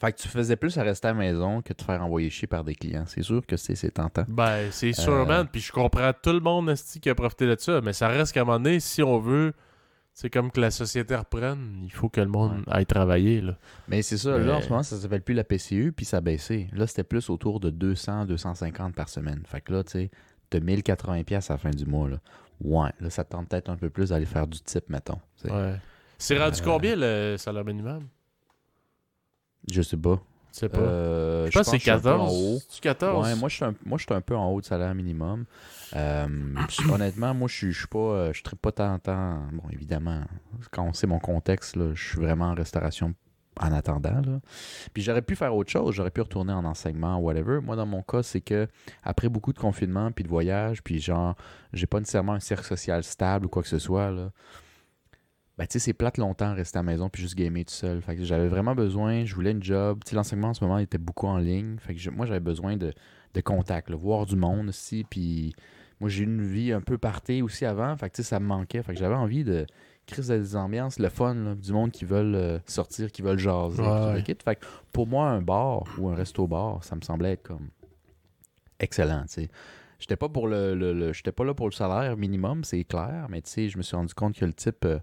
Fait 0.00 0.12
que 0.12 0.18
tu 0.18 0.28
faisais 0.28 0.56
plus 0.56 0.76
à 0.78 0.82
rester 0.82 1.08
à 1.08 1.12
la 1.12 1.18
maison 1.18 1.62
que 1.62 1.68
de 1.68 1.74
te 1.74 1.84
faire 1.84 2.02
envoyer 2.02 2.28
chier 2.30 2.46
par 2.46 2.64
des 2.64 2.74
clients. 2.74 3.04
C'est 3.06 3.22
sûr 3.22 3.44
que 3.46 3.56
c'est 3.56 3.74
c'est 3.76 3.92
tentant. 3.92 4.24
Ben, 4.28 4.70
c'est 4.70 4.92
sûr, 4.92 5.12
Euh, 5.12 5.24
man. 5.24 5.48
Puis 5.50 5.60
je 5.62 5.72
comprends 5.72 6.12
tout 6.20 6.32
le 6.32 6.40
monde, 6.40 6.74
qui 7.00 7.08
a 7.08 7.14
profité 7.14 7.46
de 7.46 7.56
ça. 7.58 7.80
Mais 7.80 7.92
ça 7.92 8.08
reste 8.08 8.32
qu'à 8.32 8.42
un 8.42 8.44
moment 8.44 8.58
donné, 8.60 8.78
si 8.80 9.02
on 9.02 9.18
veut, 9.18 9.54
c'est 10.18 10.30
comme 10.30 10.50
que 10.50 10.58
la 10.62 10.70
société 10.70 11.14
reprenne, 11.14 11.80
il 11.84 11.92
faut 11.92 12.08
que 12.08 12.22
le 12.22 12.26
monde 12.26 12.64
aille 12.68 12.86
travailler, 12.86 13.42
là. 13.42 13.58
Mais 13.86 14.00
c'est 14.00 14.16
ça, 14.16 14.38
Mais- 14.38 14.46
là, 14.46 14.56
en 14.56 14.60
ce 14.62 14.70
moment, 14.70 14.82
ça 14.82 14.96
s'appelle 14.96 15.20
plus 15.20 15.34
la 15.34 15.44
PCU, 15.44 15.92
puis 15.92 16.06
ça 16.06 16.16
a 16.16 16.20
baissé. 16.22 16.68
Là, 16.72 16.86
c'était 16.86 17.04
plus 17.04 17.28
autour 17.28 17.60
de 17.60 17.68
200, 17.68 18.24
250 18.24 18.94
par 18.94 19.10
semaine. 19.10 19.42
Fait 19.46 19.60
que 19.60 19.74
là, 19.74 19.84
tu 19.84 19.90
sais, 19.92 20.10
t'as 20.48 20.58
1080$ 20.60 21.22
piastres 21.22 21.50
à 21.50 21.54
la 21.54 21.58
fin 21.58 21.70
du 21.70 21.84
mois, 21.84 22.08
là. 22.08 22.16
Ouais, 22.62 22.88
là, 22.98 23.10
ça 23.10 23.24
te 23.24 23.32
tente 23.32 23.50
peut-être 23.50 23.68
un 23.68 23.76
peu 23.76 23.90
plus 23.90 24.08
d'aller 24.08 24.24
faire 24.24 24.46
du 24.46 24.58
type, 24.60 24.88
mettons. 24.88 25.20
Ouais. 25.44 25.74
C'est 26.16 26.38
rendu 26.38 26.60
Euh, 26.62 26.64
combien 26.64 26.96
le 26.96 27.36
salaire 27.36 27.66
minimum? 27.66 28.08
Je 29.70 29.82
sais 29.82 29.98
pas. 29.98 30.18
Tu 30.56 30.60
sais 30.60 30.68
pas. 30.70 30.78
Euh, 30.78 31.46
je 31.50 31.58
pense 31.58 31.66
que 31.66 31.70
c'est 31.72 31.78
je 31.78 31.82
suis 31.82 31.90
un 31.90 32.00
peu 32.00 32.08
en 32.08 32.16
14. 32.16 32.42
haut. 32.42 32.58
C'est 32.68 32.80
14? 32.80 33.26
Ouais, 33.26 33.34
moi 33.34 33.48
je 33.50 33.54
suis 33.56 33.64
un, 33.66 33.74
moi 33.84 33.98
je 33.98 34.04
suis 34.04 34.14
un 34.14 34.20
peu 34.22 34.34
en 34.34 34.50
haut 34.50 34.60
de 34.62 34.64
salaire 34.64 34.94
minimum. 34.94 35.44
Euh, 35.94 36.26
je- 36.70 36.88
honnêtement, 36.92 37.34
moi 37.34 37.46
je 37.48 37.54
suis 37.54 37.72
je 37.72 37.78
suis 37.80 37.88
pas 37.88 37.98
euh, 37.98 38.32
je 38.32 38.42
pas 38.56 38.72
tant, 38.72 38.98
tant 38.98 39.42
bon 39.52 39.68
évidemment 39.70 40.22
quand 40.70 40.82
on 40.84 40.94
sait 40.94 41.06
mon 41.06 41.18
contexte 41.18 41.76
là, 41.76 41.90
je 41.94 42.02
suis 42.08 42.18
vraiment 42.18 42.46
en 42.46 42.54
restauration 42.54 43.14
en 43.60 43.72
attendant 43.72 44.22
là. 44.22 44.40
Puis 44.94 45.02
j'aurais 45.02 45.20
pu 45.22 45.36
faire 45.36 45.54
autre 45.54 45.70
chose, 45.70 45.94
j'aurais 45.94 46.10
pu 46.10 46.22
retourner 46.22 46.52
en 46.54 46.64
enseignement 46.64 47.18
whatever. 47.18 47.60
Moi 47.60 47.76
dans 47.76 47.86
mon 47.86 48.00
cas, 48.02 48.22
c'est 48.22 48.40
que 48.40 48.66
après 49.02 49.28
beaucoup 49.28 49.52
de 49.52 49.58
confinement 49.58 50.10
puis 50.10 50.24
de 50.24 50.28
voyage, 50.30 50.82
puis 50.82 51.00
genre 51.00 51.34
j'ai 51.74 51.86
pas 51.86 51.98
nécessairement 51.98 52.32
un 52.32 52.40
cercle 52.40 52.64
social 52.64 53.04
stable 53.04 53.44
ou 53.44 53.48
quoi 53.50 53.62
que 53.62 53.68
ce 53.68 53.78
soit 53.78 54.10
là. 54.10 54.30
Ben, 55.58 55.66
tu 55.66 55.72
sais, 55.74 55.78
c'est 55.78 55.92
plate 55.94 56.18
longtemps 56.18 56.54
rester 56.54 56.78
à 56.78 56.82
la 56.82 56.90
maison 56.90 57.08
puis 57.08 57.22
juste 57.22 57.34
gamer 57.34 57.64
tout 57.64 57.72
seul. 57.72 58.02
Fait 58.02 58.14
que 58.14 58.24
j'avais 58.24 58.48
vraiment 58.48 58.74
besoin, 58.74 59.24
je 59.24 59.34
voulais 59.34 59.52
une 59.52 59.62
job. 59.62 60.00
Tu 60.04 60.10
sais, 60.10 60.16
l'enseignement 60.16 60.48
en 60.48 60.54
ce 60.54 60.62
moment 60.62 60.78
il 60.78 60.82
était 60.82 60.98
beaucoup 60.98 61.26
en 61.26 61.38
ligne. 61.38 61.76
Fait 61.78 61.94
que 61.94 62.00
je- 62.00 62.10
moi, 62.10 62.26
j'avais 62.26 62.40
besoin 62.40 62.76
de, 62.76 62.92
de 63.32 63.40
contact, 63.40 63.88
là, 63.88 63.96
voir 63.96 64.26
du 64.26 64.36
monde 64.36 64.68
aussi. 64.68 65.04
Puis 65.08 65.54
moi, 65.98 66.10
j'ai 66.10 66.24
eu 66.24 66.26
une 66.26 66.42
vie 66.42 66.72
un 66.72 66.82
peu 66.82 66.98
partée 66.98 67.40
aussi 67.40 67.64
avant. 67.64 67.96
Fait 67.96 68.10
que 68.10 68.16
tu 68.16 68.22
sais, 68.22 68.28
ça 68.28 68.38
me 68.38 68.46
manquait. 68.46 68.82
Fait 68.82 68.92
que 68.92 68.98
j'avais 68.98 69.14
envie 69.14 69.44
de 69.44 69.64
créer 70.06 70.24
des 70.38 70.56
ambiances, 70.56 70.98
le 70.98 71.08
fun, 71.08 71.34
là, 71.34 71.54
du 71.54 71.72
monde 71.72 71.90
qui 71.90 72.04
veulent 72.04 72.34
euh, 72.34 72.58
sortir, 72.66 73.10
qui 73.10 73.22
veulent 73.22 73.38
jaser. 73.38 73.80
Ouais, 73.82 74.22
tout. 74.22 74.34
Fait 74.44 74.56
que 74.56 74.66
pour 74.92 75.06
moi, 75.06 75.30
un 75.30 75.40
bar 75.40 75.84
ou 75.98 76.08
un 76.10 76.14
resto-bar, 76.14 76.84
ça 76.84 76.96
me 76.96 77.00
semblait 77.00 77.32
être 77.32 77.42
comme 77.44 77.68
excellent, 78.78 79.22
tu 79.22 79.28
sais. 79.42 79.48
J'étais 79.98 80.16
pas 80.16 80.28
pour 80.28 80.46
le, 80.48 80.74
le- 80.74 80.92
le- 80.92 81.12
j'étais 81.14 81.32
pas 81.32 81.44
là 81.44 81.54
pour 81.54 81.66
le 81.66 81.72
salaire 81.72 82.18
minimum, 82.18 82.62
c'est 82.64 82.84
clair, 82.84 83.26
mais 83.30 83.40
tu 83.40 83.50
sais, 83.50 83.68
je 83.70 83.78
me 83.78 83.82
suis 83.82 83.96
rendu 83.96 84.12
compte 84.12 84.36
que 84.36 84.44
le 84.44 84.52
type 84.52 84.84
euh, 84.84 84.98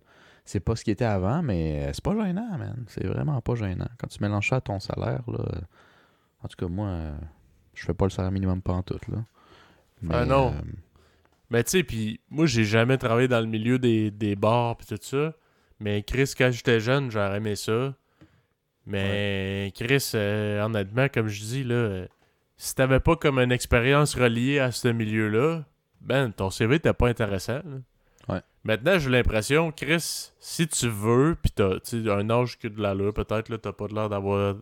c'est 0.45 0.59
pas 0.59 0.75
ce 0.75 0.83
qui 0.83 0.91
était 0.91 1.05
avant, 1.05 1.41
mais 1.41 1.91
c'est 1.93 2.03
pas 2.03 2.13
gênant, 2.15 2.57
man. 2.57 2.83
C'est 2.87 3.05
vraiment 3.07 3.39
pas 3.41 3.55
gênant. 3.55 3.87
Quand 3.97 4.07
tu 4.07 4.21
mélanges 4.21 4.49
ça 4.49 4.57
à 4.57 4.61
ton 4.61 4.79
salaire, 4.79 5.21
là. 5.27 5.45
En 6.43 6.47
tout 6.47 6.57
cas, 6.57 6.67
moi, 6.67 6.87
euh, 6.87 7.15
je 7.73 7.85
fais 7.85 7.93
pas 7.93 8.05
le 8.05 8.09
salaire 8.11 8.31
minimum 8.31 8.61
pas 8.61 8.73
en 8.73 8.83
tout, 8.83 8.99
là. 9.09 9.23
Ah 10.09 10.25
non. 10.25 10.49
euh, 10.49 10.61
Mais 11.49 11.63
tu 11.63 11.69
sais, 11.71 11.83
puis 11.83 12.19
moi, 12.29 12.45
j'ai 12.45 12.65
jamais 12.65 12.97
travaillé 12.97 13.27
dans 13.29 13.39
le 13.39 13.45
milieu 13.47 13.79
des, 13.79 14.11
des 14.11 14.35
bars 14.35 14.75
pis 14.75 14.85
tout 14.85 14.97
ça. 15.01 15.33
Mais 15.79 16.03
Chris, 16.03 16.33
quand 16.37 16.51
j'étais 16.51 16.79
jeune, 16.81 17.09
j'aurais 17.09 17.37
aimé 17.37 17.55
ça. 17.55 17.93
Mais 18.85 19.71
Chris, 19.75 20.11
euh, 20.15 20.61
honnêtement, 20.61 21.07
comme 21.07 21.27
je 21.29 21.41
dis, 21.41 21.63
là, 21.63 21.75
euh, 21.75 22.07
si 22.57 22.75
t'avais 22.75 22.99
pas 22.99 23.15
comme 23.15 23.39
une 23.39 23.51
expérience 23.51 24.15
reliée 24.15 24.59
à 24.59 24.71
ce 24.71 24.89
milieu-là, 24.89 25.63
ben, 26.01 26.31
ton 26.31 26.49
CV 26.49 26.79
t'es 26.79 26.93
pas 26.93 27.07
intéressant. 27.07 27.61
là. 27.63 27.77
Maintenant, 28.65 28.97
j'ai 28.97 29.09
l'impression, 29.09 29.71
Chris, 29.71 30.31
si 30.39 30.67
tu 30.67 30.87
veux, 30.87 31.35
pis 31.41 31.51
t'as 31.51 31.75
un 32.15 32.29
âge 32.29 32.57
que 32.57 32.67
de 32.69 32.81
l'allure, 32.81 33.13
peut-être, 33.13 33.49
là, 33.49 33.57
t'as 33.57 33.73
pas 33.73 33.87
de 33.87 33.93
l'air 33.95 34.07
d'avoir 34.09 34.55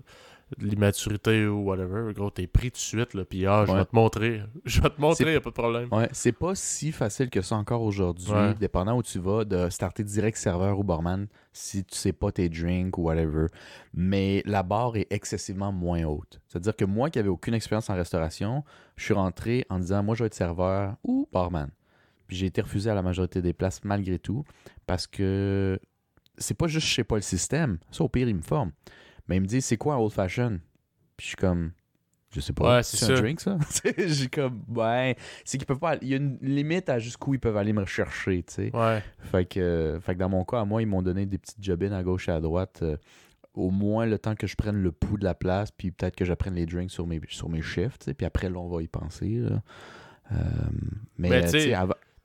de 0.58 0.66
l'immaturité 0.66 1.48
ou 1.48 1.64
whatever, 1.70 2.12
gros, 2.14 2.30
t'es 2.30 2.46
pris 2.48 2.72
tout 2.72 2.76
de 2.76 2.80
suite, 2.82 3.14
là, 3.14 3.24
pis 3.24 3.46
ah, 3.46 3.64
je 3.66 3.72
Ouais. 3.72 3.78
vais 3.78 3.86
te 3.86 3.96
montrer. 3.96 4.42
Je 4.66 4.82
vais 4.82 4.90
te 4.90 5.00
montrer, 5.00 5.34
y 5.34 5.36
a 5.36 5.40
pas 5.40 5.50
de 5.52 5.54
problème. 5.56 5.88
Ouais, 5.94 6.10
c'est 6.12 6.32
pas 6.34 6.56
si 6.56 6.92
facile 6.92 7.30
que 7.30 7.42
ça 7.42 7.56
encore 7.56 7.84
aujourd'hui, 7.84 8.32
Ouais. 8.34 8.54
dépendant 8.56 8.98
où 8.98 9.04
tu 9.04 9.20
vas, 9.20 9.46
de 9.46 9.70
starter 9.70 10.04
direct 10.04 10.36
serveur 10.38 10.78
ou 10.80 10.84
barman 10.84 11.28
si 11.54 11.86
tu 11.86 11.96
sais 11.96 12.12
pas 12.12 12.32
tes 12.32 12.50
drinks 12.50 12.98
ou 12.98 13.04
whatever. 13.04 13.48
Mais 13.94 14.42
la 14.46 14.64
barre 14.64 14.98
est 14.98 15.08
excessivement 15.12 15.72
moins 15.72 16.04
haute. 16.06 16.42
C'est-à-dire 16.48 16.76
que 16.76 16.86
moi 16.86 17.10
qui 17.12 17.20
avais 17.20 17.30
aucune 17.30 17.54
expérience 17.54 17.90
en 17.90 17.96
restauration, 17.96 18.64
je 18.98 19.06
suis 19.06 19.14
rentré 19.14 19.66
en 19.70 19.80
disant 19.80 20.02
moi 20.04 20.16
je 20.16 20.24
vais 20.24 20.28
être 20.28 20.34
serveur 20.34 20.96
ou 21.04 21.30
barman. 21.32 21.70
Puis 22.32 22.38
j'ai 22.38 22.46
été 22.46 22.62
refusé 22.62 22.90
à 22.90 22.94
la 22.96 23.02
majorité 23.02 23.42
des 23.42 23.52
places 23.52 23.84
malgré 23.84 24.18
tout 24.18 24.46
parce 24.88 25.06
que 25.06 25.78
c'est 26.38 26.54
pas 26.54 26.68
juste 26.68 26.88
je 26.88 26.94
sais 26.94 27.04
pas 27.04 27.16
le 27.16 27.22
système. 27.22 27.78
Ça 27.92 28.06
au 28.06 28.08
pire 28.08 28.30
il 28.30 28.36
me 28.38 28.42
forme. 28.42 28.72
Mais 29.28 29.36
il 29.36 29.42
me 29.42 29.46
dit 29.48 29.62
c'est 29.62 29.76
quoi 29.76 29.96
un 29.96 29.98
old 29.98 30.14
fashion? 30.14 30.62
Puis 31.18 31.26
je 31.26 31.28
suis 31.28 31.36
comme 31.36 31.72
je 32.34 32.40
sais 32.40 32.54
pas. 32.54 32.78
Ouais, 32.78 32.84
c'est 32.84 33.04
un 33.12 33.16
drink 33.20 33.42
ça? 33.42 33.58
J'ai 33.98 34.30
comme 34.30 34.64
ouais, 34.70 35.18
c'est 35.44 35.58
qu'ils 35.58 35.68
peuvent 35.68 35.80
pas 35.80 35.98
il 36.02 36.08
y 36.08 36.14
a 36.14 36.18
une 36.18 36.38
limite 36.42 36.88
à 36.88 37.00
jusqu'où 37.00 37.34
ils 37.34 37.40
peuvent 37.42 37.58
aller 37.58 37.74
me 37.74 37.82
rechercher, 37.82 38.44
tu 38.44 38.54
sais. 38.54 38.72
Ouais. 38.74 39.04
Fait 39.30 39.44
que, 39.44 39.60
euh, 39.60 40.00
fait 40.00 40.14
que 40.14 40.20
dans 40.20 40.30
mon 40.30 40.46
cas, 40.46 40.62
à 40.62 40.64
moi, 40.66 40.82
ils 40.82 40.88
m'ont 40.88 41.02
donné 41.02 41.26
des 41.26 41.38
petites 41.38 41.62
jobines 41.62 41.92
à 41.92 42.02
gauche 42.02 42.30
et 42.30 42.32
à 42.32 42.40
droite. 42.40 42.80
euh, 42.84 42.96
au 43.54 43.70
moins 43.70 44.06
le 44.06 44.18
temps 44.18 44.36
que 44.36 44.48
je 44.48 44.56
prenne 44.56 44.82
le 44.82 44.94
pouls 44.94 45.18
de 45.18 45.26
la 45.26 45.36
place, 45.36 45.72
puis 45.72 45.92
peut-être 45.92 46.16
que 46.16 46.24
j'apprenne 46.24 46.54
les 46.56 46.66
drinks 46.66 46.92
sur 46.92 47.06
mes, 47.06 47.20
sur 47.28 47.50
mes 47.50 47.62
shifts, 47.62 48.04
tu 48.04 48.06
sais, 48.06 48.14
puis 48.14 48.26
après, 48.26 48.50
là, 48.50 48.58
on 48.58 48.70
va 48.70 48.82
y 48.82 48.88
penser. 48.88 49.28
là. 49.40 49.62
Euh, 50.32 50.36
mais 51.18 51.28
Mais 51.30 51.42
tu 51.42 51.46
tu 51.48 51.52
sais, 51.52 51.60
sais, 51.72 51.74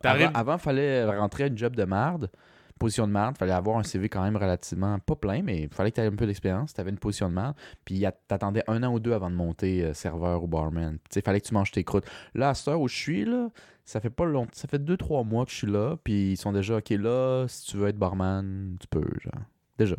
avant, 0.04 0.30
avant, 0.34 0.58
fallait 0.58 1.04
rentrer 1.04 1.44
à 1.44 1.46
une 1.46 1.58
job 1.58 1.74
de 1.74 1.84
marde, 1.84 2.30
position 2.78 3.06
de 3.06 3.12
marde, 3.12 3.38
fallait 3.38 3.52
avoir 3.52 3.78
un 3.78 3.82
CV 3.82 4.08
quand 4.08 4.22
même 4.22 4.36
relativement, 4.36 4.98
pas 4.98 5.16
plein, 5.16 5.42
mais 5.42 5.62
il 5.62 5.68
fallait 5.68 5.90
que 5.90 5.96
tu 5.96 6.00
aies 6.02 6.06
un 6.06 6.14
peu 6.14 6.26
d'expérience, 6.26 6.74
tu 6.74 6.80
avais 6.80 6.90
une 6.90 6.98
position 6.98 7.28
de 7.28 7.34
marde, 7.34 7.54
puis 7.84 8.04
t'attendais 8.28 8.62
un 8.66 8.82
an 8.82 8.92
ou 8.92 9.00
deux 9.00 9.12
avant 9.12 9.30
de 9.30 9.34
monter 9.34 9.82
euh, 9.82 9.94
serveur 9.94 10.42
ou 10.42 10.46
barman. 10.46 10.98
Tu 11.10 11.20
fallait 11.20 11.40
que 11.40 11.46
tu 11.46 11.54
manges 11.54 11.70
tes 11.70 11.84
croûtes. 11.84 12.06
Là, 12.34 12.50
à 12.50 12.54
cette 12.54 12.68
heure 12.68 12.80
où 12.80 12.88
je 12.88 12.96
suis, 12.96 13.24
là, 13.24 13.48
ça 13.84 14.00
fait 14.00 14.10
pas 14.10 14.24
longtemps, 14.26 14.50
ça 14.52 14.68
fait 14.68 14.78
deux, 14.78 14.96
trois 14.96 15.24
mois 15.24 15.44
que 15.44 15.50
je 15.50 15.56
suis 15.56 15.70
là, 15.70 15.96
puis 16.02 16.32
ils 16.32 16.36
sont 16.36 16.52
déjà, 16.52 16.76
OK, 16.76 16.90
là, 16.90 17.46
si 17.48 17.66
tu 17.66 17.76
veux 17.76 17.88
être 17.88 17.98
barman, 17.98 18.76
tu 18.80 18.86
peux, 18.88 19.08
genre. 19.20 19.42
Déjà. 19.78 19.96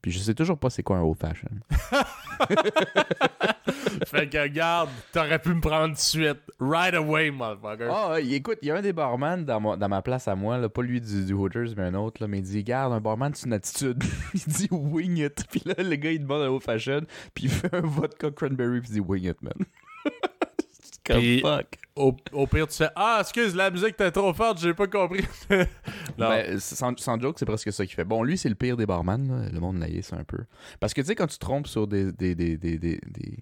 Puis 0.00 0.10
je 0.10 0.18
sais 0.18 0.34
toujours 0.34 0.58
pas 0.58 0.70
c'est 0.70 0.82
quoi 0.82 0.96
un 0.98 1.02
old 1.02 1.18
fashion. 1.18 1.48
fait 4.06 4.28
que 4.28 4.38
regarde, 4.42 4.88
t'aurais 5.12 5.38
pu 5.38 5.50
me 5.54 5.60
prendre 5.60 5.88
tout 5.88 5.92
de 5.94 5.98
suite. 5.98 6.38
Right 6.60 6.94
away, 6.94 7.30
motherfucker. 7.30 7.88
Ah, 7.90 8.12
ouais, 8.12 8.26
écoute, 8.28 8.58
il 8.62 8.68
y 8.68 8.70
a 8.70 8.76
un 8.76 8.82
des 8.82 8.92
barman 8.92 9.44
dans, 9.44 9.60
mon- 9.60 9.76
dans 9.76 9.88
ma 9.88 10.02
place 10.02 10.28
à 10.28 10.34
moi, 10.34 10.58
là, 10.58 10.68
pas 10.68 10.82
lui 10.82 11.00
du, 11.00 11.24
du 11.24 11.32
Hooters, 11.32 11.70
mais 11.76 11.84
un 11.84 11.94
autre, 11.94 12.22
là, 12.22 12.28
mais 12.28 12.38
il 12.38 12.42
dit 12.44 12.62
Garde, 12.64 12.92
un 12.92 13.00
barman, 13.00 13.32
c'est 13.34 13.46
une 13.46 13.52
attitude. 13.54 14.02
il 14.34 14.52
dit 14.52 14.68
Wing 14.70 15.18
it. 15.18 15.44
Puis 15.50 15.62
là, 15.64 15.74
le 15.78 15.96
gars, 15.96 16.12
il 16.12 16.20
demande 16.20 16.42
un 16.42 16.48
old 16.48 16.62
fashion, 16.62 17.02
puis 17.34 17.44
il 17.44 17.50
fait 17.50 17.72
un 17.74 17.80
vodka 17.80 18.30
cranberry, 18.30 18.80
puis 18.80 18.90
il 18.90 18.94
dit 18.94 19.00
Wing 19.00 19.24
it, 19.28 19.42
man. 19.42 19.52
Comme 21.04 21.18
Puis- 21.18 21.40
fuck. 21.40 21.66
Au, 21.94 22.16
au 22.32 22.46
pire, 22.46 22.66
tu 22.68 22.74
sais, 22.74 22.88
ah, 22.96 23.18
excuse, 23.20 23.54
la 23.54 23.70
musique 23.70 23.90
était 23.90 24.10
trop 24.10 24.32
forte, 24.32 24.58
j'ai 24.60 24.72
pas 24.72 24.86
compris. 24.86 25.24
non. 25.50 25.66
Ben, 26.30 26.58
sans, 26.58 26.98
sans 26.98 27.20
joke, 27.20 27.38
c'est 27.38 27.44
presque 27.44 27.70
ça 27.70 27.84
qu'il 27.84 27.94
fait. 27.94 28.04
Bon, 28.04 28.22
lui, 28.22 28.38
c'est 28.38 28.48
le 28.48 28.54
pire 28.54 28.78
des 28.78 28.86
barman, 28.86 29.28
là. 29.28 29.48
le 29.52 29.60
monde 29.60 29.84
c'est 30.02 30.14
un 30.14 30.24
peu. 30.24 30.38
Parce 30.80 30.94
que, 30.94 31.02
tu 31.02 31.08
sais, 31.08 31.14
quand 31.14 31.26
tu 31.26 31.34
te 31.36 31.40
trompes 31.44 31.66
sur 31.66 31.86
des, 31.86 32.10
des, 32.12 32.34
des, 32.34 32.56
des, 32.56 32.78
des, 32.78 32.98
des- 33.06 33.38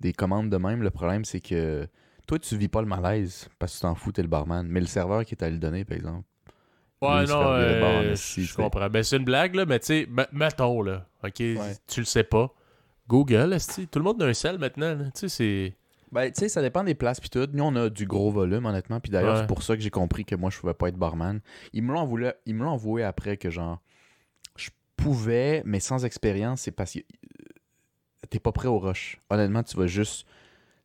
des 0.00 0.12
commandes 0.12 0.50
de 0.50 0.56
même, 0.58 0.82
le 0.82 0.90
problème, 0.90 1.24
c'est 1.24 1.40
que 1.40 1.86
toi, 2.26 2.38
tu 2.38 2.54
vis 2.56 2.68
pas 2.68 2.80
le 2.82 2.86
malaise 2.86 3.48
parce 3.58 3.72
que 3.72 3.76
tu 3.78 3.82
t'en 3.82 3.94
fous, 3.94 4.12
t'es 4.12 4.20
le 4.22 4.28
barman. 4.28 4.66
Mais 4.68 4.80
le 4.80 4.86
serveur 4.86 5.24
qui 5.24 5.34
est 5.34 5.42
allé 5.42 5.52
le 5.54 5.58
donner, 5.58 5.84
par 5.86 5.96
exemple. 5.96 6.24
ouais, 7.00 7.20
lui, 7.22 7.28
non, 7.28 7.42
euh, 7.46 8.14
je 8.14 8.54
comprends. 8.56 8.90
Ben, 8.90 9.02
c'est 9.02 9.16
une 9.16 9.24
blague, 9.24 9.54
là, 9.54 9.64
mais 9.64 9.78
tu 9.78 9.86
sais, 9.86 10.06
me- 10.10 10.26
mettons, 10.32 10.82
là, 10.82 11.06
ok, 11.24 11.32
tu 11.34 12.00
le 12.00 12.04
sais 12.04 12.24
pas. 12.24 12.52
Google, 13.08 13.54
esti, 13.54 13.88
tout 13.88 13.98
le 14.00 14.04
monde 14.04 14.22
a 14.22 14.26
un 14.26 14.34
sel 14.34 14.58
maintenant, 14.58 14.94
là. 14.94 15.04
tu 15.06 15.20
sais, 15.20 15.28
c'est... 15.30 15.76
Ben, 16.12 16.30
tu 16.32 16.40
sais, 16.40 16.48
ça 16.48 16.60
dépend 16.62 16.82
des 16.84 16.94
places 16.94 17.20
puis 17.20 17.30
tout. 17.30 17.46
Nous, 17.52 17.62
on 17.64 17.74
a 17.76 17.88
du 17.88 18.04
gros 18.06 18.30
volume, 18.30 18.66
honnêtement. 18.66 18.98
Puis 19.00 19.10
d'ailleurs, 19.12 19.34
Ouais. 19.34 19.40
c'est 19.42 19.46
pour 19.46 19.62
ça 19.62 19.76
que 19.76 19.82
j'ai 19.82 19.90
compris 19.90 20.24
que 20.24 20.34
moi, 20.34 20.50
je 20.50 20.58
pouvais 20.58 20.74
pas 20.74 20.88
être 20.88 20.96
barman. 20.96 21.40
Ils 21.72 21.82
me 21.82 21.92
l'ont 21.92 22.00
envoyé, 22.00 22.32
ils 22.46 22.54
me 22.54 22.64
l'ont 22.64 22.70
envoyé 22.70 23.04
après 23.06 23.36
que, 23.36 23.48
genre, 23.50 23.80
je 24.56 24.70
pouvais, 24.96 25.62
mais 25.64 25.78
sans 25.80 26.04
expérience, 26.04 26.62
c'est 26.62 26.72
parce 26.72 26.94
que 26.94 26.98
euh, 26.98 27.02
t'es 28.28 28.40
pas 28.40 28.52
prêt 28.52 28.68
au 28.68 28.78
rush. 28.78 29.20
Honnêtement, 29.30 29.62
tu 29.62 29.76
vas 29.76 29.86
juste. 29.86 30.26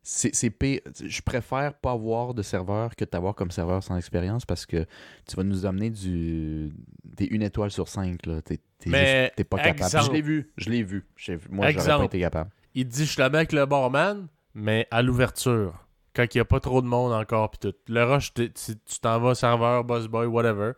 C'est 0.08 0.50
pire. 0.50 0.82
Je 1.04 1.20
préfère 1.20 1.74
pas 1.74 1.90
avoir 1.90 2.32
de 2.32 2.40
serveur 2.42 2.94
que 2.94 3.04
t'avoir 3.04 3.34
comme 3.34 3.50
serveur 3.50 3.82
sans 3.82 3.96
expérience 3.96 4.46
parce 4.46 4.64
que 4.64 4.86
tu 5.28 5.34
vas 5.34 5.42
nous 5.42 5.66
amener 5.66 5.90
du 5.90 6.72
des 7.02 7.24
une 7.24 7.42
étoile 7.42 7.72
sur 7.72 7.88
cinq. 7.88 8.24
Là. 8.24 8.40
T'es, 8.40 8.60
t'es 8.78 9.32
t'es 9.34 9.42
pas 9.42 9.56
capable. 9.56 9.80
exemple- 9.82 10.04
Je 10.06 10.12
l'ai 10.12 10.22
vu. 10.22 10.52
Je 10.56 10.70
l'ai 10.70 10.84
vu. 10.84 11.04
Moi, 11.50 11.72
j'aurais 11.72 11.86
pas 11.98 12.04
été 12.04 12.20
capable. 12.20 12.50
Il 12.76 12.86
dit, 12.86 13.04
je 13.04 13.10
suis 13.10 13.18
là 13.18 13.24
avec 13.24 13.50
le 13.52 13.66
barman, 13.66 14.28
mais 14.56 14.88
à 14.90 15.02
l'ouverture, 15.02 15.74
quand 16.14 16.24
il 16.34 16.38
y 16.38 16.40
a 16.40 16.44
pas 16.46 16.60
trop 16.60 16.80
de 16.82 16.86
monde 16.86 17.12
encore, 17.12 17.50
pis 17.50 17.58
tout. 17.58 17.74
Le 17.88 18.02
rush, 18.04 18.32
tu 18.34 18.50
t'en 19.02 19.20
vas 19.20 19.34
serveur, 19.34 19.84
boss 19.84 20.06
boy, 20.08 20.26
whatever. 20.26 20.72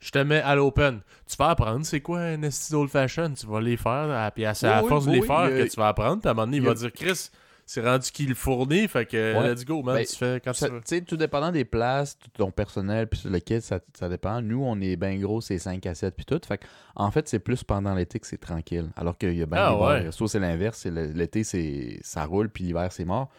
Je 0.00 0.10
te 0.10 0.18
mets 0.18 0.40
à 0.40 0.56
l'open. 0.56 1.00
Tu 1.28 1.36
vas 1.36 1.50
apprendre 1.50 1.84
c'est 1.86 2.00
quoi 2.00 2.18
un 2.20 2.42
esti 2.42 2.74
old 2.74 2.90
fashion. 2.90 3.34
Tu 3.34 3.46
vas 3.46 3.60
les 3.60 3.76
faire. 3.76 4.32
Puis 4.34 4.44
c'est 4.54 4.66
à 4.66 4.82
Oui, 4.82 4.88
force 4.88 5.06
de 5.06 5.12
les 5.12 5.22
faire 5.22 5.48
que 5.48 5.68
tu 5.68 5.76
vas 5.76 5.88
apprendre. 5.88 6.20
Puis 6.20 6.28
à 6.28 6.32
un 6.32 6.34
moment 6.34 6.46
donné, 6.46 6.56
il 6.56 6.62
il 6.62 6.64
y 6.64 6.66
a- 6.66 6.70
va 6.70 6.74
dire 6.74 6.92
Chris, 6.92 7.30
c'est 7.72 7.80
rendu 7.88 8.10
qui 8.10 8.26
le 8.26 8.34
fournit. 8.34 8.86
Fait 8.88 9.06
que 9.06 9.38
Ouais. 9.38 9.48
let's 9.54 9.64
go, 9.64 9.82
man. 9.82 9.96
Ben, 9.96 10.04
tu 10.06 10.16
fais 10.16 10.40
quand 10.44 10.52
Ça- 10.52 10.68
tu 10.68 10.76
sais, 10.84 11.00
tout 11.00 11.16
dépendant 11.16 11.50
des 11.50 11.64
places, 11.64 12.18
tout 12.18 12.28
ton 12.34 12.50
personnel, 12.50 13.06
puis 13.08 13.20
sur 13.20 13.30
le 13.30 13.38
kit, 13.38 13.60
ça, 13.60 13.80
ça 13.98 14.08
dépend. 14.08 14.42
Nous, 14.42 14.62
on 14.62 14.80
est 14.80 14.96
bien 14.96 15.16
gros, 15.18 15.40
c'est 15.40 15.58
5 15.58 15.84
à 15.86 15.94
7, 15.94 16.14
puis 16.16 16.24
tout. 16.24 16.40
Fait 16.46 16.58
que, 16.58 16.66
en 16.96 17.10
fait, 17.10 17.28
c'est 17.28 17.38
plus 17.38 17.64
pendant 17.64 17.94
l'été 17.94 18.18
que 18.20 18.26
c'est 18.26 18.38
tranquille. 18.38 18.90
Alors 18.96 19.16
qu'il 19.16 19.34
y 19.36 19.42
a 19.42 19.46
bien 19.46 19.58
Ah, 19.58 19.98
et 20.00 20.06
restos, 20.06 20.28
c'est 20.28 20.38
l'inverse. 20.40 20.84
L'été, 20.86 21.44
c'est 21.44 21.98
ça 22.02 22.24
roule, 22.24 22.48
puis 22.50 22.64
l'hiver, 22.64 22.92
c'est 22.92 23.04
mort. 23.04 23.30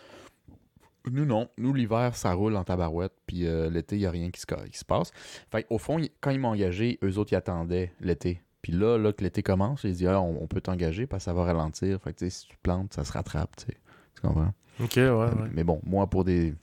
Nous, 1.12 1.26
non. 1.26 1.50
Nous, 1.58 1.74
l'hiver, 1.74 2.16
ça 2.16 2.34
roule 2.34 2.56
en 2.56 2.64
tabarouette, 2.64 3.12
puis 3.28 3.46
euh, 3.46 3.70
l'été, 3.70 3.98
il 3.98 4.00
n'y 4.00 4.06
a 4.06 4.12
rien 4.12 4.32
qui 4.32 4.40
se, 4.40 4.46
qui 4.46 4.78
se 4.78 4.86
passe. 4.86 5.12
Fait 5.52 5.66
au 5.70 5.78
fond, 5.78 6.00
quand 6.22 6.32
ils 6.32 6.40
m'ont 6.40 6.50
engagé, 6.50 6.98
eux 7.04 7.18
autres, 7.18 7.34
ils 7.34 7.36
attendaient 7.36 7.92
l'été. 8.00 8.42
Puis 8.62 8.72
là, 8.72 8.98
là, 8.98 9.12
que 9.12 9.22
l'été 9.22 9.44
commence, 9.44 9.84
ils 9.84 9.92
disent 9.92 10.08
ah, 10.08 10.22
on, 10.22 10.42
on 10.42 10.48
peut 10.48 10.62
t'engager 10.62 11.06
parce 11.06 11.24
que 11.24 11.26
ça 11.26 11.34
va 11.34 11.44
ralentir. 11.44 12.02
Fait 12.02 12.14
que, 12.14 12.20
tu 12.20 12.26
sais, 12.26 12.40
si 12.40 12.48
tu 12.48 12.56
plantes, 12.64 12.94
ça 12.94 13.04
se 13.04 13.12
rattrape, 13.12 13.54
tu 13.58 13.66
sais. 13.66 13.78
Tu 14.16 14.22
comprends? 14.22 14.54
Ok, 14.80 14.94
ouais, 14.96 15.10
ouais. 15.10 15.50
Mais 15.54 15.64
bon, 15.64 15.80
moi, 15.86 16.08
pour 16.08 16.24
des. 16.24 16.52
Tu 16.52 16.58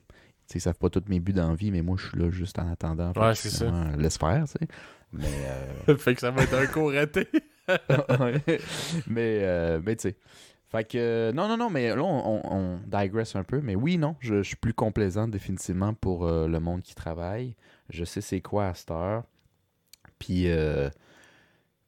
sais, 0.54 0.58
ils 0.58 0.60
savent 0.62 0.78
pas 0.78 0.90
tous 0.90 1.04
mes 1.08 1.20
buts 1.20 1.32
d'envie, 1.32 1.70
mais 1.70 1.82
moi, 1.82 1.96
je 1.98 2.08
suis 2.08 2.18
là 2.18 2.30
juste 2.30 2.58
en 2.58 2.70
attendant. 2.70 3.12
Ouais, 3.12 3.34
c'est 3.34 3.50
ça. 3.50 3.70
Laisse 3.96 4.18
faire, 4.18 4.44
tu 4.46 4.52
sais. 4.52 4.68
Mais. 5.12 5.24
euh, 5.88 5.96
fait 5.98 6.14
que 6.14 6.20
ça 6.20 6.30
va 6.30 6.42
être 6.42 6.54
un 6.54 6.66
court 6.66 6.92
raté. 6.92 7.28
mais, 9.08 9.38
euh, 9.42 9.80
mais 9.84 9.96
tu 9.96 10.02
sais. 10.08 10.16
Fait 10.68 10.84
que. 10.84 10.98
euh, 10.98 11.32
non, 11.32 11.48
non, 11.48 11.56
non, 11.56 11.70
mais 11.70 11.88
là, 11.94 12.02
on, 12.02 12.42
on, 12.44 12.52
on 12.52 12.80
digresse 12.86 13.36
un 13.36 13.44
peu. 13.44 13.60
Mais 13.60 13.74
oui, 13.74 13.98
non, 13.98 14.16
je, 14.20 14.36
je 14.42 14.48
suis 14.48 14.56
plus 14.56 14.74
complaisant 14.74 15.28
définitivement 15.28 15.94
pour 15.94 16.26
euh, 16.26 16.46
le 16.48 16.60
monde 16.60 16.82
qui 16.82 16.94
travaille. 16.94 17.54
Je 17.88 18.04
sais 18.04 18.20
c'est 18.20 18.40
quoi 18.40 18.68
à 18.68 18.74
cette 18.74 18.90
heure. 18.90 19.24
Puis. 20.18 20.46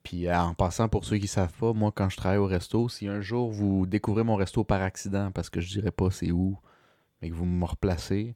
Puis 0.02 0.28
euh, 0.28 0.38
en 0.38 0.54
passant, 0.54 0.88
pour 0.88 1.04
ceux 1.04 1.18
qui 1.18 1.28
savent 1.28 1.52
pas, 1.52 1.72
moi, 1.72 1.92
quand 1.94 2.08
je 2.08 2.16
travaille 2.16 2.38
au 2.38 2.46
resto, 2.46 2.88
si 2.88 3.08
un 3.08 3.20
jour 3.20 3.50
vous 3.50 3.86
découvrez 3.86 4.24
mon 4.24 4.36
resto 4.36 4.64
par 4.64 4.82
accident, 4.82 5.30
parce 5.30 5.50
que 5.50 5.60
je 5.60 5.68
dirais 5.68 5.92
pas 5.92 6.10
c'est 6.10 6.32
où, 6.32 6.58
mais 7.20 7.30
que 7.30 7.34
vous 7.34 7.44
me 7.44 7.64
replacez, 7.64 8.34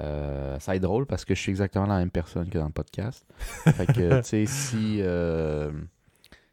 euh, 0.00 0.58
ça 0.58 0.72
va 0.72 0.76
être 0.76 0.82
drôle 0.82 1.06
parce 1.06 1.24
que 1.24 1.34
je 1.34 1.40
suis 1.40 1.50
exactement 1.50 1.86
la 1.86 1.98
même 1.98 2.10
personne 2.10 2.48
que 2.48 2.58
dans 2.58 2.66
le 2.66 2.72
podcast. 2.72 3.24
Fait 3.38 3.86
que, 3.86 4.20
tu 4.22 4.28
sais, 4.28 4.46
si, 4.46 4.98
euh, 5.00 5.70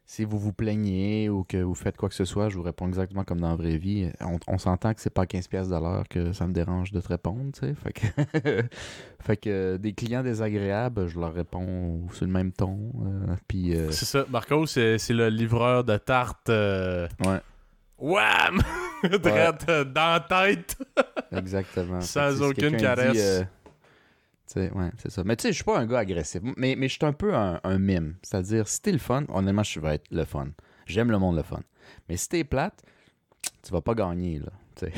si 0.06 0.24
vous 0.24 0.38
vous 0.38 0.52
plaignez 0.52 1.28
ou 1.30 1.44
que 1.44 1.56
vous 1.56 1.74
faites 1.74 1.96
quoi 1.96 2.08
que 2.10 2.14
ce 2.14 2.26
soit, 2.26 2.50
je 2.50 2.56
vous 2.56 2.62
réponds 2.62 2.86
exactement 2.88 3.24
comme 3.24 3.40
dans 3.40 3.48
la 3.48 3.56
vraie 3.56 3.78
vie. 3.78 4.10
On, 4.20 4.38
on 4.46 4.58
s'entend 4.58 4.92
que 4.92 5.00
c'est 5.00 5.08
pas 5.08 5.22
à 5.22 5.24
15$ 5.24 5.48
piastres 5.48 5.74
de 5.74 5.80
l'heure 5.80 6.04
que 6.08 6.32
ça 6.32 6.46
me 6.46 6.52
dérange 6.52 6.92
de 6.92 7.00
te 7.00 7.08
répondre, 7.08 7.52
tu 7.54 7.60
sais. 7.60 7.74
Fait 7.74 7.92
que, 7.92 8.62
fait 9.20 9.36
que 9.38 9.48
euh, 9.50 9.78
des 9.78 9.94
clients 9.94 10.22
désagréables, 10.22 11.06
je 11.08 11.18
leur 11.18 11.32
réponds 11.32 12.06
sur 12.12 12.26
le 12.26 12.32
même 12.32 12.52
ton. 12.52 12.78
euh, 13.02 13.34
puis, 13.48 13.74
euh, 13.74 13.90
C'est 13.92 14.04
ça. 14.04 14.26
Marco, 14.28 14.66
c'est 14.66 14.98
le 15.10 15.28
livreur 15.30 15.84
de 15.84 15.96
tarte. 15.96 16.50
euh, 16.50 17.08
ouais, 17.24 17.40
Wham! 17.98 18.60
Euh, 19.04 19.84
dans 19.84 20.12
la 20.14 20.20
tête. 20.20 20.78
exactement. 21.30 22.00
Sans 22.00 22.40
aucune 22.40 22.74
caresse. 22.78 23.40
dit, 23.42 23.46
euh, 24.56 24.68
tu 24.68 24.68
sais, 24.68 24.72
ouais, 24.72 24.90
c'est 24.98 25.10
ça. 25.10 25.24
Mais 25.24 25.36
tu 25.36 25.42
sais, 25.42 25.48
je 25.48 25.54
suis 25.54 25.64
pas 25.64 25.78
un 25.78 25.86
gars 25.86 25.98
agressif. 26.00 26.40
Mais, 26.56 26.76
mais 26.76 26.88
je 26.88 26.94
suis 26.94 27.04
un 27.04 27.12
peu 27.12 27.34
un, 27.34 27.60
un 27.62 27.78
mime. 27.78 28.16
C'est-à-dire, 28.22 28.68
si 28.68 28.80
t'es 28.82 28.92
le 28.92 28.98
fun, 28.98 29.24
honnêtement, 29.28 29.62
je 29.62 29.80
vais 29.80 29.94
être 29.96 30.06
le 30.10 30.24
fun. 30.24 30.48
J'aime 30.86 31.10
le 31.10 31.18
monde 31.18 31.36
le 31.36 31.42
fun. 31.42 31.60
Mais 32.08 32.16
si 32.16 32.28
t'es 32.28 32.44
plate, 32.44 32.82
tu 33.62 33.72
vas 33.72 33.80
pas 33.80 33.94
gagner, 33.94 34.38
là. 34.40 34.52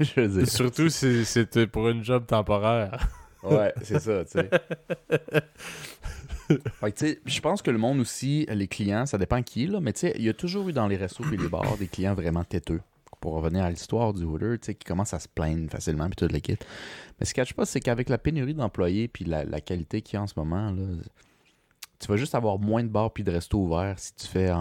Je 0.00 0.20
veux 0.20 0.28
dire. 0.28 0.48
Surtout 0.48 0.88
si 0.88 1.24
c'était 1.24 1.66
pour 1.66 1.88
une 1.88 2.04
job 2.04 2.26
temporaire. 2.26 3.08
Ouais, 3.44 3.72
c'est 3.82 4.00
ça, 4.00 4.24
tu 4.24 4.32
sais. 4.32 4.50
Fait 6.80 6.90
que, 6.90 6.98
tu 6.98 7.06
sais, 7.06 7.20
je 7.24 7.40
pense 7.40 7.62
que 7.62 7.70
le 7.70 7.78
monde 7.78 8.00
aussi, 8.00 8.44
les 8.50 8.66
clients, 8.66 9.06
ça 9.06 9.16
dépend 9.16 9.42
qui, 9.44 9.68
là, 9.68 9.80
mais 9.80 9.92
tu 9.92 10.00
sais, 10.00 10.12
il 10.16 10.24
y 10.24 10.28
a 10.28 10.34
toujours 10.34 10.68
eu 10.68 10.72
dans 10.72 10.88
les 10.88 10.96
restos 10.96 11.24
et 11.32 11.36
les 11.36 11.48
bars 11.48 11.76
des 11.78 11.86
clients 11.86 12.14
vraiment 12.14 12.42
têteux. 12.42 12.80
Pour 13.20 13.34
revenir 13.34 13.64
à 13.64 13.70
l'histoire 13.70 14.14
du 14.14 14.24
Hooter, 14.24 14.58
tu 14.60 14.66
sais, 14.66 14.74
qui 14.74 14.84
commencent 14.84 15.14
à 15.14 15.18
se 15.18 15.28
plaindre 15.28 15.70
facilement, 15.70 16.06
puis 16.06 16.16
toute 16.16 16.32
l'équipe. 16.32 16.62
Mais 17.18 17.26
ce 17.26 17.34
que 17.34 17.44
je 17.44 17.54
pense, 17.54 17.70
c'est 17.70 17.80
qu'avec 17.80 18.08
la 18.08 18.18
pénurie 18.18 18.54
d'employés 18.54 19.08
puis 19.08 19.24
la, 19.24 19.60
qualité 19.60 20.02
qu'il 20.02 20.14
y 20.14 20.16
a 20.18 20.22
en 20.22 20.26
ce 20.26 20.34
moment, 20.36 20.70
là, 20.70 20.84
tu 21.98 22.06
vas 22.06 22.16
juste 22.16 22.34
avoir 22.34 22.58
moins 22.58 22.84
de 22.84 22.88
bars 22.88 23.12
puis 23.12 23.24
de 23.24 23.30
restos 23.30 23.58
ouverts 23.58 23.98
si 23.98 24.14
tu 24.14 24.26
fais 24.26 24.52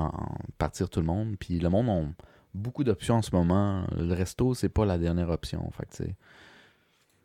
partir 0.57 0.89
tout 0.89 0.99
le 0.99 1.05
monde. 1.05 1.35
Puis 1.39 1.59
le 1.59 1.69
monde 1.69 1.89
a 1.89 2.23
beaucoup 2.55 2.83
d'options 2.83 3.15
en 3.15 3.21
ce 3.21 3.35
moment. 3.35 3.85
Le 3.95 4.13
resto, 4.13 4.55
c'est 4.55 4.69
pas 4.69 4.85
la 4.85 4.97
dernière 4.97 5.29
option. 5.29 5.69
Fait 5.71 6.15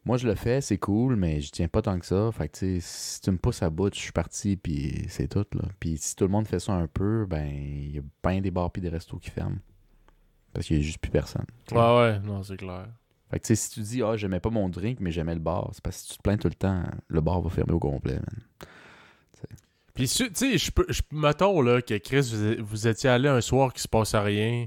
moi, 0.05 0.17
je 0.17 0.27
le 0.27 0.35
fais, 0.35 0.61
c'est 0.61 0.79
cool, 0.79 1.15
mais 1.15 1.41
je 1.41 1.53
tiens 1.53 1.69
pas 1.69 1.81
tant 1.81 1.97
que 1.99 2.07
ça. 2.07 2.31
Fait 2.33 2.81
si 2.81 3.21
tu 3.21 3.31
me 3.31 3.37
pousses 3.37 3.63
à 3.63 3.71
bout, 3.71 3.95
je 3.95 4.01
suis 4.01 4.13
parti, 4.13 4.57
puis 4.57 5.05
c'est 5.09 5.29
tout, 5.29 5.47
là. 5.57 5.69
Puis 5.79 5.97
si 5.97 6.17
tout 6.17 6.25
le 6.25 6.31
monde 6.31 6.49
fait 6.49 6.59
ça 6.59 6.73
un 6.73 6.89
peu, 6.89 7.25
ben, 7.25 7.47
il 7.47 7.95
y 7.95 7.99
a 7.99 8.03
bien 8.29 8.41
des 8.41 8.51
bars 8.51 8.71
puis 8.73 8.83
des 8.83 8.89
restos 8.89 9.19
qui 9.19 9.31
ferment. 9.31 9.59
Parce 10.53 10.67
qu'il 10.67 10.77
y 10.77 10.81
a 10.81 10.83
juste 10.83 10.99
plus 10.99 11.11
personne. 11.11 11.47
tu 11.67 11.75
sais. 11.75 11.81
Ouais, 11.81 11.97
ouais, 11.97 12.19
non, 12.21 12.43
c'est 12.43 12.57
clair. 12.57 12.87
Fait 13.31 13.39
que, 13.39 13.47
tu 13.47 13.49
sais, 13.49 13.57
si 13.57 13.71
tu 13.71 13.81
dis, 13.81 14.03
ah, 14.03 14.17
j'aimais 14.17 14.41
pas 14.41 14.51
mon 14.51 14.69
drink, 14.69 14.99
mais 15.01 15.11
j'aimais 15.11 15.35
le 15.35 15.41
bar, 15.41 15.71
c'est 15.73 15.83
parce 15.83 15.97
que 15.97 16.03
si 16.03 16.09
tu 16.11 16.19
te 16.19 16.23
plains 16.23 16.37
tout 16.37 16.49
le 16.49 16.55
temps, 16.55 16.83
le 17.09 17.21
bar 17.23 17.41
va 17.41 17.49
fermer 17.49 17.73
au 17.73 17.79
complet, 17.79 18.15
man. 18.15 18.43
Puis, 19.95 20.09
tu 20.09 20.31
sais, 20.33 20.59
je 20.59 20.71
peux. 20.71 20.87
Mettons, 21.11 21.61
là, 21.61 21.83
que 21.83 21.97
Chris, 21.99 22.33
vous, 22.35 22.65
vous 22.65 22.89
étiez 22.89 23.11
allé 23.11 23.29
un 23.29 23.41
soir 23.41 23.73
qui 23.73 23.83
se 23.83 23.89
passe 23.89 24.15
à 24.15 24.23
rien, 24.23 24.67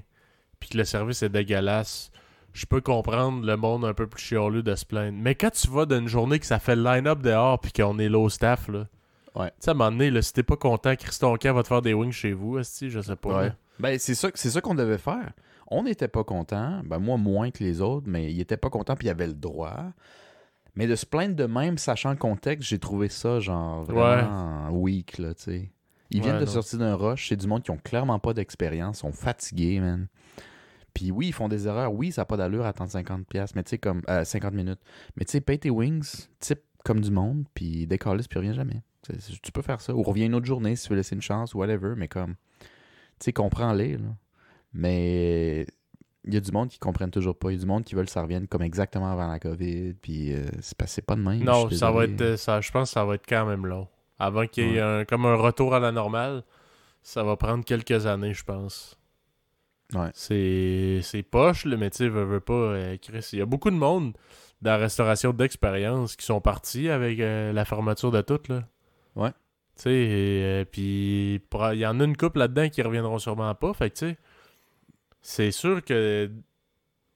puis 0.60 0.70
que 0.70 0.78
le 0.78 0.84
service 0.84 1.24
est 1.24 1.30
dégueulasse. 1.30 2.12
Je 2.54 2.66
peux 2.66 2.80
comprendre 2.80 3.46
le 3.46 3.58
monde 3.58 3.84
un 3.86 3.94
peu 3.94 4.08
plus 4.08 4.22
chialeux 4.22 4.64
de 4.64 4.76
se 4.76 4.86
plaindre. 4.86 5.18
Mais 5.20 5.36
quand 5.36 5.50
tu 5.50 5.68
vas 5.68 5.86
d'une 5.86 6.08
journée 6.08 6.40
que 6.40 6.46
ça 6.46 6.60
fait 6.60 6.76
le 6.76 6.84
line-up 6.84 7.22
dehors, 7.22 7.60
puis 7.60 7.72
qu'on 7.72 8.00
est 8.00 8.08
low 8.08 8.30
staff, 8.30 8.68
là. 8.68 8.88
Ouais. 9.36 9.50
Tu 9.50 9.56
sais, 9.60 9.72
à 9.72 9.74
un 9.74 9.76
moment 9.76 9.92
donné, 9.92 10.10
là, 10.10 10.22
si 10.22 10.32
t'es 10.32 10.44
pas 10.44 10.56
content, 10.56 10.96
Christon 10.96 11.36
Camp 11.38 11.54
va 11.54 11.64
te 11.64 11.68
faire 11.68 11.82
des 11.82 11.94
wings 11.94 12.14
chez 12.14 12.32
vous, 12.32 12.58
esti, 12.58 12.90
je 12.90 13.02
sais 13.02 13.16
pas. 13.16 13.42
Ouais. 13.42 13.52
Ben, 13.80 14.00
c'est 14.00 14.16
ça, 14.16 14.30
c'est 14.34 14.50
ça 14.50 14.62
qu'on 14.62 14.76
devait 14.76 14.98
faire. 14.98 15.34
On 15.68 15.84
n'était 15.84 16.08
pas 16.08 16.24
content, 16.24 16.82
ben 16.86 17.00
moi 17.00 17.18
moins 17.18 17.50
que 17.52 17.64
les 17.64 17.82
autres, 17.82 18.08
mais 18.08 18.32
il 18.32 18.40
était 18.40 18.58
pas 18.58 18.70
content 18.70 18.96
puis 18.96 19.08
il 19.08 19.10
avait 19.10 19.28
le 19.28 19.34
droit. 19.34 19.92
Mais 20.76 20.88
de 20.88 20.96
se 20.96 21.06
plaindre 21.06 21.36
de 21.36 21.46
même, 21.46 21.78
sachant 21.78 22.12
le 22.12 22.18
contexte, 22.18 22.68
j'ai 22.70 22.80
trouvé 22.80 23.08
ça 23.10 23.40
genre 23.40 23.84
vraiment 23.84 24.70
weak, 24.72 25.18
là, 25.18 25.34
tu 25.34 25.44
sais. 25.44 25.72
Ils 26.12 26.22
viennent 26.22 26.36
Ouais, 26.36 26.42
de 26.42 26.46
non. 26.46 26.52
sortir 26.52 26.80
d'un 26.80 26.96
rush, 26.96 27.30
c'est 27.30 27.36
du 27.36 27.48
monde 27.48 27.64
qui 27.64 27.72
ont 27.72 27.80
clairement 27.84 28.20
pas 28.20 28.34
d'expérience, 28.34 29.00
sont 29.00 29.12
fatigués, 29.12 29.80
man. 29.80 30.08
Puis 30.94 31.12
oui, 31.12 31.28
ils 31.28 31.34
font 31.34 31.48
des 31.50 31.68
erreurs. 31.68 31.94
Oui, 31.94 32.12
ça 32.12 32.22
n'a 32.22 32.26
pas 32.26 32.38
d'allure 32.38 32.66
à 32.66 32.70
attendre 32.70 32.92
50 32.92 33.26
pièces, 33.28 33.56
mais 33.56 33.64
tu 33.64 33.72
sais 33.72 33.78
comme 33.80 34.02
euh, 34.10 34.24
50 34.24 34.54
minutes. 34.54 34.80
Mais 35.18 35.26
tu 35.26 35.32
sais, 35.32 35.42
paye 35.42 35.58
tes 35.60 35.70
wings, 35.70 36.28
type 36.40 36.60
comme 36.84 37.02
du 37.02 37.10
monde, 37.12 37.46
puis 37.54 37.88
décalisse 37.88 38.28
puis 38.28 38.38
reviens 38.38 38.54
jamais. 38.54 38.82
Tu 39.42 39.52
peux 39.52 39.62
faire 39.62 39.82
ça. 39.82 39.94
Ou 39.96 40.04
reviens 40.04 40.26
une 40.28 40.36
autre 40.36 40.46
journée 40.46 40.76
si 40.76 40.84
tu 40.84 40.90
veux 40.90 40.96
laisser 40.96 41.16
une 41.16 41.22
chance 41.22 41.54
ou 41.54 41.60
whatever, 41.60 41.94
mais 41.98 42.08
comme 42.08 42.36
tu 43.20 43.26
sais, 43.26 43.34
comprends-les, 43.34 43.98
là. 43.98 44.10
Mais 44.76 45.66
il 46.26 46.34
y 46.34 46.38
a 46.38 46.40
du 46.42 46.52
monde 46.52 46.70
qui 46.70 46.80
comprennent 46.80 47.12
toujours 47.12 47.38
pas. 47.38 47.50
Il 47.52 47.56
y 47.56 47.58
a 47.58 47.62
du 47.62 47.66
monde 47.66 47.84
qui 47.84 47.96
veulent 47.96 48.06
que 48.06 48.12
ça 48.12 48.22
revienne 48.22 48.48
comme 48.48 48.62
exactement 48.62 49.12
avant 49.12 49.28
la 49.28 49.40
COVID. 49.40 49.94
Puis 49.94 50.34
euh, 50.34 50.44
c'est 50.60 50.78
pas, 50.78 50.86
c'est 50.86 51.02
pas 51.02 51.16
de 51.16 51.22
même. 51.22 51.44
Non, 51.44 51.70
ça 51.70 51.92
va 51.92 52.04
être. 52.04 52.22
euh, 52.22 52.38
Ça, 52.38 52.62
je 52.62 52.72
pense 52.72 52.90
que 52.90 52.94
ça 52.94 53.06
va 53.06 53.16
être 53.16 53.26
quand 53.28 53.46
même 53.46 53.66
long. 53.66 53.88
Avant 54.20 54.46
qu'il 54.46 54.72
y 54.72 54.76
ait 54.76 54.82
un, 54.82 55.06
comme 55.06 55.26
un 55.26 55.36
retour 55.36 55.74
à 55.74 55.80
la 55.80 55.92
normale, 55.92 56.44
ça 57.02 57.24
va 57.24 57.38
prendre 57.38 57.64
quelques 57.64 58.06
années, 58.06 58.34
je 58.34 58.44
pense. 58.44 58.98
Ouais. 59.94 60.10
C'est, 60.14 61.24
poche, 61.30 61.64
tu 61.64 61.90
sais, 61.92 62.08
veux, 62.10 62.24
veux 62.24 62.40
pas, 62.40 62.54
euh, 62.54 62.98
Chris. 63.02 63.30
Il 63.34 63.40
y 63.40 63.42
a 63.42 63.46
beaucoup 63.46 63.70
de 63.70 63.76
monde 63.76 64.14
dans 64.62 64.72
la 64.72 64.78
restauration 64.78 65.32
d'expérience 65.32 66.16
qui 66.16 66.26
sont 66.26 66.42
partis 66.42 66.90
avec 66.90 67.20
euh, 67.20 67.54
la 67.54 67.66
fermeture 67.66 68.12
de 68.12 68.22
tout, 68.22 68.40
là. 68.50 68.64
Ouais. 69.16 69.32
Tu 69.76 69.84
sais, 69.84 69.94
et, 69.94 70.66
puis 70.66 71.36
il 71.36 71.80
y 71.80 71.86
en 71.86 72.00
a 72.00 72.04
une 72.04 72.18
couple 72.18 72.40
là-dedans 72.40 72.70
qui 72.70 72.82
reviendront 72.82 73.20
sûrement 73.20 73.54
pas. 73.54 73.74
Fait 73.74 73.90
que, 73.90 73.96
tu 73.96 74.10
sais, 74.10 74.18
c'est 75.28 75.50
sûr 75.50 75.84
que 75.84 76.30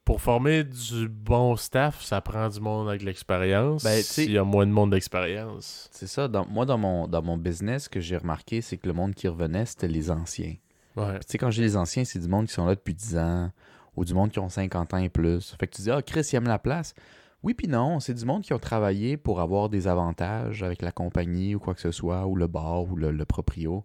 pour 0.03 0.19
former 0.19 0.63
du 0.63 1.07
bon 1.07 1.55
staff, 1.55 2.01
ça 2.01 2.19
prend 2.21 2.49
du 2.49 2.59
monde 2.59 2.89
avec 2.89 3.03
l'expérience. 3.03 3.83
Ben, 3.83 4.01
S'il 4.01 4.31
y 4.31 4.37
a 4.39 4.43
moins 4.43 4.65
de 4.65 4.71
monde 4.71 4.89
d'expérience. 4.89 5.87
C'est 5.91 6.07
ça. 6.07 6.27
Dans, 6.27 6.43
moi, 6.47 6.65
dans 6.65 6.79
mon, 6.79 7.07
dans 7.07 7.21
mon 7.21 7.37
business, 7.37 7.83
ce 7.83 7.89
que 7.89 7.99
j'ai 7.99 8.17
remarqué, 8.17 8.61
c'est 8.61 8.77
que 8.77 8.87
le 8.87 8.93
monde 8.93 9.13
qui 9.13 9.27
revenait, 9.27 9.67
c'était 9.67 9.87
les 9.87 10.09
anciens. 10.09 10.55
Ouais. 10.95 11.19
Tu 11.19 11.25
sais, 11.27 11.37
quand 11.37 11.51
j'ai 11.51 11.61
les 11.61 11.77
anciens, 11.77 12.03
c'est 12.03 12.17
du 12.17 12.27
monde 12.27 12.47
qui 12.47 12.53
sont 12.53 12.65
là 12.65 12.73
depuis 12.73 12.95
10 12.95 13.17
ans 13.19 13.51
ou 13.95 14.03
du 14.03 14.15
monde 14.15 14.31
qui 14.31 14.39
ont 14.39 14.49
50 14.49 14.95
ans 14.95 14.97
et 14.97 15.09
plus. 15.09 15.55
Fait 15.59 15.67
que 15.67 15.75
tu 15.75 15.83
dis, 15.83 15.91
ah, 15.91 16.01
Chris, 16.01 16.27
il 16.33 16.35
aime 16.35 16.47
la 16.47 16.57
place. 16.57 16.95
Oui, 17.43 17.53
puis 17.53 17.67
non, 17.67 17.99
c'est 17.99 18.15
du 18.15 18.25
monde 18.25 18.41
qui 18.41 18.53
ont 18.53 18.59
travaillé 18.59 19.17
pour 19.17 19.39
avoir 19.39 19.69
des 19.69 19.87
avantages 19.87 20.63
avec 20.63 20.81
la 20.81 20.91
compagnie 20.91 21.53
ou 21.53 21.59
quoi 21.59 21.75
que 21.75 21.81
ce 21.81 21.91
soit, 21.91 22.25
ou 22.25 22.35
le 22.35 22.47
bar 22.47 22.89
ou 22.89 22.95
le, 22.95 23.11
le 23.11 23.25
proprio, 23.25 23.83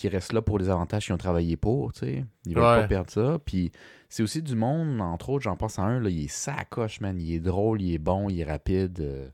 qui 0.00 0.08
restent 0.08 0.32
là 0.32 0.42
pour 0.42 0.58
les 0.58 0.68
avantages 0.68 1.04
qu'ils 1.06 1.14
ont 1.14 1.18
travaillé 1.18 1.56
pour, 1.56 1.92
tu 1.92 2.00
sais. 2.00 2.24
Ils 2.46 2.54
veulent 2.54 2.64
Ouais. 2.64 2.80
pas 2.82 2.88
perdre 2.88 3.10
ça. 3.10 3.38
Puis 3.44 3.70
c'est 4.08 4.22
aussi 4.22 4.42
du 4.42 4.56
monde, 4.56 5.00
entre 5.00 5.30
autres, 5.30 5.44
j'en 5.44 5.56
pense 5.56 5.78
à 5.78 5.82
un, 5.82 6.00
là, 6.00 6.08
il 6.10 6.24
est 6.24 6.28
sacoche, 6.28 7.00
man. 7.00 7.18
Il 7.20 7.32
est 7.34 7.40
drôle, 7.40 7.80
il 7.82 7.94
est 7.94 7.98
bon, 7.98 8.28
il 8.28 8.40
est 8.40 8.44
rapide. 8.44 9.00
euh. 9.00 9.28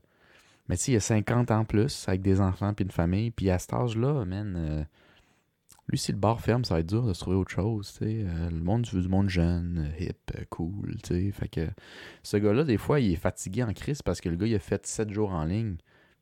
Mais 0.69 0.75
tu 0.77 0.83
sais, 0.83 0.91
il 0.91 0.95
a 0.97 0.99
50 0.99 1.51
ans 1.51 1.63
plus, 1.65 2.05
avec 2.07 2.21
des 2.21 2.41
enfants 2.41 2.73
puis 2.73 2.83
une 2.85 2.91
famille. 2.91 3.31
Puis 3.31 3.49
à 3.49 3.57
cet 3.59 3.73
âge-là, 3.73 4.25
man, 4.25 4.55
euh, 4.57 4.83
lui, 5.87 5.97
si 5.97 6.11
le 6.11 6.17
bar 6.17 6.41
ferme, 6.41 6.65
ça 6.65 6.73
va 6.73 6.81
être 6.81 6.87
dur 6.89 7.03
de 7.07 7.13
se 7.13 7.21
trouver 7.21 7.37
autre 7.37 7.51
chose, 7.51 7.93
tu 7.97 7.99
sais. 8.05 8.25
Euh, 8.27 8.49
le 8.49 8.59
monde, 8.59 8.83
tu 8.83 8.95
veux 8.97 9.01
du 9.01 9.07
monde 9.07 9.29
jeune, 9.29 9.89
hip, 9.99 10.31
cool, 10.49 10.97
tu 11.03 11.13
sais. 11.13 11.31
Fait 11.31 11.47
que 11.47 11.67
ce 12.23 12.35
gars-là, 12.35 12.65
des 12.65 12.77
fois, 12.77 12.99
il 12.99 13.13
est 13.13 13.15
fatigué 13.15 13.63
en 13.63 13.71
crise 13.73 14.01
parce 14.01 14.19
que 14.19 14.27
le 14.27 14.35
gars, 14.35 14.47
il 14.47 14.55
a 14.55 14.59
fait 14.59 14.85
7 14.85 15.09
jours 15.13 15.31
en 15.31 15.45
ligne. 15.45 15.77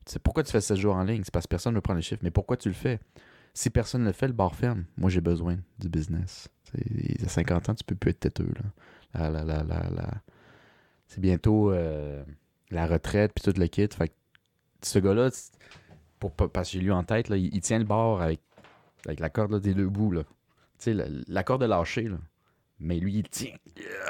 C'est 0.06 0.22
pourquoi 0.22 0.44
tu 0.44 0.52
fais 0.52 0.60
7 0.60 0.76
jours 0.76 0.94
en 0.94 1.02
ligne? 1.02 1.22
C'est 1.24 1.32
parce 1.32 1.46
que 1.46 1.50
personne 1.50 1.72
ne 1.72 1.78
veut 1.78 1.82
prendre 1.82 1.96
les 1.98 2.02
chiffres. 2.02 2.22
Mais 2.22 2.30
pourquoi 2.30 2.56
tu 2.56 2.68
le 2.68 2.74
fais? 2.74 3.00
Si 3.56 3.70
personne 3.70 4.02
ne 4.02 4.08
le 4.08 4.12
fait, 4.12 4.26
le 4.26 4.34
bar 4.34 4.54
ferme. 4.54 4.84
Moi, 4.98 5.08
j'ai 5.08 5.22
besoin 5.22 5.56
du 5.78 5.88
business. 5.88 6.48
C'est- 6.64 7.24
À 7.24 7.28
50 7.28 7.70
ans, 7.70 7.74
tu 7.74 7.84
peux 7.84 7.94
plus 7.94 8.10
être 8.10 8.20
têteux. 8.20 8.52
Là. 9.14 9.30
La- 9.30 9.42
la- 9.42 9.62
la- 9.64 10.22
C'est 11.06 11.20
bientôt 11.22 11.70
euh, 11.70 12.22
la 12.70 12.86
retraite 12.86 13.32
puis 13.34 13.42
tout 13.50 13.58
le 13.58 13.66
kit. 13.68 13.88
Fait 13.88 14.08
que 14.08 14.14
ce 14.82 14.98
gars-là, 14.98 15.30
pour, 16.18 16.32
parce 16.34 16.68
que 16.68 16.72
j'ai 16.74 16.80
lu 16.80 16.92
en 16.92 17.02
tête, 17.02 17.30
là, 17.30 17.38
il, 17.38 17.58
tient 17.60 17.78
le 17.78 17.86
bar 17.86 18.20
avec, 18.20 18.40
avec 19.06 19.20
la 19.20 19.30
corde 19.30 19.52
là, 19.52 19.58
des 19.58 19.72
deux 19.72 19.88
bouts. 19.88 20.10
Là. 20.12 20.24
La, 20.84 21.04
la 21.26 21.42
corde 21.42 21.62
est 21.62 21.68
lâchée. 21.68 22.08
Là. 22.10 22.18
Mais 22.78 22.98
lui, 22.98 23.14
il 23.14 23.22
tient. 23.22 23.56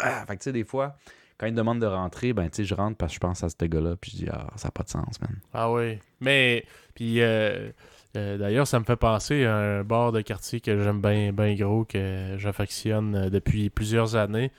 Ah! 0.02 0.24
Fait 0.26 0.36
que 0.36 0.40
tu 0.42 0.44
sais, 0.44 0.52
des 0.52 0.64
fois, 0.64 0.96
quand 1.38 1.46
il 1.46 1.52
me 1.52 1.56
demande 1.56 1.80
de 1.80 1.86
rentrer, 1.86 2.32
ben 2.32 2.50
je 2.52 2.74
rentre 2.74 2.96
parce 2.96 3.12
que 3.12 3.14
je 3.14 3.20
pense 3.20 3.44
à 3.44 3.48
ce 3.48 3.64
gars-là. 3.64 3.94
Puis 3.94 4.10
je 4.10 4.16
dis, 4.24 4.28
ah, 4.28 4.48
ça 4.56 4.66
n'a 4.68 4.72
pas 4.72 4.82
de 4.82 4.88
sens, 4.88 5.20
man. 5.20 5.38
Ah 5.52 5.70
oui. 5.70 6.00
Mais, 6.20 6.64
puis 6.94 7.20
euh, 7.20 7.70
euh, 8.16 8.38
d'ailleurs, 8.38 8.66
ça 8.66 8.78
me 8.80 8.84
fait 8.84 8.96
penser 8.96 9.44
à 9.44 9.54
un 9.56 9.84
bar 9.84 10.12
de 10.12 10.20
quartier 10.20 10.60
que 10.60 10.82
j'aime 10.82 11.00
bien 11.00 11.54
gros, 11.54 11.84
que 11.84 12.34
j'affectionne 12.38 13.14
euh, 13.14 13.30
depuis 13.30 13.70
plusieurs 13.70 14.16
années. 14.16 14.50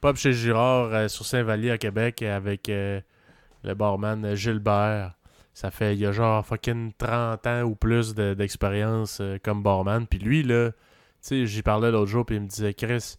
Pop 0.00 0.16
chez 0.16 0.32
Girard 0.32 0.92
euh, 0.92 1.08
sur 1.08 1.24
Saint-Vallier 1.24 1.70
à 1.70 1.78
Québec 1.78 2.22
avec 2.22 2.68
le 2.68 3.74
barman 3.74 4.34
Gilbert. 4.34 5.14
Ça 5.54 5.70
fait, 5.70 5.94
il 5.94 6.00
y 6.00 6.06
a 6.06 6.12
genre 6.12 6.44
fucking 6.44 6.92
30 6.98 7.46
ans 7.46 7.62
ou 7.62 7.74
plus 7.74 8.14
de- 8.14 8.34
d'expérience 8.34 9.22
comme 9.42 9.62
barman. 9.62 10.06
Puis 10.06 10.18
lui, 10.18 10.42
là, 10.42 10.70
tu 10.70 10.76
sais, 11.20 11.46
j'y 11.46 11.62
parlais 11.62 11.90
l'autre 11.90 12.10
jour, 12.10 12.26
puis 12.26 12.36
il 12.36 12.42
me 12.42 12.46
disait, 12.46 12.74
Chris, 12.74 13.16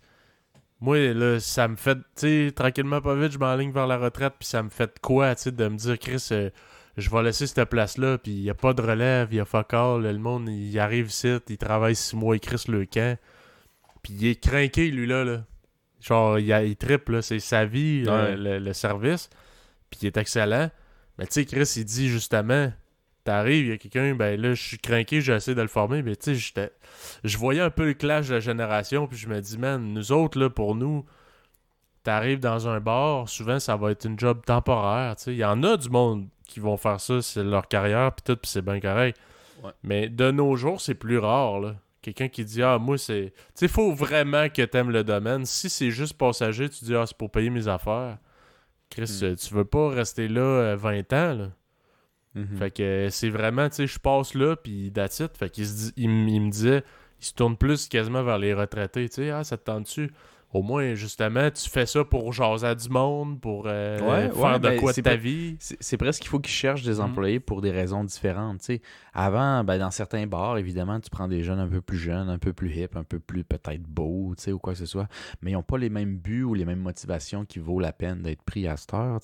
moi, 0.79 1.13
là, 1.13 1.39
ça 1.39 1.67
me 1.67 1.75
fait, 1.75 1.95
tu 1.95 2.01
sais, 2.15 2.51
tranquillement, 2.55 3.01
pas 3.01 3.15
vite, 3.15 3.31
je 3.31 3.39
m'enligne 3.39 3.71
vers 3.71 3.88
la 3.88 3.97
retraite, 3.97 4.33
puis 4.38 4.47
ça 4.47 4.61
me 4.61 4.69
fait 4.69 4.99
quoi, 4.99 5.33
tu 5.33 5.43
sais, 5.43 5.51
de 5.51 5.67
me 5.67 5.75
dire, 5.77 5.97
Chris, 5.97 6.29
je 6.98 7.10
vais 7.10 7.24
laisser 7.24 7.48
cette 7.48 7.64
place-là, 7.70 8.18
puis 8.18 8.32
il 8.34 8.41
n'y 8.41 8.50
a 8.50 8.54
pas 8.56 8.74
de 8.74 8.82
relève, 8.82 9.30
il 9.32 9.38
y 9.38 9.39
a 9.39 9.45
fuck 9.45 9.74
all, 9.74 10.02
le 10.02 10.18
monde, 10.18 10.50
il 10.50 10.78
arrive 10.80 11.08
ici, 11.08 11.38
il 11.48 11.58
travaille 11.58 11.95
six 11.95 12.16
mois, 12.16 12.36
il 12.36 12.39
crisse 12.39 12.68
le 12.68 12.86
camp, 12.86 13.18
puis 14.04 14.14
il 14.14 14.28
est 14.28 14.41
craqué, 14.43 14.89
lui-là, 14.89 15.24
là. 15.24 15.43
Genre, 16.02 16.39
il, 16.39 16.52
a- 16.54 16.64
il 16.64 16.76
triple, 16.76 17.22
c'est 17.24 17.39
sa 17.39 17.66
vie, 17.66 18.04
le- 18.04 18.12
Ouais. 18.12 18.36
le, 18.38 18.60
le 18.60 18.74
service, 18.74 19.30
puis 19.89 20.00
il 20.04 20.08
est 20.08 20.18
excellent. 20.18 20.70
Mais 21.18 21.26
tu 21.26 21.34
sais, 21.34 21.45
Chris, 21.45 21.72
il 21.78 21.86
dit 21.86 22.08
justement, 22.10 22.72
t'arrives, 23.24 23.66
il 23.66 23.70
y 23.70 23.74
a 23.74 23.78
quelqu'un, 23.78 24.14
ben 24.16 24.39
là, 24.39 24.54
je 24.54 24.62
suis 24.64 24.78
craqué, 24.78 25.22
j'ai 25.22 25.34
essayé 25.34 25.56
de 25.56 25.62
le 25.62 25.68
former, 25.68 26.02
mais 26.04 26.16
tu 26.16 26.39
sais, 26.39 26.72
je 27.24 27.38
voyais 27.38 27.62
un 27.62 27.70
peu 27.72 27.86
le 27.86 27.93
clash 27.95 28.28
de 28.30 28.36
la 28.36 28.39
génération, 28.39 29.08
puis 29.08 29.18
je 29.18 29.28
me 29.28 29.39
dis, 29.41 29.58
man, 29.58 29.84
nous 29.93 30.12
autres, 30.12 30.39
là, 30.39 30.50
pour 30.50 30.76
nous, 30.76 31.06
t'arrives 32.08 32.39
dans 32.39 32.68
un 32.68 32.80
bar, 32.80 33.28
souvent, 33.30 33.60
ça 33.60 33.76
va 33.76 33.91
être 33.91 34.05
une 34.05 34.18
job 34.18 34.41
temporaire, 34.45 35.16
tu 35.18 35.24
sais. 35.24 35.32
Il 35.34 35.38
y 35.38 35.45
en 35.45 35.62
a 35.64 35.76
du 35.78 35.89
monde 35.89 36.28
qui 36.45 36.60
vont 36.60 36.78
faire 36.78 36.99
ça, 37.01 37.22
c'est 37.22 37.43
leur 37.43 37.68
carrière, 37.68 38.12
puis 38.14 38.24
tout, 38.24 38.38
puis 38.38 38.49
c'est 38.49 38.62
bien 38.62 38.80
correct. 38.80 39.20
Ouais. 39.64 39.72
Mais 39.84 40.08
de 40.10 40.32
nos 40.32 40.55
jours, 40.55 40.80
c'est 40.80 40.95
plus 40.95 41.18
rare, 41.18 41.60
là. 41.60 41.76
Quelqu'un 42.01 42.30
qui 42.30 42.45
dit, 42.45 42.64
ah, 42.64 42.78
moi, 42.78 42.97
c'est... 42.97 43.34
Tu 43.36 43.41
sais, 43.55 43.68
faut 43.68 43.93
vraiment 43.93 44.47
que 44.47 44.62
t'aimes 44.62 44.91
le 44.91 45.03
domaine. 45.03 45.45
Si 45.45 45.70
c'est 45.70 45.91
juste 45.91 46.14
passager, 46.18 46.70
tu 46.70 46.86
dis, 46.86 46.95
ah, 46.95 47.03
c'est 47.05 47.18
pour 47.18 47.30
payer 47.30 47.49
mes 47.49 47.68
affaires. 47.68 48.18
Chris, 48.89 49.20
Mm. 49.22 49.26
euh, 49.26 49.36
tu 49.36 49.53
veux 49.53 49.66
pas 49.66 49.89
rester 49.89 50.30
là 50.30 50.39
euh, 50.41 50.76
20 50.78 51.12
ans, 51.14 51.34
là. 51.34 51.47
Mhm. 52.36 52.58
Fait 52.58 52.72
que 52.72 52.84
euh, 52.84 53.10
c'est 53.10 53.30
vraiment, 53.30 53.68
tu 53.68 53.76
sais, 53.76 53.88
je 53.88 53.99
passe 53.99 54.34
là, 54.36 54.55
puis 54.55 54.88
it. 54.95 55.38
Fait 55.38 55.49
qu'il 55.49 55.66
se 55.68 55.74
dit- 55.74 55.93
il 55.97 56.10
me 56.10 56.49
disait, 56.49 56.84
il 57.20 57.26
se 57.26 57.34
tourne 57.34 57.58
plus 57.58 57.89
quasiment 57.89 58.24
vers 58.24 58.38
les 58.38 58.53
retraités, 58.53 59.10
tu 59.10 59.16
sais, 59.16 59.32
ah, 59.32 59.43
ça 59.43 59.58
te 59.58 59.64
tente-tu? 59.66 60.12
Au 60.54 60.62
moins, 60.64 60.93
justement, 60.95 61.52
tu 61.52 61.70
fais 61.70 61.86
ça 61.86 62.06
pour 62.06 62.32
jaser 62.32 62.68
à 62.68 62.74
du 62.74 62.88
monde, 62.88 63.41
pour 63.41 63.66
euh, 63.68 64.00
Ouais, 64.00 64.30
faire 64.34 64.43
ouais, 64.54 64.60
de 64.60 64.70
ben, 64.70 64.80
quoi 64.80 64.91
de 64.91 64.95
c'est 64.95 65.02
ta 65.02 65.18
vie. 65.18 65.58
C'est 65.60 65.98
presque 65.98 66.22
qu'il 66.22 66.30
faut 66.30 66.39
qu'ils 66.39 66.54
cherchent 66.54 66.84
des 66.84 66.95
Mhm. 67.00 67.02
employés 67.02 67.39
pour 67.41 67.62
des 67.62 67.72
raisons 67.72 68.06
différentes. 68.06 68.66
Avant, 69.14 69.66
ben, 69.66 69.78
dans 69.78 69.91
certains 69.91 70.26
bars, 70.26 70.58
évidemment, 70.58 71.02
tu 71.02 71.10
prends 71.10 71.28
des 71.28 71.43
jeunes 71.43 71.60
un 71.60 71.68
peu 71.68 71.82
plus 71.82 71.98
jeunes, 71.98 72.30
un 72.30 72.38
peu 72.39 72.54
plus 72.54 72.74
hip, 72.74 72.95
un 72.95 73.04
peu 73.04 73.20
plus 73.20 73.43
peut-être 73.43 73.84
beaux, 73.84 74.34
ou 74.48 74.58
quoi 74.60 74.72
que 74.72 74.80
ce 74.80 74.86
soit. 74.86 75.10
Mais 75.41 75.52
ils 75.52 75.56
n'ont 75.56 75.64
pas 75.64 75.78
les 75.78 75.89
mêmes 75.89 76.16
buts 76.18 76.43
ou 76.43 76.54
les 76.54 76.64
mêmes 76.66 76.80
motivations 76.80 77.43
qui 77.43 77.60
vaut 77.60 77.82
la 77.82 77.91
peine 77.91 78.22
d'être 78.22 78.41
pris 78.43 78.68
à 78.68 78.78
cette 78.78 78.93
heure. 78.93 79.20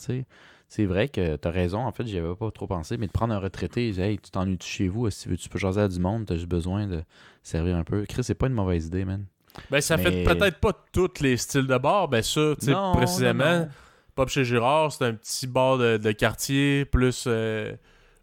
C'est 0.68 0.86
vrai 0.86 1.08
que 1.08 1.38
tu 1.38 1.48
as 1.48 1.52
raison. 1.52 1.86
En 1.86 1.92
fait, 1.94 2.06
j'y 2.06 2.18
avais 2.18 2.36
pas 2.36 2.52
trop 2.52 2.68
pensé. 2.68 2.98
Mais 2.98 3.08
de 3.08 3.12
prendre 3.14 3.34
un 3.34 3.40
retraité, 3.40 3.90
hey, 3.98 4.18
tu 4.20 4.30
t'ennuies 4.30 4.58
chez 4.62 4.90
vous, 4.90 5.10
si 5.10 5.24
tu 5.24 5.30
veux, 5.30 5.38
tu 5.38 5.48
peux 5.48 5.60
jaser 5.60 5.82
à 5.82 5.88
du 5.88 6.00
monde, 6.00 6.26
tu 6.26 6.34
as 6.34 6.36
juste 6.36 6.50
besoin 6.50 6.86
de 6.88 7.02
servir 7.44 7.78
un 7.78 7.84
peu. 7.86 8.04
Chris, 8.06 8.24
c'est 8.26 8.34
pas 8.36 8.48
une 8.48 8.54
mauvaise 8.54 8.88
idée, 8.88 9.06
man. 9.06 9.26
Ben, 9.70 9.82
ça 9.82 9.97
Mais- 9.97 10.04
fait 10.04 10.24
peut-être 10.24 10.60
pas 10.60 10.72
tous 10.91 11.22
les 11.22 11.38
styles 11.38 11.68
de 11.68 11.78
bar, 11.78 12.08
ben 12.08 12.22
ça, 12.24 12.56
tu 12.60 12.68
sais, 12.68 12.74
précisément. 12.93 13.43
non, 13.45 13.60
non. 13.62 13.70
Pop 14.16 14.30
chez 14.30 14.43
Girard, 14.45 14.91
c'est 14.91 15.06
un 15.06 15.14
petit 15.14 15.47
bar 15.47 15.78
de, 15.78 15.97
de 15.97 16.12
quartier, 16.12 16.86
plus 16.86 17.26
euh, 17.28 17.74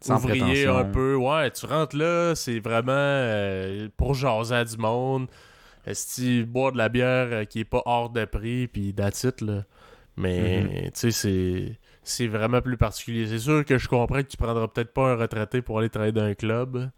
ouvrier 0.09 0.67
un 0.67 0.85
peu. 0.85 1.15
Ouais, 1.15 1.51
tu 1.51 1.65
rentres 1.65 1.95
là, 1.97 2.33
c'est 2.35 2.59
vraiment 2.59 2.91
euh, 2.95 3.89
pour 3.97 4.13
jaser 4.13 4.55
à 4.55 4.63
du 4.65 4.77
monde. 4.77 5.27
Est-ce 5.85 6.43
boire 6.43 6.71
de 6.71 6.77
la 6.77 6.89
bière 6.89 7.27
euh, 7.31 7.43
qui 7.45 7.59
est 7.61 7.65
pas 7.65 7.81
hors 7.85 8.09
de 8.09 8.23
prix, 8.25 8.67
puis 8.67 8.93
là. 9.41 9.63
Mais, 10.17 10.61
Mhm. 10.63 10.69
tu 10.85 10.89
sais, 10.93 11.11
c'est... 11.11 11.77
C'est 12.03 12.25
vraiment 12.25 12.61
plus 12.61 12.77
particulier. 12.77 13.27
C'est 13.27 13.37
sûr 13.37 13.63
que 13.63 13.77
je 13.77 13.87
comprends 13.87 14.23
que 14.23 14.27
tu 14.27 14.35
prendras 14.35 14.67
peut-être 14.67 14.91
pas 14.91 15.11
un 15.11 15.15
retraité 15.15 15.61
pour 15.61 15.77
aller 15.77 15.89
travailler 15.89 16.11
dans 16.11 16.23
un 16.23 16.33
club. 16.33 16.89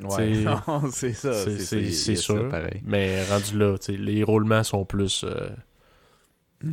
Ouais, 0.00 0.08
C'est- 0.92 1.12
ça. 1.14 1.32
c'est- 1.32 1.90
ça, 1.90 2.16
sûr. 2.16 2.48
pareil. 2.48 2.80
Mais 2.84 3.24
rendu 3.24 3.56
là, 3.58 3.76
les 3.88 4.22
roulements 4.24 4.62
sont 4.64 4.84
plus, 4.84 5.24
euh, 5.24 5.50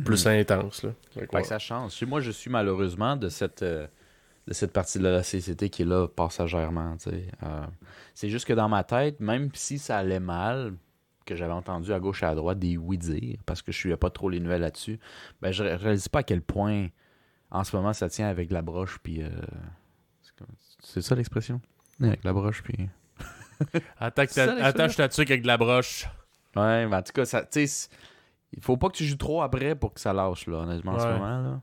plus 0.04 0.26
Mhm. 0.26 0.32
intenses. 0.40 0.82
Là. 0.82 0.90
Fait 1.12 1.20
que, 1.20 1.26
Fait 1.26 1.36
ouais. 1.36 1.42
que 1.42 1.48
ça 1.48 1.58
change. 1.58 1.92
Chez 1.92 2.06
moi, 2.06 2.20
je 2.20 2.30
suis 2.30 2.50
malheureusement 2.50 3.16
de 3.16 3.28
cette, 3.28 3.62
euh, 3.62 3.86
de 4.46 4.52
cette 4.54 4.72
partie 4.72 4.98
de 4.98 5.04
la 5.04 5.22
CCT 5.22 5.68
qui 5.70 5.82
est 5.82 5.84
là 5.84 6.08
passagèrement. 6.08 6.96
tu 6.96 7.10
sais. 7.10 7.26
Euh, 7.42 7.66
c'est 8.14 8.28
juste 8.30 8.46
que 8.46 8.52
dans 8.52 8.68
ma 8.68 8.82
tête, 8.84 9.20
même 9.20 9.50
si 9.54 9.78
ça 9.78 9.98
allait 9.98 10.20
mal, 10.20 10.74
que 11.26 11.36
j'avais 11.36 11.52
entendu 11.52 11.92
à 11.92 12.00
gauche 12.00 12.22
et 12.24 12.26
à 12.26 12.34
droite 12.34 12.58
des 12.58 12.76
oui 12.76 12.98
dire, 12.98 13.36
parce 13.46 13.62
que 13.62 13.70
je 13.70 13.76
suivais 13.78 13.96
pas 13.96 14.10
trop 14.10 14.28
les 14.28 14.40
nouvelles 14.40 14.62
là-dessus, 14.62 14.98
ben 15.40 15.52
je 15.52 15.62
ré- 15.62 15.76
réalise 15.76 16.08
pas 16.08 16.20
à 16.20 16.22
quel 16.24 16.42
point 16.42 16.88
en 17.52 17.62
ce 17.62 17.76
moment 17.76 17.92
ça 17.92 18.08
tient 18.08 18.26
avec 18.28 18.48
de 18.48 18.54
la 18.54 18.62
broche 18.62 18.98
puis 19.02 19.22
euh, 19.22 19.28
c'est 20.82 21.02
ça 21.02 21.14
l'expression? 21.14 21.60
Avec 22.02 22.24
la 22.24 22.32
broche 22.32 22.62
puis 22.62 22.88
Attaque 23.98 24.30
ça, 24.30 24.46
ta- 24.46 24.54
l'expression? 24.54 24.80
attache 24.84 24.96
ta 24.96 25.08
tuque 25.08 25.30
avec 25.30 25.42
de 25.42 25.46
la 25.46 25.56
broche. 25.58 26.06
Ouais, 26.56 26.86
mais 26.86 26.96
en 26.96 27.02
tout 27.02 27.12
cas, 27.12 27.24
ça, 27.24 27.44
il 27.54 28.62
faut 28.62 28.76
pas 28.76 28.88
que 28.88 28.96
tu 28.96 29.04
joues 29.04 29.16
trop 29.16 29.42
après 29.42 29.74
pour 29.74 29.94
que 29.94 30.00
ça 30.00 30.12
lâche, 30.12 30.46
là, 30.46 30.58
honnêtement, 30.58 30.92
en 30.92 30.98
ce 30.98 31.06
moment. 31.06 31.42
Là. 31.42 31.60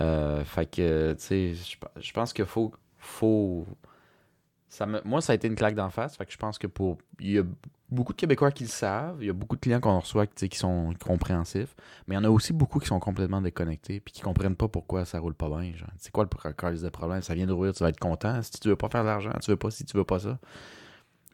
Euh, 0.00 0.44
fait 0.44 0.66
que, 0.66 1.12
tu 1.14 1.22
sais, 1.22 1.54
je 1.54 1.78
pe- 1.78 2.00
je 2.00 2.12
pense 2.12 2.32
qu'il 2.32 2.44
faut. 2.44 2.72
faut 2.98 3.66
ça 4.68 4.84
me- 4.84 5.00
moi, 5.04 5.20
ça 5.20 5.32
a 5.32 5.36
été 5.36 5.46
une 5.46 5.54
claque 5.54 5.74
d'en 5.76 5.90
face. 5.90 6.16
Fait 6.16 6.26
que 6.26 6.32
je 6.32 6.36
pense 6.36 6.58
que 6.58 6.66
pour. 6.66 6.98
Il 7.20 7.30
y 7.30 7.38
a 7.38 7.44
beaucoup 7.88 8.12
de 8.12 8.18
Québécois 8.18 8.50
qui 8.50 8.64
le 8.64 8.68
savent. 8.68 9.18
Il 9.20 9.26
y 9.28 9.30
a 9.30 9.32
beaucoup 9.32 9.54
de 9.54 9.60
clients 9.60 9.80
qu'on 9.80 10.00
reçoit 10.00 10.26
qui 10.26 10.58
sont 10.58 10.92
compréhensifs. 11.02 11.74
Mais 12.06 12.14
il 12.16 12.18
y 12.18 12.20
en 12.20 12.24
a 12.24 12.28
aussi 12.30 12.52
beaucoup 12.52 12.80
qui 12.80 12.88
sont 12.88 12.98
complètement 12.98 13.40
déconnectés 13.40 14.00
puis 14.00 14.12
qui 14.12 14.22
comprennent 14.22 14.56
pas 14.56 14.68
pourquoi 14.68 15.04
ça 15.04 15.20
roule 15.20 15.34
pas 15.34 15.48
bien. 15.48 15.72
genre. 15.76 15.88
C'est 15.98 16.10
quoi 16.10 16.24
le 16.24 16.52
cause 16.52 16.82
de 16.82 16.88
problème? 16.88 17.22
Ça 17.22 17.34
vient 17.34 17.46
d'ouvrir, 17.46 17.72
tu 17.72 17.84
vas 17.84 17.88
être 17.90 18.00
content. 18.00 18.42
Si 18.42 18.50
tu 18.58 18.68
veux 18.68 18.76
pas 18.76 18.88
faire 18.88 19.02
de 19.02 19.06
l'argent, 19.08 19.30
tu 19.40 19.50
veux 19.52 19.56
pas 19.56 19.70
si 19.70 19.84
tu 19.84 19.96
veux 19.96 20.04
pas 20.04 20.18
ça. 20.18 20.36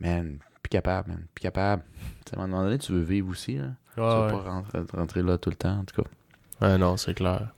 Man, 0.02 0.38
plus 0.62 0.68
capable, 0.70 1.08
man. 1.10 1.26
Plus 1.34 1.42
capable. 1.42 1.82
Tu 2.24 2.30
sais, 2.30 2.38
à 2.38 2.42
un 2.42 2.46
moment 2.46 2.62
donné, 2.62 2.78
tu 2.78 2.92
veux 2.92 3.00
vivre 3.02 3.30
aussi. 3.30 3.56
Là. 3.56 3.70
tu 3.94 4.00
Ouais, 4.00 4.06
veux 4.06 4.22
ouais. 4.26 4.30
pas 4.30 4.50
rentrer, 4.50 4.78
rentrer 4.94 5.22
là 5.22 5.38
tout 5.38 5.50
le 5.50 5.56
temps, 5.56 5.80
en 5.80 5.84
tout 5.84 6.02
cas. 6.02 6.08
Ouais, 6.60 6.78
non, 6.78 6.96
c'est 6.96 7.14
clair. 7.14 7.52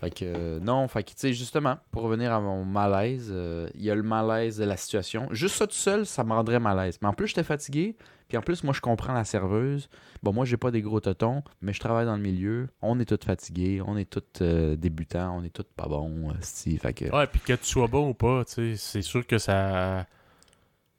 Fait 0.00 0.10
que, 0.10 0.24
euh, 0.24 0.60
non, 0.60 0.86
fait 0.88 1.02
que, 1.02 1.08
tu 1.10 1.14
sais, 1.16 1.32
justement, 1.32 1.78
pour 1.90 2.02
revenir 2.02 2.32
à 2.32 2.40
mon 2.40 2.64
malaise, 2.64 3.28
euh, 3.32 3.68
il 3.74 3.82
y 3.82 3.90
a 3.90 3.94
le 3.96 4.02
malaise 4.04 4.58
de 4.58 4.64
la 4.64 4.76
situation. 4.76 5.28
Juste 5.32 5.56
ça 5.56 5.66
tout 5.66 5.74
seul, 5.74 6.06
ça 6.06 6.22
me 6.24 6.32
rendrait 6.32 6.60
malaise. 6.60 6.98
Mais 7.02 7.08
en 7.08 7.12
plus, 7.12 7.28
j'étais 7.28 7.42
fatigué. 7.42 7.96
Puis 8.28 8.36
en 8.36 8.40
plus, 8.42 8.62
moi, 8.62 8.72
je 8.74 8.80
comprends 8.80 9.14
la 9.14 9.24
serveuse. 9.24 9.88
Bon, 10.22 10.32
moi, 10.32 10.44
j'ai 10.44 10.56
pas 10.56 10.70
des 10.70 10.82
gros 10.82 11.00
totons, 11.00 11.42
mais 11.62 11.72
je 11.72 11.80
travaille 11.80 12.06
dans 12.06 12.14
le 12.16 12.22
milieu. 12.22 12.68
On 12.82 13.00
est 13.00 13.04
tous 13.04 13.24
fatigués. 13.24 13.80
On 13.84 13.96
est 13.96 14.08
tous 14.08 14.22
euh, 14.42 14.76
débutants. 14.76 15.36
On 15.38 15.42
est 15.44 15.50
tous 15.52 15.64
pas 15.76 15.88
bons. 15.88 16.32
si, 16.40 16.76
fait 16.78 16.92
que, 16.94 17.04
Ouais, 17.16 17.26
puis 17.26 17.40
que 17.40 17.54
tu 17.54 17.64
sois 17.64 17.86
bon 17.88 18.10
ou 18.10 18.14
pas, 18.14 18.44
tu 18.44 18.52
sais, 18.52 18.76
c'est 18.76 19.02
sûr 19.02 19.26
que 19.26 19.38
ça. 19.38 20.06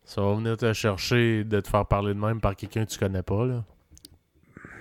Ça 0.09 0.21
va 0.21 0.33
venir 0.33 0.57
te 0.57 0.73
chercher 0.73 1.43
de 1.43 1.59
te 1.59 1.67
faire 1.67 1.85
parler 1.85 2.15
de 2.15 2.19
même 2.19 2.41
par 2.41 2.55
quelqu'un 2.55 2.83
que 2.83 2.89
tu 2.89 2.97
connais 2.97 3.21
pas, 3.21 3.45
là. 3.45 3.63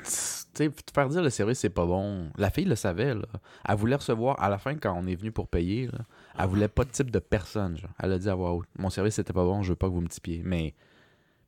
tu 0.03 0.09
sais, 0.11 0.71
te 0.71 0.91
faire 0.95 1.09
dire 1.11 1.21
le 1.23 1.29
service 1.29 1.59
c'est 1.59 1.69
pas 1.69 1.85
bon. 1.85 2.31
La 2.39 2.49
fille 2.51 2.65
le 2.65 2.77
savait, 2.77 3.15
là. 3.15 3.27
Elle 3.69 3.77
voulait 3.77 3.97
recevoir, 3.97 4.43
à 4.43 4.49
la 4.49 4.57
fin, 4.57 4.75
quand 4.77 4.95
on 4.99 5.07
est 5.07 5.15
venu 5.17 5.31
pour 5.31 5.47
payer, 5.49 5.87
là, 5.89 5.99
elle 6.39 6.47
voulait 6.47 6.69
pas 6.69 6.85
de 6.85 6.91
type 6.91 7.11
de 7.11 7.19
personne, 7.19 7.77
genre. 7.77 7.91
Elle 8.03 8.13
a 8.13 8.19
dit 8.19 8.29
à 8.31 8.35
voix 8.35 8.53
haute, 8.55 8.69
mon 8.79 8.89
service 8.89 9.17
c'était 9.17 9.35
pas 9.35 9.45
bon, 9.45 9.63
je 9.63 9.69
veux 9.71 9.77
pas 9.77 9.89
que 9.89 9.93
vous 9.93 10.01
me 10.01 10.09
typiez. 10.09 10.41
Mais 10.45 10.73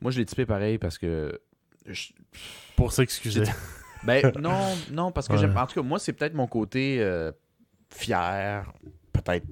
moi, 0.03 0.11
je 0.11 0.19
l'ai 0.19 0.27
typé 0.27 0.45
pareil 0.45 0.77
parce 0.77 0.99
que. 0.99 1.41
je- 1.87 2.13
Pour 2.77 2.93
s'excuser. 2.93 3.45
Ben, 4.03 4.33
non, 4.41 4.59
non, 4.91 5.13
parce 5.13 5.27
que 5.29 5.35
Ouais. 5.35 5.39
j'aime. 5.39 5.55
En 5.57 5.67
tout 5.67 5.75
cas, 5.75 5.83
moi, 5.87 5.99
c'est 5.99 6.15
peut-être 6.15 6.33
mon 6.33 6.47
côté 6.47 7.03
euh, 7.03 7.33
fier, 7.91 8.73
peut-être 9.13 9.45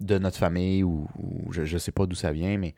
de 0.00 0.18
notre 0.18 0.36
famille 0.38 0.82
ou, 0.82 1.06
ou 1.16 1.52
je, 1.52 1.64
je 1.64 1.78
sais 1.78 1.92
pas 1.92 2.06
d'où 2.06 2.16
ça 2.16 2.32
vient, 2.32 2.58
mais. 2.58 2.74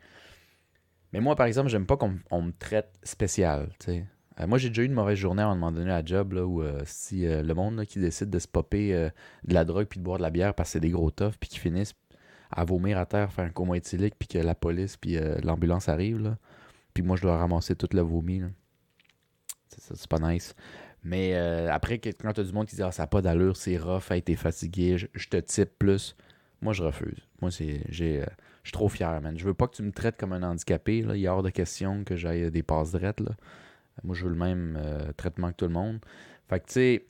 Mais 1.13 1.19
moi, 1.19 1.35
par 1.35 1.45
exemple, 1.45 1.69
j'aime 1.69 1.85
pas 1.85 1.97
qu'on 1.97 2.17
on 2.29 2.41
me 2.41 2.51
traite 2.51 2.89
spécial. 3.03 3.69
Euh, 3.87 4.47
moi, 4.47 4.57
j'ai 4.57 4.69
déjà 4.69 4.83
eu 4.83 4.85
une 4.85 4.93
mauvaise 4.93 5.17
journée 5.17 5.41
à 5.41 5.47
un 5.47 5.55
moment 5.55 5.71
donné 5.71 5.91
à 5.91 6.03
job, 6.03 6.33
là, 6.33 6.45
où 6.45 6.61
euh, 6.61 6.81
si 6.85 7.27
euh, 7.27 7.43
le 7.43 7.53
monde 7.53 7.83
qui 7.85 7.99
décide 7.99 8.29
de 8.29 8.39
se 8.39 8.47
popper 8.47 9.09
de 9.43 9.53
la 9.53 9.65
drogue 9.65 9.87
puis 9.87 9.99
de 9.99 10.05
boire 10.05 10.17
de 10.17 10.23
la 10.23 10.29
bière 10.29 10.53
parce 10.53 10.69
que 10.69 10.73
c'est 10.73 10.79
des 10.79 10.89
gros 10.89 11.11
toughs, 11.11 11.35
puis 11.39 11.49
qui 11.49 11.59
finissent 11.59 11.95
à 12.49 12.63
vomir 12.65 12.97
à 12.97 13.05
terre, 13.05 13.31
faire 13.31 13.45
un 13.45 13.49
coma 13.49 13.77
éthylique, 13.77 14.15
puis 14.17 14.27
que 14.27 14.37
la 14.37 14.55
police 14.55 14.97
puis 14.97 15.17
l'ambulance 15.43 15.89
arrive. 15.89 16.35
Puis 16.93 17.03
moi, 17.03 17.15
je 17.17 17.21
dois 17.21 17.37
ramasser 17.37 17.75
toute 17.75 17.93
le 17.93 18.01
vomi. 18.01 18.41
C'est 19.67 20.07
pas 20.07 20.19
nice. 20.19 20.55
Mais 21.03 21.35
après, 21.69 21.99
quand 21.99 22.33
t'as 22.33 22.43
du 22.43 22.53
monde 22.53 22.67
qui 22.67 22.75
dit 22.75 22.83
«Ah, 22.83 22.91
ça 22.91 23.03
n'a 23.03 23.07
pas 23.07 23.21
d'allure, 23.21 23.57
c'est 23.57 23.77
rough, 23.77 24.09
t'es 24.23 24.35
fatigué, 24.35 24.97
je, 24.97 25.07
je 25.13 25.27
te 25.27 25.37
type 25.37 25.71
plus», 25.79 26.15
moi, 26.61 26.73
je 26.73 26.83
refuse. 26.83 27.27
Moi, 27.41 27.51
c'est... 27.51 27.81
j'ai... 27.89 28.23
je 28.63 28.69
suis 28.69 28.73
trop 28.73 28.89
fier, 28.89 29.19
man. 29.21 29.37
Je 29.37 29.45
veux 29.45 29.53
pas 29.53 29.67
que 29.67 29.75
tu 29.75 29.83
me 29.83 29.91
traites 29.91 30.17
comme 30.17 30.33
un 30.33 30.43
handicapé, 30.43 31.01
là. 31.01 31.15
Il 31.15 31.23
est 31.23 31.27
hors 31.27 31.43
de 31.43 31.49
question 31.49 32.03
que 32.03 32.15
j'aille 32.15 32.51
des 32.51 32.63
passes 32.63 32.91
drettes, 32.91 33.19
là. 33.21 33.31
Moi, 34.03 34.15
je 34.15 34.23
veux 34.23 34.29
le 34.31 34.35
même 34.37 34.77
euh, 34.81 35.11
traitement 35.17 35.49
que 35.51 35.57
tout 35.57 35.65
le 35.65 35.73
monde. 35.73 35.99
Fait 36.49 36.59
que, 36.59 36.65
tu 36.67 36.73
sais, 36.73 37.05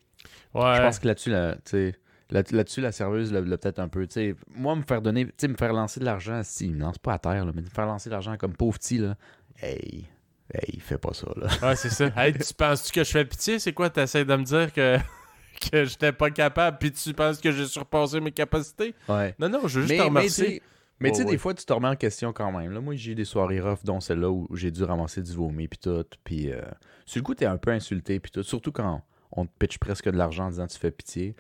Ouais. 0.54 0.76
je 0.76 0.82
pense 0.82 1.00
que 1.00 1.08
là-dessus, 1.08 1.30
là, 1.32 1.56
tu 1.66 1.94
là- 2.30 2.44
là-dessus, 2.52 2.82
la 2.82 2.92
serveuse 2.92 3.32
l'a 3.34 3.42
peut-être 3.42 3.80
un 3.80 3.88
peu. 3.88 4.08
Moi, 4.56 4.76
me 4.76 4.84
faire 4.84 5.02
donner, 5.02 5.26
me 5.26 5.56
faire 5.58 5.74
lancer 5.74 6.00
de 6.00 6.06
l'argent, 6.06 6.42
si, 6.44 6.66
il 6.68 6.76
me 6.76 6.82
lance 6.82 6.98
pas 6.98 7.14
à 7.14 7.20
terre, 7.20 7.46
là, 7.46 7.52
mais 7.56 7.62
me 7.62 7.70
faire 7.70 7.86
lancer 7.86 8.10
de 8.10 8.14
l'argent 8.14 8.38
comme 8.38 8.54
pauvre 8.54 8.78
petit, 8.78 8.98
là, 9.00 9.16
hey, 9.62 10.06
hey, 10.54 10.80
fais 10.80 10.98
pas 10.98 11.14
ça, 11.14 11.28
là. 11.36 11.48
Ouais, 11.68 11.76
c'est 11.76 11.90
ça. 11.90 12.10
Hey, 12.16 12.34
tu 12.34 12.54
penses-tu 12.54 12.92
que 12.92 13.04
je 13.04 13.12
fais 13.12 13.26
pitié? 13.26 13.60
C'est 13.60 13.74
quoi? 13.74 13.90
T'essaies 13.90 14.26
de 14.26 14.36
me 14.36 14.44
dire 14.44 14.72
que, 14.74 14.98
que 15.72 15.86
j'étais 15.86 16.12
pas 16.12 16.30
capable, 16.30 16.78
puis 16.78 16.92
tu 16.92 17.14
penses 17.14 17.40
que 17.40 17.52
j'ai 17.52 17.66
surpassé 17.66 18.20
mes 18.20 18.32
capacités? 18.32 18.94
Ouais. 19.10 19.34
Non, 19.40 19.50
non, 19.50 19.68
je 19.68 19.80
veux 19.80 19.88
juste 19.88 19.90
Mais, 19.94 19.98
te 19.98 20.04
remercier. 20.04 20.62
Mais 21.02 21.12
tu 21.12 21.18
sais, 21.18 21.26
Ouais, 21.26 21.32
des 21.32 21.38
fois, 21.38 21.54
tu 21.54 21.66
te 21.66 21.74
remets 21.74 21.88
en 21.88 21.96
question 21.96 22.34
quand 22.34 22.52
même. 22.52 22.72
Là, 22.72 22.82
moi, 22.82 22.96
j'ai 22.96 23.12
eu 23.12 23.16
des 23.16 23.26
soirées 23.26 23.60
rough, 23.60 23.84
dont 23.84 24.00
celle-là 24.00 24.30
où 24.30 24.48
j'ai 24.56 24.72
dû 24.72 24.84
ramasser 24.84 25.22
du 25.22 25.34
vomi, 25.34 25.68
puis 25.68 25.80
tout. 25.80 26.06
Puis, 26.24 26.52
euh, 26.52 26.62
sur 27.06 27.20
le 27.20 27.24
coup, 27.24 27.36
t'es 27.36 27.46
un 27.46 27.58
peu 27.58 27.72
insulté, 27.72 28.20
puis 28.20 28.32
tout. 28.32 28.44
Surtout 28.44 28.72
quand 28.72 29.04
on 29.32 29.46
te 29.46 29.52
pitch 29.60 29.78
presque 29.78 30.10
de 30.10 30.18
l'argent 30.18 30.46
en 30.46 30.50
disant 30.50 30.68
tu 30.68 30.78
fais 30.78 30.92
pitié. 30.92 31.36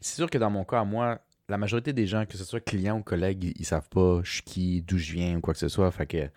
C'est 0.00 0.16
sûr 0.16 0.30
que 0.30 0.38
dans 0.38 0.50
mon 0.50 0.64
cas, 0.64 0.80
à 0.80 0.84
moi, 0.84 1.20
la 1.48 1.58
majorité 1.58 1.92
des 1.92 2.06
gens, 2.06 2.26
que 2.26 2.36
ce 2.36 2.44
soit 2.44 2.60
clients 2.60 2.98
ou 2.98 3.02
collègues, 3.02 3.44
ils, 3.44 3.54
ils 3.58 3.64
savent 3.64 3.88
pas 3.88 4.20
je 4.22 4.32
suis 4.34 4.42
qui, 4.42 4.82
d'où 4.82 4.98
je 4.98 5.12
viens 5.12 5.36
ou 5.36 5.40
quoi 5.40 5.54
que 5.54 5.60
ce 5.60 5.68
soit. 5.68 5.90
Fait 5.90 6.06
que 6.06 6.28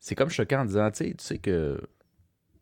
c'est 0.00 0.14
comme 0.14 0.30
choquant 0.30 0.60
en 0.60 0.64
disant, 0.64 0.90
tu 0.90 1.04
sais, 1.04 1.14
tu 1.14 1.24
sais 1.24 1.38
que 1.38 1.80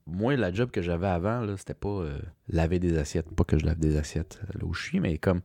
moi, 0.06 0.36
la 0.36 0.52
job 0.52 0.70
que 0.70 0.82
j'avais 0.82 1.06
avant, 1.06 1.40
là, 1.40 1.56
c'était 1.56 1.74
pas 1.74 1.88
euh, 1.88 2.18
laver 2.48 2.78
des 2.78 2.98
assiettes. 2.98 3.30
Pas 3.34 3.44
que 3.44 3.58
je 3.58 3.64
lave 3.64 3.78
des 3.78 3.96
assiettes 3.96 4.40
euh, 4.44 4.58
là 4.58 4.64
où 4.64 4.74
je 4.74 4.82
suis, 4.82 5.00
mais 5.00 5.18
comme, 5.18 5.40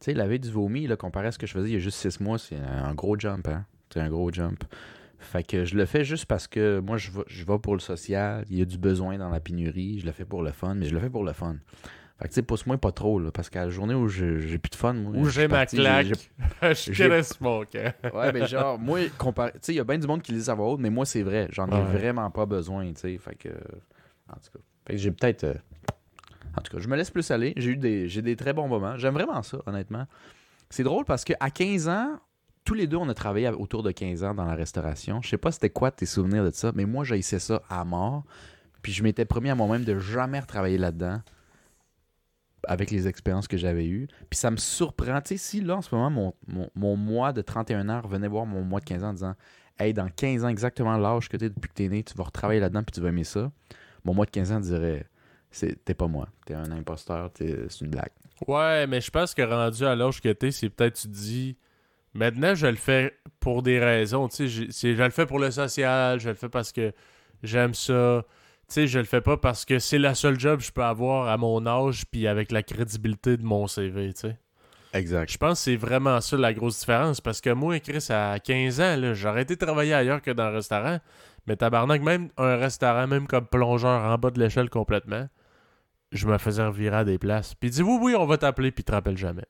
tu 0.00 0.06
sais, 0.06 0.14
laver 0.14 0.38
du 0.38 0.50
vomi, 0.50 0.88
comparé 0.98 1.28
à 1.28 1.32
ce 1.32 1.38
que 1.38 1.46
je 1.46 1.52
faisais 1.52 1.68
il 1.68 1.72
y 1.72 1.76
a 1.76 1.80
juste 1.80 1.98
six 1.98 2.20
mois, 2.20 2.38
c'est 2.38 2.56
un 2.56 2.94
gros 2.94 3.18
jump, 3.18 3.48
hein. 3.48 3.64
C'est 3.92 4.00
un 4.00 4.08
gros 4.08 4.30
jump. 4.32 4.64
Fait 5.18 5.42
que 5.42 5.64
je 5.64 5.76
le 5.76 5.86
fais 5.86 6.04
juste 6.04 6.26
parce 6.26 6.46
que 6.46 6.80
moi, 6.80 6.98
je 6.98 7.10
vais, 7.10 7.22
je 7.26 7.44
vais 7.44 7.58
pour 7.58 7.74
le 7.74 7.80
social. 7.80 8.44
Il 8.50 8.58
y 8.58 8.62
a 8.62 8.64
du 8.64 8.78
besoin 8.78 9.16
dans 9.16 9.30
la 9.30 9.40
pénurie. 9.40 10.00
Je 10.00 10.06
le 10.06 10.12
fais 10.12 10.24
pour 10.24 10.42
le 10.42 10.52
fun, 10.52 10.74
mais 10.74 10.86
je 10.86 10.94
le 10.94 11.00
fais 11.00 11.08
pour 11.10 11.24
le 11.24 11.32
fun. 11.32 11.56
Fait 12.18 12.24
que, 12.24 12.28
tu 12.28 12.34
sais, 12.34 12.42
pousse-moi 12.42 12.78
pas 12.78 12.92
trop, 12.92 13.18
là, 13.18 13.30
parce 13.30 13.50
qu'à 13.50 13.64
la 13.64 13.70
journée 13.70 13.94
où 13.94 14.08
j'ai 14.08 14.58
plus 14.58 14.70
de 14.70 14.74
fun, 14.74 14.94
moi. 14.94 15.12
Où 15.14 15.28
j'ai 15.28 15.48
ma 15.48 15.66
claque, 15.66 16.06
je 16.62 17.42
mon 17.42 17.64
cœur. 17.64 17.92
Ouais, 18.14 18.32
mais 18.32 18.46
genre, 18.46 18.78
moi, 18.78 19.00
comparé. 19.18 19.52
Tu 19.54 19.58
sais, 19.62 19.72
il 19.72 19.76
y 19.76 19.80
a 19.80 19.84
bien 19.84 19.98
du 19.98 20.06
monde 20.06 20.22
qui 20.22 20.32
le 20.32 20.40
dit 20.40 20.50
à 20.50 20.54
voix 20.54 20.72
haute, 20.72 20.80
mais 20.80 20.90
moi, 20.90 21.04
c'est 21.06 21.22
vrai. 21.22 21.48
J'en 21.50 21.66
ai 21.68 21.80
vraiment 21.98 22.30
pas 22.30 22.46
besoin, 22.46 22.86
tu 22.92 23.00
sais. 23.00 23.18
Fait 23.18 23.34
que. 23.34 23.48
En 23.48 24.34
tout 24.36 24.50
cas. 24.52 24.58
Fait 24.86 24.92
que 24.94 24.98
j'ai 24.98 25.10
peut-être. 25.10 25.44
euh, 25.44 25.54
En 26.56 26.62
tout 26.62 26.74
cas, 26.74 26.82
je 26.82 26.88
me 26.88 26.96
laisse 26.96 27.10
plus 27.10 27.30
aller. 27.30 27.52
J'ai 27.56 27.72
eu 27.72 27.76
des, 27.76 28.08
j'ai 28.08 28.22
des 28.22 28.36
très 28.36 28.52
bons 28.52 28.68
moments. 28.68 28.96
J'aime 28.96 29.14
vraiment 29.14 29.42
ça, 29.42 29.58
honnêtement. 29.66 30.06
C'est 30.70 30.82
drôle 30.82 31.04
parce 31.04 31.24
qu'à 31.24 31.50
15 31.50 31.88
ans, 31.88 32.20
tous 32.64 32.74
les 32.74 32.86
deux, 32.86 32.96
on 32.96 33.08
a 33.08 33.14
travaillé 33.14 33.48
autour 33.48 33.82
de 33.82 33.92
15 33.92 34.24
ans 34.24 34.34
dans 34.34 34.44
la 34.44 34.54
restauration. 34.54 35.22
Je 35.22 35.28
sais 35.28 35.38
pas 35.38 35.52
c'était 35.52 35.70
quoi 35.70 35.90
tes 35.90 36.06
souvenirs 36.06 36.44
de 36.44 36.50
ça, 36.50 36.72
mais 36.74 36.84
moi, 36.84 37.04
j'haïssais 37.04 37.38
ça 37.38 37.62
à 37.68 37.84
mort. 37.84 38.24
Puis 38.82 38.92
je 38.92 39.02
m'étais 39.02 39.24
promis 39.24 39.50
à 39.50 39.54
moi-même 39.54 39.84
de 39.84 39.98
jamais 39.98 40.40
retravailler 40.40 40.78
là-dedans 40.78 41.20
avec 42.68 42.90
les 42.90 43.06
expériences 43.06 43.46
que 43.46 43.56
j'avais 43.56 43.86
eues. 43.86 44.08
Puis 44.28 44.38
ça 44.38 44.50
me 44.50 44.56
surprend. 44.56 45.20
Tu 45.20 45.36
sais, 45.36 45.36
si 45.36 45.60
là, 45.60 45.76
en 45.76 45.82
ce 45.82 45.94
moment, 45.94 46.10
mon, 46.10 46.34
mon, 46.48 46.70
mon 46.74 46.96
mois 46.96 47.32
de 47.32 47.42
31 47.42 47.88
ans 47.88 48.00
revenait 48.00 48.28
voir 48.28 48.46
mon 48.46 48.62
mois 48.62 48.80
de 48.80 48.84
15 48.84 49.04
ans 49.04 49.08
en 49.08 49.12
disant 49.12 49.34
Hey, 49.78 49.92
dans 49.92 50.08
15 50.08 50.44
ans, 50.44 50.48
exactement 50.48 50.96
l'âge 50.96 51.28
que 51.28 51.36
tu 51.36 51.44
es 51.44 51.50
depuis 51.50 51.68
que 51.68 51.74
tu 51.74 51.84
es 51.84 51.88
né, 51.88 52.02
tu 52.02 52.14
vas 52.14 52.24
retravailler 52.24 52.60
là-dedans 52.60 52.82
puis 52.82 52.92
tu 52.92 53.00
vas 53.00 53.10
aimer 53.10 53.24
ça. 53.24 53.52
Mon 54.04 54.14
mois 54.14 54.24
de 54.24 54.30
15 54.30 54.52
ans 54.52 54.60
dirait 54.60 55.06
T'es 55.84 55.94
pas 55.94 56.06
moi. 56.06 56.28
T'es 56.44 56.54
un 56.54 56.70
imposteur. 56.72 57.30
C'est 57.36 57.80
une 57.80 57.88
blague. 57.90 58.10
Ouais, 58.46 58.86
mais 58.86 59.00
je 59.00 59.10
pense 59.10 59.34
que 59.34 59.42
rendu 59.42 59.84
à 59.84 59.94
l'âge 59.94 60.20
que 60.20 60.32
t'es, 60.32 60.50
c'est 60.50 60.68
peut-être 60.68 60.94
tu 60.94 61.08
te 61.08 61.12
dis. 61.14 61.56
Maintenant, 62.14 62.54
je 62.54 62.66
le 62.66 62.76
fais 62.76 63.16
pour 63.40 63.62
des 63.62 63.78
raisons. 63.78 64.28
Tu 64.28 64.48
sais, 64.48 64.66
c'est- 64.70 64.94
je 64.94 65.02
le 65.02 65.10
fais 65.10 65.26
pour 65.26 65.38
le 65.38 65.50
social, 65.50 66.18
je 66.20 66.30
le 66.30 66.34
fais 66.34 66.48
parce 66.48 66.72
que 66.72 66.92
j'aime 67.42 67.74
ça. 67.74 68.24
Tu 68.68 68.74
sais, 68.74 68.86
je 68.86 68.98
le 68.98 69.04
fais 69.04 69.20
pas 69.20 69.36
parce 69.36 69.64
que 69.64 69.78
c'est 69.78 69.98
la 69.98 70.14
seule 70.14 70.40
job 70.40 70.58
que 70.60 70.64
je 70.64 70.72
peux 70.72 70.82
avoir 70.82 71.28
à 71.28 71.36
mon 71.36 71.66
âge 71.66 72.04
puis 72.10 72.26
avec 72.26 72.52
la 72.52 72.62
crédibilité 72.62 73.36
de 73.36 73.44
mon 73.44 73.66
CV, 73.66 74.12
tu 74.14 74.20
sais. 74.22 74.38
Exact. 74.92 75.30
Je 75.30 75.36
pense 75.36 75.58
que 75.58 75.64
c'est 75.64 75.76
vraiment 75.76 76.20
ça 76.22 76.36
la 76.38 76.54
grosse 76.54 76.80
différence 76.80 77.20
parce 77.20 77.40
que 77.42 77.50
moi, 77.50 77.78
Chris, 77.80 78.06
à 78.08 78.38
15 78.40 78.80
ans, 78.80 78.96
j'aurais 79.14 79.42
été 79.42 79.56
travailler 79.56 79.92
ailleurs 79.92 80.22
que 80.22 80.30
dans 80.30 80.44
un 80.44 80.50
restaurant. 80.50 80.98
Mais 81.46 81.54
tabarnak, 81.56 82.00
même 82.02 82.30
un 82.38 82.56
restaurant, 82.56 83.06
même 83.06 83.26
comme 83.26 83.46
plongeur 83.46 84.02
en 84.02 84.16
bas 84.16 84.30
de 84.30 84.40
l'échelle 84.40 84.70
complètement, 84.70 85.28
je 86.12 86.26
me 86.26 86.38
faisais 86.38 86.64
revirer 86.64 86.96
à 86.96 87.04
des 87.04 87.18
places. 87.18 87.54
Puis 87.54 87.68
il 87.68 87.72
dit 87.72 87.82
oui, 87.82 87.98
oui, 88.00 88.14
on 88.16 88.26
va 88.26 88.38
t'appeler, 88.38 88.70
puis 88.70 88.82
il 88.82 88.84
te 88.84 88.92
rappelle 88.92 89.16
jamais. 89.16 89.44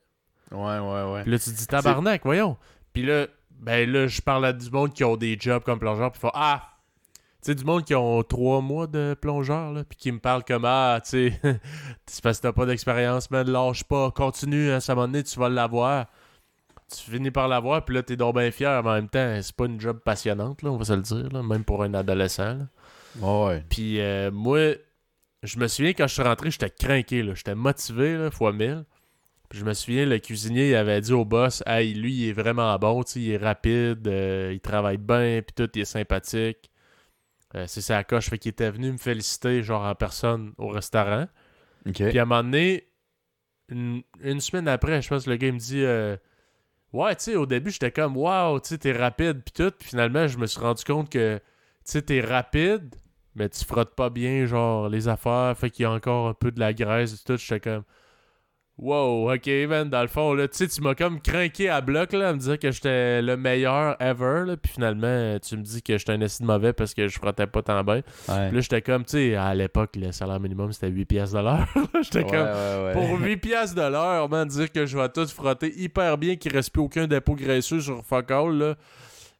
Ouais, 0.51 0.79
ouais, 0.79 1.11
ouais. 1.13 1.21
Puis 1.23 1.31
là, 1.31 1.39
tu 1.39 1.51
te 1.51 1.55
dis 1.55 1.67
tabarnak, 1.67 2.21
voyons. 2.23 2.57
Puis 2.93 3.03
là, 3.03 3.27
ben 3.51 3.89
là, 3.91 4.07
je 4.07 4.21
parle 4.21 4.45
à 4.45 4.53
du 4.53 4.69
monde 4.69 4.93
qui 4.93 5.03
ont 5.03 5.17
des 5.17 5.37
jobs 5.39 5.63
comme 5.63 5.79
plongeur, 5.79 6.11
puis 6.11 6.19
ils 6.19 6.27
font 6.27 6.31
Ah! 6.33 6.63
Tu 7.43 7.51
sais, 7.51 7.55
du 7.55 7.63
monde 7.65 7.83
qui 7.85 7.93
ont 7.93 8.23
trois 8.23 8.61
mois 8.61 8.87
de 8.87 9.15
plongeur, 9.19 9.71
là, 9.71 9.83
puis 9.83 9.95
qui 9.97 10.11
me 10.11 10.19
parle 10.19 10.43
comme 10.43 10.65
Ah, 10.65 10.99
tu 11.03 11.31
sais, 11.31 11.39
c'est 12.07 12.23
parce 12.23 12.37
que 12.37 12.43
t'as 12.43 12.51
pas 12.53 12.65
d'expérience, 12.65 13.29
man, 13.29 13.47
lâche 13.49 13.83
pas, 13.83 14.09
continue, 14.11 14.71
hein, 14.71 14.79
ça 14.79 14.95
m'a 14.95 15.01
donné, 15.01 15.23
tu 15.23 15.39
vas 15.39 15.49
l'avoir. 15.49 16.07
Tu 16.89 17.11
finis 17.11 17.31
par 17.31 17.47
l'avoir, 17.47 17.83
puis 17.85 17.95
là, 17.95 18.01
t'es 18.01 18.15
donc 18.15 18.35
bien 18.37 18.49
fier, 18.49 18.81
mais 18.81 18.89
en 18.89 18.93
même 18.93 19.09
temps, 19.09 19.37
c'est 19.41 19.55
pas 19.55 19.65
une 19.65 19.79
job 19.79 19.99
passionnante, 19.99 20.61
là, 20.63 20.71
on 20.71 20.77
va 20.77 20.85
se 20.85 20.93
le 20.93 21.01
dire, 21.01 21.29
là, 21.31 21.43
même 21.43 21.63
pour 21.63 21.83
un 21.83 21.93
adolescent. 21.93 22.57
là. 22.57 22.65
Ouais. 23.21 23.63
Puis 23.69 23.99
euh, 23.99 24.31
moi, 24.31 24.75
je 25.43 25.59
me 25.59 25.67
souviens 25.67 25.93
quand 25.93 26.07
je 26.07 26.13
suis 26.13 26.23
rentré, 26.23 26.51
j'étais 26.51 26.69
craqué. 26.69 27.23
J'étais 27.35 27.55
motivé, 27.55 28.17
là, 28.17 28.31
fois 28.31 28.53
mille. 28.53 28.85
Puis 29.49 29.59
je 29.59 29.65
me 29.65 29.73
souviens, 29.73 30.05
le 30.05 30.19
cuisinier 30.19 30.71
il 30.71 30.75
avait 30.75 30.99
dit 30.99 31.13
au 31.13 31.23
boss 31.23 31.63
Hey, 31.65 31.93
lui, 31.93 32.13
il 32.13 32.29
est 32.29 32.33
vraiment 32.33 32.77
bon, 32.77 33.01
il 33.15 33.31
est 33.31 33.37
rapide, 33.37 34.05
euh, 34.07 34.51
il 34.53 34.59
travaille 34.59 34.97
bien, 34.97 35.41
puis 35.41 35.53
tout, 35.55 35.69
il 35.73 35.81
est 35.81 35.85
sympathique. 35.85 36.69
Euh, 37.55 37.65
c'est 37.67 37.81
ça 37.81 37.95
la 37.95 38.03
coche. 38.03 38.29
Fait 38.29 38.37
qu'il 38.37 38.49
était 38.49 38.69
venu 38.69 38.91
me 38.91 38.97
féliciter, 38.97 39.63
genre 39.63 39.83
en 39.83 39.95
personne, 39.95 40.53
au 40.57 40.67
restaurant. 40.67 41.27
Puis 41.85 42.19
à 42.19 42.23
un 42.23 42.25
moment 42.25 42.43
donné, 42.43 42.89
une, 43.69 44.03
une 44.21 44.41
semaine 44.41 44.67
après, 44.67 45.01
je 45.01 45.07
pense 45.07 45.25
que 45.25 45.29
le 45.29 45.37
gars 45.37 45.47
il 45.47 45.53
me 45.53 45.59
dit 45.59 45.83
euh, 45.83 46.17
Ouais, 46.91 47.15
tu 47.15 47.25
sais, 47.25 47.35
au 47.35 47.45
début, 47.45 47.71
j'étais 47.71 47.91
comme 47.91 48.17
Waouh, 48.17 48.59
tu 48.59 48.69
sais, 48.69 48.77
t'es 48.77 48.91
rapide, 48.91 49.41
puis 49.45 49.53
tout. 49.53 49.71
Puis 49.77 49.89
finalement, 49.89 50.27
je 50.27 50.37
me 50.37 50.47
suis 50.47 50.59
rendu 50.59 50.83
compte 50.83 51.09
que, 51.09 51.37
tu 51.37 51.43
sais, 51.85 52.01
t'es 52.01 52.21
rapide, 52.21 52.95
mais 53.37 53.49
tu 53.49 53.63
frottes 53.65 53.95
pas 53.95 54.09
bien, 54.09 54.45
genre, 54.45 54.89
les 54.89 55.07
affaires. 55.07 55.53
Fait 55.57 55.69
qu'il 55.69 55.83
y 55.83 55.85
a 55.85 55.91
encore 55.91 56.27
un 56.27 56.33
peu 56.33 56.51
de 56.51 56.59
la 56.59 56.73
graisse 56.73 57.13
et 57.13 57.23
tout. 57.25 57.37
J'étais 57.37 57.59
comme 57.59 57.83
Wow, 58.79 59.33
ok, 59.33 59.47
man, 59.67 59.89
dans 59.89 60.03
le 60.03 60.07
fond, 60.07 60.35
là, 60.35 60.47
tu 60.47 60.55
sais, 60.57 60.67
tu 60.67 60.81
m'as 60.81 60.93
comme 60.93 61.19
craqué 61.19 61.67
à 61.67 61.81
bloc, 61.81 62.13
là, 62.13 62.29
à 62.29 62.33
me 62.33 62.37
dire 62.37 62.59
que 62.59 62.69
j'étais 62.71 63.23
le 63.23 63.35
meilleur 63.35 63.99
ever, 63.99 64.43
là. 64.45 64.55
Puis 64.55 64.73
finalement, 64.73 65.35
tu 65.39 65.57
me 65.57 65.63
dis 65.63 65.81
que 65.81 65.97
j'étais 65.97 66.11
un 66.11 66.21
esti 66.21 66.43
de 66.43 66.47
mauvais 66.47 66.73
parce 66.73 66.93
que 66.93 67.07
je 67.07 67.17
frottais 67.17 67.47
pas 67.47 67.63
tant 67.63 67.83
bien. 67.83 68.03
Ouais. 68.29 68.47
Puis 68.49 68.55
là, 68.55 68.59
j'étais 68.61 68.83
comme, 68.83 69.03
tu 69.03 69.13
sais, 69.13 69.35
à 69.35 69.55
l'époque, 69.55 69.95
le 69.95 70.11
salaire 70.11 70.39
minimum, 70.39 70.71
c'était 70.73 70.89
8 70.89 71.05
pièces 71.05 71.31
de 71.31 71.39
l'heure. 71.39 71.67
j'étais 72.03 72.23
Ouais, 72.23 72.29
comme, 72.29 72.85
ouais. 72.85 72.93
pour 72.93 73.19
8 73.19 73.37
pièces 73.37 73.73
de 73.73 73.81
l'heure, 73.81 74.29
man, 74.29 74.47
dire 74.47 74.71
que 74.71 74.85
je 74.85 74.95
vais 74.95 75.09
tout 75.09 75.25
frotter 75.25 75.73
hyper 75.75 76.15
bien, 76.19 76.35
qu'il 76.35 76.53
reste 76.53 76.71
plus 76.71 76.83
aucun 76.83 77.07
dépôt 77.07 77.33
graisseux 77.33 77.81
sur 77.81 78.05
fuck 78.05 78.29
all, 78.29 78.53
là. 78.59 78.75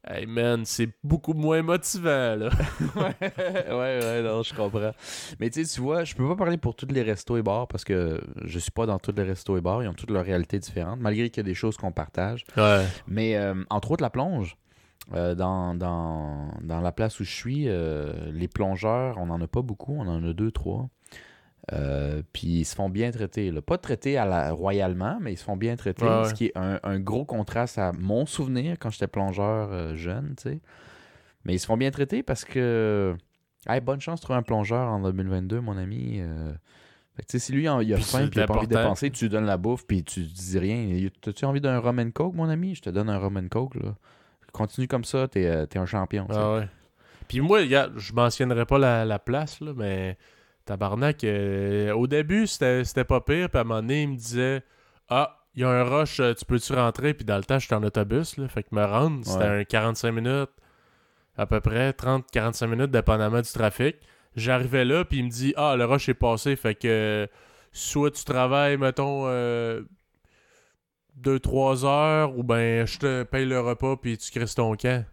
Hey, 0.10 0.26
man, 0.26 0.64
c'est 0.64 0.90
beaucoup 1.04 1.34
moins 1.34 1.62
motivant, 1.62 2.36
là. 2.38 2.50
ouais, 2.96 3.70
ouais, 3.70 4.22
non, 4.24 4.42
je 4.42 4.54
comprends. 4.54 4.92
Mais 5.40 5.50
tu 5.50 5.66
sais, 5.66 5.76
tu 5.76 5.82
vois, 5.82 6.06
je 6.06 6.16
peux 6.16 6.26
pas 6.28 6.36
parler 6.36 6.58
pour 6.58 6.76
tous 6.76 6.88
les 6.88 7.02
restos 7.02 7.36
et 7.36 7.42
bars 7.42 7.68
parce 7.68 7.84
que 7.84 8.22
je 8.46 8.60
suis 8.60 8.72
pas 8.72 8.86
dans 8.86 9.00
tous 9.00 9.14
les 9.18 9.24
restos 9.24 9.58
et 9.58 9.62
bars. 9.62 9.84
Ils 9.84 9.90
ont 9.90 9.94
toutes 9.94 10.12
leurs 10.12 10.24
réalités 10.24 10.60
différentes, 10.60 11.02
malgré 11.02 11.30
qu'il 11.30 11.44
y 11.44 11.46
a 11.46 11.50
des 11.50 11.54
choses 11.54 11.76
qu'on 11.76 11.92
partage. 11.92 12.46
Ouais. 12.56 12.86
Mais 13.08 13.36
euh, 13.36 13.56
entre 13.70 13.92
autres, 13.92 14.04
la 14.04 14.10
plonge. 14.10 14.58
Euh, 15.14 15.36
dans, 15.36 15.74
dans, 15.74 16.50
dans 16.62 16.82
la 16.82 16.92
place 16.92 17.20
où 17.22 17.24
je 17.24 17.32
suis, 17.32 17.70
euh, 17.70 18.12
les 18.32 18.50
plongeurs, 18.50 19.18
on 19.18 19.28
n'en 19.28 19.40
a 19.40 19.48
pas 19.48 19.62
beaucoup, 19.62 19.96
on 19.98 20.08
en 20.08 20.22
a 20.24 20.34
deux, 20.34 20.52
trois. 20.52 20.90
Euh, 21.74 22.22
puis 22.32 22.48
ils 22.60 22.66
se 22.66 22.76
font 22.76 22.90
bien 22.90 23.12
traiter. 23.12 23.52
là. 23.52 23.62
Pas 23.62 23.78
traités 23.78 24.18
à 24.18 24.26
la, 24.26 24.52
royalement, 24.54 25.18
mais 25.22 25.34
ils 25.34 25.38
se 25.38 25.44
font 25.44 25.58
bien 25.58 25.76
traiter. 25.76 26.06
Ouais, 26.06 26.20
ouais. 26.22 26.30
Ce 26.30 26.34
qui 26.34 26.46
est 26.46 26.58
un, 26.58 26.80
un 26.84 27.00
gros 27.00 27.26
contraste 27.26 27.78
à 27.78 27.92
mon 27.92 28.26
souvenir 28.26 28.78
quand 28.80 28.90
j'étais 28.90 29.08
plongeur 29.08 29.70
euh, 29.72 29.96
jeune, 29.96 30.36
tu 30.38 30.44
sais. 30.50 30.60
Mais 31.44 31.54
ils 31.56 31.60
se 31.60 31.66
font 31.66 31.78
bien 31.78 31.92
traiter 31.92 32.24
parce 32.24 32.46
que. 32.46 33.16
Hey, 33.68 33.82
bonne 33.82 34.00
chance 34.00 34.22
de 34.22 34.24
trouver 34.24 34.40
un 34.40 34.44
plongeur 34.44 34.88
en 34.88 35.02
2022, 35.02 35.60
mon 35.60 35.78
ami. 35.78 36.20
euh. 36.22 36.54
Fait 37.16 37.24
que, 37.24 37.28
tu 37.28 37.40
sais, 37.40 37.46
si 37.48 37.52
lui 37.52 37.64
il 37.64 37.68
a 37.68 37.78
Puis 37.96 38.04
faim 38.04 38.26
et 38.26 38.30
il 38.32 38.40
a 38.40 38.46
pas 38.46 38.54
envie 38.58 38.68
de 38.68 38.76
dépenser, 38.76 39.10
tu 39.10 39.26
lui 39.26 39.30
donnes 39.30 39.46
la 39.48 39.58
bouffe 39.58 39.86
puis 39.88 40.04
tu 40.04 40.22
dis 40.22 40.60
rien. 40.60 41.10
T'as-tu 41.22 41.46
envie 41.46 41.60
d'un 41.60 41.80
rum 41.80 42.00
and 42.00 42.12
coke, 42.12 42.36
mon 42.36 42.48
ami? 42.48 42.76
Je 42.76 42.82
te 42.84 42.90
donne 42.92 43.10
un 43.10 43.18
rum 43.18 43.36
and 43.38 43.48
coke, 43.50 43.76
là. 43.76 43.96
Continue 44.54 44.88
comme 44.88 45.04
ça, 45.04 45.28
t'es 45.28 45.48
euh, 45.48 45.66
t'es 45.66 45.80
un 45.80 45.86
champion. 45.86 46.28
Ah 46.30 46.54
ouais. 46.60 46.68
Puis 47.28 47.42
moi, 47.42 47.60
je 47.66 48.14
mentionnerai 48.14 48.66
pas 48.66 48.78
la, 48.78 49.04
la 49.04 49.20
place, 49.20 49.60
là, 49.60 49.74
mais 49.76 50.18
tabarnak, 50.68 51.24
euh, 51.24 51.92
au 51.94 52.06
début, 52.08 52.46
c'était 52.48 53.04
pas 53.04 53.22
pire. 53.22 53.50
Puis 53.50 53.58
à 53.58 53.62
un 53.62 53.64
moment 53.64 53.82
donné, 53.82 54.04
il 54.04 54.10
me 54.10 54.16
disait 54.16 54.62
Ah, 55.10 55.40
il 55.56 55.62
y 55.62 55.64
a 55.64 55.70
un 55.70 55.84
rush, 55.84 56.20
euh, 56.20 56.34
tu 56.36 56.46
peux-tu 56.46 56.74
rentrer? 56.74 57.14
Puis 57.16 57.26
dans 57.26 57.38
le 57.38 57.44
temps, 57.44 57.58
j'étais 57.60 57.74
en 57.76 57.84
autobus, 57.84 58.38
là. 58.38 58.48
Fait 58.48 58.62
que 58.64 58.76
me 58.76 58.84
rendre, 58.86 59.26
c'était 59.26 59.40
Ouais. 59.40 59.60
un 59.62 59.64
45 59.64 60.12
minutes, 60.12 60.52
à 61.38 61.46
peu 61.48 61.60
près, 61.62 61.92
30-45 61.94 62.68
minutes, 62.68 62.92
dépendamment 62.92 63.42
du 63.42 63.52
trafic. 63.52 63.96
J'arrivais 64.36 64.86
là, 64.86 65.04
puis 65.04 65.18
il 65.20 65.26
me 65.26 65.30
dit, 65.32 65.54
ah, 65.58 65.76
le 65.76 65.86
rush 65.86 66.10
est 66.10 66.14
passé, 66.14 66.56
fait 66.56 66.76
que 66.76 66.88
euh, 66.88 67.28
soit 67.72 68.12
tu 68.12 68.24
travailles, 68.24 68.78
mettons, 68.78 69.26
2-3 71.22 71.86
heures, 71.86 72.38
ou 72.38 72.44
ben 72.44 72.86
je 72.86 73.00
te 73.00 73.24
paye 73.24 73.46
le 73.46 73.60
repas, 73.60 73.96
puis 73.98 74.18
tu 74.18 74.30
crisses 74.32 74.56
ton 74.56 74.76
camp. 74.76 75.04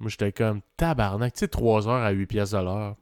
Moi, 0.00 0.08
j'étais 0.10 0.32
comme, 0.32 0.62
tabarnak, 0.76 1.34
tu 1.34 1.40
sais, 1.40 1.48
3 1.48 1.86
heures 1.88 2.02
à 2.02 2.10
8 2.10 2.26
pièces 2.26 2.50
de 2.52 2.58
l'heure. 2.58 2.96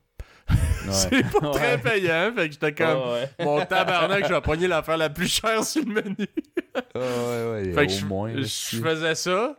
C'est 0.91 1.23
pas 1.41 1.51
très 1.51 1.75
Ouais. 1.75 1.79
payant, 1.79 2.33
fait 2.35 2.47
que 2.49 2.53
j'étais 2.55 2.75
comme, 2.75 2.99
ouais. 3.13 3.31
mon 3.41 3.65
tabarnak, 3.65 4.27
je 4.27 4.33
vais 4.33 4.41
pogner 4.41 4.67
l'affaire 4.69 4.97
la 4.97 5.11
plus 5.11 5.29
chère 5.29 5.63
sur 5.65 5.85
le 5.85 5.93
menu. 5.95 6.27
Ah 6.95 6.99
ouais, 6.99 7.51
ouais, 7.67 7.73
Fait 7.73 7.87
que 7.89 7.93
je, 7.93 8.05
moins. 8.07 8.33
faisais 8.35 9.15
ça. 9.17 9.57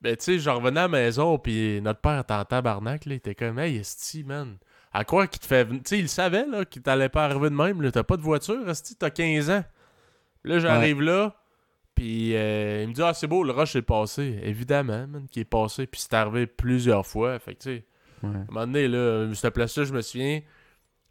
Ben, 0.00 0.16
tu 0.16 0.24
sais, 0.24 0.38
je 0.38 0.48
revenais 0.48 0.80
à 0.80 0.84
la 0.84 0.88
maison, 0.88 1.38
puis 1.38 1.80
notre 1.82 2.00
père 2.00 2.18
était 2.20 2.32
en 2.32 2.44
tabarnak, 2.44 3.04
là. 3.04 3.12
Il 3.12 3.16
était 3.16 3.34
comme, 3.34 3.58
hey, 3.58 3.76
Esti, 3.76 4.24
man. 4.24 4.56
À 4.92 5.04
quoi 5.04 5.26
qu'il 5.26 5.40
te 5.40 5.46
fait. 5.46 5.64
venir- 5.64 5.82
Tu 5.82 5.88
sais, 5.90 5.98
il 5.98 6.08
savait, 6.08 6.46
là, 6.46 6.64
qu'il 6.64 6.80
t'allait 6.82 7.10
pas 7.10 7.26
arriver 7.26 7.50
de 7.50 7.54
même, 7.54 7.82
là. 7.82 7.92
T'as 7.92 8.02
pas 8.02 8.16
de 8.16 8.22
voiture, 8.22 8.68
Esti, 8.70 8.96
t'as 8.96 9.10
15 9.10 9.50
ans. 9.50 9.64
Là, 10.44 10.58
j'arrive 10.58 11.02
là, 11.02 11.34
puis 11.94 12.34
euh, 12.34 12.82
il 12.84 12.88
me 12.88 12.94
dit, 12.94 13.02
ah, 13.02 13.12
c'est 13.12 13.26
beau, 13.26 13.44
le 13.44 13.52
rush 13.52 13.76
est 13.76 13.82
passé. 13.82 14.40
Évidemment, 14.42 15.06
man, 15.06 15.26
qui 15.30 15.40
est 15.40 15.44
passé, 15.44 15.86
puis 15.86 16.00
c'est 16.00 16.14
arrivé 16.14 16.46
plusieurs 16.46 17.06
fois. 17.06 17.38
Fait 17.38 17.54
que, 17.54 17.60
tu 17.62 17.76
sais. 17.76 17.84
Ouais. 18.22 18.28
À 18.28 18.32
un 18.32 18.44
moment 18.50 18.66
donné, 18.66 18.88
là, 18.88 19.28
cette 19.34 19.54
place-là, 19.54 19.84
je 19.84 19.92
me 19.92 20.00
souviens, 20.02 20.40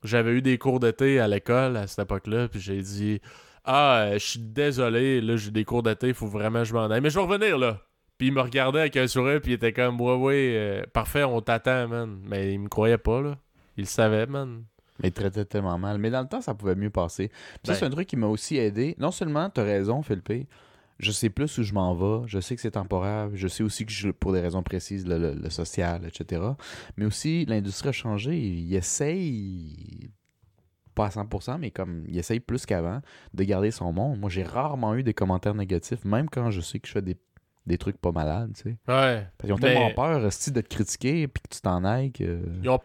j'avais 0.03 0.31
eu 0.31 0.41
des 0.41 0.57
cours 0.57 0.79
d'été 0.79 1.19
à 1.19 1.27
l'école 1.27 1.77
à 1.77 1.87
cette 1.87 1.99
époque-là, 1.99 2.47
puis 2.47 2.59
j'ai 2.59 2.81
dit 2.81 3.21
Ah, 3.65 4.01
euh, 4.01 4.13
je 4.13 4.25
suis 4.25 4.39
désolé, 4.39 5.21
là, 5.21 5.35
j'ai 5.35 5.51
des 5.51 5.65
cours 5.65 5.83
d'été, 5.83 6.09
il 6.09 6.13
faut 6.13 6.27
vraiment 6.27 6.59
que 6.59 6.65
je 6.65 6.73
m'en 6.73 6.89
aille. 6.89 7.01
Mais 7.01 7.09
je 7.09 7.19
vais 7.19 7.25
revenir, 7.25 7.57
là. 7.57 7.81
Puis 8.17 8.27
il 8.27 8.33
me 8.33 8.41
regardait 8.41 8.79
avec 8.81 8.97
un 8.97 9.07
sourire, 9.07 9.39
puis 9.41 9.51
il 9.51 9.55
était 9.55 9.73
comme 9.73 9.99
Ouais, 10.01 10.15
ouais, 10.15 10.53
euh, 10.55 10.83
parfait, 10.93 11.23
on 11.23 11.41
t'attend, 11.41 11.87
man. 11.87 12.19
Mais 12.25 12.53
il 12.53 12.59
me 12.59 12.67
croyait 12.67 12.97
pas, 12.97 13.21
là. 13.21 13.37
Il 13.77 13.81
le 13.83 13.87
savait, 13.87 14.25
man. 14.25 14.63
Mais 15.01 15.07
il 15.07 15.13
traitait 15.13 15.45
tellement 15.45 15.77
mal. 15.79 15.97
Mais 15.97 16.09
dans 16.09 16.21
le 16.21 16.27
temps, 16.27 16.41
ça 16.41 16.53
pouvait 16.53 16.75
mieux 16.75 16.89
passer. 16.89 17.29
Puis 17.29 17.37
ça, 17.63 17.71
Ben. 17.71 17.79
c'est 17.79 17.85
un 17.85 17.89
truc 17.89 18.07
qui 18.07 18.17
m'a 18.17 18.27
aussi 18.27 18.57
aidé. 18.57 18.95
Non 18.99 19.11
seulement, 19.11 19.49
t'as 19.49 19.63
raison, 19.63 20.01
Philippe, 20.01 20.49
je 20.99 21.11
sais 21.11 21.29
plus 21.29 21.57
où 21.57 21.63
je 21.63 21.73
m'en 21.73 21.95
vais, 21.95 22.27
je 22.27 22.39
sais 22.39 22.55
que 22.55 22.61
c'est 22.61 22.71
temporaire, 22.71 23.29
je 23.33 23.47
sais 23.47 23.63
aussi 23.63 23.85
que 23.85 23.91
je, 23.91 24.09
pour 24.09 24.33
des 24.33 24.41
raisons 24.41 24.63
précises, 24.63 25.07
le, 25.07 25.17
le- 25.17 25.33
le 25.33 25.49
social, 25.49 26.05
etc. 26.05 26.41
Mais 26.97 27.05
aussi, 27.05 27.45
l'industrie 27.45 27.89
a 27.89 27.93
changé. 27.93 28.37
Il 28.37 28.73
essaye, 28.75 30.11
pas 30.95 31.05
à 31.05 31.09
100%, 31.09 31.57
mais 31.59 31.71
comme 31.71 32.03
il 32.07 32.17
essaye 32.17 32.39
plus 32.39 32.65
qu'avant, 32.65 33.01
de 33.33 33.43
garder 33.43 33.71
son 33.71 33.91
monde. 33.93 34.19
Moi, 34.19 34.29
j'ai 34.29 34.43
rarement 34.43 34.95
eu 34.95 35.03
des 35.03 35.13
commentaires 35.13 35.55
négatifs, 35.55 36.03
même 36.05 36.29
quand 36.29 36.51
je 36.51 36.61
sais 36.61 36.79
que 36.79 36.87
je 36.87 36.93
fais 36.93 37.01
des, 37.01 37.17
des 37.65 37.77
trucs 37.77 37.97
pas 37.97 38.11
malades, 38.11 38.51
tu 38.55 38.63
sais. 38.63 38.69
Ouais. 38.87 39.27
Parce 39.37 39.45
qu'ils 39.45 39.53
ont 39.53 39.57
Mais- 39.61 39.73
tellement 39.73 39.93
peur, 39.93 40.25
esti, 40.25 40.51
de 40.51 40.61
te 40.61 40.67
critiquer 40.67 41.27
puis 41.27 41.41
que 41.43 41.55
tu 41.55 41.61
t'en 41.61 41.83
ailles 41.85 42.11
que... 42.11 42.41
Ils 42.61 42.69
ont- 42.69 42.81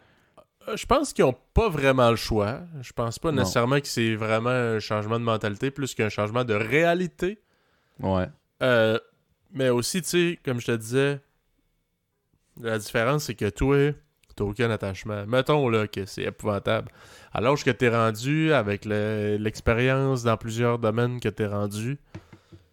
euh, 0.69 0.77
Je 0.77 0.87
pense 0.87 1.13
qu'ils 1.13 1.25
ont 1.25 1.35
pas 1.53 1.69
vraiment 1.69 2.11
le 2.11 2.17
choix. 2.17 2.61
Je 2.81 2.93
pense 2.93 3.19
pas 3.19 3.33
Non. 3.33 3.39
nécessairement 3.41 3.81
que 3.81 3.89
c'est 3.89 4.15
vraiment 4.15 4.51
un 4.51 4.79
changement 4.79 5.19
de 5.19 5.25
mentalité 5.25 5.71
plus 5.71 5.95
qu'un 5.95 6.09
changement 6.09 6.45
de 6.45 6.55
réalité. 6.55 7.41
Ouais. 8.01 8.27
Euh, 8.63 8.99
mais 9.53 9.69
aussi, 9.69 10.03
tu 10.03 10.09
sais, 10.09 10.39
comme 10.45 10.61
je 10.61 10.67
te 10.67 10.77
disais, 10.77 11.21
la 12.61 12.79
différence, 12.79 13.25
c'est 13.25 13.35
que 13.35 13.49
toi, 13.51 13.93
t'as 14.37 14.45
aucun 14.45 14.71
attachement. 14.71 15.27
Mettons 15.27 15.69
là 15.69 15.87
que 15.87 16.07
c'est 16.07 16.23
épouvantable. 16.25 16.91
À 17.33 17.41
l'âge 17.41 17.65
que 17.65 17.71
t'es 17.71 17.89
rendu, 17.89 18.53
avec 18.53 18.85
le- 18.85 19.37
l'expérience 19.39 20.23
dans 20.23 20.37
plusieurs 20.37 20.79
domaines 20.79 21.21
que 21.21 21.29
t'es 21.29 21.47
rendu, 21.47 21.99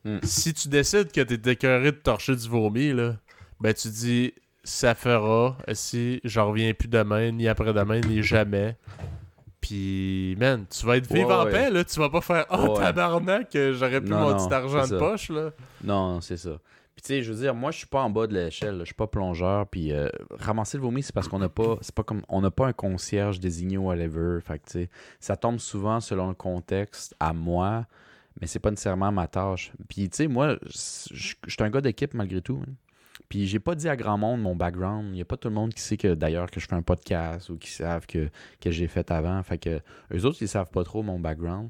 Hmm. 0.03 0.17
si 0.23 0.51
tu 0.55 0.67
décides 0.67 1.11
que 1.11 1.21
t'es 1.21 1.51
écœuré 1.51 1.91
de 1.91 1.97
torcher 1.97 2.35
du 2.35 2.49
vomi, 2.49 2.91
là, 2.91 3.17
ben 3.59 3.71
tu 3.71 3.87
dis 3.89 4.33
ça 4.63 4.95
fera 4.95 5.55
si 5.73 6.19
j'en 6.23 6.49
reviens 6.49 6.73
plus 6.73 6.87
demain, 6.87 7.31
ni 7.31 7.47
après-demain, 7.47 8.01
ni 8.01 8.23
jamais. 8.23 8.75
Puis, 9.71 10.35
man, 10.37 10.65
tu 10.69 10.85
vas 10.85 10.97
être 10.97 11.09
vivre 11.13 11.29
Ouais, 11.29 11.33
en 11.33 11.45
ouais. 11.45 11.51
paix, 11.51 11.69
là. 11.71 11.83
Tu 11.85 11.97
vas 11.97 12.09
pas 12.09 12.19
faire 12.19 12.45
Oh, 12.49 12.75
Ouais. 12.77 12.83
tabarnak, 12.83 13.47
j'aurais 13.71 14.01
plus 14.01 14.09
Non, 14.09 14.19
mon 14.19 14.29
non, 14.31 14.35
petit 14.47 14.53
argent 14.53 14.85
de 14.85 14.99
poche, 14.99 15.29
là. 15.29 15.51
Non, 15.83 16.19
c'est 16.19 16.35
ça. 16.35 16.57
Puis 16.93 17.03
tu 17.03 17.07
sais, 17.07 17.23
je 17.23 17.31
veux 17.31 17.39
dire, 17.39 17.55
moi, 17.55 17.71
je 17.71 17.77
suis 17.77 17.87
pas 17.87 18.01
en 18.01 18.09
bas 18.09 18.27
de 18.27 18.33
l'échelle. 18.33 18.79
Je 18.81 18.85
suis 18.85 18.93
pas 18.93 19.07
plongeur. 19.07 19.65
Puis 19.67 19.93
euh, 19.93 20.09
ramasser 20.39 20.77
le 20.77 20.83
vomi, 20.83 21.01
c'est 21.01 21.13
parce 21.15 21.29
qu'on 21.29 21.39
n'a 21.39 21.47
pas, 21.47 21.77
c'est 21.79 21.95
pas 21.95 22.03
comme, 22.03 22.21
on 22.27 22.41
n'a 22.41 22.51
pas 22.51 22.67
un 22.67 22.73
concierge 22.73 23.39
désigné 23.39 23.77
ou 23.77 23.85
whatever. 23.87 24.39
Fait 24.41 24.59
que 24.59 24.65
tu 24.65 24.71
sais, 24.71 24.89
ça 25.21 25.37
tombe 25.37 25.59
souvent 25.59 26.01
selon 26.01 26.27
le 26.27 26.33
contexte 26.33 27.15
à 27.21 27.31
moi, 27.31 27.85
mais 28.41 28.47
c'est 28.47 28.59
pas 28.59 28.71
nécessairement 28.71 29.11
ma 29.13 29.27
tâche. 29.27 29.71
Puis 29.87 30.09
tu 30.09 30.17
sais, 30.17 30.27
moi, 30.27 30.57
je 30.65 31.33
suis 31.47 31.63
un 31.63 31.69
gars 31.69 31.81
d'équipe 31.81 32.13
malgré 32.13 32.41
tout. 32.41 32.59
hein. 32.67 32.73
Puis 33.29 33.47
j'ai 33.47 33.59
pas 33.59 33.75
dit 33.75 33.87
à 33.87 33.95
grand 33.95 34.17
monde 34.17 34.41
mon 34.41 34.55
background. 34.55 35.09
Il 35.13 35.17
y 35.17 35.21
a 35.21 35.25
pas 35.25 35.37
tout 35.37 35.47
le 35.47 35.53
monde 35.53 35.73
qui 35.73 35.81
sait 35.81 35.97
que 35.97 36.13
d'ailleurs 36.13 36.51
que 36.51 36.59
je 36.59 36.67
fais 36.67 36.75
un 36.75 36.81
podcast 36.81 37.49
ou 37.49 37.57
qui 37.57 37.69
savent 37.69 38.05
que, 38.05 38.29
j'ai 38.65 38.87
fait 38.87 39.09
avant. 39.11 39.41
Fait 39.43 39.57
que 39.57 39.79
eux 40.13 40.25
autres, 40.25 40.39
ils 40.41 40.47
savent 40.47 40.69
pas 40.71 40.83
trop 40.83 41.03
mon 41.03 41.19
background. 41.19 41.69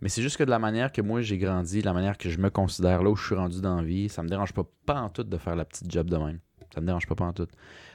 Mais 0.00 0.08
c'est 0.08 0.22
juste 0.22 0.36
que 0.36 0.44
de 0.44 0.50
la 0.50 0.58
manière 0.58 0.92
que 0.92 1.02
moi 1.02 1.20
j'ai 1.20 1.38
grandi, 1.38 1.82
la 1.82 1.92
manière 1.92 2.16
que 2.16 2.30
je 2.30 2.38
me 2.38 2.48
considère 2.48 3.02
là 3.02 3.10
où 3.10 3.16
je 3.16 3.26
suis 3.26 3.34
rendu 3.34 3.60
dans 3.60 3.76
la 3.76 3.82
vie, 3.82 4.08
ça 4.08 4.22
me 4.22 4.28
dérange 4.28 4.52
pas, 4.52 4.64
pas 4.86 5.00
en 5.00 5.10
tout 5.10 5.24
de 5.24 5.36
faire 5.36 5.56
la 5.56 5.64
petite 5.64 5.90
job 5.90 6.08
de 6.08 6.16
même. 6.16 6.38
Ça 6.74 6.80
me 6.80 6.86
dérange 6.86 7.06
pas, 7.06 7.14
pas 7.14 7.24
en 7.24 7.32
tout. 7.32 7.48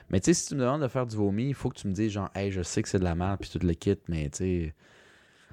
Mais 0.10 0.20
tu 0.20 0.26
sais, 0.26 0.34
si 0.34 0.48
tu 0.48 0.56
me 0.56 0.62
demandes 0.62 0.82
de 0.82 0.88
faire 0.88 1.06
du 1.06 1.16
vomi, 1.16 1.50
il 1.50 1.54
faut 1.54 1.70
que 1.70 1.78
tu 1.78 1.88
me 1.88 1.94
dises 1.94 2.12
genre, 2.12 2.30
hey, 2.36 2.52
je 2.52 2.62
sais 2.64 2.82
que 2.82 2.90
c'est 2.90 3.00
de 3.00 3.04
la 3.04 3.16
merde, 3.16 3.40
puis 3.40 3.50
tout 3.50 3.66
le 3.66 3.74
kit, 3.74 3.98
mais 4.08 4.30
tu 4.30 4.38
sais, 4.38 4.76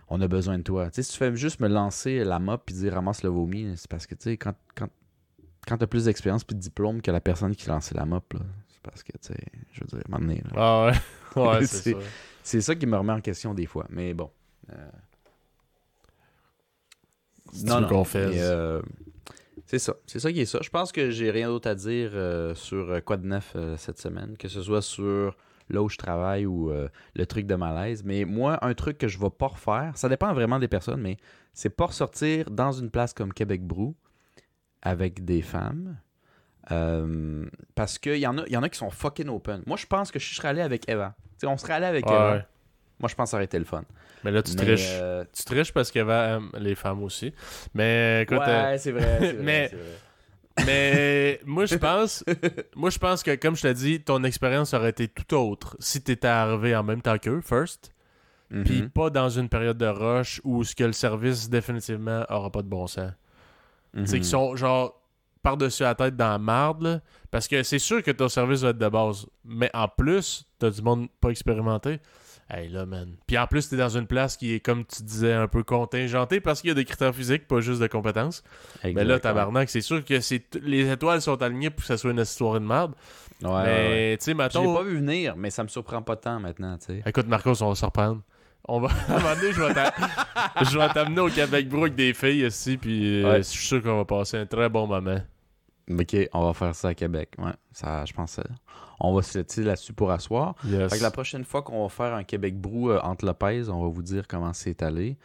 on 0.09 0.21
a 0.21 0.29
besoin 0.29 0.59
de 0.59 0.63
toi. 0.63 0.87
Tu 0.91 0.97
sais, 0.97 1.03
si 1.03 1.13
tu 1.13 1.19
fais 1.19 1.35
juste 1.37 1.61
me 1.61 1.69
lancer 1.69 2.25
la 2.25 2.39
mop 2.39 2.63
puis 2.65 2.75
dire 2.75 2.95
ramasse 2.95 3.23
le 3.23 3.31
vomi, 3.31 3.73
c'est 3.77 3.91
parce 3.91 4.07
que 4.07 4.15
tu 4.15 4.23
sais, 4.23 4.37
quand, 4.37 4.55
quand, 4.75 4.89
quand 5.67 5.77
t'as 5.79 5.87
plus 5.87 6.05
d'expérience 6.05 6.45
puis 6.45 6.55
de 6.57 6.61
diplôme 6.61 7.03
que 7.03 7.11
la 7.11 7.21
personne 7.21 7.55
qui 7.55 7.69
lançait 7.69 7.95
la 7.95 8.07
mop, 8.07 8.33
là, 8.35 8.41
c'est 8.69 8.81
parce 8.83 9.03
que 9.03 9.13
tu 9.13 9.29
sais, 9.33 9.45
je 9.73 9.81
veux 9.81 9.87
dire, 9.87 9.99
à 9.99 10.09
un 10.09 10.19
moment 10.19 10.27
donné, 10.27 10.43
là, 10.45 10.51
Ah 10.57 10.87
ouais. 10.87 10.93
Ouais, 11.43 11.67
c'est 11.67 11.93
ça. 11.93 11.99
c'est 12.43 12.61
ça 12.63 12.75
qui 12.75 12.87
me 12.87 12.97
remet 12.97 13.13
en 13.13 13.21
question 13.21 13.53
des 13.53 13.67
fois. 13.67 13.87
Mais 13.91 14.15
bon. 14.15 14.31
euh, 14.71 14.75
fasse. 18.05 18.31
mais, 18.31 18.41
euh, 18.41 18.81
c'est 19.67 19.79
ça. 19.79 19.97
C'est 20.07 20.19
ça 20.19 20.33
qui 20.33 20.41
est 20.41 20.47
ça. 20.47 20.61
Je 20.63 20.71
pense 20.71 20.93
que 20.93 21.11
j'ai 21.11 21.31
rien 21.31 21.49
d'autre 21.49 21.69
à 21.69 21.75
dire 21.75 22.11
euh, 22.15 22.55
sur 22.55 22.91
euh, 22.91 23.01
quoi 23.01 23.17
de 23.19 23.27
neuf 23.27 23.55
cette 23.77 23.99
semaine, 23.99 24.37
que 24.39 24.49
ce 24.49 24.63
soit 24.63 24.83
sur 24.83 25.37
là 25.69 25.83
où 25.83 25.89
je 25.89 25.99
travaille 25.99 26.47
ou 26.47 26.71
le 27.15 27.27
truc 27.27 27.47
de 27.47 27.55
malaise. 27.57 28.05
Mais 28.05 28.25
moi, 28.25 28.65
un 28.65 28.73
truc 28.75 28.99
que 28.99 29.09
je 29.09 29.19
vais 29.19 29.31
pas 29.31 29.49
refaire, 29.49 29.93
ça 29.97 30.09
dépend 30.09 30.33
vraiment 30.33 30.59
des 30.59 30.69
personnes, 30.69 31.01
mais 31.01 31.17
c'est 31.53 31.71
pas 31.71 31.87
ressortir 31.87 32.51
dans 32.51 32.73
une 32.73 32.91
place 32.91 33.13
comme 33.13 33.33
Québec 33.33 33.63
Brou 33.67 33.95
avec 34.87 35.25
des 35.25 35.43
femmes. 35.43 35.97
Euh, 36.73 37.45
parce 37.75 37.99
qu'il 37.99 38.17
y, 38.19 38.27
en 38.27 38.39
a- 38.39 38.47
y 38.49 38.57
en 38.57 38.63
a 38.63 38.69
qui 38.69 38.79
sont 38.79 38.91
fucking 38.91 39.29
open. 39.29 39.63
Moi, 39.67 39.77
je 39.77 39.87
pense 39.87 40.11
que 40.11 40.19
je 40.19 40.35
serais 40.35 40.49
allé 40.49 40.61
avec 40.63 40.89
Eva. 40.89 41.15
On 41.45 41.57
serait 41.57 41.75
allé 41.75 41.87
avec 41.87 42.07
Ouais, 42.07 42.13
Eva. 42.15 42.33
ouais. 42.33 42.45
Moi, 42.99 43.09
je 43.09 43.15
pense 43.15 43.27
que 43.27 43.31
ça 43.33 43.37
aurait 43.37 43.45
été 43.45 43.59
le 43.59 43.65
fun. 43.65 43.85
Mais 44.25 44.31
là, 44.31 44.43
tu 44.43 44.53
Mais, 44.57 44.65
triches. 44.65 44.89
euh, 45.01 45.25
Tu 45.33 45.45
triches 45.45 45.73
parce 45.73 45.95
avait 45.95 46.11
euh, 46.13 46.41
les 46.59 46.75
femmes 46.75 47.03
aussi. 47.03 47.33
Mais 47.75 48.23
écoute, 48.23 48.39
euh, 48.47 48.71
ouais, 48.73 48.79
c'est 48.79 48.91
vrai. 48.93 49.19
c'est 49.21 49.33
vrai, 49.35 49.43
mais- 49.45 49.69
vrai. 49.69 49.79
mais 50.65 51.41
moi 51.45 51.67
je 51.67 51.75
pense 51.77 52.25
moi 52.75 52.89
je 52.89 52.99
pense 52.99 53.23
que 53.23 53.35
comme 53.37 53.55
je 53.57 53.63
t'ai 53.63 53.75
dit, 53.75 54.01
ton 54.01 54.25
expérience 54.25 54.73
aurait 54.73 54.89
été 54.91 55.07
tout 55.07 55.37
autre 55.37 55.77
si 55.81 56.01
t'étais 56.03 56.29
arrivé 56.29 56.75
en 56.75 56.83
même 56.83 57.03
temps 57.03 57.19
qu'eux, 57.19 57.43
first, 57.43 57.93
puis 58.65 58.83
Mhm, 58.83 58.91
pas 58.91 59.11
dans 59.11 59.29
une 59.29 59.49
période 59.51 59.77
de 59.77 59.87
rush 59.87 60.41
où 60.45 60.65
ce 60.65 60.75
que 60.75 60.85
le 60.85 60.93
service 60.93 61.51
définitivement 61.51 62.25
aura 62.31 62.51
pas 62.51 62.63
de 62.63 62.69
bon 62.69 62.87
sens. 62.87 63.11
Mhm. 63.97 64.05
Tu 64.05 64.11
sais, 64.11 64.21
qui 64.21 64.29
sont 64.29 64.57
genre 64.57 65.03
par-dessus 65.43 65.85
la 65.85 65.95
tête 65.95 66.17
dans 66.17 66.31
la 66.31 66.39
marde, 66.39 66.83
là, 66.83 67.01
parce 67.31 67.47
que 67.47 67.63
c'est 67.63 67.79
sûr 67.79 68.03
que 68.03 68.11
ton 68.11 68.29
service 68.29 68.63
va 68.63 68.71
être 68.71 68.79
de 68.79 68.89
base. 68.89 69.27
Mais 69.45 69.71
en 69.75 69.87
plus, 69.87 70.45
t'as 70.59 70.71
du 70.71 70.83
monde 70.83 71.09
pas 71.21 71.31
expérimenté. 71.31 72.01
Hey 72.49 72.69
là, 72.69 72.87
man. 72.87 73.17
Puis 73.27 73.37
en 73.37 73.47
plus, 73.47 73.69
t'es 73.69 73.77
dans 73.77 73.89
une 73.89 74.07
place 74.07 74.37
qui 74.37 74.55
est, 74.55 74.61
comme 74.61 74.85
tu 74.85 75.03
disais, 75.03 75.33
un 75.33 75.49
peu 75.49 75.65
contingentée 75.65 76.41
parce 76.41 76.61
qu'il 76.61 76.69
y 76.69 76.71
a 76.71 76.75
des 76.75 76.85
critères 76.85 77.15
physiques, 77.15 77.49
pas 77.49 77.61
juste 77.61 77.81
de 77.81 77.89
compétences. 77.89 78.45
Mais 78.85 79.05
là, 79.05 79.19
tabarnak, 79.19 79.69
c'est 79.69 79.81
sûr 79.81 80.05
que 80.05 80.21
c'est 80.21 80.45
les 80.63 80.91
étoiles 80.91 81.21
sont 81.21 81.41
alignées 81.43 81.71
pour 81.71 81.81
que 81.81 81.87
ça 81.87 81.97
soit 81.97 82.13
une 82.13 82.21
histoire 82.21 82.55
de 82.55 82.67
merde. 82.67 82.93
Ouais, 83.43 83.49
ouais, 83.49 83.55
ouais. 83.55 83.65
mais, 83.65 84.17
tu 84.19 84.25
sais, 84.25 84.35
mettons. 84.35 84.75
pas 84.75 84.83
vu 84.83 84.97
venir, 84.97 85.37
mais 85.37 85.51
ça 85.51 85.63
me 85.63 85.69
surprend 85.69 86.03
pas 86.03 86.17
tant 86.17 86.39
maintenant, 86.39 86.79
tu 86.79 86.87
sais. 86.87 87.03
Écoute, 87.05 87.27
Marcos, 87.27 87.63
on 87.63 87.69
va 87.69 87.75
se 87.75 87.85
reprendre. 87.85 88.23
On 88.69 88.81
va. 88.81 88.89
À 89.09 89.15
un 89.17 89.19
moment 89.21 89.35
donné, 89.37 89.53
je 89.53 90.79
vais 90.79 90.89
t'amener 90.93 91.21
au 91.21 91.29
Québec 91.29 91.69
avec 91.73 91.95
des 91.95 92.15
filles 92.15 92.47
ici, 92.47 92.77
puis 92.77 93.23
euh, 93.23 93.31
Ouais. 93.31 93.37
je 93.39 93.43
suis 93.43 93.67
sûr 93.67 93.83
qu'on 93.83 93.97
va 93.97 94.05
passer 94.05 94.37
un 94.39 94.47
très 94.47 94.69
bon 94.69 94.87
moment. 94.87 95.19
Ok, 95.89 96.17
on 96.33 96.47
va 96.47 96.53
faire 96.53 96.75
ça 96.75 96.89
à 96.89 96.95
Québec. 96.95 97.31
Ouais, 97.39 97.53
ça, 97.73 98.05
je 98.05 98.13
pense. 98.13 98.39
euh, 98.41 98.43
On 98.99 99.15
va 99.15 99.23
se 99.23 99.39
laisser 99.39 99.63
là-dessus 99.63 99.93
pour 99.93 100.11
asseoir. 100.11 100.55
Yes. 100.65 100.91
Fait 100.93 100.99
que 100.99 101.03
la 101.03 101.13
prochaine 101.13 101.45
fois 101.45 101.63
qu'on 101.63 101.83
va 101.85 101.89
faire 101.89 102.13
un 102.15 102.25
Québec 102.25 102.61
Brou 102.61 102.91
euh, 102.91 102.99
entre 103.03 103.25
Lopez, 103.25 103.69
on 103.69 103.83
va 103.83 103.89
vous 103.89 104.03
dire 104.03 104.27
comment 104.27 104.53
c'est 104.53 104.83
allé. 104.83 105.17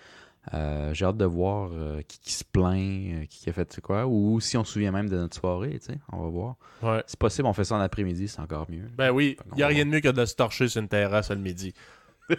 Euh, 0.56 0.92
J'ai 0.94 1.06
hâte 1.06 1.18
de 1.18 1.26
voir 1.26 1.70
euh, 1.72 2.02
qui, 2.08 2.20
qui 2.20 2.34
se 2.34 2.44
plaint, 2.44 3.28
qui, 3.28 3.40
qui 3.44 3.50
a 3.50 3.54
fait 3.54 3.80
quoi, 3.82 4.06
ou 4.08 4.40
si 4.40 4.58
on 4.58 4.64
se 4.64 4.74
souvient 4.74 4.92
même 4.92 5.08
de 5.08 5.16
notre 5.18 5.36
soirée, 5.40 5.78
tu 5.80 5.94
sais, 5.94 6.00
on 6.12 6.18
va 6.24 6.30
voir. 6.30 6.56
Ouais. 6.82 7.04
C'est 7.06 7.20
possible, 7.20 7.48
on 7.48 7.54
fait 7.54 7.64
ça 7.64 7.76
en 7.76 7.80
après-midi, 7.80 8.28
c'est 8.28 8.40
encore 8.40 8.66
mieux. 8.70 8.88
Ben 8.98 9.12
oui, 9.12 9.38
il 9.52 9.58
n'y 9.58 9.64
a 9.64 9.68
rien 9.68 9.86
de 9.86 9.90
mieux 9.92 10.00
que 10.00 10.08
de 10.10 10.26
se 10.26 10.34
torcher 10.36 10.68
sur 10.68 10.82
une 10.82 10.88
terrasse 10.88 11.30
le 11.30 11.36
midi. 11.38 11.74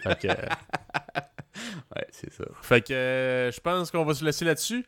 Fait 0.01 0.19
que, 0.19 0.27
euh, 0.27 0.35
Ouais, 1.95 2.07
c'est 2.11 2.31
ça. 2.33 2.43
fait 2.61 2.81
que, 2.81 2.93
euh, 2.93 3.51
je 3.51 3.59
pense 3.59 3.91
qu'on 3.91 4.03
va 4.05 4.13
se 4.13 4.25
laisser 4.25 4.45
là-dessus. 4.45 4.85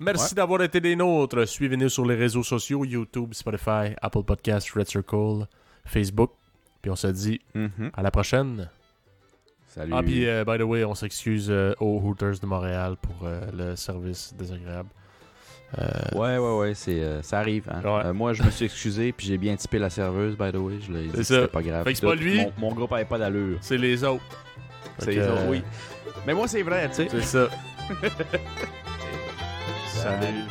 Merci 0.00 0.34
d'avoir 0.34 0.60
été 0.62 0.80
des 0.80 0.96
nôtres. 0.96 1.46
Suivez-nous 1.46 1.88
sur 1.88 2.04
les 2.04 2.16
réseaux 2.16 2.42
sociaux 2.42 2.84
YouTube, 2.84 3.32
Spotify, 3.32 3.94
Apple 4.02 4.24
Podcasts, 4.24 4.70
Red 4.70 4.88
Circle, 4.88 5.46
Facebook. 5.84 6.32
Puis 6.82 6.90
on 6.90 6.96
se 6.96 7.06
dit 7.06 7.40
Mhm. 7.54 7.90
à 7.94 8.02
la 8.02 8.10
prochaine. 8.10 8.68
Salut. 9.68 9.92
Ah, 9.94 10.02
puis 10.02 10.26
euh, 10.26 10.44
by 10.44 10.58
the 10.58 10.62
way, 10.62 10.84
on 10.84 10.94
s'excuse 10.94 11.48
euh, 11.50 11.72
aux 11.80 12.00
Hooters 12.00 12.38
de 12.40 12.46
Montréal 12.46 12.96
pour 13.00 13.28
le 13.52 13.76
service 13.76 14.34
désagréable. 14.34 14.88
Euh, 15.78 15.88
Ouais, 16.14 16.38
ouais, 16.38 16.56
ouais, 16.58 16.74
c'est, 16.74 17.00
euh, 17.00 17.20
ça 17.22 17.40
arrive. 17.40 17.64
hein. 17.68 17.80
Ouais. 17.82 18.04
Euh, 18.06 18.12
moi, 18.14 18.32
je 18.32 18.42
me 18.44 18.50
suis 18.50 18.64
excusé, 18.66 19.12
puis 19.12 19.26
j'ai 19.26 19.38
bien 19.38 19.56
typé 19.56 19.78
la 19.78 19.90
serveuse, 19.90 20.36
by 20.36 20.52
the 20.52 20.56
way. 20.56 20.74
Je 20.86 20.92
l'ai 20.92 21.02
dit, 21.04 21.10
C'est 21.16 21.24
ça. 21.24 21.34
c'était 21.34 21.48
pas 21.48 21.62
grave. 21.62 21.84
Fait 21.84 21.92
que 21.92 21.98
c'est 21.98 22.06
pas 22.06 22.14
lui. 22.14 22.36
Mon, 22.40 22.52
mon 22.58 22.72
groupe 22.74 22.92
avait 22.92 23.04
pas 23.04 23.18
d'allure. 23.18 23.58
C'est 23.60 23.76
les 23.78 24.04
autres. 24.04 24.22
C'est 24.98 25.10
les 25.12 25.22
autres, 25.26 25.48
oui. 25.48 25.62
Mais 26.26 26.34
moi, 26.34 26.46
c'est 26.46 26.62
vrai, 26.62 26.88
tu 26.90 26.94
sais. 26.94 27.08
C'est 27.10 27.22
ça. 27.22 27.48
Salut. 29.88 30.44